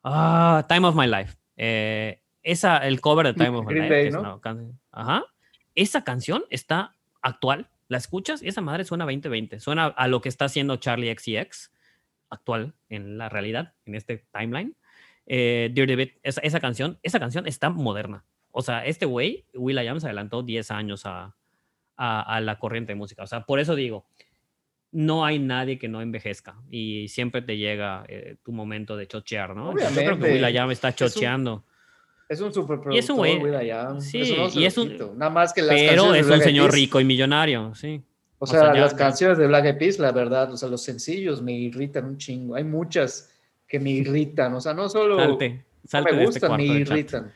ah, 0.02 0.66
Time 0.70 0.88
of 0.88 0.96
My 0.96 1.08
Life. 1.08 1.36
Eh, 1.58 2.22
esa, 2.42 2.78
el 2.78 3.02
cover 3.02 3.28
de 3.28 3.34
Time 3.34 3.50
of 3.58 3.66
My 3.66 3.74
Green 3.74 3.84
Life. 3.84 3.94
Day, 3.94 4.08
es 4.08 4.14
¿no? 4.14 4.40
can- 4.40 4.80
Ajá. 4.94 5.26
Esa 5.76 6.06
canción 6.06 6.46
está 6.50 6.96
actual. 7.22 7.70
La 7.90 7.98
escuchas 7.98 8.42
y 8.42 8.48
esa 8.48 8.62
madre 8.62 8.86
suena 8.86 9.04
2020. 9.04 9.60
Suena 9.60 9.88
a 9.88 10.08
lo 10.08 10.22
que 10.22 10.30
está 10.30 10.46
haciendo 10.46 10.78
Charlie 10.78 11.14
XCX 11.14 11.74
actual 12.30 12.74
en 12.88 13.18
la 13.18 13.28
realidad, 13.28 13.74
en 13.86 13.96
este 13.96 14.26
timeline. 14.32 14.78
Eh, 15.26 15.70
Dirty 15.74 15.96
Bit, 15.96 16.14
esa, 16.24 16.40
esa 16.40 16.62
canción, 16.62 16.98
esa 17.04 17.20
canción 17.20 17.46
está 17.46 17.70
moderna. 17.70 18.24
O 18.52 18.62
sea, 18.62 18.86
este 18.86 19.06
güey, 19.06 19.44
Will.i.am 19.54 20.00
se 20.00 20.08
adelantó 20.08 20.44
10 20.44 20.72
años 20.72 21.06
a, 21.06 21.36
a, 21.98 22.22
a 22.22 22.40
la 22.40 22.58
corriente 22.58 22.94
de 22.94 22.96
música. 22.96 23.24
O 23.24 23.28
sea, 23.28 23.42
por 23.46 23.60
eso 23.60 23.76
digo, 23.76 24.06
no 24.92 25.24
hay 25.26 25.40
nadie 25.40 25.80
que 25.80 25.88
no 25.88 26.02
envejezca 26.02 26.56
y 26.70 27.08
siempre 27.08 27.42
te 27.42 27.58
llega 27.58 28.04
eh, 28.08 28.36
tu 28.44 28.52
momento 28.52 28.98
de 28.98 29.08
chochear, 29.08 29.56
¿no? 29.56 29.72
Yo 29.72 29.78
creo 29.78 29.90
que 29.94 30.00
Obviamente. 30.00 30.34
Will.i.am 30.34 30.72
está 30.72 30.90
Es 30.90 31.02
un- 31.02 31.08
chocheando. 31.08 31.64
Es 32.28 32.40
un 32.40 32.54
superproductor, 32.54 32.94
Y 32.96 32.98
es 33.00 33.10
un 33.10 33.18
güey- 33.18 34.02
sí, 34.02 34.22
Eso 34.22 34.36
no 34.38 34.62
y 34.62 34.66
es 34.66 34.78
un-. 34.78 35.18
Nada 35.18 35.30
más 35.32 35.54
que 35.54 35.62
las 35.62 35.76
Pero 35.76 36.14
es 36.16 36.28
un 36.28 36.40
señor 36.42 36.72
rico 36.72 37.00
y 37.00 37.04
millonario, 37.04 37.76
sí. 37.76 38.02
O 38.40 38.46
O 38.46 38.48
sea, 38.48 38.74
ya- 38.74 38.82
las 38.82 38.94
canciones 38.94 39.38
de 39.38 39.48
Black 39.48 39.66
Eyed 39.66 39.78
Peas, 39.78 40.00
la 40.00 40.12
verdad, 40.12 40.52
o 40.52 40.58
sea, 40.58 40.68
los 40.70 40.82
sencillos 40.84 41.42
me 41.42 41.52
irritan 41.54 42.06
un 42.06 42.18
chingo. 42.18 42.56
Hay 42.56 42.64
muchas 42.64 43.30
que 43.68 43.80
me 43.80 43.92
irritan, 43.92 44.54
o 44.54 44.62
sea, 44.62 44.74
no 44.74 44.90
solo 44.90 45.18
Salte, 45.20 45.50
no 45.50 45.90
salte 45.90 46.12
me 46.12 46.18
de 46.18 46.24
este 46.24 46.40
gustan, 46.40 46.58
me 46.58 46.66
irritan. 46.66 47.32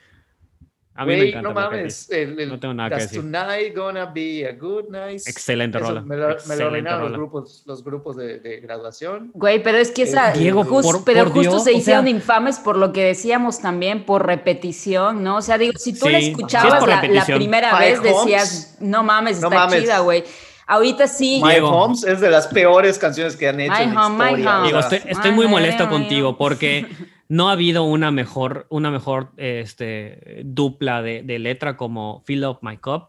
A 0.97 1.03
mí 1.03 1.11
me 1.11 1.17
Güey, 1.17 1.29
encanta 1.29 1.49
no 1.49 1.53
mames, 1.53 2.09
el, 2.09 2.39
el 2.39 2.47
No 2.49 2.57
tengo 2.57 2.73
nada 2.73 2.89
que 2.91 3.01
decir. 3.03 3.19
Tonight 3.19 3.75
Gonna 3.75 4.05
Be 4.05 4.47
a 4.47 4.53
Good 4.57 4.85
Night. 4.91 5.21
Excelente 5.27 5.77
Eso 5.77 5.87
rola, 5.87 6.01
Me 6.01 6.15
lo, 6.15 6.21
me 6.21 6.27
lo 6.27 6.33
excelente 6.35 6.63
arruinaron 6.63 7.01
los 7.03 7.11
grupos, 7.11 7.63
los 7.65 7.83
grupos 7.83 8.15
de, 8.15 8.39
de 8.39 8.61
graduación. 8.61 9.29
Güey, 9.33 9.61
pero 9.61 9.77
es 9.77 9.91
que 9.91 10.03
esa, 10.03 10.33
Eh, 10.33 10.37
Diego, 10.39 10.63
jus- 10.63 10.83
por- 10.83 11.03
pero 11.03 11.25
por 11.25 11.33
justo 11.33 11.41
Dios, 11.51 11.63
se 11.65 11.71
o 11.71 11.73
sea- 11.73 11.79
hicieron 11.81 12.07
infames 12.07 12.59
por 12.59 12.77
lo 12.77 12.93
que 12.93 13.03
decíamos 13.03 13.59
también, 13.59 14.05
por 14.05 14.25
repetición, 14.25 15.21
¿no? 15.21 15.35
O 15.37 15.41
sea, 15.41 15.57
digo, 15.57 15.73
si 15.77 15.91
tú 15.91 16.05
Sí, 16.05 16.11
la 16.13 16.19
sí 16.19 16.25
es 16.27 16.31
escuchabas 16.31 16.87
la, 16.87 17.03
la 17.03 17.25
primera 17.25 17.75
Five 17.75 17.89
vez, 17.91 17.99
Homes. 17.99 18.15
decías, 18.25 18.77
no 18.79 19.03
mames, 19.03 19.41
No 19.41 19.47
está 19.49 19.59
mames. 19.65 19.81
chida, 19.83 19.99
güey. 19.99 20.23
Ahorita 20.67 21.07
sí. 21.07 21.41
My 21.43 21.51
Diego. 21.51 21.69
Homes 21.71 22.03
es 22.05 22.21
de 22.21 22.29
las 22.31 22.47
peores 22.47 22.97
canciones 22.97 23.35
que 23.35 23.49
han 23.49 23.59
hecho 23.59 23.73
My 23.75 23.83
en 23.83 23.93
la 23.95 24.05
Home, 24.07 24.17
My 24.17 24.23
historia. 24.39 24.49
Home. 24.55 24.61
o 24.63 24.65
Digo, 24.67 24.79
estoy, 24.79 24.97
estoy 25.05 25.29
Ay, 25.31 25.35
muy 25.35 25.47
molesto 25.47 25.89
contigo 25.89 26.37
porque 26.37 26.85
no 27.27 27.49
ha 27.49 27.53
habido 27.53 27.83
una 27.83 28.11
mejor, 28.11 28.67
una 28.69 28.91
mejor 28.91 29.31
este, 29.37 30.41
dupla 30.45 31.01
de, 31.01 31.23
de 31.23 31.39
letra 31.39 31.75
como 31.77 32.21
Fill 32.25 32.45
Up 32.45 32.59
My 32.61 32.77
Cup, 32.77 33.07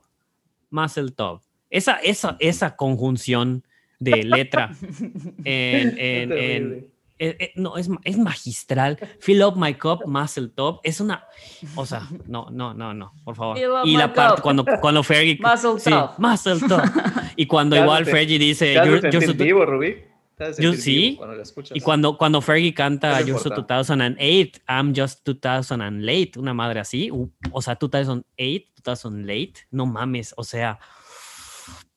Muscle 0.70 1.10
Top. 1.10 1.42
Esa, 1.70 1.94
esa, 1.96 2.36
esa 2.40 2.76
conjunción 2.76 3.64
de 3.98 4.22
letra 4.24 4.70
en, 5.44 5.98
en- 5.98 6.32
en- 6.32 6.96
eh, 7.18 7.34
eh, 7.40 7.52
no, 7.56 7.78
es, 7.78 7.88
es 8.04 8.18
magistral. 8.18 8.98
Fill 9.20 9.42
Up 9.42 9.56
My 9.56 9.72
Cup, 9.72 10.02
Muscle 10.06 10.48
Top. 10.48 10.80
Es 10.82 11.00
una. 11.00 11.24
O 11.74 11.86
sea, 11.86 12.02
no, 12.26 12.48
no, 12.50 12.74
no, 12.74 12.92
no, 12.92 13.14
por 13.24 13.34
favor. 13.34 13.56
Y 13.86 13.96
la 13.96 14.12
parte 14.12 14.42
cuando, 14.42 14.66
cuando 14.82 15.02
Fergie. 15.02 15.38
Muscle 15.42 15.80
sí, 15.80 15.88
top. 15.90 16.10
Muscle 16.18 16.60
Top. 16.68 16.82
Y 17.36 17.46
cuando 17.46 17.74
igual 17.74 18.04
Fergie 18.04 18.38
dice. 18.38 18.74
"You're- 18.74 19.10
you're 19.10 20.14
yo 20.58 20.74
sí. 20.74 21.16
cuando 21.18 21.42
y 21.74 21.80
cuando, 21.80 22.18
cuando 22.18 22.40
Fergie 22.42 22.74
canta 22.74 23.20
You're 23.20 23.40
so 23.40 23.48
importante. 23.48 23.88
2008, 23.88 24.60
I'm 24.68 24.94
just 24.94 25.24
2000 25.24 25.80
and 25.80 26.04
late, 26.04 26.32
una 26.36 26.52
madre 26.52 26.80
así, 26.80 27.10
o 27.10 27.62
sea, 27.62 27.76
2008, 27.80 28.66
2000 28.84 29.26
late, 29.26 29.54
no 29.70 29.86
mames, 29.86 30.34
o 30.36 30.44
sea, 30.44 30.78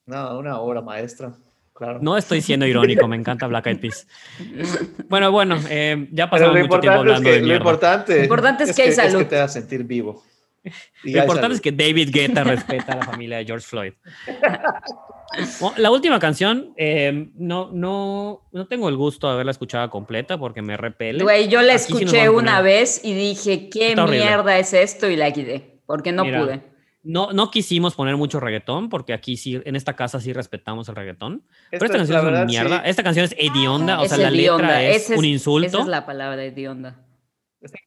No, 0.05 0.39
una 0.39 0.59
obra 0.59 0.81
maestra. 0.81 1.33
Claro. 1.73 1.99
no 2.01 2.17
estoy 2.17 2.41
siendo 2.41 2.65
irónico, 2.65 3.07
me 3.07 3.15
encanta 3.15 3.47
Black 3.47 3.67
Eyed 3.67 3.79
Peas. 3.79 4.05
Bueno, 5.07 5.31
bueno, 5.31 5.57
eh, 5.69 6.09
ya 6.11 6.29
pasamos 6.29 6.57
mucho 6.59 6.79
tiempo 6.81 6.99
importante, 6.99 6.99
es 6.99 6.99
hablando 6.99 7.29
que, 7.29 7.35
de 7.35 7.41
lo 7.41 7.55
importante, 7.55 8.17
Lo 8.17 8.23
importante 8.23 8.63
es 8.65 8.75
que 8.75 8.81
hay 8.81 8.91
salud. 8.91 9.25
te 9.25 9.47
sentir 9.47 9.83
vivo. 9.83 10.23
Y 11.05 11.13
Lo 11.13 11.21
importante 11.21 11.41
salud. 11.41 11.55
es 11.55 11.61
que 11.61 11.71
David 11.71 12.09
Guetta 12.11 12.43
respeta 12.43 12.93
a 12.93 12.95
la 12.97 13.05
familia 13.05 13.37
de 13.37 13.45
George 13.45 13.65
Floyd. 13.65 13.93
Bueno, 15.59 15.75
La 15.77 15.91
última 15.91 16.19
canción, 16.19 16.73
eh, 16.77 17.29
no, 17.35 17.69
no, 17.71 18.47
no 18.51 18.67
tengo 18.67 18.89
el 18.89 18.95
gusto 18.97 19.27
de 19.27 19.33
haberla 19.33 19.51
escuchado 19.51 19.89
completa 19.89 20.37
porque 20.37 20.61
me 20.61 20.75
repele. 20.77 21.23
Güey, 21.23 21.47
yo 21.49 21.61
la 21.61 21.73
Aquí 21.73 21.83
sí 21.83 21.93
escuché 21.93 22.25
a 22.25 22.31
una 22.31 22.61
vez 22.61 23.01
y 23.03 23.13
dije, 23.13 23.69
¿qué 23.69 23.89
Está 23.89 24.03
horrible. 24.03 24.25
mierda 24.25 24.57
es 24.57 24.73
esto? 24.73 25.07
Y 25.09 25.15
la 25.15 25.31
quité, 25.31 25.81
porque 25.85 26.11
no 26.11 26.23
Mira, 26.25 26.41
pude. 26.41 26.61
No, 27.03 27.31
no 27.31 27.49
quisimos 27.49 27.95
poner 27.95 28.17
mucho 28.17 28.39
reggaetón 28.39 28.89
porque 28.89 29.13
aquí 29.13 29.37
sí, 29.37 29.61
en 29.63 29.75
esta 29.75 29.95
casa 29.95 30.19
sí 30.19 30.33
respetamos 30.33 30.89
el 30.89 30.95
reggaetón. 30.95 31.43
Pero 31.71 31.85
esta 31.85 31.95
es- 31.95 31.99
canción 31.99 32.17
es 32.17 32.23
una 32.23 32.31
verdad, 32.31 32.45
mierda. 32.47 32.83
sí. 32.83 32.89
Esta 32.89 33.03
canción 33.03 33.25
es 33.25 33.35
hedionda, 33.37 34.01
o 34.01 34.03
Es 34.03 34.09
sea, 34.09 34.17
la 34.17 34.31
letra 34.31 34.83
es 34.83 35.09
esa 35.09 35.17
un 35.19 35.25
insulto. 35.25 35.67
Esa 35.67 35.79
es 35.81 35.87
la 35.87 36.05
palabra 36.05 36.43
hedionda. 36.43 37.05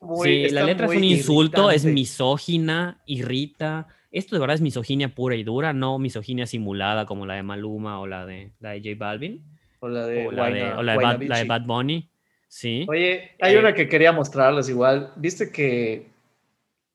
Muy- 0.00 0.28
sí, 0.48 0.48
la 0.50 0.64
letra 0.64 0.86
es 0.86 0.92
un 0.96 1.04
insulto, 1.04 1.70
es 1.70 1.82
irritante. 1.82 1.94
misógina, 1.94 3.02
irrita. 3.06 3.86
Esto 4.12 4.36
de 4.36 4.40
verdad 4.40 4.54
es 4.54 4.60
misoginia 4.60 5.14
pura 5.14 5.34
y 5.34 5.42
dura, 5.42 5.72
no 5.72 5.98
misoginia 5.98 6.46
simulada 6.46 7.06
como 7.06 7.26
la 7.26 7.34
de 7.34 7.42
Maluma 7.42 7.98
o 8.00 8.06
la 8.06 8.24
de, 8.26 8.52
la 8.60 8.70
de 8.70 8.80
J 8.80 8.90
Balvin 8.98 9.42
O 9.80 9.88
la 9.88 10.06
de, 10.06 10.26
o 10.26 10.30
la 10.32 10.44
de, 10.50 10.50
Guayna- 10.62 10.78
o 10.78 10.82
la 10.82 10.92
de 10.92 10.98
Bad, 10.98 11.02
la 11.04 11.18
de 11.18 11.26
Guaynabichi. 11.26 11.48
Bad 11.48 11.62
Bunny. 11.62 12.08
Sí. 12.46 12.86
Oye, 12.88 13.30
hay 13.40 13.54
Eh, 13.54 13.58
una 13.58 13.72
que 13.74 13.88
quería 13.88 14.12
mostrarles 14.12 14.68
igual. 14.68 15.12
¿Viste 15.16 15.50
que 15.50 16.10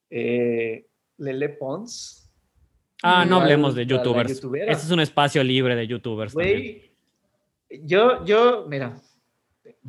eh, 0.10 0.86
Lele 1.18 1.50
Pons? 1.50 2.30
ah, 3.04 3.26
no 3.26 3.42
hablemos 3.42 3.74
de 3.76 3.86
youtubers. 3.86 4.32
Este 4.32 4.72
es 4.74 4.92
un 4.92 5.00
espacio 5.00 5.44
libre 5.44 5.76
de 5.76 5.88
youtubers. 5.88 6.34
también. 6.34 6.60
Güey, 7.70 7.86
yo, 7.88 8.24
yo, 8.26 8.66
mira, 8.70 8.94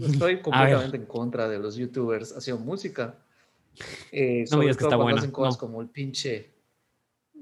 estoy 0.00 0.38
completamente 0.42 0.96
en 0.96 1.06
contra 1.06 1.48
de 1.48 1.58
los 1.58 1.76
youtubers 1.76 2.34
haciendo 2.36 2.64
música. 2.64 3.14
Eh, 4.10 4.38
No 4.38 4.38
me 4.40 4.46
sobre 4.46 4.60
digas 4.62 4.76
que 4.76 4.80
todo 4.80 4.90
está 4.90 4.96
buena, 4.96 5.18
hacen 5.18 5.30
cosas 5.30 5.54
no. 5.54 5.60
como 5.60 5.80
el 5.82 5.88
pinche. 5.88 6.50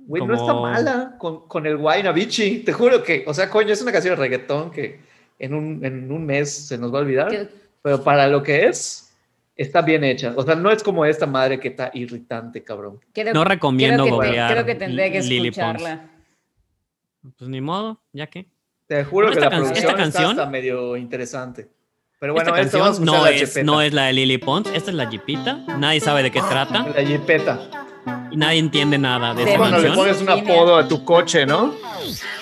Güey, 0.06 0.24
no 0.24 0.34
está 0.34 0.46
Como- 0.46 0.62
mala 0.62 1.14
con, 1.18 1.46
con 1.48 1.66
el 1.66 1.76
Guaynabichi. 1.76 2.60
Te 2.60 2.72
juro 2.72 3.02
que, 3.02 3.24
o 3.26 3.34
sea, 3.34 3.50
coño, 3.50 3.72
es 3.72 3.82
una 3.82 3.92
canción 3.92 4.14
de 4.14 4.20
reggaetón 4.20 4.70
que 4.70 5.00
en 5.38 5.52
un, 5.54 5.84
en 5.84 6.10
un 6.12 6.24
mes 6.24 6.66
se 6.68 6.78
nos 6.78 6.92
va 6.94 6.98
a 6.98 7.02
olvidar. 7.02 7.28
¿Qué- 7.28 7.48
Pero 7.82 8.02
para 8.04 8.26
lo 8.28 8.42
que 8.42 8.66
es, 8.66 9.12
está 9.56 9.82
bien 9.82 10.04
hecha. 10.04 10.32
O 10.36 10.42
sea, 10.44 10.54
no 10.54 10.70
es 10.70 10.82
como 10.82 11.04
esta 11.04 11.26
madre 11.26 11.58
que 11.60 11.68
está 11.68 11.90
irritante, 11.94 12.62
cabrón. 12.62 13.00
Creo- 13.12 13.34
No 13.34 13.44
recomiendo 13.44 14.04
creo 14.04 14.18
que, 14.18 14.20
te- 14.22 14.26
googlear 14.28 14.52
creo 14.52 14.64
que 14.66 14.74
tendré 14.76 15.12
que 15.12 15.20
Lily 15.22 15.50
Pons. 15.50 15.58
escucharla. 15.82 16.10
Pues 17.38 17.50
ni 17.50 17.60
modo, 17.60 18.00
ya 18.12 18.26
que. 18.28 18.46
Te 18.86 19.04
juro 19.04 19.26
que 19.28 19.32
esta 19.34 19.46
la 19.46 19.50
can- 19.50 19.58
producción 19.60 19.90
esta 19.90 19.90
está 19.90 20.02
canción- 20.20 20.38
hasta 20.38 20.46
medio 20.50 20.96
interesante. 20.96 21.68
Pero 22.20 22.32
bueno, 22.32 22.48
Esta 22.54 22.60
canción 22.80 23.04
no 23.04 23.24
la 23.24 23.30
es, 23.30 23.40
jipeta. 23.50 23.64
no 23.66 23.82
es 23.82 23.92
la 23.92 24.04
de 24.06 24.12
Lily 24.14 24.38
Pons, 24.38 24.70
esta 24.72 24.90
es 24.90 24.96
la 24.96 25.10
Jeepita. 25.10 25.64
Nadie 25.78 26.00
sabe 26.00 26.22
de 26.22 26.30
qué 26.30 26.40
trata 26.40 26.86
La 26.88 27.04
jipeta. 27.04 27.58
Y 28.30 28.36
nadie 28.36 28.58
entiende 28.58 28.98
nada 28.98 29.34
de 29.34 29.42
Es 29.42 29.48
esa 29.48 29.58
cuando 29.58 29.78
le 29.78 29.90
pones 29.92 30.20
un 30.20 30.30
apodo 30.30 30.76
a 30.76 30.86
tu 30.88 31.04
coche, 31.04 31.46
¿no? 31.46 31.72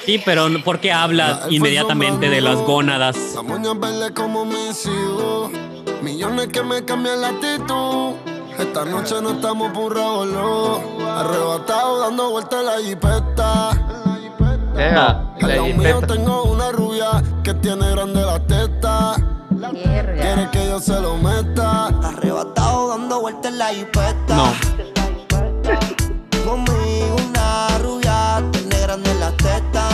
Sí, 0.05 0.21
pero 0.25 0.49
¿por 0.65 0.81
qué 0.81 0.93
habla 0.93 1.41
inmediatamente 1.51 2.29
de 2.29 2.41
las 2.41 2.57
gónadas? 2.59 3.17
Como. 4.15 4.47
Millones 6.03 6.49
que 6.49 6.63
me 6.63 6.85
cambian 6.85 7.21
la 7.23 7.29
actitud. 7.29 8.13
Esta 8.59 8.85
noche 8.85 9.15
no 9.23 9.31
estamos 9.31 9.73
por 9.73 9.95
revolú. 9.95 10.79
Arrebatado 11.09 12.01
dando 12.01 12.31
vueltas 12.31 12.61
en 12.61 12.67
la 12.67 12.79
jipeta. 12.79 13.71
Venga, 14.75 15.07
Al 15.41 15.49
la 15.49 15.49
lado 15.49 15.65
mío 15.67 15.95
jipeta. 15.95 16.07
tengo 16.07 16.43
una 16.45 16.71
rubia 16.73 17.23
que 17.43 17.55
tiene 17.55 17.91
grande 17.91 18.21
la 18.21 18.39
teta. 18.47 19.15
Quiere 19.71 20.49
que 20.53 20.67
yo 20.67 20.79
se 20.79 21.01
lo 21.01 21.17
meta. 21.17 21.87
Arrebatado 21.87 22.89
dando 22.91 23.21
vueltas 23.23 23.51
en 23.53 23.59
la 23.59 23.69
jipeta. 23.69 24.37
No. 24.37 24.94
Conmigo 26.45 27.17
una 27.29 27.79
rubia 27.79 28.43
tiene 28.53 28.79
grande 28.81 29.15
la 29.15 29.31
teta. 29.33 29.89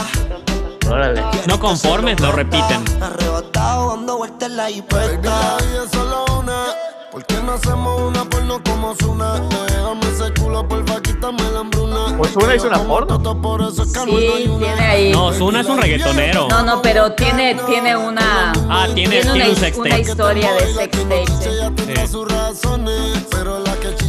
Órale. 0.91 1.23
No 1.47 1.61
conformes, 1.61 2.19
lo 2.21 2.33
repiten. 2.33 2.83
Arrebatado 3.01 3.91
dando 3.91 4.17
vueltas 4.19 4.49
en 4.51 4.57
la 4.57 4.67
jipeta. 4.69 4.97
Baby, 5.07 5.23
la 5.29 5.57
vida 5.65 5.85
es 5.85 5.91
solo 5.93 6.25
una. 6.39 6.65
¿Por 7.13 7.25
qué 7.27 7.35
no 7.45 7.53
hacemos 7.53 8.03
una 8.03 8.25
porno 8.25 8.61
como 8.65 8.95
Zuna? 8.97 9.41
Déjame 9.69 10.01
ese 10.13 10.33
culo, 10.41 10.67
porfa, 10.67 11.01
quítame 11.01 11.43
la 11.53 11.61
hambruna. 11.61 12.17
Pues 12.17 12.37
Ozuna 12.37 12.55
hizo 12.57 12.67
una 12.69 12.79
porno. 12.83 13.41
Por 13.43 13.63
eso 13.63 13.83
es 13.83 13.93
que 13.93 13.99
no 14.01 14.19
Sí, 14.19 14.51
tiene 14.59 14.81
ahí. 14.81 15.13
No, 15.13 15.33
Zuna 15.33 15.61
es 15.61 15.67
un 15.67 15.79
reggaetonero. 15.79 16.49
No, 16.49 16.63
no, 16.63 16.83
pero 16.83 17.13
tiene, 17.13 17.55
tiene 17.67 17.97
una. 17.97 18.53
Ah, 18.69 18.87
tiene, 18.95 19.21
tiene 19.21 19.51
un 19.51 19.81
una 19.81 19.99
historia 19.99 20.53
de 20.55 20.75
sex 20.75 20.99
tape. 20.99 21.27
sí. 21.27 21.51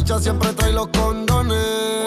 Siempre 0.06 0.52
trae 0.52 0.72
los 0.72 0.88
condones. 0.88 1.56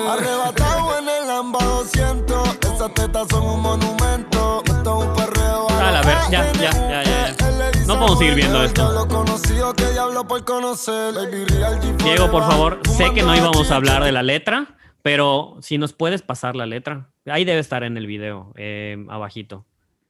Arrebatado 0.09 0.99
en 0.99 1.09
el 1.09 1.27
Lamba 1.27 1.63
200, 1.63 2.59
esas 2.73 2.93
tetas 2.93 3.27
son 3.29 3.43
un 3.43 3.61
monumento. 3.61 4.63
Esto 4.65 5.01
es 5.01 5.07
un 5.07 5.15
perreo. 5.15 5.69
A 5.69 5.91
la 5.91 6.01
ver, 6.01 6.17
ya, 6.29 6.51
ya, 6.53 6.71
ya, 6.71 7.03
ya. 7.03 7.35
ya. 7.35 7.85
No 7.87 7.95
podemos 7.99 8.19
seguir 8.19 8.35
viendo 8.35 8.63
esto. 8.63 8.91
Lo 8.91 9.07
conocido 9.07 9.73
que 9.73 9.85
diablo 9.91 10.27
por 10.27 10.43
conocer. 10.43 11.13
Baby, 11.13 11.45
real 11.45 11.79
G 11.79 11.95
Diego, 12.03 12.29
por 12.31 12.43
favor, 12.43 12.79
sé 12.97 13.13
que 13.13 13.23
no 13.23 13.35
íbamos 13.35 13.71
a 13.71 13.75
hablar 13.75 14.03
de 14.03 14.11
la 14.11 14.23
letra, 14.23 14.77
pero 15.01 15.57
si 15.61 15.77
nos 15.77 15.93
puedes 15.93 16.21
pasar 16.21 16.55
la 16.55 16.65
letra. 16.65 17.09
Ahí 17.25 17.43
debe 17.45 17.59
estar 17.59 17.83
en 17.83 17.97
el 17.97 18.05
video, 18.07 18.53
eh, 18.55 19.03
abajito. 19.09 19.65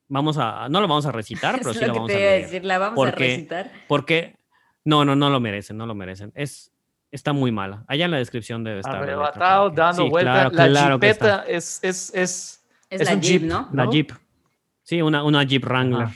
Vamos 0.07 0.37
a, 0.37 0.67
no 0.69 0.81
lo 0.81 0.87
vamos 0.87 1.05
a 1.05 1.11
recitar, 1.11 1.57
pero 1.59 1.73
sí 1.73 1.85
lo 1.85 1.93
vamos 1.93 2.07
te 2.07 2.13
a 2.13 2.17
a 2.17 2.19
leer. 2.19 2.41
decir, 2.43 2.65
la 2.65 2.77
vamos 2.77 3.07
a 3.07 3.11
recitar. 3.11 3.71
Porque, 3.87 4.35
no, 4.83 5.05
no, 5.05 5.15
no 5.15 5.29
lo 5.29 5.39
merecen, 5.39 5.77
no 5.77 5.85
lo 5.85 5.95
merecen. 5.95 6.31
Es, 6.35 6.71
está 7.15 7.33
muy 7.33 7.51
mala. 7.51 7.83
Allá 7.87 8.05
en 8.05 8.11
la 8.11 8.17
descripción 8.17 8.63
debe 8.63 8.79
estar. 8.81 8.95
Arrebatado, 8.97 9.69
dando 9.69 10.03
Sí, 10.03 10.09
vueltas. 10.09 10.33
claro, 10.33 10.49
la 10.51 10.67
claro 10.79 10.99
que 10.99 11.09
está. 11.09 11.25
jipeta 11.39 11.51
es, 11.57 11.79
es, 11.83 12.11
es, 12.13 12.63
Es, 12.89 13.01
es 13.01 13.07
la 13.07 13.13
un 13.15 13.21
Jeep, 13.21 13.41
Jeep, 13.41 13.49
¿no? 13.51 13.69
La. 13.73 13.89
Jeep. 13.89 14.11
Sí, 14.83 15.01
una, 15.01 15.23
una 15.23 15.43
Jeep 15.43 15.63
Wrangler. 15.65 16.09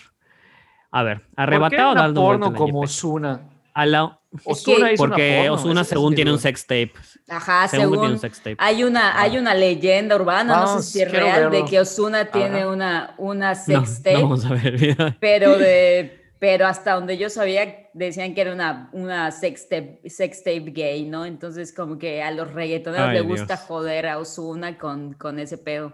A 0.91 1.03
ver, 1.03 1.17
¿Por 1.21 1.27
qué 1.27 1.41
arrebatado 1.41 1.95
dando 1.95 2.21
porno 2.21 2.45
vueltas 2.47 2.57
como. 2.59 2.79
Ozuna? 2.81 3.41
A 3.73 3.85
la- 3.85 4.19
Ozuna 4.43 4.91
hizo 4.91 5.03
una 5.03 5.15
porque 5.15 5.45
es 5.47 5.87
según 5.87 6.13
tiene 6.15 6.31
un 6.31 6.37
sex 6.39 6.61
tape. 6.63 6.91
Ajá, 7.27 7.67
Según 7.67 7.85
tiene 7.85 7.95
según 8.03 8.11
un 8.13 8.19
sex 8.19 8.37
tape. 8.37 8.55
hay 8.59 8.83
una, 8.83 9.19
hay 9.19 9.37
una 9.39 9.53
leyenda 9.55 10.15
urbana, 10.15 10.55
no 10.55 10.65
Vamos, 10.65 10.85
sé 10.85 10.91
si 10.91 11.01
es 11.01 11.11
real, 11.11 11.49
de 11.49 11.65
que 11.65 11.79
Osuna 11.79 12.25
tiene 12.25 12.67
una, 12.67 13.15
una 13.17 13.55
sex 13.55 13.89
no 13.97 14.03
tape, 14.03 14.13
vamos 14.21 14.45
a 14.45 14.49
ver. 14.49 15.17
pero 15.19 15.57
de, 15.57 16.18
pero 16.39 16.65
hasta 16.65 16.93
donde 16.93 17.17
yo 17.17 17.29
sabía 17.29 17.89
decían 17.93 18.33
que 18.33 18.41
era 18.41 18.53
una, 18.53 18.89
una 18.93 19.29
sex 19.31 19.67
tape, 19.67 20.01
sex 20.09 20.43
tape 20.43 20.71
gay, 20.71 21.05
¿no? 21.05 21.25
Entonces 21.25 21.73
como 21.73 21.97
que 21.97 22.23
a 22.23 22.31
los 22.31 22.53
reggaetoneros 22.53 23.11
les 23.13 23.23
gusta 23.23 23.57
joder 23.57 24.07
a 24.07 24.17
Osuna 24.17 24.77
con, 24.77 25.13
con 25.13 25.37
ese 25.37 25.57
pedo. 25.57 25.93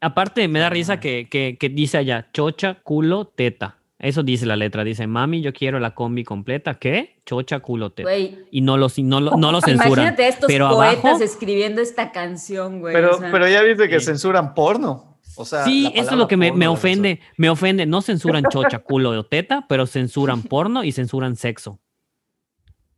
Aparte, 0.00 0.46
me 0.48 0.60
da 0.60 0.68
risa 0.68 1.00
que, 1.00 1.28
que, 1.30 1.56
que 1.58 1.68
dice 1.70 1.96
allá, 1.98 2.28
chocha, 2.32 2.74
culo, 2.82 3.26
teta. 3.26 3.78
Eso 3.98 4.22
dice 4.22 4.44
la 4.44 4.56
letra. 4.56 4.84
Dice, 4.84 5.06
mami, 5.06 5.40
yo 5.40 5.54
quiero 5.54 5.80
la 5.80 5.94
combi 5.94 6.22
completa. 6.22 6.74
¿Qué? 6.74 7.16
Chocha, 7.24 7.60
culo, 7.60 7.90
teta. 7.90 8.14
Y 8.14 8.60
no 8.60 8.76
lo, 8.76 8.88
no 8.98 9.20
lo, 9.20 9.36
no 9.36 9.52
lo 9.52 9.60
censuran. 9.62 9.92
imagínate 9.92 10.24
a 10.24 10.28
estos 10.28 10.46
pero 10.48 10.68
poetas 10.68 11.04
abajo, 11.04 11.24
escribiendo 11.24 11.80
esta 11.80 12.12
canción, 12.12 12.80
güey. 12.80 12.94
Pero, 12.94 13.16
o 13.16 13.18
sea, 13.18 13.32
pero 13.32 13.48
ya 13.48 13.62
viste 13.62 13.88
que 13.88 13.98
Sí. 13.98 14.06
censuran 14.06 14.52
porno. 14.54 15.05
O 15.36 15.44
sea, 15.44 15.64
sí, 15.64 15.90
eso 15.94 16.10
es 16.10 16.16
lo 16.16 16.28
que 16.28 16.36
me, 16.36 16.68
ofende. 16.68 17.20
Me 17.36 17.50
ofende. 17.50 17.86
No 17.86 18.02
censuran 18.02 18.44
chocha, 18.50 18.78
culo 18.78 19.10
o 19.10 19.24
teta, 19.24 19.66
pero 19.68 19.86
censuran 19.86 20.42
porno 20.42 20.84
y 20.84 20.92
censuran 20.92 21.36
sexo. 21.36 21.80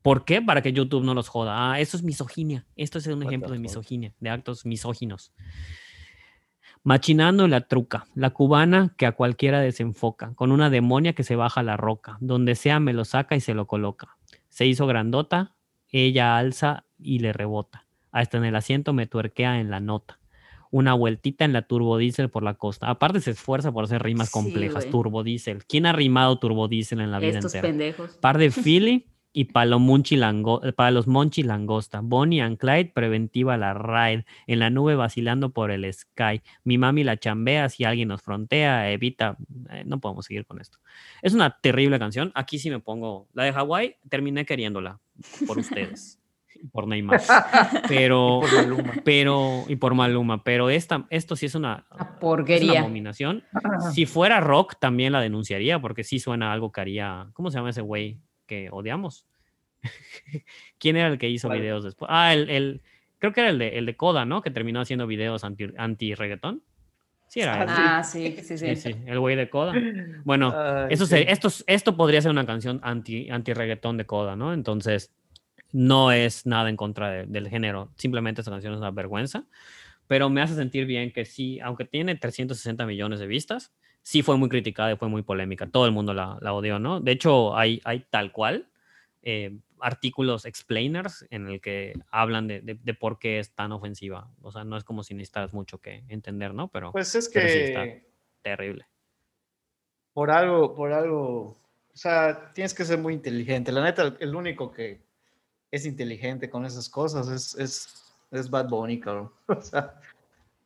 ¿Por 0.03 0.25
qué? 0.25 0.41
Para 0.41 0.63
que 0.63 0.73
YouTube 0.73 1.05
no 1.05 1.15
los 1.15 1.29
joda. 1.29 1.73
Ah, 1.73 1.81
eso 1.81 1.97
es 1.97 2.03
misoginia. 2.03 2.67
Esto 2.77 2.99
es 2.99 3.07
un 3.09 3.23
ejemplo 3.23 3.51
de 3.51 3.59
misoginia, 3.59 4.15
de 4.21 4.31
actos 4.31 4.65
misóginos. 4.65 5.33
Machinando 6.85 7.49
la 7.49 7.63
truca, 7.63 8.07
la 8.15 8.31
cubana 8.31 8.95
que 8.97 9.05
a 9.05 9.13
cualquiera 9.13 9.61
desenfoca, 9.61 10.33
con 10.35 10.53
una 10.53 10.71
demonia 10.71 11.13
que 11.13 11.25
se 11.25 11.37
baja 11.37 11.63
la 11.63 11.77
roca, 11.77 12.17
donde 12.21 12.55
sea 12.55 12.81
me 12.81 12.93
lo 12.93 13.05
saca 13.05 13.37
y 13.37 13.41
se 13.41 13.53
lo 13.53 13.67
coloca. 13.67 14.17
Se 14.49 14.65
hizo 14.65 14.87
grandota, 14.87 15.57
ella 15.91 16.39
alza 16.39 16.85
y 16.99 17.19
le 17.19 17.33
rebota. 17.33 17.87
Hasta 18.13 18.39
en 18.39 18.45
el 18.45 18.57
asiento 18.57 18.93
me 18.93 19.07
tuerquea 19.07 19.61
en 19.61 19.71
la 19.71 19.81
nota. 19.81 20.18
Una 20.71 20.95
vueltita 20.95 21.45
en 21.45 21.53
la 21.53 21.63
turbodiesel 21.63 22.29
por 22.31 22.43
la 22.43 22.55
costa. 22.55 22.89
Aparte 22.89 23.21
se 23.21 23.31
esfuerza 23.31 23.73
por 23.73 23.85
hacer 23.85 24.03
rimas 24.03 24.29
Sí, 24.29 24.33
complejas. 24.33 24.87
turbodiesel. 24.91 25.65
¿Quién 25.67 25.87
ha 25.87 25.93
rimado 25.93 26.39
turbodiesel 26.39 27.01
en 27.01 27.11
la 27.11 27.19
vida 27.19 27.39
estos 27.39 27.55
entera? 27.55 27.69
pendejos. 27.69 28.17
Par 28.19 28.39
de 28.39 28.51
Philly 28.51 29.07
y 29.33 29.45
Monchi 29.79 30.17
Lango- 30.17 30.65
eh, 30.67 30.73
para 30.73 30.91
los 30.91 31.07
Monchi 31.07 31.43
Langosta. 31.43 32.01
Bonnie 32.03 32.41
and 32.41 32.57
Clyde, 32.59 32.87
preventiva 32.95 33.57
la 33.57 33.73
ride. 33.75 34.25
En 34.47 34.59
la 34.59 34.69
nube 34.71 34.95
vacilando 34.97 35.51
por 35.51 35.71
el 35.71 35.91
sky. 35.93 36.41
Mi 36.65 36.77
mami 36.79 37.05
la 37.05 37.17
chambea 37.19 37.69
si 37.69 37.85
alguien 37.85 38.09
nos 38.09 38.23
frontea. 38.23 38.91
Evita. 38.91 39.37
eh, 39.71 39.85
no 39.87 40.01
podemos 40.01 40.27
seguir 40.27 40.45
con 40.47 40.61
esto. 40.61 40.79
Es 41.23 41.35
una 41.35 41.59
terrible 41.61 41.99
canción. 41.99 42.33
Aquí 42.35 42.59
sí 42.59 42.69
me 42.71 42.81
pongo. 42.81 43.29
La 43.33 43.45
de 43.45 43.53
Hawái, 43.53 43.97
terminé 44.09 44.45
queriéndola 44.45 44.99
por 45.47 45.59
ustedes. 45.59 46.18
Y 46.63 46.67
por 46.69 46.87
Neymar. 46.87 47.21
Pero. 47.89 48.41
Por 48.41 48.53
Maluma. 48.53 48.93
Pero. 49.05 49.65
Y 49.69 49.77
por 49.77 49.95
Maluma. 49.95 50.45
Pero 50.45 50.71
esta, 50.71 51.07
esto 51.11 51.37
sí 51.37 51.47
es 51.47 51.55
una. 51.55 51.87
Es 51.99 52.07
porquería. 52.21 52.81
abominación. 52.81 53.45
Si 53.95 54.07
fuera 54.07 54.41
rock, 54.41 54.75
también 54.81 55.13
la 55.13 55.21
denunciaría, 55.21 55.81
porque 55.81 56.05
sí 56.05 56.19
suena 56.19 56.53
algo 56.53 56.73
que 56.73 56.81
haría. 56.81 57.29
¿Cómo 57.33 57.51
se 57.51 57.59
llama 57.59 57.71
ese 57.71 57.81
güey 57.83 58.19
que 58.47 58.69
odiamos? 58.71 59.27
¿Quién 60.79 60.97
era 60.97 61.09
el 61.09 61.19
que 61.19 61.29
hizo 61.29 61.49
videos 61.49 61.85
después? 61.85 62.09
Ah, 62.13 62.33
el, 62.35 62.51
el- 62.51 62.83
creo 63.19 63.33
que 63.33 63.41
era 63.41 63.51
el 63.51 63.59
de, 63.59 63.79
el 63.79 63.87
de 63.87 63.97
Coda, 63.97 64.25
¿no? 64.25 64.43
Que 64.43 64.51
terminó 64.51 64.81
haciendo 64.81 65.07
videos 65.07 65.45
anti, 65.45 65.67
anti-reggaetón. 65.77 66.63
Sí, 67.29 67.41
era 67.41 67.63
él. 67.63 67.69
Ah, 67.71 68.03
sí, 68.03 68.37
sí, 68.43 68.57
sí. 68.57 68.75
Sí, 68.75 68.77
sí, 68.77 68.97
el 69.07 69.19
güey 69.21 69.37
de 69.37 69.51
Coda. 69.51 69.75
Bueno, 70.25 70.55
Ay, 70.57 70.87
eso 70.91 71.05
sí. 71.05 71.11
sería- 71.11 71.31
esto, 71.33 71.49
esto 71.67 71.97
podría 71.97 72.23
ser 72.23 72.31
una 72.31 72.47
canción 72.47 72.81
anti, 72.83 73.29
anti-reggaetón 73.31 73.97
de 73.99 74.07
Coda, 74.07 74.35
¿no? 74.35 74.53
Entonces, 74.55 75.13
no 75.73 76.13
es 76.13 76.47
nada 76.47 76.69
en 76.71 76.77
contra 76.77 77.11
de- 77.11 77.27
del 77.27 77.49
género. 77.49 77.91
Simplemente 77.97 78.41
esta 78.41 78.51
canción 78.51 78.73
es 78.73 78.79
una 78.79 78.91
vergüenza. 78.91 79.45
Pero 80.07 80.31
me 80.31 80.41
hace 80.43 80.55
sentir 80.55 80.87
bien 80.87 81.13
que 81.13 81.25
sí, 81.25 81.61
aunque 81.61 81.85
tiene 81.85 82.15
360 82.17 82.87
millones 82.87 83.21
de 83.21 83.27
vistas, 83.27 83.73
sí 84.03 84.23
fue 84.23 84.37
muy 84.39 84.49
criticada 84.49 84.93
y 84.93 84.97
fue 84.97 85.09
muy 85.09 85.23
polémica. 85.23 85.67
Todo 85.69 85.87
el 85.87 85.93
mundo 85.93 86.15
la, 86.15 86.39
la 86.41 86.53
odió, 86.55 86.79
¿no? 86.79 87.01
De 87.01 87.13
hecho, 87.13 87.57
hay, 87.57 87.81
hay 87.85 88.07
tal 88.11 88.33
cual 88.33 88.71
eh, 89.23 89.59
artículos 89.81 90.47
explainers 90.47 91.27
en 91.31 91.49
el 91.49 91.61
que 91.61 91.93
hablan 92.11 92.49
de, 92.49 92.61
de- 92.63 92.79
de 92.83 92.95
por 92.95 93.19
qué 93.19 93.39
es 93.39 93.55
tan 93.55 93.73
ofensiva. 93.73 94.31
O 94.41 94.51
sea, 94.51 94.65
no 94.65 94.77
es 94.79 94.85
como 94.85 95.03
si 95.05 95.15
necesitas 95.15 95.53
mucho 95.53 95.79
que 95.79 96.05
entender, 96.09 96.55
¿no? 96.55 96.69
Pero, 96.69 96.93
Pues 96.93 97.15
es 97.15 97.29
pero 97.33 97.49
sí 97.49 97.59
está 97.59 97.85
que 97.85 98.07
terrible. 98.43 98.87
por 100.13 100.31
algo, 100.31 100.75
por 100.75 100.93
algo, 100.93 101.43
o 101.93 101.97
sea, 101.97 102.53
tienes 102.53 102.75
que 102.75 102.85
ser 102.85 102.99
muy 102.99 103.15
inteligente. 103.15 103.73
La 103.73 103.83
neta, 103.85 104.17
el 104.19 104.35
único 104.35 104.73
que 104.73 105.07
es 105.71 105.85
inteligente 105.87 106.49
con 106.51 106.65
esas 106.65 106.89
cosas 106.89 107.29
es, 107.29 107.55
es, 107.57 108.15
es 108.31 108.49
Bad 108.51 108.69
Bunny, 108.69 109.01
cabrón. 109.01 109.31
O 109.49 109.61
sea, 109.61 109.95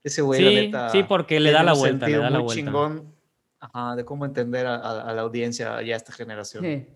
ese 0.04 0.22
güey, 0.22 0.40
la 0.42 0.48
Sí, 0.50 0.54
neta. 0.56 0.88
sí, 0.90 1.02
porque 1.04 1.38
le 1.40 1.52
da 1.52 1.62
la 1.62 1.74
vuelta, 1.74 2.08
le 2.08 2.16
da 2.18 2.30
la 2.30 2.38
muy 2.38 2.44
vuelta. 2.46 2.64
chingón 2.64 3.12
ajá, 3.60 3.94
de 3.96 4.04
cómo 4.04 4.24
entender 4.24 4.66
a, 4.66 4.74
a- 4.74 5.02
a 5.10 5.12
la 5.12 5.22
audiencia 5.22 5.80
y 5.82 5.92
a 5.92 5.96
esta 5.96 6.12
generación. 6.12 6.64
Sí. 6.64 6.86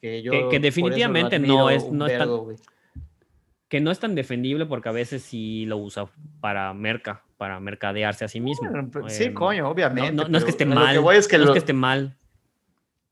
Que, 0.00 0.22
yo 0.22 0.32
Que- 0.32 0.48
que 0.50 0.58
definitivamente 0.60 1.38
no 1.38 1.70
es- 1.70 1.88
no 1.90 2.06
es 2.06 2.12
tan- 2.12 2.28
vergo, 2.28 2.52
que 3.68 3.80
no 3.80 3.90
es 3.92 4.00
tan 4.00 4.16
defendible 4.16 4.66
porque 4.66 4.88
a 4.88 4.92
veces 4.92 5.22
sí 5.22 5.64
lo 5.66 5.76
usa 5.76 6.06
para 6.40 6.74
merca, 6.74 7.22
para 7.36 7.60
mercadearse 7.60 8.24
a 8.24 8.28
sí 8.28 8.40
mismo. 8.40 8.68
Pero- 8.92 9.08
sí, 9.08 9.24
Em, 9.24 9.34
coño, 9.34 9.62
no- 9.62 9.68
obviamente. 9.70 10.12
No, 10.12 10.26
no 10.28 10.38
es 10.38 10.44
que 10.44 10.50
esté 10.50 10.66
mal, 10.66 11.00
que 11.00 11.16
es 11.16 11.28
que 11.28 11.38
no 11.38 11.44
lo- 11.44 11.50
es 11.50 11.54
que 11.54 11.58
esté 11.60 11.72
mal. 11.72 12.16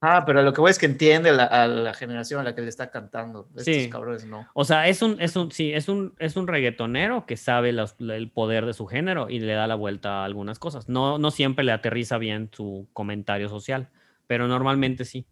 Ah, 0.00 0.22
pero 0.24 0.42
lo 0.42 0.52
que 0.52 0.60
voy 0.60 0.70
es 0.70 0.78
que 0.78 0.86
entiende 0.86 1.32
la- 1.32 1.44
a 1.46 1.66
la 1.66 1.92
generación 1.92 2.40
a 2.40 2.44
la 2.44 2.54
que 2.54 2.60
le 2.62 2.68
está 2.68 2.90
cantando. 2.90 3.48
Estos 3.56 3.64
Sí. 3.64 3.90
cabrones 3.90 4.24
no. 4.26 4.46
O 4.54 4.64
sea, 4.64 4.86
es 4.86 5.02
un, 5.02 5.20
es 5.20 5.34
un, 5.34 5.50
sí, 5.50 5.72
es 5.72 5.88
un, 5.88 6.14
es 6.20 6.36
un 6.36 6.46
reggaetonero 6.46 7.26
que 7.26 7.36
sabe 7.36 7.72
los- 7.72 7.96
el 7.98 8.30
poder 8.30 8.64
de 8.64 8.74
su 8.74 8.86
género 8.86 9.28
y 9.28 9.40
le 9.40 9.54
da 9.54 9.66
la 9.66 9.74
vuelta 9.74 10.20
a 10.22 10.24
algunas 10.24 10.60
cosas. 10.60 10.88
No, 10.88 11.18
no 11.18 11.32
siempre 11.32 11.64
le 11.64 11.72
aterriza 11.72 12.16
bien 12.18 12.48
su 12.52 12.88
comentario 12.92 13.48
social, 13.48 13.88
pero 14.28 14.46
normalmente 14.46 15.04
sí. 15.04 15.26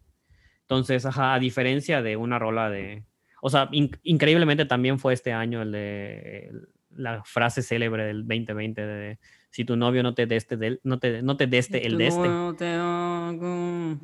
Entonces, 0.63 1.07
ajá, 1.07 1.35
a 1.35 1.39
diferencia 1.39 2.03
de 2.03 2.17
una 2.17 2.41
rola 2.41 2.69
de... 2.69 3.05
O 3.41 3.51
sea, 3.51 3.69
in- 3.71 3.97
increíblemente 4.03 4.65
también 4.65 4.99
fue 4.99 5.13
este 5.15 5.33
año 5.33 5.63
el 5.63 5.71
de 5.71 6.49
el- 6.51 6.69
la 6.97 7.23
frase 7.25 7.63
célebre 7.63 8.05
del 8.07 8.27
2020 8.27 8.85
de 8.85 9.19
si 9.51 9.65
tu 9.65 9.77
novio 9.77 10.03
no 10.03 10.15
te 10.15 10.27
deste 10.27 10.57
del, 10.57 10.81
no 10.83 10.99
te, 10.99 11.23
no 11.23 11.37
te 11.37 11.47
deste 11.47 11.87
el 11.87 11.99
deste. 11.99 12.27
no 12.27 12.55
te 12.57 12.67
hago- 12.67 14.01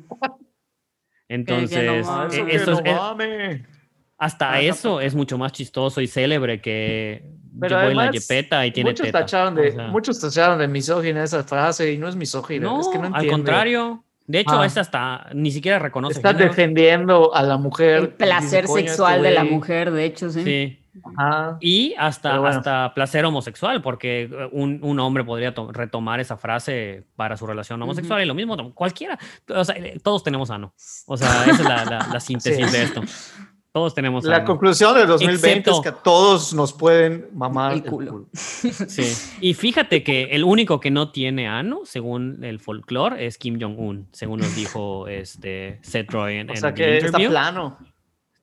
Entonces, 1.29 2.05
mames. 2.05 2.33
eh, 2.33 2.37
Eso 2.37 2.45
que 2.45 2.55
eso 2.55 2.71
no 2.71 2.77
es- 2.79 2.85
eh, 2.85 2.93
mame. 2.95 3.65
hasta 4.17 4.53
Ah, 4.53 4.61
eso 4.61 5.01
es 5.01 5.15
mucho 5.15 5.37
más 5.37 5.51
chistoso 5.51 6.01
y 6.01 6.07
célebre 6.07 6.61
que 6.61 7.23
Pero 7.59 7.77
yo 7.77 7.81
voy 7.83 7.91
en 7.91 7.97
la 7.97 8.11
yepeta 8.11 8.65
y 8.65 8.71
tiene 8.71 8.89
muchos 8.91 9.05
teta. 9.05 9.19
tacharon 9.21 9.55
de, 9.55 9.69
O 9.69 9.71
sea, 9.71 9.87
muchos 9.87 10.19
tacharon 10.19 10.59
de 10.59 10.67
misógina 10.67 11.23
esa 11.23 11.43
frase 11.43 11.91
y 11.93 11.97
no 11.97 12.07
es 12.07 12.15
misógina. 12.15 12.65
no, 12.67 12.81
es 12.81 12.87
que 12.87 12.97
no 12.99 13.13
al 13.13 13.27
contrario. 13.27 14.03
De 14.25 14.39
hecho, 14.39 14.57
Ah. 14.59 14.65
es 14.65 14.77
hasta 14.77 15.29
ni 15.33 15.51
siquiera 15.51 15.79
reconoce 15.79 16.13
Está 16.17 16.29
género. 16.29 16.49
defendiendo 16.49 17.35
a 17.35 17.43
la 17.43 17.57
mujer. 17.57 17.95
El 17.99 18.09
placer 18.09 18.61
Dice, 18.63 18.67
"Coño, 18.67 18.77
este 18.79 18.89
sexual 18.89 19.21
de 19.23 19.31
la 19.31 19.41
güey". 19.41 19.53
mujer, 19.53 19.91
de 19.91 20.05
hecho, 20.05 20.29
sí. 20.29 20.43
Sí. 20.43 20.79
Ajá. 21.17 21.57
Y 21.59 21.95
hasta, 21.97 22.37
bueno. 22.39 22.57
hasta 22.57 22.93
placer 22.93 23.25
homosexual, 23.25 23.81
porque 23.81 24.23
eh, 24.23 24.49
un, 24.51 24.79
un 24.83 24.99
hombre 24.99 25.23
podría 25.23 25.53
to- 25.53 25.71
retomar 25.71 26.19
esa 26.19 26.37
frase 26.37 27.05
para 27.15 27.35
su 27.37 27.47
relación 27.47 27.81
homosexual 27.81 28.21
y 28.21 28.25
lo 28.25 28.33
mismo, 28.35 28.73
cualquiera. 28.73 29.17
O 29.49 29.63
sea, 29.65 29.75
eh, 29.75 29.99
todos 30.03 30.23
tenemos 30.23 30.51
ano. 30.51 30.73
O 31.07 31.17
sea, 31.17 31.43
esa 31.45 31.51
es 31.51 31.63
la, 31.63 31.85
la- 31.85 32.07
la 32.13 32.19
síntesis 32.19 32.65
Sí. 32.69 32.71
de 32.77 32.83
esto. 32.83 33.01
Todos 33.71 33.95
tenemos 33.95 34.23
La 34.23 34.35
ano. 34.35 34.45
conclusión 34.45 34.93
del 34.93 35.07
2020 35.07 35.71
Excepto- 35.71 35.71
es 35.83 35.91
que 35.91 35.99
todos 36.03 36.53
nos 36.53 36.73
pueden 36.73 37.29
mamar 37.33 37.71
El 37.71 37.79
el 37.79 37.85
culo. 37.85 38.11
culo. 38.11 38.29
Sí. 38.33 39.33
Y 39.41 39.55
fíjate 39.55 40.03
que 40.03 40.25
el 40.25 40.43
único 40.43 40.79
que 40.79 40.91
no 40.91 41.09
tiene 41.11 41.47
ano, 41.47 41.79
según 41.83 42.43
el 42.43 42.59
folclore, 42.59 43.25
es 43.25 43.39
Kim 43.39 43.59
Jong-un, 43.59 44.09
según 44.11 44.41
nos 44.41 44.55
dijo 44.55 45.07
este 45.07 45.79
Seth 45.81 46.11
Rogen 46.11 46.51
O 46.51 46.53
en 46.53 46.57
sea 46.59 46.71
The 46.71 46.75
que 46.83 46.97
está 46.99 47.17
plano. 47.17 47.79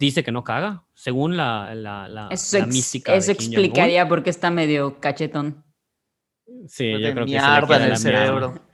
Dice 0.01 0.25
que 0.25 0.33
no 0.33 0.43
caga, 0.43 0.85
según 0.95 1.37
la, 1.37 1.75
la, 1.75 2.09
la, 2.09 2.29
Eso, 2.31 2.59
la 2.59 2.67
mística. 2.67 3.15
eso 3.15 3.31
explicaría 3.33 4.09
por 4.09 4.23
qué 4.23 4.31
está 4.31 4.51
medio 4.51 4.99
cachetón. 4.99 5.63
Sí, 6.67 6.91
Puede 6.91 7.03
yo 7.09 7.13
creo 7.13 7.27
que 7.27 7.33
se 7.33 7.37
le 7.37 7.77
en 7.77 7.83
el 7.85 7.89
la 7.91 7.97
cerebro. 7.97 8.49
mierda. 8.51 8.67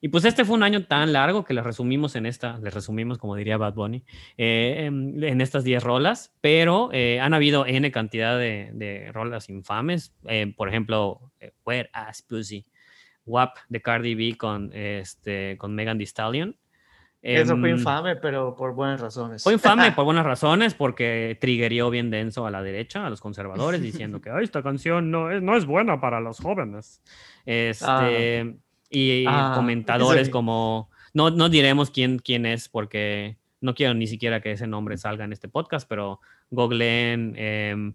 Y 0.00 0.08
pues 0.08 0.24
este 0.24 0.44
fue 0.44 0.56
un 0.56 0.62
año 0.62 0.86
tan 0.86 1.12
largo 1.12 1.44
que 1.44 1.52
les 1.52 1.64
resumimos 1.64 2.16
en 2.16 2.24
esta, 2.26 2.58
les 2.58 2.72
resumimos, 2.72 3.18
como 3.18 3.36
diría 3.36 3.58
Bad 3.58 3.74
Bunny, 3.74 4.04
eh, 4.38 4.84
en, 4.86 5.22
en 5.22 5.40
estas 5.40 5.64
10 5.64 5.82
rolas, 5.82 6.34
pero 6.40 6.90
eh, 6.92 7.20
han 7.20 7.34
habido 7.34 7.66
N 7.66 7.90
cantidad 7.92 8.38
de, 8.38 8.70
de 8.72 9.10
rolas 9.12 9.48
infames. 9.50 10.14
eh, 10.28 10.52
por 10.56 10.68
ejemplo, 10.68 11.30
Wet 11.66 11.88
Ass 11.92 12.22
Pussy, 12.22 12.66
WAP 13.26 13.54
de 13.68 13.82
Cardi 13.82 14.14
B 14.14 14.36
con, 14.38 14.70
este, 14.72 15.56
con 15.58 15.74
Megan 15.74 15.98
Thee 15.98 16.06
Stallion. 16.06 16.56
Eso 17.26 17.56
fue 17.56 17.70
Em, 17.70 17.78
infame, 17.78 18.14
pero 18.14 18.54
por 18.54 18.72
buenas 18.72 19.00
razones. 19.00 19.42
Fue 19.42 19.52
infame 19.52 19.90
por 19.90 20.04
buenas 20.04 20.24
razones, 20.24 20.74
porque 20.74 21.36
triggerió 21.40 21.90
bien 21.90 22.08
denso 22.08 22.46
a 22.46 22.52
la 22.52 22.62
derecha, 22.62 23.04
a 23.04 23.10
los 23.10 23.20
conservadores, 23.20 23.82
diciendo 23.82 24.20
que 24.20 24.30
"Ay, 24.30 24.44
esta 24.44 24.62
canción 24.62 25.10
no 25.10 25.32
es, 25.32 25.42
no 25.42 25.56
es 25.56 25.66
buena 25.66 26.00
para 26.00 26.20
los 26.20 26.38
jóvenes. 26.38 27.02
Este, 27.44 28.56
y 28.90 29.24
Ah, 29.26 29.54
comentadores 29.56 30.30
como, 30.30 30.88
no, 31.14 31.30
no 31.30 31.48
diremos 31.48 31.90
quién, 31.90 32.20
quién 32.20 32.46
es, 32.46 32.68
porque 32.68 33.36
no 33.60 33.74
quiero 33.74 33.94
ni 33.94 34.06
siquiera 34.06 34.40
que 34.40 34.52
ese 34.52 34.68
nombre 34.68 34.96
salga 34.96 35.24
en 35.24 35.32
este 35.32 35.48
podcast, 35.48 35.88
pero 35.88 36.20
googleen 36.50 37.34
em, 37.36 37.94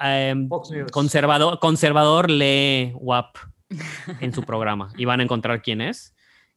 em, 0.00 0.48
conservador, 0.92 1.58
conservador 1.58 2.30
lee 2.30 2.92
WAP 2.94 3.36
en 4.20 4.32
su 4.32 4.42
programa 4.46 4.92
y 4.96 5.06
van 5.06 5.18
a 5.18 5.24
encontrar 5.24 5.60
quién 5.60 5.80
es 5.80 6.14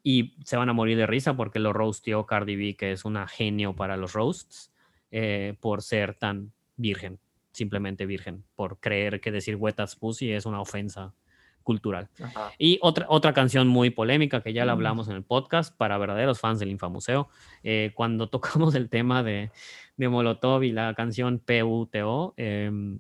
y 0.10 0.36
se 0.46 0.56
van 0.56 0.70
a 0.70 0.74
morir 0.74 0.96
de 0.96 1.06
risa 1.06 1.36
porque 1.36 1.60
lo 1.60 1.74
roasteó 1.74 2.26
Cardi 2.26 2.56
B, 2.56 2.78
que 2.78 2.94
es 2.94 3.04
una 3.04 3.28
genio 3.28 3.76
para 3.76 3.98
los 3.98 4.14
roasts, 4.14 4.72
eh, 5.12 5.58
por 5.60 5.82
ser 5.82 6.14
tan 6.14 6.54
virgen, 6.78 7.20
simplemente 7.52 8.06
virgen, 8.06 8.46
por 8.56 8.80
creer 8.80 9.20
que 9.20 9.34
decir 9.34 9.58
wetas 9.58 9.98
pussy 9.98 10.32
es 10.32 10.46
una 10.46 10.62
ofensa 10.62 11.14
cultural. 11.62 12.08
Ajá. 12.24 12.54
Y 12.58 12.80
otra, 12.82 13.06
otra 13.10 13.34
canción 13.34 13.68
muy 13.68 13.90
polémica 13.90 14.42
que 14.42 14.54
ya 14.54 14.64
la 14.64 14.72
hablamos 14.72 15.10
en 15.10 15.18
el 15.18 15.24
podcast 15.24 15.76
para 15.76 15.98
verdaderos 15.98 16.40
fans 16.40 16.60
del 16.60 16.72
Infamuseo, 16.72 17.28
eh, 17.64 17.92
cuando 17.94 18.30
tocamos 18.30 18.76
el 18.76 18.90
tema 18.90 19.24
de, 19.24 19.52
de 19.98 20.08
Molotov 20.08 20.64
y 20.64 20.72
la 20.72 20.94
canción 20.94 21.40
PUTO, 21.40 22.34
em, 22.38 23.00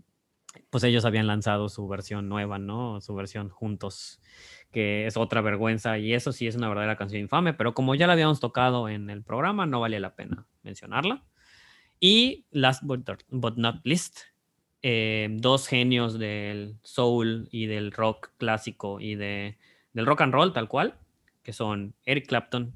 pues 0.70 0.84
ellos 0.84 1.06
habían 1.06 1.28
lanzado 1.28 1.70
su 1.70 1.88
versión 1.88 2.28
nueva, 2.28 2.60
¿no? 2.60 3.00
Su 3.00 3.16
versión 3.16 3.48
juntos, 3.48 4.20
que 4.72 5.08
es 5.08 5.18
otra 5.18 5.42
vergüenza 5.42 5.98
y 5.98 6.14
eso 6.14 6.32
sí 6.32 6.48
es 6.48 6.56
una 6.56 6.68
verdadera 6.68 6.98
canción 6.98 7.22
infame, 7.22 7.54
pero 7.54 7.74
como 7.74 7.96
ya 7.96 8.08
la 8.08 8.14
habíamos 8.14 8.40
tocado 8.40 8.90
en 8.90 9.10
el 9.10 9.24
programa, 9.24 9.66
no 9.66 9.80
vale 9.80 10.00
la 10.00 10.16
pena 10.16 10.46
mencionarla. 10.64 11.24
Y 12.00 12.46
last 12.52 12.84
but, 12.84 13.58
not 13.58 13.82
least, 13.84 14.20
eh, 14.82 15.30
dos 15.32 15.68
genios 15.68 16.20
del 16.20 16.78
soul 16.84 17.48
y 17.52 17.66
del 17.66 17.92
rock 17.92 18.32
clásico 18.38 19.00
y 19.00 19.16
de, 19.16 19.58
del 19.94 20.06
rock 20.06 20.22
and 20.22 20.34
roll 20.34 20.54
tal 20.54 20.68
cual, 20.68 20.96
que 21.44 21.54
son 21.54 21.96
Eric 22.06 22.28
Clapton 22.28 22.76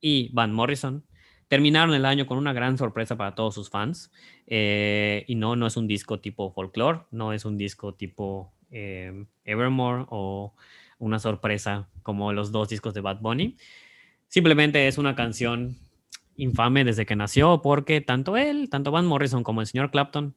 y 0.00 0.30
Van 0.32 0.52
Morrison, 0.52 1.04
terminaron 1.48 1.94
el 1.94 2.06
año 2.06 2.26
con 2.26 2.38
una 2.38 2.52
gran 2.52 2.78
sorpresa 2.78 3.16
para 3.16 3.34
todos 3.34 3.54
sus 3.54 3.70
fans. 3.70 4.10
eh, 4.46 5.24
y 5.28 5.34
no, 5.34 5.56
no 5.56 5.66
es 5.66 5.76
un 5.76 5.86
disco 5.86 6.20
tipo 6.20 6.50
folklore, 6.52 7.00
no 7.10 7.32
es 7.32 7.44
un 7.44 7.58
disco 7.58 7.94
tipo 7.94 8.52
eh, 8.70 9.26
Evermore 9.44 10.06
o 10.08 10.54
una 10.98 11.18
sorpresa 11.18 11.88
como 12.02 12.32
los 12.32 12.52
dos 12.52 12.68
discos 12.68 12.94
de 12.94 13.00
Bad 13.00 13.20
Bunny. 13.20 13.56
Simplemente 14.28 14.88
es 14.88 14.98
una 14.98 15.14
canción 15.14 15.76
infame 16.36 16.84
desde 16.84 17.06
que 17.06 17.16
nació 17.16 17.62
porque 17.62 18.00
tanto 18.00 18.36
él, 18.36 18.68
tanto 18.70 18.90
Van 18.90 19.06
Morrison 19.06 19.42
como 19.42 19.60
el 19.60 19.66
señor 19.66 19.90
Clapton 19.90 20.34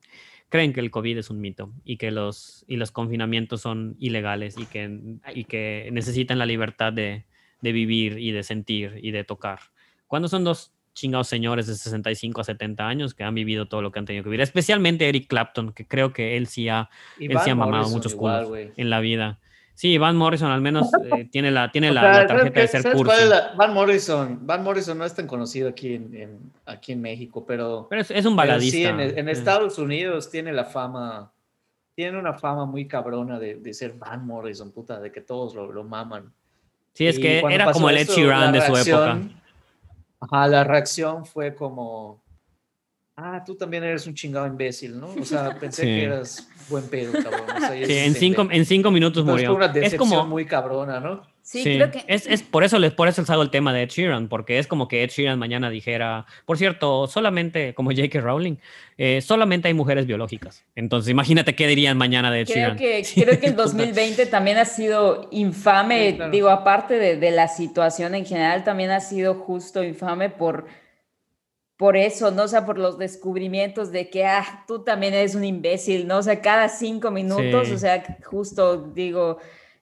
creen 0.50 0.74
que 0.74 0.80
el 0.80 0.92
COVID 0.92 1.18
es 1.18 1.30
un 1.30 1.42
mito 1.42 1.72
y 1.84 1.98
que 1.98 2.12
los, 2.12 2.66
y 2.68 2.78
los 2.78 2.92
confinamientos 2.92 3.62
son 3.62 3.96
ilegales 4.00 4.58
y 4.58 4.66
que, 4.66 5.20
y 5.34 5.44
que 5.46 5.90
necesitan 5.92 6.40
la 6.40 6.46
libertad 6.46 6.92
de, 6.92 7.26
de 7.62 7.72
vivir 7.72 8.18
y 8.20 8.32
de 8.32 8.44
sentir 8.44 9.00
y 9.02 9.12
de 9.12 9.24
tocar. 9.24 9.60
Cuando 10.08 10.28
son 10.28 10.44
dos 10.44 10.74
chingados 10.94 11.28
señores 11.28 11.68
de 11.68 11.76
65 11.76 12.42
a 12.42 12.44
70 12.44 12.88
años 12.88 13.14
que 13.14 13.24
han 13.24 13.36
vivido 13.36 13.68
todo 13.68 13.82
lo 13.82 13.92
que 13.92 14.00
han 14.00 14.06
tenido 14.06 14.24
que 14.24 14.30
vivir, 14.30 14.42
especialmente 14.42 15.08
Eric 15.08 15.28
Clapton, 15.28 15.72
que 15.72 15.88
creo 15.88 16.14
que 16.14 16.36
él 16.36 16.48
sí 16.48 16.68
ha, 16.68 16.90
él 17.20 17.38
sí 17.44 17.50
ha 17.50 17.56
mamado 17.56 17.90
muchos 17.90 18.14
igual, 18.14 18.46
culos 18.46 18.68
en 18.76 18.90
la 18.90 19.00
vida. 19.00 19.40
Sí, 19.80 19.98
Van 19.98 20.18
Morrison 20.18 20.52
al 20.52 20.60
menos 20.60 20.90
eh, 21.06 21.30
tiene 21.32 21.52
la, 21.52 21.72
tiene 21.72 21.90
la, 21.94 22.02
sea, 22.02 22.10
la 22.10 22.16
¿sabes 22.16 22.28
tarjeta 22.28 22.60
de 22.60 22.68
ser 22.68 22.82
¿Sabes 22.82 22.98
cursi. 22.98 23.30
la- 23.30 23.54
Van 23.56 23.74
Morrison, 23.74 24.40
Van 24.46 24.62
Morrison 24.62 24.98
no 24.98 25.06
es 25.06 25.16
tan 25.16 25.26
conocido 25.26 25.70
aquí 25.70 25.94
en, 25.96 26.14
en- 26.14 26.52
aquí 26.66 26.92
en 26.92 27.02
México, 27.02 27.46
pero, 27.48 27.88
Pero 27.90 28.02
es, 28.02 28.12
es 28.12 28.26
un 28.26 28.36
pero 28.36 28.60
sí, 28.60 28.84
baladista. 28.84 29.20
en, 29.20 29.30
eh. 29.30 29.32
Estados 29.32 29.78
Unidos 29.80 30.30
tiene 30.30 30.52
la 30.52 30.66
fama, 30.66 31.32
tiene 31.96 32.20
una 32.20 32.34
fama 32.34 32.66
muy 32.66 32.90
cabrona 32.90 33.40
de, 33.40 33.56
de 33.56 33.74
ser 33.74 33.94
Van 33.94 34.26
Morrison, 34.28 34.70
puta, 34.74 35.00
de 35.00 35.14
que 35.14 35.22
todos 35.22 35.56
lo, 35.56 35.72
lo 35.72 35.86
maman. 35.86 36.30
Sí, 36.94 37.08
es 37.08 37.18
Y 37.18 37.22
que 37.22 37.40
era 37.50 37.72
como 37.72 37.90
el 37.90 38.00
Ed 38.00 38.10
Sheeran 38.10 38.52
de 38.52 38.60
su 38.62 38.76
época. 38.76 39.18
Ajá, 40.20 40.48
la 40.50 40.66
reacción 40.66 41.26
fue 41.26 41.56
como, 41.56 42.22
ah, 43.22 43.44
tú 43.46 43.56
también 43.56 43.84
eres 43.84 44.06
un 44.08 44.14
chingado 44.14 44.48
imbécil, 44.48 45.00
¿no? 45.00 45.08
O 45.20 45.26
sea, 45.26 45.56
pensé 45.60 45.84
Sí. 45.84 45.88
que 45.88 46.04
eras 46.04 46.48
buen 46.70 46.88
pedo, 46.90 47.12
cabrón. 47.14 47.42
O 47.56 47.60
sea, 47.60 47.76
y 47.76 47.86
Sí, 47.86 47.98
en 47.98 48.14
cinco, 48.16 48.48
en 48.52 48.66
cinco 48.66 48.92
minutos 48.92 49.22
Entonces 49.22 49.48
murió. 49.48 49.58
fue 49.70 49.80
una 49.80 49.86
Es 49.88 49.96
como, 49.96 50.26
muy 50.26 50.46
cabrona, 50.46 51.00
¿no? 51.00 51.22
Sí, 51.42 51.64
Sí, 51.64 51.76
creo 51.78 51.90
que 51.90 52.04
es, 52.06 52.28
es 52.28 52.44
por 52.44 52.64
eso 52.64 52.78
les 52.78 52.92
por 52.94 53.08
eso 53.08 53.22
les 53.24 53.30
hago 53.32 53.42
el 53.42 53.50
tema 53.50 53.74
de 53.74 53.82
Ed 53.82 53.90
Sheeran, 53.90 54.28
porque 54.28 54.60
es 54.60 54.68
como 54.68 54.88
que 54.88 55.02
Ed 55.04 55.10
Sheeran 55.10 55.40
mañana 55.40 55.72
dijera, 55.72 56.28
por 56.46 56.60
cierto, 56.60 57.08
solamente, 57.08 57.74
como 57.74 57.90
J.K. 57.90 58.22
Rowling, 58.22 58.58
eh, 59.00 59.20
solamente 59.22 59.68
hay 59.68 59.74
mujeres 59.74 60.06
biológicas. 60.06 60.64
Entonces, 60.76 61.10
imagínate 61.10 61.56
qué 61.56 61.66
dirían 61.66 61.98
mañana 61.98 62.30
de 62.30 62.42
Ed 62.42 62.46
Creo 62.50 62.56
Sheeran. 62.76 62.78
que, 62.78 63.04
creo 63.16 63.40
que 63.40 63.48
el 63.48 63.56
2020 63.56 64.28
también 64.28 64.60
ha 64.60 64.66
sido 64.66 65.28
infame, 65.32 66.12
Sí, 66.12 66.16
claro. 66.18 66.32
digo, 66.32 66.50
aparte 66.50 67.00
de, 67.00 67.16
de 67.18 67.32
la 67.32 67.48
situación 67.48 68.14
en 68.14 68.28
general, 68.28 68.64
también 68.64 68.92
ha 68.92 69.00
sido 69.00 69.34
justo 69.34 69.84
infame 69.84 70.30
por, 70.30 70.68
por 71.80 71.96
eso, 71.96 72.30
¿no? 72.32 72.44
O 72.44 72.48
sea, 72.50 72.66
por 72.66 72.78
los 72.78 72.98
descubrimientos 72.98 73.90
de 73.94 74.10
que, 74.10 74.26
ah, 74.26 74.66
tú 74.68 74.84
también 74.84 75.14
eres 75.14 75.34
un 75.34 75.46
imbécil, 75.46 76.06
¿no? 76.08 76.18
O 76.18 76.22
sea, 76.22 76.42
cada 76.42 76.68
cinco 76.68 77.10
minutos, 77.10 77.70
Sí. 77.70 77.74
o 77.74 77.78
sea, 77.78 78.04
justo, 78.26 78.76
digo, 78.94 79.38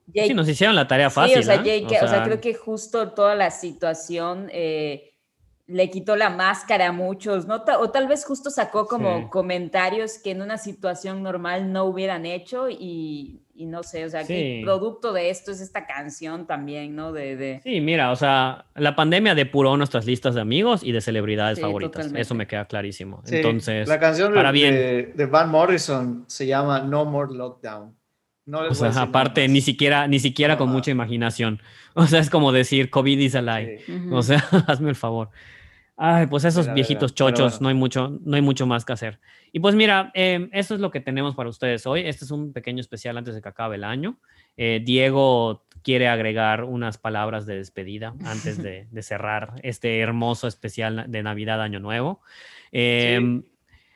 Jake- 0.06 0.28
Sí, 0.28 0.34
nos 0.36 0.48
hicieron 0.48 0.76
la 0.76 0.88
tarea 0.88 1.10
Sí, 1.10 1.15
fácil. 1.15 1.40
o 1.40 1.44
sea, 1.44 1.56
¿eh? 1.56 1.64
Jake- 1.64 1.99
o 2.06 2.07
sea, 2.07 2.24
creo 2.24 2.40
que 2.40 2.53
justo 2.53 3.14
toda 3.14 3.34
la 3.34 3.49
situación 3.49 4.48
eh, 4.53 5.15
le 5.68 5.89
quitó 5.89 6.15
la 6.15 6.30
máscara 6.30 6.88
a 6.88 6.91
muchos, 6.94 7.45
¿no? 7.45 7.61
O 7.81 7.89
tal 7.91 8.07
vez 8.07 8.23
justo 8.23 8.49
sacó 8.49 8.88
como 8.88 9.18
Sí. 9.19 9.26
comentarios 9.30 10.18
que 10.18 10.31
en 10.31 10.41
una 10.41 10.57
situación 10.57 11.22
normal 11.23 11.73
no 11.73 11.84
hubieran 11.84 12.26
hecho 12.26 12.69
y, 12.69 13.41
y 13.53 13.65
no 13.65 13.84
sé, 13.84 14.06
o 14.06 14.10
sea, 14.10 14.23
que 14.26 14.61
producto 14.64 15.11
de 15.11 15.30
esto 15.30 15.52
es 15.52 15.60
esta 15.60 15.85
canción 15.85 16.48
también, 16.48 16.95
¿no? 16.95 17.11
De, 17.11 17.35
de- 17.35 17.60
Sí, 17.64 17.81
mira, 17.81 18.11
o 18.11 18.15
sea, 18.15 18.65
la 18.76 18.95
pandemia 18.95 19.35
depuró 19.35 19.76
nuestras 19.76 20.06
listas 20.06 20.35
de 20.35 20.41
amigos 20.41 20.84
y 20.84 20.94
de 20.94 21.02
celebridades 21.02 21.57
Sí, 21.57 21.61
favoritas. 21.64 21.91
totalmente. 21.91 22.22
Eso 22.22 22.34
me 22.34 22.48
queda 22.48 22.64
clarísimo. 22.65 23.22
Sí, 23.26 23.35
Entonces, 23.35 23.89
la 23.89 23.99
canción 23.99 24.34
de, 24.34 24.52
bien. 24.53 25.30
Van 25.30 25.49
Morrison 25.49 26.23
se 26.27 26.48
llama 26.48 26.80
No 26.80 27.03
More 27.03 27.34
Lockdown. 27.35 27.94
No 28.45 28.60
O 28.60 28.73
sea, 28.73 28.91
aparte, 29.02 29.45
ni 29.49 29.60
siquiera, 29.60 30.07
ni 30.07 30.19
siquiera 30.19 30.57
con 30.57 30.69
mucha 30.69 30.91
imaginación. 30.91 31.61
O 31.99 32.06
sea, 32.06 32.19
es 32.19 32.30
como 32.30 32.52
decir 32.52 32.91
COVID 32.91 33.18
is 33.19 33.34
a 33.34 33.41
lie. 33.41 33.80
Sí. 33.85 33.94
O 34.11 34.22
sea, 34.22 34.38
hazme 34.68 34.89
el 34.91 34.95
favor. 34.95 35.31
Ay, 35.99 36.28
pues 36.28 36.45
esos 36.45 36.72
viejitos 36.76 37.15
chochos, 37.15 37.53
bueno. 37.53 37.57
no 37.64 37.69
hay 37.69 37.74
mucho, 37.76 38.19
no 38.24 38.36
hay 38.36 38.41
mucho 38.44 38.68
más 38.68 38.86
que 38.86 38.94
hacer. 38.94 39.19
Y 39.52 39.60
pues 39.60 39.74
mira, 39.74 40.11
eh, 40.14 40.48
esto 40.53 40.76
es 40.76 40.80
lo 40.80 40.91
que 40.91 40.99
tenemos 41.02 41.34
para 41.34 41.49
ustedes 41.49 41.88
hoy. 41.88 42.02
Este 42.02 42.24
es 42.24 42.30
un 42.30 42.53
pequeño 42.53 42.82
especial 42.82 43.18
antes 43.18 43.34
de 43.34 43.41
que 43.41 43.49
acabe 43.49 43.78
el 43.78 43.84
año. 43.84 44.18
Eh, 44.57 44.80
Diego 44.86 45.64
quiere 45.82 46.07
agregar 46.07 46.64
unas 46.65 46.99
palabras 46.99 47.48
de 47.48 47.56
despedida 47.56 48.14
antes 48.26 48.61
de, 48.61 48.86
de 48.91 49.02
cerrar 49.02 49.56
este 49.64 49.99
hermoso 49.99 50.48
especial 50.48 51.06
de 51.07 51.24
Navidad 51.24 51.61
Año 51.61 51.80
Nuevo. 51.80 52.22
Eh, 52.72 53.41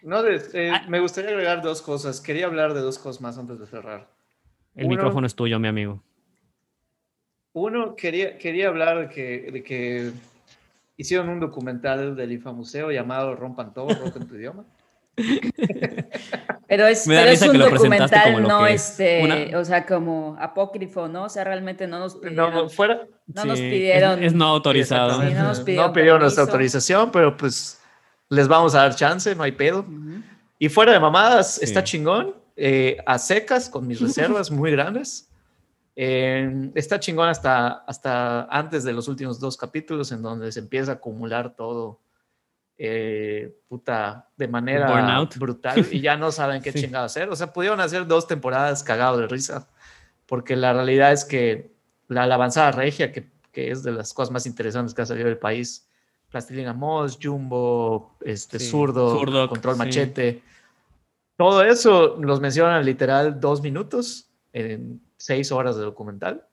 No, 0.01 0.23
de- 0.23 0.41
eh, 0.53 0.71
Ah. 0.73 0.83
me 0.89 0.99
gustaría 0.99 1.29
agregar 1.29 1.61
dos 1.61 1.83
cosas. 1.83 2.19
Quería 2.19 2.47
hablar 2.47 2.73
de 2.73 2.79
dos 2.81 2.97
cosas 2.97 3.21
más 3.21 3.37
antes 3.37 3.59
de 3.59 3.67
cerrar. 3.67 4.09
El 4.73 4.85
Uno- 4.87 4.95
micrófono 4.95 5.27
es 5.27 5.35
tuyo, 5.35 5.59
mi 5.59 5.67
amigo. 5.67 6.01
Uno, 7.53 7.95
quería, 7.95 8.37
quería 8.39 8.69
hablar 8.69 9.01
de 9.01 9.09
que, 9.13 9.51
de 9.51 9.61
que 9.63 10.11
hicieron 11.01 11.29
un 11.29 11.39
documental 11.39 12.15
del 12.15 12.31
Infamuseo 12.31 12.91
llamado 12.91 13.35
Rompan 13.35 13.73
Todo, 13.73 13.89
Rompan 13.89 14.27
tu 14.27 14.35
idioma. 14.35 14.63
Pero 16.67 16.87
es, 16.87 17.03
pero 17.05 17.29
es 17.29 17.41
un 17.41 17.57
documental, 17.59 18.41
no 18.43 18.63
que 18.63 18.73
es. 18.75 18.91
este, 18.91 19.23
Una- 19.23 19.59
o 19.59 19.65
sea, 19.65 19.85
como 19.85 20.37
apócrifo, 20.39 21.09
¿no? 21.09 21.25
O 21.25 21.29
sea, 21.29 21.43
realmente 21.43 21.85
no 21.85 21.99
nos 21.99 22.15
pidieron. 22.15 22.53
No, 22.53 22.69
fuera. 22.69 23.01
No 23.27 23.43
nos 23.43 23.59
Sí, 23.59 23.65
es- 23.65 23.71
pidieron. 23.73 24.23
Es, 24.23 24.33
no 24.33 24.45
autorizado. 24.45 25.21
Sí, 25.21 25.33
no 25.33 25.43
nos 25.43 25.59
no 25.59 25.65
pidieron 25.65 25.91
pidieron 25.93 26.21
nuestra 26.21 26.43
autorización, 26.45 27.11
pero 27.11 27.35
pues 27.35 27.81
les 28.29 28.47
vamos 28.47 28.73
a 28.73 28.79
dar 28.83 28.95
chance, 28.95 29.35
no 29.35 29.43
hay 29.43 29.51
pedo. 29.51 29.79
Ujú. 29.81 30.21
Y 30.59 30.69
fuera 30.69 30.93
de 30.93 30.99
mamadas, 31.01 31.61
está 31.61 31.81
Sí. 31.81 31.87
chingón. 31.97 32.35
eh, 32.63 32.97
a 33.07 33.17
secas, 33.17 33.69
con 33.69 33.87
mis 33.87 33.99
reservas 34.01 34.49
muy 34.51 34.71
grandes. 34.71 35.29
Eh, 35.95 36.71
está 36.75 36.99
chingón 36.99 37.27
hasta, 37.29 37.69
hasta 37.85 38.43
antes 38.45 38.83
de 38.83 38.93
los 38.93 39.07
últimos 39.07 39.39
dos 39.39 39.57
capítulos, 39.57 40.11
en 40.11 40.21
donde 40.21 40.51
se 40.51 40.59
empieza 40.59 40.91
a 40.93 40.95
acumular 40.95 41.55
todo. 41.55 41.99
eh, 42.83 43.53
puta, 43.67 44.29
de 44.35 44.47
manera 44.47 44.89
burnout. 44.89 45.37
brutal 45.37 45.85
y 45.91 46.01
ya 46.01 46.17
no 46.17 46.31
saben 46.31 46.63
qué 46.63 46.71
Sí. 46.71 46.81
chingado 46.81 47.05
hacer. 47.05 47.29
O 47.29 47.35
sea, 47.35 47.53
pudieron 47.53 47.79
hacer 47.79 48.07
dos 48.07 48.25
temporadas 48.25 48.81
cagados 48.83 49.19
de 49.19 49.27
risa, 49.27 49.67
porque 50.25 50.55
la 50.55 50.73
realidad 50.73 51.11
es 51.11 51.23
que 51.23 51.71
la, 52.07 52.25
la 52.25 52.35
avanzada 52.35 52.71
regia, 52.71 53.11
que, 53.11 53.29
que 53.51 53.69
es 53.69 53.83
de 53.83 53.91
las 53.91 54.13
cosas 54.15 54.31
más 54.31 54.47
interesantes 54.47 54.95
que 54.95 55.01
ha 55.03 55.05
salido 55.05 55.27
del 55.27 55.37
país, 55.37 55.87
Plastilina 56.31 56.73
Moss, 56.73 57.19
Jumbo, 57.21 58.15
este, 58.21 58.57
Sí, 58.57 58.69
Zurdo, 58.69 59.19
Zurdo, 59.19 59.47
Control 59.47 59.75
sí. 59.75 59.79
Machete, 59.79 60.43
todo 61.37 61.61
eso 61.63 62.17
los 62.19 62.39
mencionan 62.39 62.83
literal 62.83 63.39
dos 63.39 63.61
minutos 63.61 64.27
en 64.53 65.01
seis 65.21 65.51
horas 65.51 65.75
de 65.77 65.83
documental. 65.83 66.45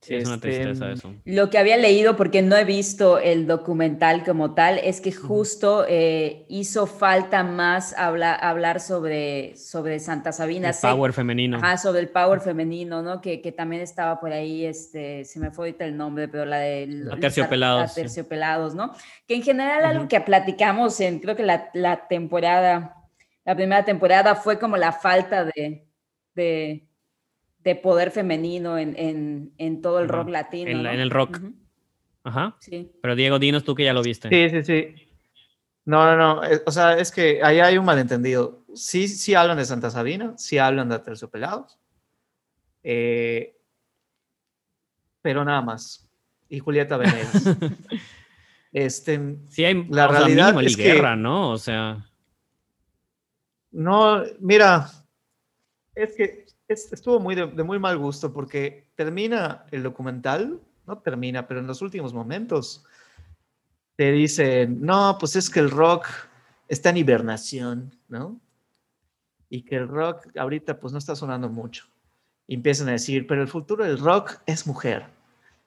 Sí, 0.00 0.14
es 0.14 0.26
una 0.26 0.36
Este, 0.36 0.50
tristeza 0.50 0.92
eso. 0.92 1.12
Lo 1.24 1.50
que 1.50 1.58
había 1.58 1.76
leído, 1.76 2.14
porque 2.16 2.40
no 2.40 2.54
he 2.54 2.62
visto 2.64 3.18
el 3.18 3.48
documental 3.48 4.24
como 4.24 4.54
tal, 4.54 4.78
es 4.78 5.00
que 5.00 5.10
justo 5.10 5.84
eh, 5.88 6.46
hizo 6.48 6.86
falta 6.86 7.42
más 7.42 7.94
habla- 7.98 8.36
hablar 8.36 8.78
sobre, 8.78 9.56
sobre 9.56 9.98
Santa 9.98 10.30
Sabina. 10.30 10.68
El 10.70 10.76
power 10.80 11.12
femenino. 11.12 11.56
Ajá, 11.56 11.78
sobre 11.78 11.98
el 11.98 12.10
power 12.10 12.40
femenino, 12.40 13.02
¿no? 13.02 13.20
Que, 13.20 13.40
que 13.42 13.50
también 13.50 13.82
estaba 13.82 14.20
por 14.20 14.32
ahí, 14.32 14.64
este, 14.64 15.24
se 15.24 15.40
me 15.40 15.50
fue 15.50 15.66
ahorita 15.66 15.84
el 15.84 15.96
nombre, 15.96 16.28
pero 16.28 16.44
la 16.44 16.58
de 16.58 17.08
Aterciopelados, 17.10 17.92
sí. 17.92 18.00
Aterciopelados, 18.00 18.76
¿no? 18.76 18.92
Que 19.26 19.34
en 19.34 19.42
general 19.42 19.84
algo 19.84 20.06
que 20.06 20.20
platicamos 20.20 21.00
en, 21.00 21.18
creo 21.18 21.34
que 21.34 21.42
la, 21.42 21.70
la 21.74 22.06
temporada, 22.06 22.94
la 23.44 23.56
primera 23.56 23.84
temporada 23.84 24.36
fue 24.36 24.60
como 24.60 24.76
la 24.76 24.92
falta 24.92 25.44
de, 25.44 25.88
de, 26.36 26.87
de 27.68 27.76
poder 27.76 28.10
femenino 28.10 28.78
en, 28.78 28.94
en, 28.98 29.52
en 29.58 29.80
todo 29.82 29.98
el 30.00 30.06
Ajá, 30.06 30.16
rock 30.18 30.28
latino. 30.30 30.70
en 30.70 30.82
la- 30.82 30.90
¿no? 30.90 30.94
en 30.94 31.00
el 31.00 31.10
rock. 31.10 31.36
Ujú, 31.38 31.54
Ajá. 32.24 32.56
Sí. 32.60 32.90
Pero 33.00 33.14
Diego, 33.16 33.38
dinos 33.38 33.64
tú 33.64 33.74
que 33.74 33.84
ya 33.84 33.92
lo 33.92 34.02
viste. 34.02 34.28
Sí, 34.28 34.50
sí, 34.50 34.64
sí. 34.64 35.08
No, 35.84 36.04
no, 36.04 36.16
no. 36.16 36.40
O 36.66 36.70
sea, 36.70 36.98
es 36.98 37.10
que 37.10 37.42
ahí 37.42 37.60
hay 37.60 37.78
un 37.78 37.84
malentendido. 37.84 38.64
Sí, 38.74 39.08
sí 39.08 39.34
hablan 39.34 39.56
de 39.56 39.64
Santa 39.64 39.90
Sabina, 39.90 40.34
sí 40.36 40.58
hablan 40.58 40.88
de 40.90 40.96
Aterciopelados. 40.96 41.78
eh, 42.82 43.54
pero 45.22 45.44
nada 45.44 45.60
más. 45.62 46.08
Y 46.48 46.58
Julieta 46.60 46.96
Venegas. 46.96 47.44
este, 48.72 49.36
Sí, 49.48 49.64
hay 49.64 49.86
La 49.88 50.08
sea, 50.08 50.18
realidad 50.18 50.46
mínimo 50.54 50.60
es 50.60 50.76
que- 50.76 50.82
guerra, 50.84 51.16
¿no? 51.16 51.50
O 51.50 51.58
sea, 51.58 52.04
no, 53.70 54.22
mira, 54.40 54.88
es 55.94 56.14
que 56.16 56.46
es- 56.68 56.92
estuvo 56.92 57.18
muy 57.18 57.34
de, 57.34 57.46
de 57.46 57.62
muy 57.64 57.78
mal 57.78 57.96
gusto 57.98 58.32
porque 58.32 58.86
termina 58.94 59.64
el 59.70 59.82
documental, 59.82 60.60
no 60.86 60.98
termina, 60.98 61.46
pero 61.46 61.60
en 61.60 61.66
los 61.66 61.82
últimos 61.82 62.12
momentos 62.14 62.84
te 63.96 64.12
dicen, 64.12 64.80
no, 64.80 65.16
pues 65.18 65.34
es 65.36 65.50
que 65.50 65.60
el 65.60 65.70
rock 65.70 66.06
está 66.68 66.90
en 66.90 66.98
hibernación, 66.98 67.94
¿no? 68.08 68.38
Y 69.50 69.62
que 69.62 69.76
el 69.76 69.88
rock 69.88 70.28
ahorita 70.36 70.78
pues 70.78 70.92
no 70.92 70.98
está 70.98 71.16
sonando 71.16 71.48
mucho. 71.48 71.86
Y 72.46 72.54
empiezan 72.54 72.88
a 72.88 72.92
decir, 72.92 73.26
pero 73.26 73.42
el 73.42 73.48
futuro 73.48 73.84
del 73.84 73.98
rock 73.98 74.36
es 74.46 74.66
mujer. 74.66 75.06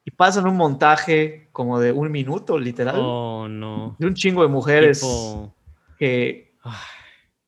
Y 0.05 0.11
pasan 0.11 0.47
un 0.47 0.55
montaje 0.57 1.49
como 1.51 1.79
de 1.79 1.91
un 1.91 2.09
minuto, 2.11 2.57
literal, 2.57 2.95
oh 2.99 3.47
no. 3.47 3.95
de 3.99 4.07
un 4.07 4.15
chingo 4.15 4.41
de 4.41 4.47
mujeres 4.47 4.99
Tipo, 5.01 5.53
que, 5.99 6.55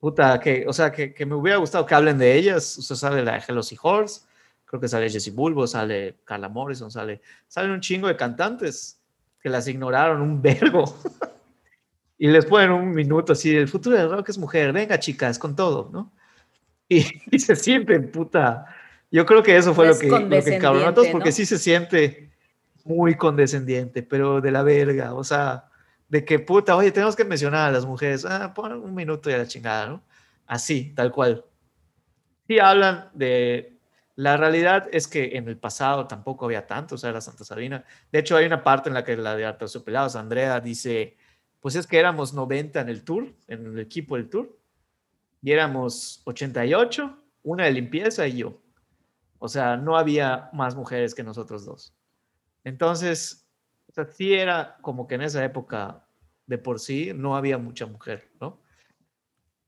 puta, 0.04 0.38
que, 0.38 0.66
o 0.68 0.72
sea, 0.74 0.92
que, 0.92 1.14
que 1.14 1.24
me 1.24 1.34
hubiera 1.34 1.56
gustado 1.56 1.86
que 1.86 1.94
hablen 1.94 2.18
de 2.18 2.34
ellas. 2.36 2.76
Usted 2.76 2.94
sale 2.94 3.24
la 3.24 3.32
de 3.32 3.42
Hello 3.48 3.62
Horse, 3.80 4.20
creo 4.66 4.78
que 4.78 4.86
sale 4.86 5.08
Jessie 5.08 5.32
Bulbo, 5.32 5.66
sale 5.66 6.16
Carla 6.24 6.50
Morrison, 6.50 6.90
sale, 6.90 7.22
salen 7.48 7.70
un 7.70 7.80
chingo 7.80 8.06
de 8.06 8.14
cantantes 8.14 9.00
que 9.40 9.48
las 9.48 9.66
ignoraron 9.66 10.20
un 10.20 10.42
vergo. 10.42 10.84
y 12.18 12.28
les 12.28 12.44
ponen 12.44 12.72
un 12.72 12.90
minuto 12.90 13.32
así, 13.32 13.56
el 13.56 13.66
futuro 13.66 13.96
del 13.96 14.10
rock 14.10 14.28
es 14.28 14.36
mujer, 14.36 14.74
venga 14.74 14.98
chicas, 14.98 15.38
con 15.38 15.56
todo, 15.56 15.88
¿no? 15.90 16.12
Y, 16.86 17.06
y 17.34 17.38
se 17.38 17.56
sienten, 17.56 18.10
puta. 18.10 18.66
Yo 19.10 19.24
creo 19.24 19.42
que 19.42 19.56
eso 19.56 19.72
fue 19.72 19.86
lo 19.86 19.92
Es 19.92 20.00
que, 20.00 20.08
lo 20.10 20.28
que 20.28 20.56
encabronó 20.56 20.88
a 20.88 20.92
todos, 20.92 21.08
porque 21.08 21.30
¿no? 21.30 21.34
sí 21.34 21.46
se 21.46 21.58
siente 21.58 22.30
muy 22.84 23.14
condescendiente, 23.14 24.02
pero 24.02 24.42
de 24.42 24.50
la 24.50 24.62
verga, 24.62 25.14
o 25.14 25.24
sea, 25.24 25.70
de 26.14 26.24
que 26.24 26.38
puta, 26.38 26.76
oye, 26.76 26.92
tenemos 26.92 27.16
que 27.16 27.24
mencionar 27.24 27.68
a 27.68 27.72
las 27.72 27.86
mujeres, 27.86 28.24
ah, 28.24 28.54
pon 28.54 28.72
un 28.74 28.94
minuto 28.94 29.28
y 29.28 29.32
a 29.32 29.38
la 29.38 29.48
chingada, 29.48 29.88
¿no? 29.88 30.04
Así, 30.46 30.94
tal 30.94 31.10
cual. 31.10 31.44
Sí 32.46 32.60
hablan 32.60 33.10
de... 33.14 33.80
La 34.14 34.36
realidad 34.36 34.86
es 34.92 35.08
que 35.08 35.36
en 35.36 35.48
el 35.48 35.58
pasado 35.58 36.06
tampoco 36.06 36.44
había 36.44 36.68
tanto, 36.68 36.94
o 36.94 36.98
sea, 36.98 37.10
la 37.10 37.20
Santa 37.20 37.42
Sabina. 37.42 37.84
De 38.12 38.20
hecho, 38.20 38.36
hay 38.36 38.46
una 38.46 38.62
parte 38.62 38.88
en 38.88 38.94
la 38.94 39.02
que 39.02 39.16
la 39.16 39.34
de 39.34 39.44
Artesopelados, 39.44 40.14
Andrea, 40.14 40.60
dice, 40.60 41.16
pues 41.58 41.74
es 41.74 41.84
que 41.84 41.98
éramos 41.98 42.32
90 42.32 42.80
en 42.80 42.88
el 42.90 43.02
tour, 43.02 43.34
en 43.48 43.66
el 43.66 43.80
equipo 43.80 44.14
del 44.14 44.30
tour, 44.30 44.56
y 45.42 45.50
éramos 45.50 46.22
88, 46.26 47.18
una 47.42 47.64
de 47.64 47.72
limpieza 47.72 48.24
y 48.28 48.36
yo. 48.36 48.60
O 49.40 49.48
sea, 49.48 49.76
no 49.76 49.96
había 49.96 50.48
más 50.52 50.76
mujeres 50.76 51.12
que 51.12 51.24
nosotros 51.24 51.64
dos. 51.64 51.92
Entonces, 52.62 53.48
o 53.88 53.92
sea, 53.92 54.04
sí 54.06 54.32
era 54.32 54.76
como 54.80 55.08
que 55.08 55.16
en 55.16 55.22
esa 55.22 55.44
época 55.44 56.03
de 56.46 56.58
por 56.58 56.78
sí 56.80 57.12
no 57.14 57.36
había 57.36 57.58
mucha 57.58 57.86
mujer, 57.86 58.28
¿no? 58.40 58.60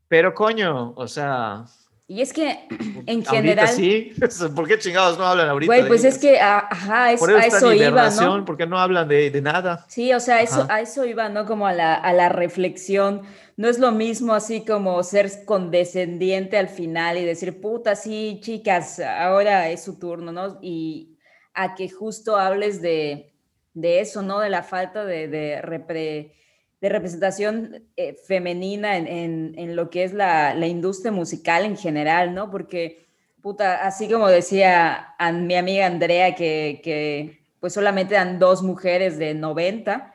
Pero 0.09 0.35
coño, 0.35 0.93
o 0.97 1.09
sea, 1.09 1.65
Y 2.07 2.21
es 2.21 2.33
que 2.33 2.69
en 3.07 3.25
general, 3.25 3.69
sí. 3.69 4.13
¿Por 4.55 4.69
qué 4.69 4.79
chingados 4.79 5.19
no 5.19 5.25
hablan 5.25 5.49
ahorita? 5.49 5.67
güey, 5.75 5.89
pues 5.89 6.05
es 6.05 6.19
que, 6.19 6.39
ajá, 6.39 7.13
es- 7.13 7.19
Por 7.21 7.31
eso 7.31 7.39
a 7.39 7.47
eso 7.47 7.73
iba, 7.73 8.11
¿no? 8.11 8.45
porque 8.45 8.67
no 8.67 8.79
hablan 8.79 9.09
de, 9.09 9.31
de 9.31 9.43
nada. 9.43 9.85
Sí, 9.89 10.13
o 10.13 10.21
sea, 10.21 10.43
eso, 10.43 10.63
Ajá. 10.63 10.75
a 10.77 10.81
eso 10.81 11.05
iba, 11.05 11.29
¿no? 11.29 11.45
Como 11.47 11.67
a 11.67 11.73
la, 11.73 11.95
a 11.95 12.13
la 12.13 12.29
reflexión. 12.29 13.23
No 13.57 13.69
es 13.69 13.79
lo 13.79 13.91
mismo 13.91 14.35
así 14.35 14.65
como 14.65 15.03
ser 15.03 15.45
condescendiente 15.47 16.59
al 16.59 16.69
final 16.69 17.17
y 17.19 17.25
decir, 17.25 17.61
puta, 17.61 17.97
sí, 17.97 18.39
chicas, 18.43 19.01
ahora 19.01 19.71
es 19.71 19.83
su 19.83 19.99
turno, 19.99 20.31
¿no? 20.31 20.59
Y 20.63 21.19
a 21.55 21.75
que 21.75 21.89
justo 21.89 22.37
hables 22.37 22.81
de, 22.83 23.35
de 23.73 24.01
eso, 24.01 24.21
¿no? 24.23 24.39
De 24.41 24.51
la 24.51 24.63
falta 24.63 25.05
de, 25.07 25.27
de, 25.27 25.63
repre- 25.63 26.35
de 26.81 26.89
representación 26.89 27.85
eh, 27.97 28.17
femenina 28.27 28.97
en, 28.97 29.07
en- 29.07 29.55
en 29.59 29.77
lo 29.77 29.89
que 29.91 30.05
es 30.05 30.13
la, 30.13 30.55
la 30.55 30.67
industria 30.67 31.11
musical 31.13 31.65
en 31.65 31.77
general, 31.77 32.35
¿no? 32.35 32.51
Porque, 32.51 33.07
puta, 33.43 33.87
así 33.87 34.09
como 34.11 34.29
decía 34.29 35.15
mi 35.33 35.55
amiga 35.57 35.87
Andrea, 35.87 36.35
que, 36.35 36.81
que 36.85 37.41
pues 37.61 37.73
solamente 37.73 38.15
eran 38.15 38.39
dos 38.39 38.63
mujeres 38.63 39.19
de 39.19 39.35
90, 39.35 40.15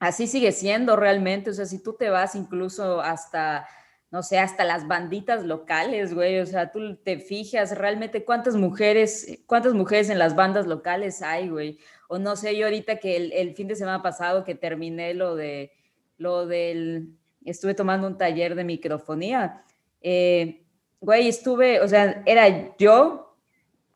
así 0.00 0.26
sigue 0.26 0.52
siendo 0.52 0.96
realmente, 0.96 1.50
o 1.50 1.54
sea, 1.54 1.66
si 1.66 1.82
tú 1.82 1.94
te 1.96 2.10
vas 2.10 2.34
incluso 2.34 3.00
hasta, 3.00 3.66
no 4.12 4.22
sé, 4.22 4.38
hasta 4.38 4.64
las 4.64 4.86
banditas 4.86 5.42
locales, 5.42 6.14
güey, 6.14 6.38
o 6.38 6.44
sea, 6.44 6.70
tú 6.70 6.96
te 6.96 7.18
fijas 7.18 7.76
realmente 7.78 8.26
cuántas 8.26 8.56
mujeres, 8.56 9.38
cuántas 9.46 9.72
mujeres 9.72 10.10
en 10.10 10.18
las 10.18 10.36
bandas 10.36 10.66
locales 10.66 11.22
hay, 11.22 11.48
güey, 11.48 11.78
o 12.08 12.18
no 12.18 12.36
sé, 12.36 12.54
yo 12.54 12.66
ahorita 12.66 12.96
que 12.96 13.16
el, 13.16 13.32
el 13.32 13.54
fin 13.54 13.68
de 13.68 13.74
semana 13.74 14.02
pasado 14.02 14.44
que 14.44 14.54
terminé 14.54 15.14
lo 15.14 15.34
de, 15.34 15.72
lo 16.18 16.46
del, 16.46 17.16
estuve 17.42 17.72
tomando 17.72 18.06
un 18.06 18.18
taller 18.18 18.54
de 18.54 18.64
microfonía, 18.64 19.64
eh, 20.02 20.62
güey, 21.00 21.28
estuve, 21.28 21.80
o 21.80 21.88
sea, 21.88 22.22
era 22.26 22.76
yo 22.76 23.34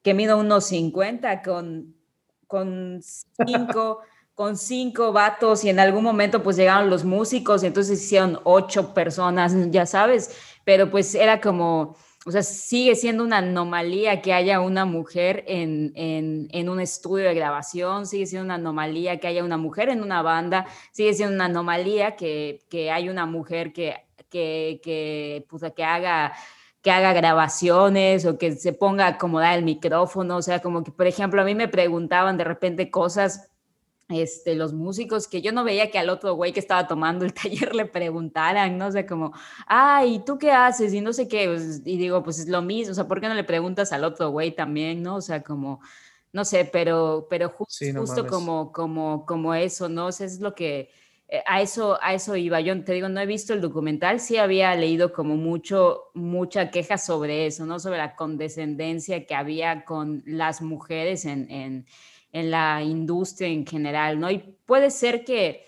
que 0.03 0.15
mido 0.15 0.39
unos 0.39 0.65
50 0.65 1.43
con, 1.43 1.95
con 2.47 3.01
cinco, 3.03 4.01
con 4.37 4.59
cinco 4.59 5.13
vatos 5.13 5.65
y 5.65 5.71
en 5.71 5.81
algún 5.81 6.05
momento 6.05 6.43
pues 6.43 6.57
llegaron 6.57 6.91
los 6.91 7.05
músicos 7.07 7.63
y 7.63 7.69
entonces 7.69 8.03
hicieron 8.03 8.39
ocho 8.45 8.93
personas, 8.93 9.55
ya 9.71 9.87
sabes, 9.87 10.37
pero 10.63 10.91
pues 10.91 11.15
era 11.15 11.41
como, 11.41 11.97
o 12.27 12.31
sea, 12.31 12.43
sigue 12.43 12.95
siendo 12.97 13.25
una 13.25 13.39
anomalía 13.39 14.21
que 14.21 14.35
haya 14.35 14.61
una 14.61 14.85
mujer 14.85 15.43
en, 15.47 15.91
en, 15.95 16.49
en, 16.53 16.69
un 16.69 16.81
estudio 16.81 17.25
de 17.25 17.35
grabación, 17.35 18.07
sigue 18.07 18.27
siendo 18.27 18.45
una 18.45 18.57
anomalía 18.57 19.19
que 19.19 19.27
haya 19.27 19.43
una 19.43 19.57
mujer 19.57 19.89
en 19.89 20.03
una 20.03 20.21
banda, 20.21 20.67
sigue 20.93 21.15
siendo 21.15 21.35
una 21.35 21.47
anomalía 21.47 22.15
que, 22.15 22.61
que 22.69 22.91
hay 22.91 23.09
una 23.09 23.25
mujer 23.25 23.73
que, 23.73 23.97
que, 24.29 24.83
que, 24.85 25.47
pues, 25.49 25.63
que 25.75 25.83
haga 25.83 26.35
que 26.83 26.91
haga 26.93 27.13
grabaciones 27.15 28.27
o 28.27 28.39
que 28.39 28.53
se 28.53 28.73
ponga 28.73 29.07
a 29.07 29.09
acomodar 29.09 29.59
el 29.59 29.65
micrófono, 29.65 30.37
o 30.37 30.43
sea, 30.43 30.61
como 30.61 30.85
que, 30.85 30.93
por 30.93 31.07
ejemplo, 31.07 31.43
a 31.43 31.45
mí 31.45 31.55
me 31.55 31.67
preguntaban 31.67 32.37
de 32.37 32.45
repente 32.45 32.93
cosas 32.93 33.51
este, 34.09 34.55
los 34.55 34.73
músicos, 34.73 35.27
que 35.29 35.43
yo 35.43 35.53
no 35.53 35.65
veía 35.65 35.91
que 35.91 35.99
al 35.99 36.11
otro 36.11 36.35
güey 36.35 36.53
que 36.53 36.61
estaba 36.61 36.87
tomando 36.87 37.25
el 37.25 37.35
taller 37.35 37.75
le 37.75 37.87
preguntaran, 37.87 38.79
¿no? 38.79 38.87
O 38.89 38.93
sea, 38.93 39.07
como, 39.07 39.33
ay, 39.67 40.23
¿tú 40.25 40.39
qué 40.39 40.53
haces? 40.53 40.95
Y 40.95 41.01
no 41.01 41.13
sé 41.13 41.29
qué, 41.29 41.49
pues, 41.49 41.83
y 41.85 41.97
digo, 41.99 42.23
pues 42.23 42.39
es 42.39 42.49
lo 42.49 42.63
mismo, 42.63 42.93
o 42.93 42.95
sea, 42.95 43.09
¿por 43.09 43.21
qué 43.21 43.29
no 43.29 43.35
le 43.35 43.45
preguntas 43.45 43.93
al 43.93 44.05
otro 44.05 44.31
güey 44.31 44.55
también, 44.55 45.03
¿no? 45.03 45.17
O 45.17 45.21
sea, 45.21 45.43
como, 45.43 45.81
no 46.33 46.45
sé, 46.45 46.65
pero, 46.67 47.27
pero 47.31 47.55
Sí, 47.69 47.93
no 47.93 48.01
justo 48.03 48.25
mames. 48.25 48.31
como, 48.33 48.73
como, 48.73 49.27
como 49.27 49.55
eso, 49.55 49.89
¿no? 49.89 50.07
O 50.07 50.13
sea, 50.13 50.27
es 50.27 50.41
lo 50.41 50.55
que, 50.55 50.91
eh, 51.29 51.43
a 51.47 51.61
eso, 51.61 51.99
a 52.03 52.15
eso 52.15 52.37
iba. 52.37 52.61
Yo 52.61 52.85
te 52.85 52.93
digo, 52.93 53.09
no 53.09 53.21
he 53.21 53.27
visto 53.27 53.53
el 53.55 53.61
documental, 53.61 54.21
sí 54.21 54.37
había 54.37 54.75
leído 54.77 55.13
como 55.13 55.37
mucho, 55.37 56.05
mucha 56.15 56.71
queja 56.71 56.99
sobre 56.99 57.47
eso, 57.47 57.67
¿no? 57.67 57.81
Sobre 57.81 57.99
la 57.99 58.15
condescendencia 58.15 59.27
que 59.27 59.35
había 59.35 59.85
con 59.85 60.23
las 60.27 60.63
mujeres 60.63 61.25
en, 61.25 61.51
en, 61.51 61.87
en 62.37 62.51
la 62.51 62.83
industria 62.83 63.49
en 63.49 63.67
general, 63.67 64.21
¿no? 64.21 64.31
Y 64.31 64.39
puede 64.67 64.91
ser 64.91 65.25
que, 65.25 65.65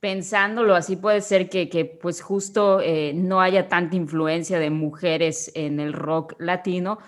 pensándolo 0.00 0.74
así, 0.74 0.96
puede 0.96 1.20
ser 1.20 1.50
que, 1.50 1.68
que 1.68 1.84
pues 1.84 2.22
justo 2.22 2.80
eh, 2.80 3.12
no 3.14 3.40
haya 3.42 3.68
tanta 3.68 3.96
influencia 3.96 4.58
de 4.58 4.70
mujeres 4.70 5.52
en 5.54 5.78
el 5.78 5.92
rock 5.92 6.34
latino, 6.38 6.98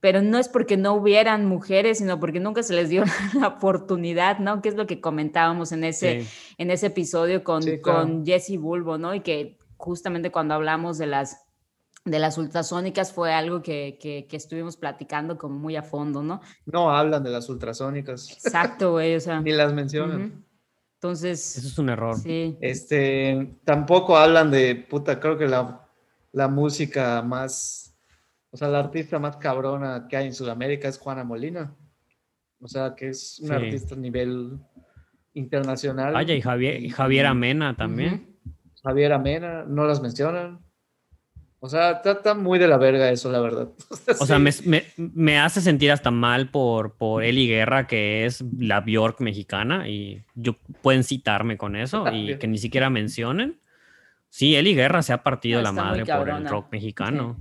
pero 0.00 0.22
no 0.22 0.38
es 0.38 0.48
porque 0.48 0.76
no 0.78 0.94
hubieran 0.94 1.44
mujeres, 1.44 1.98
sino 1.98 2.18
porque 2.20 2.40
nunca 2.40 2.62
se 2.62 2.74
les 2.74 2.88
dio 2.88 3.04
la 3.38 3.48
oportunidad, 3.48 4.38
¿no? 4.38 4.62
Que 4.62 4.70
es 4.70 4.76
lo 4.76 4.86
que 4.86 5.00
comentábamos 5.00 5.72
en 5.72 5.84
ese, 5.84 6.22
Sí. 6.22 6.28
en 6.58 6.70
ese 6.70 6.86
episodio 6.86 7.44
con, 7.44 7.62
Sí, 7.62 7.80
claro. 7.80 8.00
con 8.00 8.24
Jesse 8.24 8.56
Bulbo, 8.58 8.96
¿no? 8.96 9.14
Y 9.14 9.20
que 9.20 9.58
justamente 9.76 10.30
cuando 10.30 10.54
hablamos 10.54 10.96
de 10.96 11.06
las 11.06 11.43
de 12.04 12.18
las 12.18 12.36
ultrasónicas 12.38 13.12
fue 13.12 13.32
algo 13.32 13.62
que, 13.62 13.98
que, 14.00 14.26
que 14.28 14.36
estuvimos 14.36 14.76
platicando 14.76 15.38
como 15.38 15.58
muy 15.58 15.76
a 15.76 15.82
fondo, 15.82 16.22
¿no? 16.22 16.40
No 16.66 16.90
hablan 16.94 17.22
de 17.24 17.30
las 17.30 17.48
ultrasónicas. 17.48 18.30
Exacto, 18.30 18.92
güey, 18.92 19.16
o 19.16 19.20
sea. 19.20 19.40
Ni 19.42 19.52
las 19.52 19.72
mencionan. 19.72 20.44
Entonces, 20.96 21.56
Eso 21.58 21.68
es 21.68 21.78
un 21.78 21.88
error. 21.90 22.16
sí. 22.16 22.56
Este, 22.60 23.56
tampoco 23.64 24.16
hablan 24.16 24.50
de, 24.50 24.74
puta, 24.76 25.18
creo 25.20 25.36
que 25.38 25.46
la, 25.46 25.86
la 26.32 26.48
música 26.48 27.20
más, 27.22 27.94
o 28.50 28.56
sea, 28.56 28.68
la 28.68 28.78
artista 28.80 29.18
más 29.18 29.36
cabrona 29.36 30.06
que 30.08 30.16
hay 30.16 30.26
en 30.26 30.34
Sudamérica 30.34 30.88
es 30.88 30.98
Juana 30.98 31.24
Molina. 31.24 31.74
O 32.60 32.68
sea, 32.68 32.94
que 32.94 33.08
es 33.10 33.38
una 33.40 33.58
Sí. 33.58 33.64
artista 33.66 33.94
a 33.94 33.98
nivel 33.98 34.58
internacional. 35.34 36.12
Vaya, 36.14 36.34
y 36.34 36.40
Javier, 36.40 36.82
y 36.82 36.88
Javier 36.90 37.26
Amena 37.26 37.76
también. 37.76 38.36
Javier 38.82 39.12
Amena, 39.12 39.64
no 39.66 39.84
las 39.86 40.00
mencionan. 40.00 40.60
O 41.64 41.68
sea, 41.70 41.92
está, 41.92 42.12
está 42.12 42.34
muy 42.34 42.58
de 42.58 42.68
la 42.68 42.76
verga 42.76 43.08
eso, 43.10 43.32
la 43.32 43.40
verdad. 43.40 43.68
O 44.20 44.26
sea, 44.26 44.36
Sí. 44.36 44.42
me, 44.68 44.82
me- 44.98 45.08
me 45.14 45.38
hace 45.38 45.62
sentir 45.62 45.90
hasta 45.92 46.10
mal 46.10 46.50
por, 46.50 46.92
por 46.96 47.24
Eli 47.24 47.48
Guerra, 47.48 47.86
que 47.86 48.26
es 48.26 48.44
la 48.58 48.82
Bjork 48.82 49.20
mexicana, 49.22 49.88
y 49.88 50.22
yo 50.34 50.56
pueden 50.82 51.04
citarme 51.04 51.56
con 51.56 51.74
eso 51.74 52.04
y 52.12 52.36
que 52.38 52.46
ni 52.48 52.58
siquiera 52.58 52.90
mencionen. 52.90 53.58
Sí, 54.28 54.56
Eli 54.56 54.74
Guerra 54.74 55.00
se 55.02 55.14
ha 55.14 55.22
partido 55.22 55.60
No, 55.60 55.62
la 55.62 55.72
madre 55.72 56.04
por 56.04 56.28
el 56.28 56.46
rock 56.46 56.70
mexicano. 56.70 57.38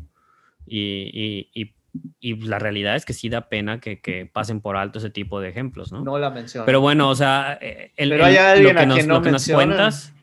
Y, 0.66 0.80
y- 1.14 1.50
y- 1.54 1.74
y 2.22 2.36
la 2.48 2.60
realidad 2.60 2.95
es 2.95 3.04
que 3.06 3.12
sí 3.14 3.28
da 3.28 3.50
pena 3.50 3.82
que, 3.82 4.00
que 4.00 4.26
pasen 4.26 4.62
por 4.62 4.78
alto 4.78 5.00
ese 5.00 5.10
tipo 5.10 5.41
de 5.41 5.50
ejemplos, 5.50 5.91
¿no? 5.91 6.02
No 6.02 6.18
la 6.18 6.30
mencionan. 6.30 6.66
Pero 6.66 6.80
bueno, 6.80 7.10
o 7.10 7.16
sea, 7.16 7.54
el- 7.62 8.10
Pero 8.10 8.24
hay 8.26 8.64
lo 8.64 8.70
que 8.74 8.86
nos, 8.86 9.06
no 9.06 9.14
lo 9.16 9.22
que 9.22 9.32
nos 9.32 9.48
cuentas. 9.50 10.14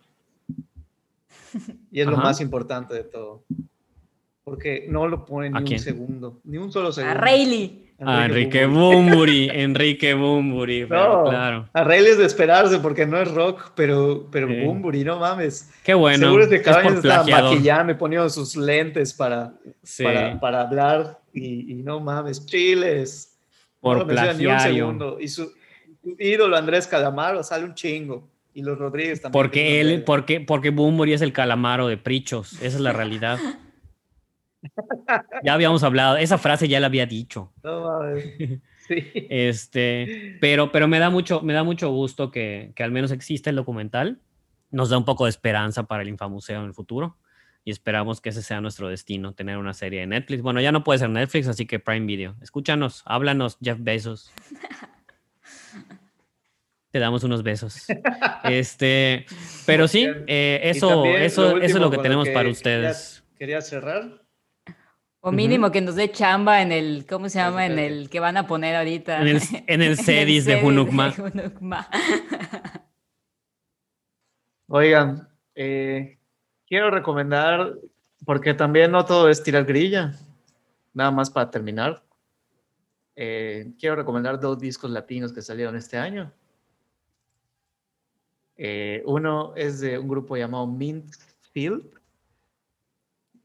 Y 1.93 2.01
es 2.01 2.06
lo 2.06 2.16
más 2.16 2.40
importante 2.40 2.94
de 2.94 3.05
todo. 3.05 3.44
Porque 4.44 4.86
no 4.88 5.06
lo 5.06 5.24
ponen 5.24 5.56
¿A 5.56 5.60
ni 5.60 5.66
quién? 5.66 5.78
un 5.80 5.84
segundo, 5.84 6.40
ni 6.44 6.56
un 6.56 6.72
solo 6.72 6.92
segundo. 6.92 7.18
A 7.18 7.20
Rayleigh. 7.20 7.86
A 8.02 8.24
Enrique 8.24 8.64
Bumburi, 8.64 9.50
Enrique 9.52 10.14
Bumburi, 10.14 10.86
pero 10.86 11.24
No, 11.24 11.28
claro. 11.30 11.68
a 11.74 11.84
Rayleigh 11.84 12.12
es 12.12 12.18
de 12.18 12.24
esperarse 12.24 12.78
porque 12.78 13.04
no 13.06 13.18
es 13.20 13.30
rock, 13.30 13.72
pero, 13.76 14.26
pero 14.32 14.48
Sí. 14.48 14.60
Bunbury, 14.64 15.04
no 15.04 15.18
mames. 15.18 15.70
Qué 15.84 15.92
bueno. 15.92 16.26
Seguro 16.26 16.44
es 16.44 16.50
de 16.50 16.56
es 16.56 16.62
cabañas 16.62 16.94
estaba 16.94 17.24
maquillando, 17.26 17.98
poniendo 17.98 18.28
sus 18.30 18.56
lentes 18.56 19.12
para, 19.12 19.52
Sí, 19.82 20.02
para, 20.02 20.40
para 20.40 20.60
hablar 20.62 21.18
y, 21.34 21.72
y 21.72 21.82
no 21.82 22.00
mames, 22.00 22.46
chiles. 22.46 23.38
por 23.80 23.98
no 23.98 24.04
lo 24.04 24.06
menciona 24.06 24.32
ni 24.32 24.44
un 24.46 24.50
plagiario. 24.52 24.74
segundo. 24.86 25.20
Y 25.20 25.28
su, 25.28 25.52
ídolo 26.18 26.56
Andrés 26.56 26.86
Calamaro 26.86 27.42
sale 27.42 27.64
un 27.66 27.74
chingo. 27.74 28.26
Y 28.54 28.62
los 28.62 28.78
Rodríguez 28.78 29.20
también. 29.20 29.32
Porque 29.32 29.80
él, 29.80 30.02
porque, 30.04 30.40
porque 30.40 30.70
Bumburi 30.70 31.12
es 31.12 31.20
el 31.20 31.32
calamaro 31.34 31.86
de 31.86 31.98
Prichos. 31.98 32.54
Esa 32.54 32.64
es 32.76 32.80
la 32.80 32.92
realidad. 32.94 33.38
Ya 35.44 35.54
habíamos 35.54 35.82
hablado, 35.82 36.16
esa 36.16 36.38
frase 36.38 36.68
ya 36.68 36.80
la 36.80 36.86
había 36.86 37.06
dicho. 37.06 37.52
No 37.62 37.82
mames. 37.84 38.24
Sí. 38.90 39.04
Este, 39.30 40.36
pero, 40.40 40.72
pero 40.72 40.88
me 40.88 40.98
da 40.98 41.10
mucho, 41.10 41.42
me 41.42 41.52
da 41.52 41.62
mucho 41.62 41.90
gusto 41.90 42.32
que, 42.32 42.72
que 42.74 42.82
al 42.82 42.90
menos 42.90 43.12
exista 43.12 43.48
el 43.48 43.54
documental. 43.54 44.18
Nos 44.72 44.90
da 44.90 44.98
un 44.98 45.04
poco 45.04 45.26
de 45.26 45.30
esperanza 45.30 45.84
para 45.84 46.02
el 46.02 46.08
Infamuseo 46.08 46.58
en 46.58 46.66
el 46.66 46.74
futuro. 46.74 47.16
Y 47.64 47.70
esperamos 47.70 48.20
que 48.20 48.30
ese 48.30 48.42
sea 48.42 48.60
nuestro 48.60 48.88
destino, 48.88 49.32
tener 49.32 49.58
una 49.58 49.74
serie 49.74 50.00
de 50.00 50.08
Netflix. 50.08 50.42
Bueno, 50.42 50.60
ya 50.60 50.72
no 50.72 50.82
puede 50.82 50.98
ser 50.98 51.08
Netflix, 51.08 51.46
así 51.46 51.66
que 51.66 51.78
Prime 51.78 52.04
Video. 52.04 52.34
Escúchanos, 52.42 53.02
háblanos, 53.04 53.58
Jeff 53.62 53.78
Bezos. 53.80 54.32
Te 56.90 56.98
damos 56.98 57.22
unos 57.22 57.44
besos. 57.44 57.86
Este, 58.44 59.24
pero 59.66 59.86
sí, 59.86 60.08
eh, 60.26 60.60
eso, 60.64 61.04
eso, 61.04 61.58
eso 61.58 61.76
es 61.76 61.80
lo 61.80 61.90
que 61.92 61.98
tenemos 61.98 62.28
para 62.28 62.40
quería- 62.40 62.52
ustedes. 62.52 63.24
Quería 63.38 63.60
cerrar. 63.60 64.20
O 65.22 65.30
mínimo 65.32 65.66
Ujú. 65.66 65.72
que 65.72 65.80
nos 65.82 65.97
dé 65.97 66.10
chamba 66.10 66.62
en 66.62 66.72
el, 66.72 67.05
¿cómo 67.06 67.28
se 67.28 67.38
llama? 67.38 67.66
En 67.66 67.78
el 67.78 68.09
que 68.09 68.20
van 68.20 68.36
a 68.38 68.47
poner 68.47 68.74
ahorita. 68.74 69.20
En 69.20 69.28
el- 69.28 69.42
en 69.66 69.82
el 69.82 69.98
Cedis 69.98 70.47
de. 70.47 70.60
Junukma. 70.60 71.14
Oigan, 74.68 75.28
eh, 75.55 76.18
quiero 76.66 76.90
recomendar, 76.90 77.74
porque 78.24 78.55
también 78.55 78.92
no 78.92 79.05
todo 79.05 79.28
es 79.28 79.42
tirar 79.42 79.64
grilla, 79.64 80.14
nada 80.94 81.10
más 81.10 81.30
para 81.30 81.51
terminar. 81.51 82.02
eh, 83.16 83.72
quiero 83.78 83.97
recomendar 83.97 84.40
dos 84.40 84.59
discos 84.59 84.90
latinos 84.90 85.32
que 85.32 85.42
salieron 85.42 85.76
este 85.76 85.98
año. 85.98 86.32
Eh, 88.56 89.02
uno 89.05 89.52
es 89.56 89.80
de 89.80 89.98
un 89.98 90.09
grupo 90.09 90.36
llamado 90.36 90.66
Mint 90.66 91.12
Field 91.52 91.99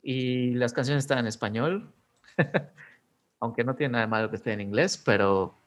y 0.07 0.52
las 0.52 0.72
canciones 0.72 1.03
están 1.03 1.18
en 1.18 1.26
español, 1.26 1.91
aunque 3.40 3.64
no 3.64 3.76
tiene 3.76 3.94
nada 3.94 4.06
de 4.06 4.11
malo 4.11 4.30
que 4.30 4.36
esté 4.36 4.53
en 4.53 4.61
inglés, 4.61 5.02
pero 5.03 5.57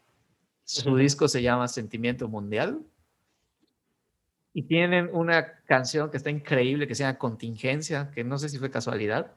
su 0.62 0.96
disco 0.96 1.26
se 1.26 1.42
llama 1.42 1.66
Sentimiento 1.66 2.28
Mundial. 2.28 2.80
Y 4.52 4.62
tienen 4.62 5.10
una 5.12 5.58
canción 5.64 6.08
que 6.12 6.18
está 6.18 6.30
increíble 6.30 6.86
que 6.86 6.94
se 6.94 7.02
llama 7.02 7.18
Contingencia, 7.18 8.12
que 8.12 8.22
no 8.22 8.38
sé 8.38 8.48
si 8.48 8.58
fue 8.58 8.70
casualidad, 8.70 9.32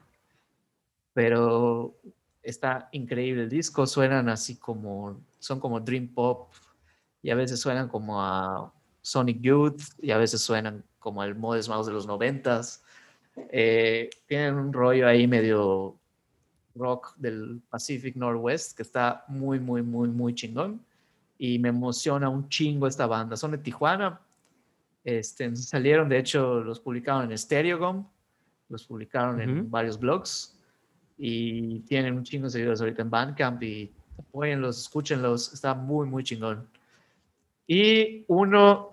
pero 1.13 1.95
está 2.43 2.87
increíble 2.91 3.41
el 3.43 3.49
disco. 3.49 3.87
Suenan 3.87 4.29
así 4.29 4.57
como, 4.57 5.19
son 5.39 5.59
como 5.59 5.79
Dream 5.79 6.09
Pop 6.09 6.51
y 7.23 7.31
a 7.31 7.35
veces 7.35 7.59
suenan 7.59 7.87
como 7.87 8.21
a 8.21 8.71
Sonic 9.01 9.41
Youth 9.41 9.81
y 9.99 10.11
a 10.11 10.17
veces 10.19 10.41
suenan 10.41 10.83
como 10.99 11.23
el 11.23 11.33
Modest 11.33 11.69
Mouse 11.69 11.87
de 11.87 11.93
los 11.93 12.05
noventas. 12.05 12.80
Eh, 13.51 14.09
tienen 14.27 14.55
un 14.55 14.73
rollo 14.73 15.07
ahí 15.07 15.27
medio 15.27 15.97
rock 16.75 17.15
del 17.17 17.61
Pacific 17.69 18.15
Northwest 18.15 18.75
que 18.75 18.83
está 18.83 19.25
muy, 19.27 19.59
muy, 19.59 19.81
muy, 19.81 20.09
muy 20.09 20.33
chingón. 20.33 20.83
Y 21.37 21.57
me 21.59 21.69
emociona 21.69 22.29
un 22.29 22.47
chingo 22.49 22.87
esta 22.87 23.07
banda. 23.07 23.35
Son 23.35 23.51
de 23.51 23.57
Tijuana, 23.57 24.21
este, 25.03 25.55
salieron, 25.55 26.07
de 26.07 26.19
hecho, 26.19 26.61
los 26.61 26.79
publicaron 26.79 27.31
en 27.31 27.37
Stereogum, 27.37 28.05
los 28.69 28.85
publicaron 28.85 29.41
en 29.41 29.59
Ujú. 29.61 29.69
varios 29.69 29.99
blogs 29.99 30.55
y 31.17 31.79
tienen 31.81 32.15
un 32.15 32.23
chingo 32.23 32.45
de 32.45 32.51
seguidores 32.51 32.81
ahorita 32.81 33.01
en 33.01 33.09
Bandcamp 33.09 33.61
y 33.63 33.91
apóyenlos, 34.17 34.79
escúchenlos, 34.79 35.53
está 35.53 35.73
muy, 35.73 36.07
muy 36.07 36.23
chingón. 36.23 36.67
Y 37.67 38.23
uno 38.27 38.91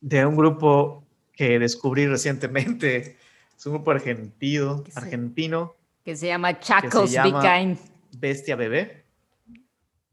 de 0.00 0.26
un 0.26 0.36
grupo 0.36 1.04
que 1.32 1.58
descubrí 1.58 2.06
recientemente, 2.06 3.16
es 3.56 3.66
un 3.66 3.74
grupo 3.74 3.90
argentino, 3.90 4.82
¿Qué 4.84 4.92
sé? 4.92 4.98
argentino 4.98 5.74
Que 6.04 6.16
se 6.16 6.26
llama 6.26 6.54
que 6.54 6.60
Chacos 6.60 7.10
se 7.10 7.22
Be 7.22 7.32
Kind. 7.32 7.78
Bestia 8.18 8.56
Bebé. 8.56 9.04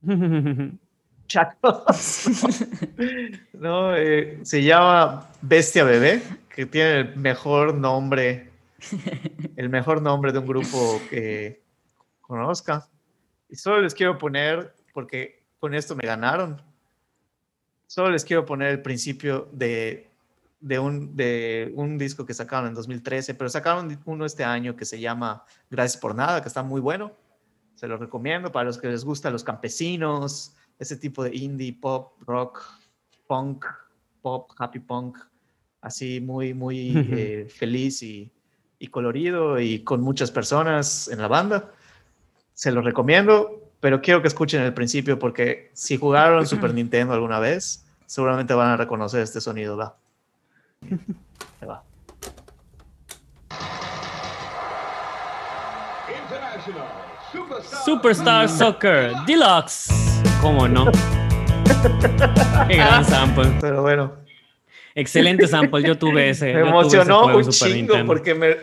Chacos. 1.28 2.26
no, 3.54 3.96
eh, 3.96 4.40
se 4.44 4.64
llama 4.64 5.30
Bestia 5.42 5.84
Bebé, 5.84 6.22
que 6.54 6.66
tiene 6.66 7.00
el 7.00 7.16
mejor 7.16 7.74
nombre, 7.74 8.50
el 9.56 9.70
mejor 9.70 10.02
nombre 10.02 10.34
de 10.34 10.40
un 10.40 10.46
grupo 10.46 11.02
que 11.10 11.62
conozca. 12.20 12.88
Y 13.50 13.56
solo 13.56 13.82
les 13.82 13.94
quiero 13.94 14.18
poner, 14.18 14.74
porque 14.94 15.44
con 15.60 15.74
esto 15.74 15.96
me 15.96 16.06
ganaron, 16.06 16.62
solo 17.88 18.10
les 18.10 18.26
quiero 18.26 18.46
poner 18.46 18.70
el 18.70 18.82
principio 18.82 19.48
de, 19.54 20.11
de, 20.62 20.80
un, 20.80 21.16
de 21.16 21.74
un 21.76 21.98
disco 21.98 22.26
que 22.26 22.34
sacaron 22.34 22.70
en 22.70 22.76
2013, 22.76 23.34
pero 23.34 23.50
sacaron 23.50 24.00
uno 24.06 24.26
este 24.26 24.44
año 24.44 24.76
que 24.76 24.86
se 24.86 25.00
llama 25.00 25.44
Gracias 25.70 26.00
por 26.00 26.16
Nada, 26.16 26.42
que 26.42 26.48
está 26.48 26.64
muy 26.64 26.80
bueno. 26.80 27.12
Se 27.76 27.88
lo 27.88 27.98
recomiendo 27.98 28.52
para 28.52 28.66
los 28.66 28.78
que 28.78 28.88
les 28.88 29.04
gustan 29.04 29.34
los 29.34 29.44
campesinos, 29.44 30.56
ese 30.78 30.96
tipo 30.96 31.24
de 31.24 31.36
indie, 31.36 31.74
pop, 31.74 32.14
rock, 32.26 32.62
punk, 33.28 33.66
pop, 34.22 34.52
happy 34.58 34.80
punk, 34.80 35.18
así 35.82 36.22
muy, 36.22 36.54
muy 36.54 36.94
eh, 36.96 37.48
feliz 37.50 38.04
y, 38.04 38.32
y 38.78 38.88
colorido 38.88 39.60
y 39.60 39.84
con 39.84 40.02
muchas 40.02 40.32
personas 40.32 41.08
en 41.08 41.20
la 41.20 41.28
banda. 41.28 41.72
Se 42.54 42.72
lo 42.72 42.82
recomiendo, 42.82 43.72
pero 43.80 44.02
quiero 44.02 44.22
que 44.22 44.28
escuchen 44.28 44.62
el 44.62 44.74
principio 44.74 45.18
porque 45.18 45.72
si 45.74 45.98
jugaron 45.98 46.46
Super 46.46 46.74
Nintendo 46.76 47.14
alguna 47.14 47.40
vez, 47.40 47.84
seguramente 48.06 48.54
van 48.54 48.70
a 48.70 48.78
reconocer 48.78 49.22
este 49.22 49.42
sonido. 49.42 49.76
Va. 49.76 50.01
Ahí 50.82 51.68
va. 51.68 51.84
Superstar 57.86 58.50
Soccer 58.50 59.14
Deluxe. 59.26 59.90
¿Cómo 60.42 60.68
no? 60.68 60.92
Qué 62.68 62.76
gran 62.76 63.06
sample. 63.06 63.52
Pero 63.60 63.82
bueno. 63.82 64.16
Excelente 64.96 65.48
sample. 65.48 65.84
Yo 65.84 65.98
tuve 65.98 66.30
ese. 66.30 66.54
Me 66.54 66.62
ese 66.62 66.70
emocionó 66.70 67.30
en 67.30 67.36
un 67.38 67.44
Super 67.52 67.70
chingo 67.70 67.76
Nintendo. 67.94 68.06
porque 68.06 68.36
me, 68.36 68.58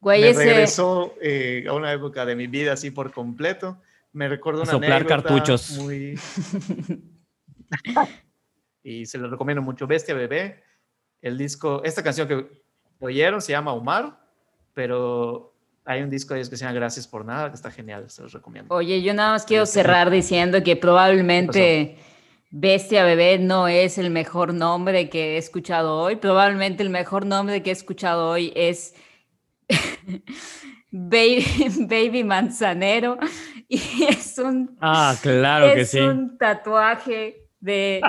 Güey, 0.00 0.22
me 0.22 0.30
ese. 0.30 0.44
regresó 0.44 1.14
eh, 1.20 1.64
a 1.68 1.72
una 1.74 1.92
época 1.92 2.26
de 2.26 2.34
mi 2.34 2.46
vida 2.46 2.72
así 2.72 2.90
por 2.90 3.12
completo. 3.12 3.80
Me 4.12 4.28
recuerdo 4.28 4.62
una 4.62 4.72
soplar 4.72 5.06
cartuchos. 5.06 5.78
Muy... 5.78 6.18
y 8.82 9.06
se 9.06 9.18
lo 9.18 9.30
recomiendo 9.30 9.62
mucho. 9.62 9.86
Bestia 9.86 10.14
Bebé. 10.14 10.62
El 11.22 11.38
disco, 11.38 11.82
esta 11.84 12.02
canción 12.02 12.28
que 12.28 12.46
oyeron 13.00 13.40
se 13.40 13.52
llama 13.52 13.72
Omar, 13.72 14.18
pero 14.74 15.54
hay 15.84 16.02
un 16.02 16.10
disco 16.10 16.34
de 16.34 16.40
ellos 16.40 16.50
que 16.50 16.56
se 16.56 16.64
llama 16.64 16.74
Gracias 16.74 17.06
por 17.08 17.24
Nada, 17.24 17.48
que 17.48 17.54
está 17.56 17.70
genial, 17.70 18.10
se 18.10 18.22
los 18.22 18.32
recomiendo. 18.32 18.74
Oye, 18.74 19.00
yo 19.02 19.14
nada 19.14 19.30
más 19.32 19.44
quiero 19.46 19.64
cerrar 19.64 20.10
diciendo 20.10 20.62
que 20.62 20.76
probablemente 20.76 21.96
Bestia 22.50 23.04
Bebé 23.04 23.38
no 23.38 23.66
es 23.68 23.96
el 23.98 24.10
mejor 24.10 24.52
nombre 24.52 25.08
que 25.08 25.34
he 25.34 25.38
escuchado 25.38 25.96
hoy. 25.98 26.16
Probablemente 26.16 26.82
el 26.82 26.90
mejor 26.90 27.24
nombre 27.24 27.62
que 27.62 27.70
he 27.70 27.72
escuchado 27.72 28.28
hoy 28.28 28.52
es 28.54 28.94
Baby, 30.90 31.46
Baby 31.88 32.24
Manzanero. 32.24 33.18
Y 33.68 33.80
es 34.06 34.36
un, 34.38 34.76
Ah, 34.80 35.16
claro 35.22 35.72
que 35.72 35.80
es 35.82 35.90
sí. 35.92 35.98
un 36.00 36.36
tatuaje 36.36 37.41
de 37.62 38.00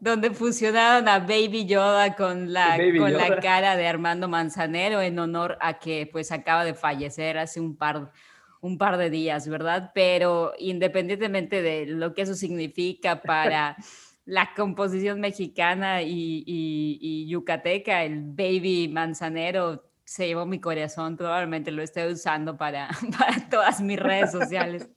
donde 0.00 0.30
fusionaron 0.30 1.08
a 1.08 1.18
Baby 1.20 1.64
Yoda 1.66 2.14
con 2.14 2.52
la, 2.52 2.76
Baby 2.76 2.98
con 2.98 3.12
la 3.14 3.40
cara 3.40 3.74
de 3.76 3.88
Armando 3.88 4.28
Manzanero 4.28 5.00
en 5.00 5.18
honor 5.18 5.56
a 5.62 5.78
que 5.78 6.06
pues 6.12 6.30
acaba 6.30 6.64
de 6.66 6.74
fallecer 6.74 7.38
hace 7.38 7.60
un 7.60 7.76
par, 7.76 8.12
un 8.60 8.76
par 8.76 8.98
de 8.98 9.08
días, 9.08 9.48
¿verdad? 9.48 9.90
Pero 9.94 10.52
independientemente 10.58 11.62
de 11.62 11.86
lo 11.86 12.12
que 12.12 12.22
eso 12.22 12.34
significa 12.34 13.22
para 13.22 13.76
la 14.26 14.52
composición 14.54 15.18
mexicana 15.18 16.02
y, 16.02 16.44
y- 16.46 16.98
y 17.00 17.26
yucateca, 17.28 18.04
el 18.04 18.20
Baby 18.22 18.88
Manzanero 18.92 19.82
se 20.04 20.26
llevó 20.26 20.44
mi 20.44 20.60
corazón, 20.60 21.16
probablemente 21.16 21.70
lo 21.70 21.82
estoy 21.82 22.12
usando 22.12 22.58
para, 22.58 22.90
para 23.18 23.48
todas 23.48 23.80
mis 23.80 23.98
redes 23.98 24.30
sociales. 24.30 24.90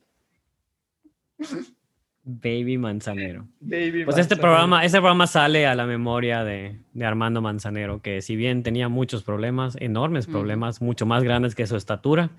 Baby 2.25 2.77
Manzanero. 2.77 3.47
Baby 3.59 4.05
Pues 4.05 4.17
este 4.17 4.37
programa, 4.37 4.85
este 4.85 4.97
programa 4.99 5.27
sale 5.27 5.67
a 5.67 5.75
la 5.75 5.85
memoria 5.85 6.43
de, 6.45 6.79
de 6.93 7.05
Armando 7.05 7.41
Manzanero, 7.41 8.01
que 8.01 8.21
si 8.21 8.35
bien 8.37 8.63
tenía 8.63 8.87
muchos 8.87 9.23
problemas, 9.23 9.75
enormes 9.79 10.27
problemas, 10.27 10.81
mucho 10.81 11.05
más 11.05 11.23
grandes 11.23 11.53
que 11.53 11.67
su 11.67 11.75
estatura, 11.75 12.29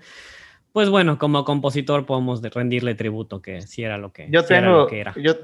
pues 0.73 0.89
bueno, 0.89 1.19
como 1.19 1.45
compositor 1.45 2.05
podemos 2.07 2.41
de- 2.41 2.49
rendirle 2.49 2.95
tributo, 2.95 3.41
que 3.41 3.61
sí 3.61 3.83
era 3.83 3.97
lo 3.99 4.11
que, 4.11 4.27
Yo 4.31 4.41
sí 4.41 4.53
era 4.55 4.71
lo 4.71 4.87
que 4.87 4.99
era. 5.01 5.13
yo, 5.21 5.35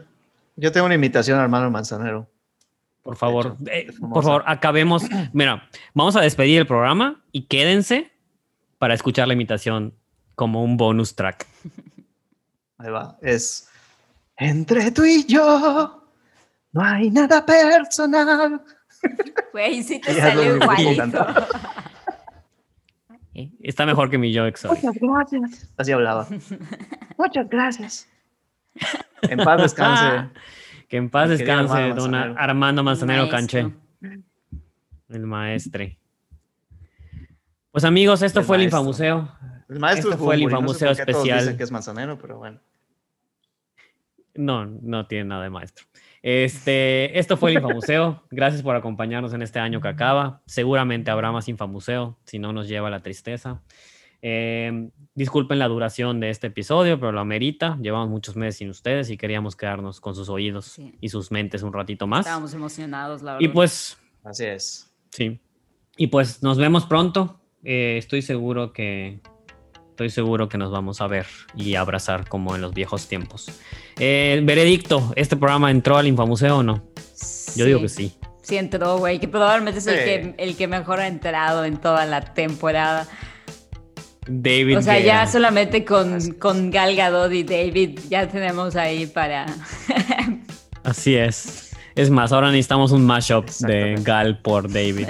yo 0.55 0.71
tengo 0.71 0.87
una 0.87 0.95
invitación 0.95 1.39
a 1.39 1.43
hermano 1.43 1.69
Manzanero. 1.69 2.27
Por 3.03 3.15
favor, 3.15 3.55
eh, 3.71 3.87
por 4.11 4.23
favor, 4.23 4.43
acabemos. 4.47 5.03
Mira, 5.33 5.67
vamos 5.93 6.15
a 6.15 6.21
despedir 6.21 6.59
el 6.59 6.67
programa 6.67 7.21
y 7.31 7.43
quédense 7.43 8.11
para 8.79 8.93
escuchar 8.95 9.27
la 9.27 9.33
imitación 9.35 9.93
como 10.35 10.63
un 10.63 10.77
bonus 10.77 11.15
track. 11.15 11.45
Ahí 12.79 12.89
va. 12.89 13.17
Es 13.21 13.70
entre 14.41 14.91
tú 14.91 15.05
y 15.05 15.23
yo 15.25 16.03
no 16.73 16.83
hay 16.83 17.11
nada 17.11 17.45
personal. 17.45 18.61
Güey, 19.51 19.83
sí 19.83 19.99
te 19.99 20.13
salió 20.13 20.57
que 20.57 20.63
igualito. 20.63 21.25
¿eh? 23.33 23.51
Está 23.61 23.85
mejor 23.85 24.09
que 24.09 24.17
mi 24.17 24.31
yo 24.31 24.45
exótico. 24.45 24.87
Muchas 24.87 25.01
gracias. 25.31 25.73
Así 25.77 25.91
hablaba. 25.91 26.27
Muchas 27.17 27.49
gracias. 27.49 28.07
En 29.23 29.39
paz 29.39 29.61
descanse. 29.61 30.29
Que 30.87 30.97
en 30.97 31.09
paz 31.09 31.29
descanse, 31.29 31.73
Armando 31.73 32.01
don 32.01 32.11
Manzanero. 32.11 32.39
Armando 32.39 32.83
Manzanero. 32.83 33.29
Canché. 33.29 33.71
El 35.09 35.25
maestre. 35.27 35.99
Pues 37.71 37.83
amigos, 37.83 38.21
esto 38.21 38.39
El 38.39 38.45
fue 38.45 38.57
el. 38.57 38.63
Infamuseo. 38.63 39.31
El 39.69 39.79
maestro 39.79 40.11
Este 40.11 40.23
fue 40.23 40.35
el 40.35 40.41
Bumburi, 40.41 40.61
no 40.63 40.73
sé 40.73 40.85
Infamuseo 40.85 40.91
especial. 40.91 41.39
dicen 41.39 41.57
que 41.57 41.63
es 41.63 41.71
Manzanero, 41.71 42.17
pero 42.17 42.37
bueno. 42.37 42.59
No, 44.35 44.65
no 44.65 45.07
tiene 45.07 45.25
nada 45.25 45.43
de 45.43 45.49
maestro. 45.49 45.85
Este, 46.23 47.17
esto 47.19 47.35
fue 47.37 47.51
el 47.51 47.57
Infamuseo. 47.57 48.23
Gracias 48.29 48.61
por 48.61 48.75
acompañarnos 48.75 49.33
en 49.33 49.41
este 49.41 49.59
año 49.59 49.81
que 49.81 49.87
acaba. 49.87 50.41
Seguramente 50.45 51.11
habrá 51.11 51.31
más 51.31 51.49
Infamuseo, 51.49 52.17
si 52.25 52.39
no 52.39 52.53
nos 52.53 52.67
lleva 52.67 52.89
la 52.89 53.01
tristeza. 53.01 53.61
Eh, 54.21 54.89
disculpen 55.15 55.57
la 55.57 55.67
duración 55.67 56.19
de 56.19 56.29
este 56.29 56.47
episodio, 56.47 56.99
pero 56.99 57.11
lo 57.11 57.19
amerita. 57.21 57.77
Llevamos 57.81 58.09
muchos 58.09 58.35
meses 58.35 58.57
sin 58.57 58.69
ustedes 58.69 59.09
y 59.09 59.17
queríamos 59.17 59.55
quedarnos 59.55 59.99
con 59.99 60.13
sus 60.15 60.29
oídos 60.29 60.65
Sí. 60.65 60.95
y 61.01 61.09
sus 61.09 61.31
mentes 61.31 61.63
un 61.63 61.73
ratito 61.73 62.05
más. 62.07 62.21
Estábamos 62.27 62.53
emocionados, 62.53 63.21
la 63.23 63.33
verdad. 63.33 63.45
Y 63.45 63.47
pues, 63.51 63.97
Así 64.23 64.45
es. 64.45 64.93
sí. 65.09 65.39
Y 65.97 66.07
pues 66.07 66.41
nos 66.43 66.57
vemos 66.57 66.85
pronto. 66.85 67.41
Eh, 67.63 67.97
estoy 67.97 68.21
seguro 68.21 68.73
que 68.73 69.19
estoy 70.01 70.09
seguro 70.09 70.49
que 70.49 70.57
nos 70.57 70.71
vamos 70.71 70.99
a 70.99 71.07
ver 71.07 71.27
y 71.55 71.75
abrazar 71.75 72.27
como 72.27 72.55
en 72.55 72.61
los 72.61 72.73
viejos 72.73 73.07
tiempos. 73.07 73.51
Eh, 73.99 74.41
veredicto, 74.43 75.13
¿este 75.15 75.35
programa 75.35 75.69
entró 75.69 75.97
al 75.97 76.07
Infamuseo 76.07 76.57
o 76.57 76.63
no? 76.63 76.83
Yo 77.55 77.65
digo 77.65 77.81
que 77.81 77.89
sí. 77.89 78.15
Sí 78.41 78.57
entró, 78.57 78.97
güey, 78.97 79.19
que 79.19 79.27
probablemente 79.27 79.79
es 79.79 79.85
el, 79.85 79.95
que, 80.03 80.35
el 80.39 80.57
que 80.57 80.67
mejor 80.67 80.99
ha 80.99 81.07
entrado 81.07 81.65
en 81.65 81.77
toda 81.77 82.07
la 82.07 82.21
temporada. 82.33 83.07
David. 84.25 84.79
O 84.79 84.81
sea, 84.81 84.95
Guerra. 84.95 85.05
ya 85.05 85.27
solamente 85.27 85.85
con, 85.85 86.19
con 86.33 86.71
Gal 86.71 86.95
Gadot 86.95 87.31
y 87.31 87.43
David 87.43 87.99
ya 88.09 88.27
tenemos 88.27 88.75
ahí 88.75 89.05
para... 89.05 89.45
Así 90.83 91.15
es. 91.15 91.75
Es 91.93 92.09
más, 92.09 92.31
ahora 92.31 92.49
necesitamos 92.49 92.91
un 92.91 93.05
mashup 93.05 93.47
de. 93.59 93.99
Gal 94.01 94.41
por 94.41 94.71
David. 94.71 95.07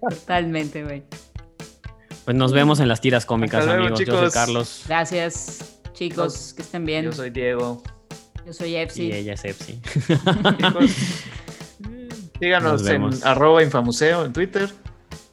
Totalmente, 0.00 0.82
güey. 0.84 1.02
Pues 2.24 2.36
nos 2.36 2.52
vemos 2.52 2.80
en 2.80 2.88
las 2.88 3.00
tiras 3.00 3.26
cómicas, 3.26 3.60
Hasta 3.60 3.76
luego, 3.76 3.94
amigos. 3.94 4.06
Yo 4.06 4.18
soy. 4.20 4.30
Carlos 4.30 4.82
Gracias, 4.86 5.76
chicos, 5.92 6.54
que 6.54 6.62
estén 6.62 6.86
bien. 6.86 7.04
Yo 7.04 7.12
soy 7.12 7.30
Diego. 7.30 7.82
Yo 8.46 8.52
soy 8.52 8.70
y 8.70 8.76
Epsi. 8.76 9.12
ella 9.12 9.34
es 9.34 9.44
Epsi. 9.44 9.80
Síganos 12.40 12.82
Nos 12.82 12.90
en 12.90 13.26
arroba 13.26 13.62
infamuseo 13.62 14.24
en 14.24 14.32
Twitter. 14.32 14.70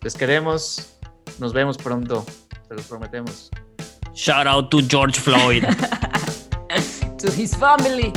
Les 0.02 0.16
queremos. 0.16 0.94
Nos 1.40 1.54
vemos 1.54 1.78
pronto. 1.78 2.26
Se 2.68 2.76
los 2.76 2.86
prometemos. 2.86 3.50
Shout 4.14 4.48
out 4.48 4.70
to 4.70 4.80
George 4.88 5.20
Floyd. 5.20 5.64
To 7.22 7.28
his 7.28 7.56
family. 7.56 8.12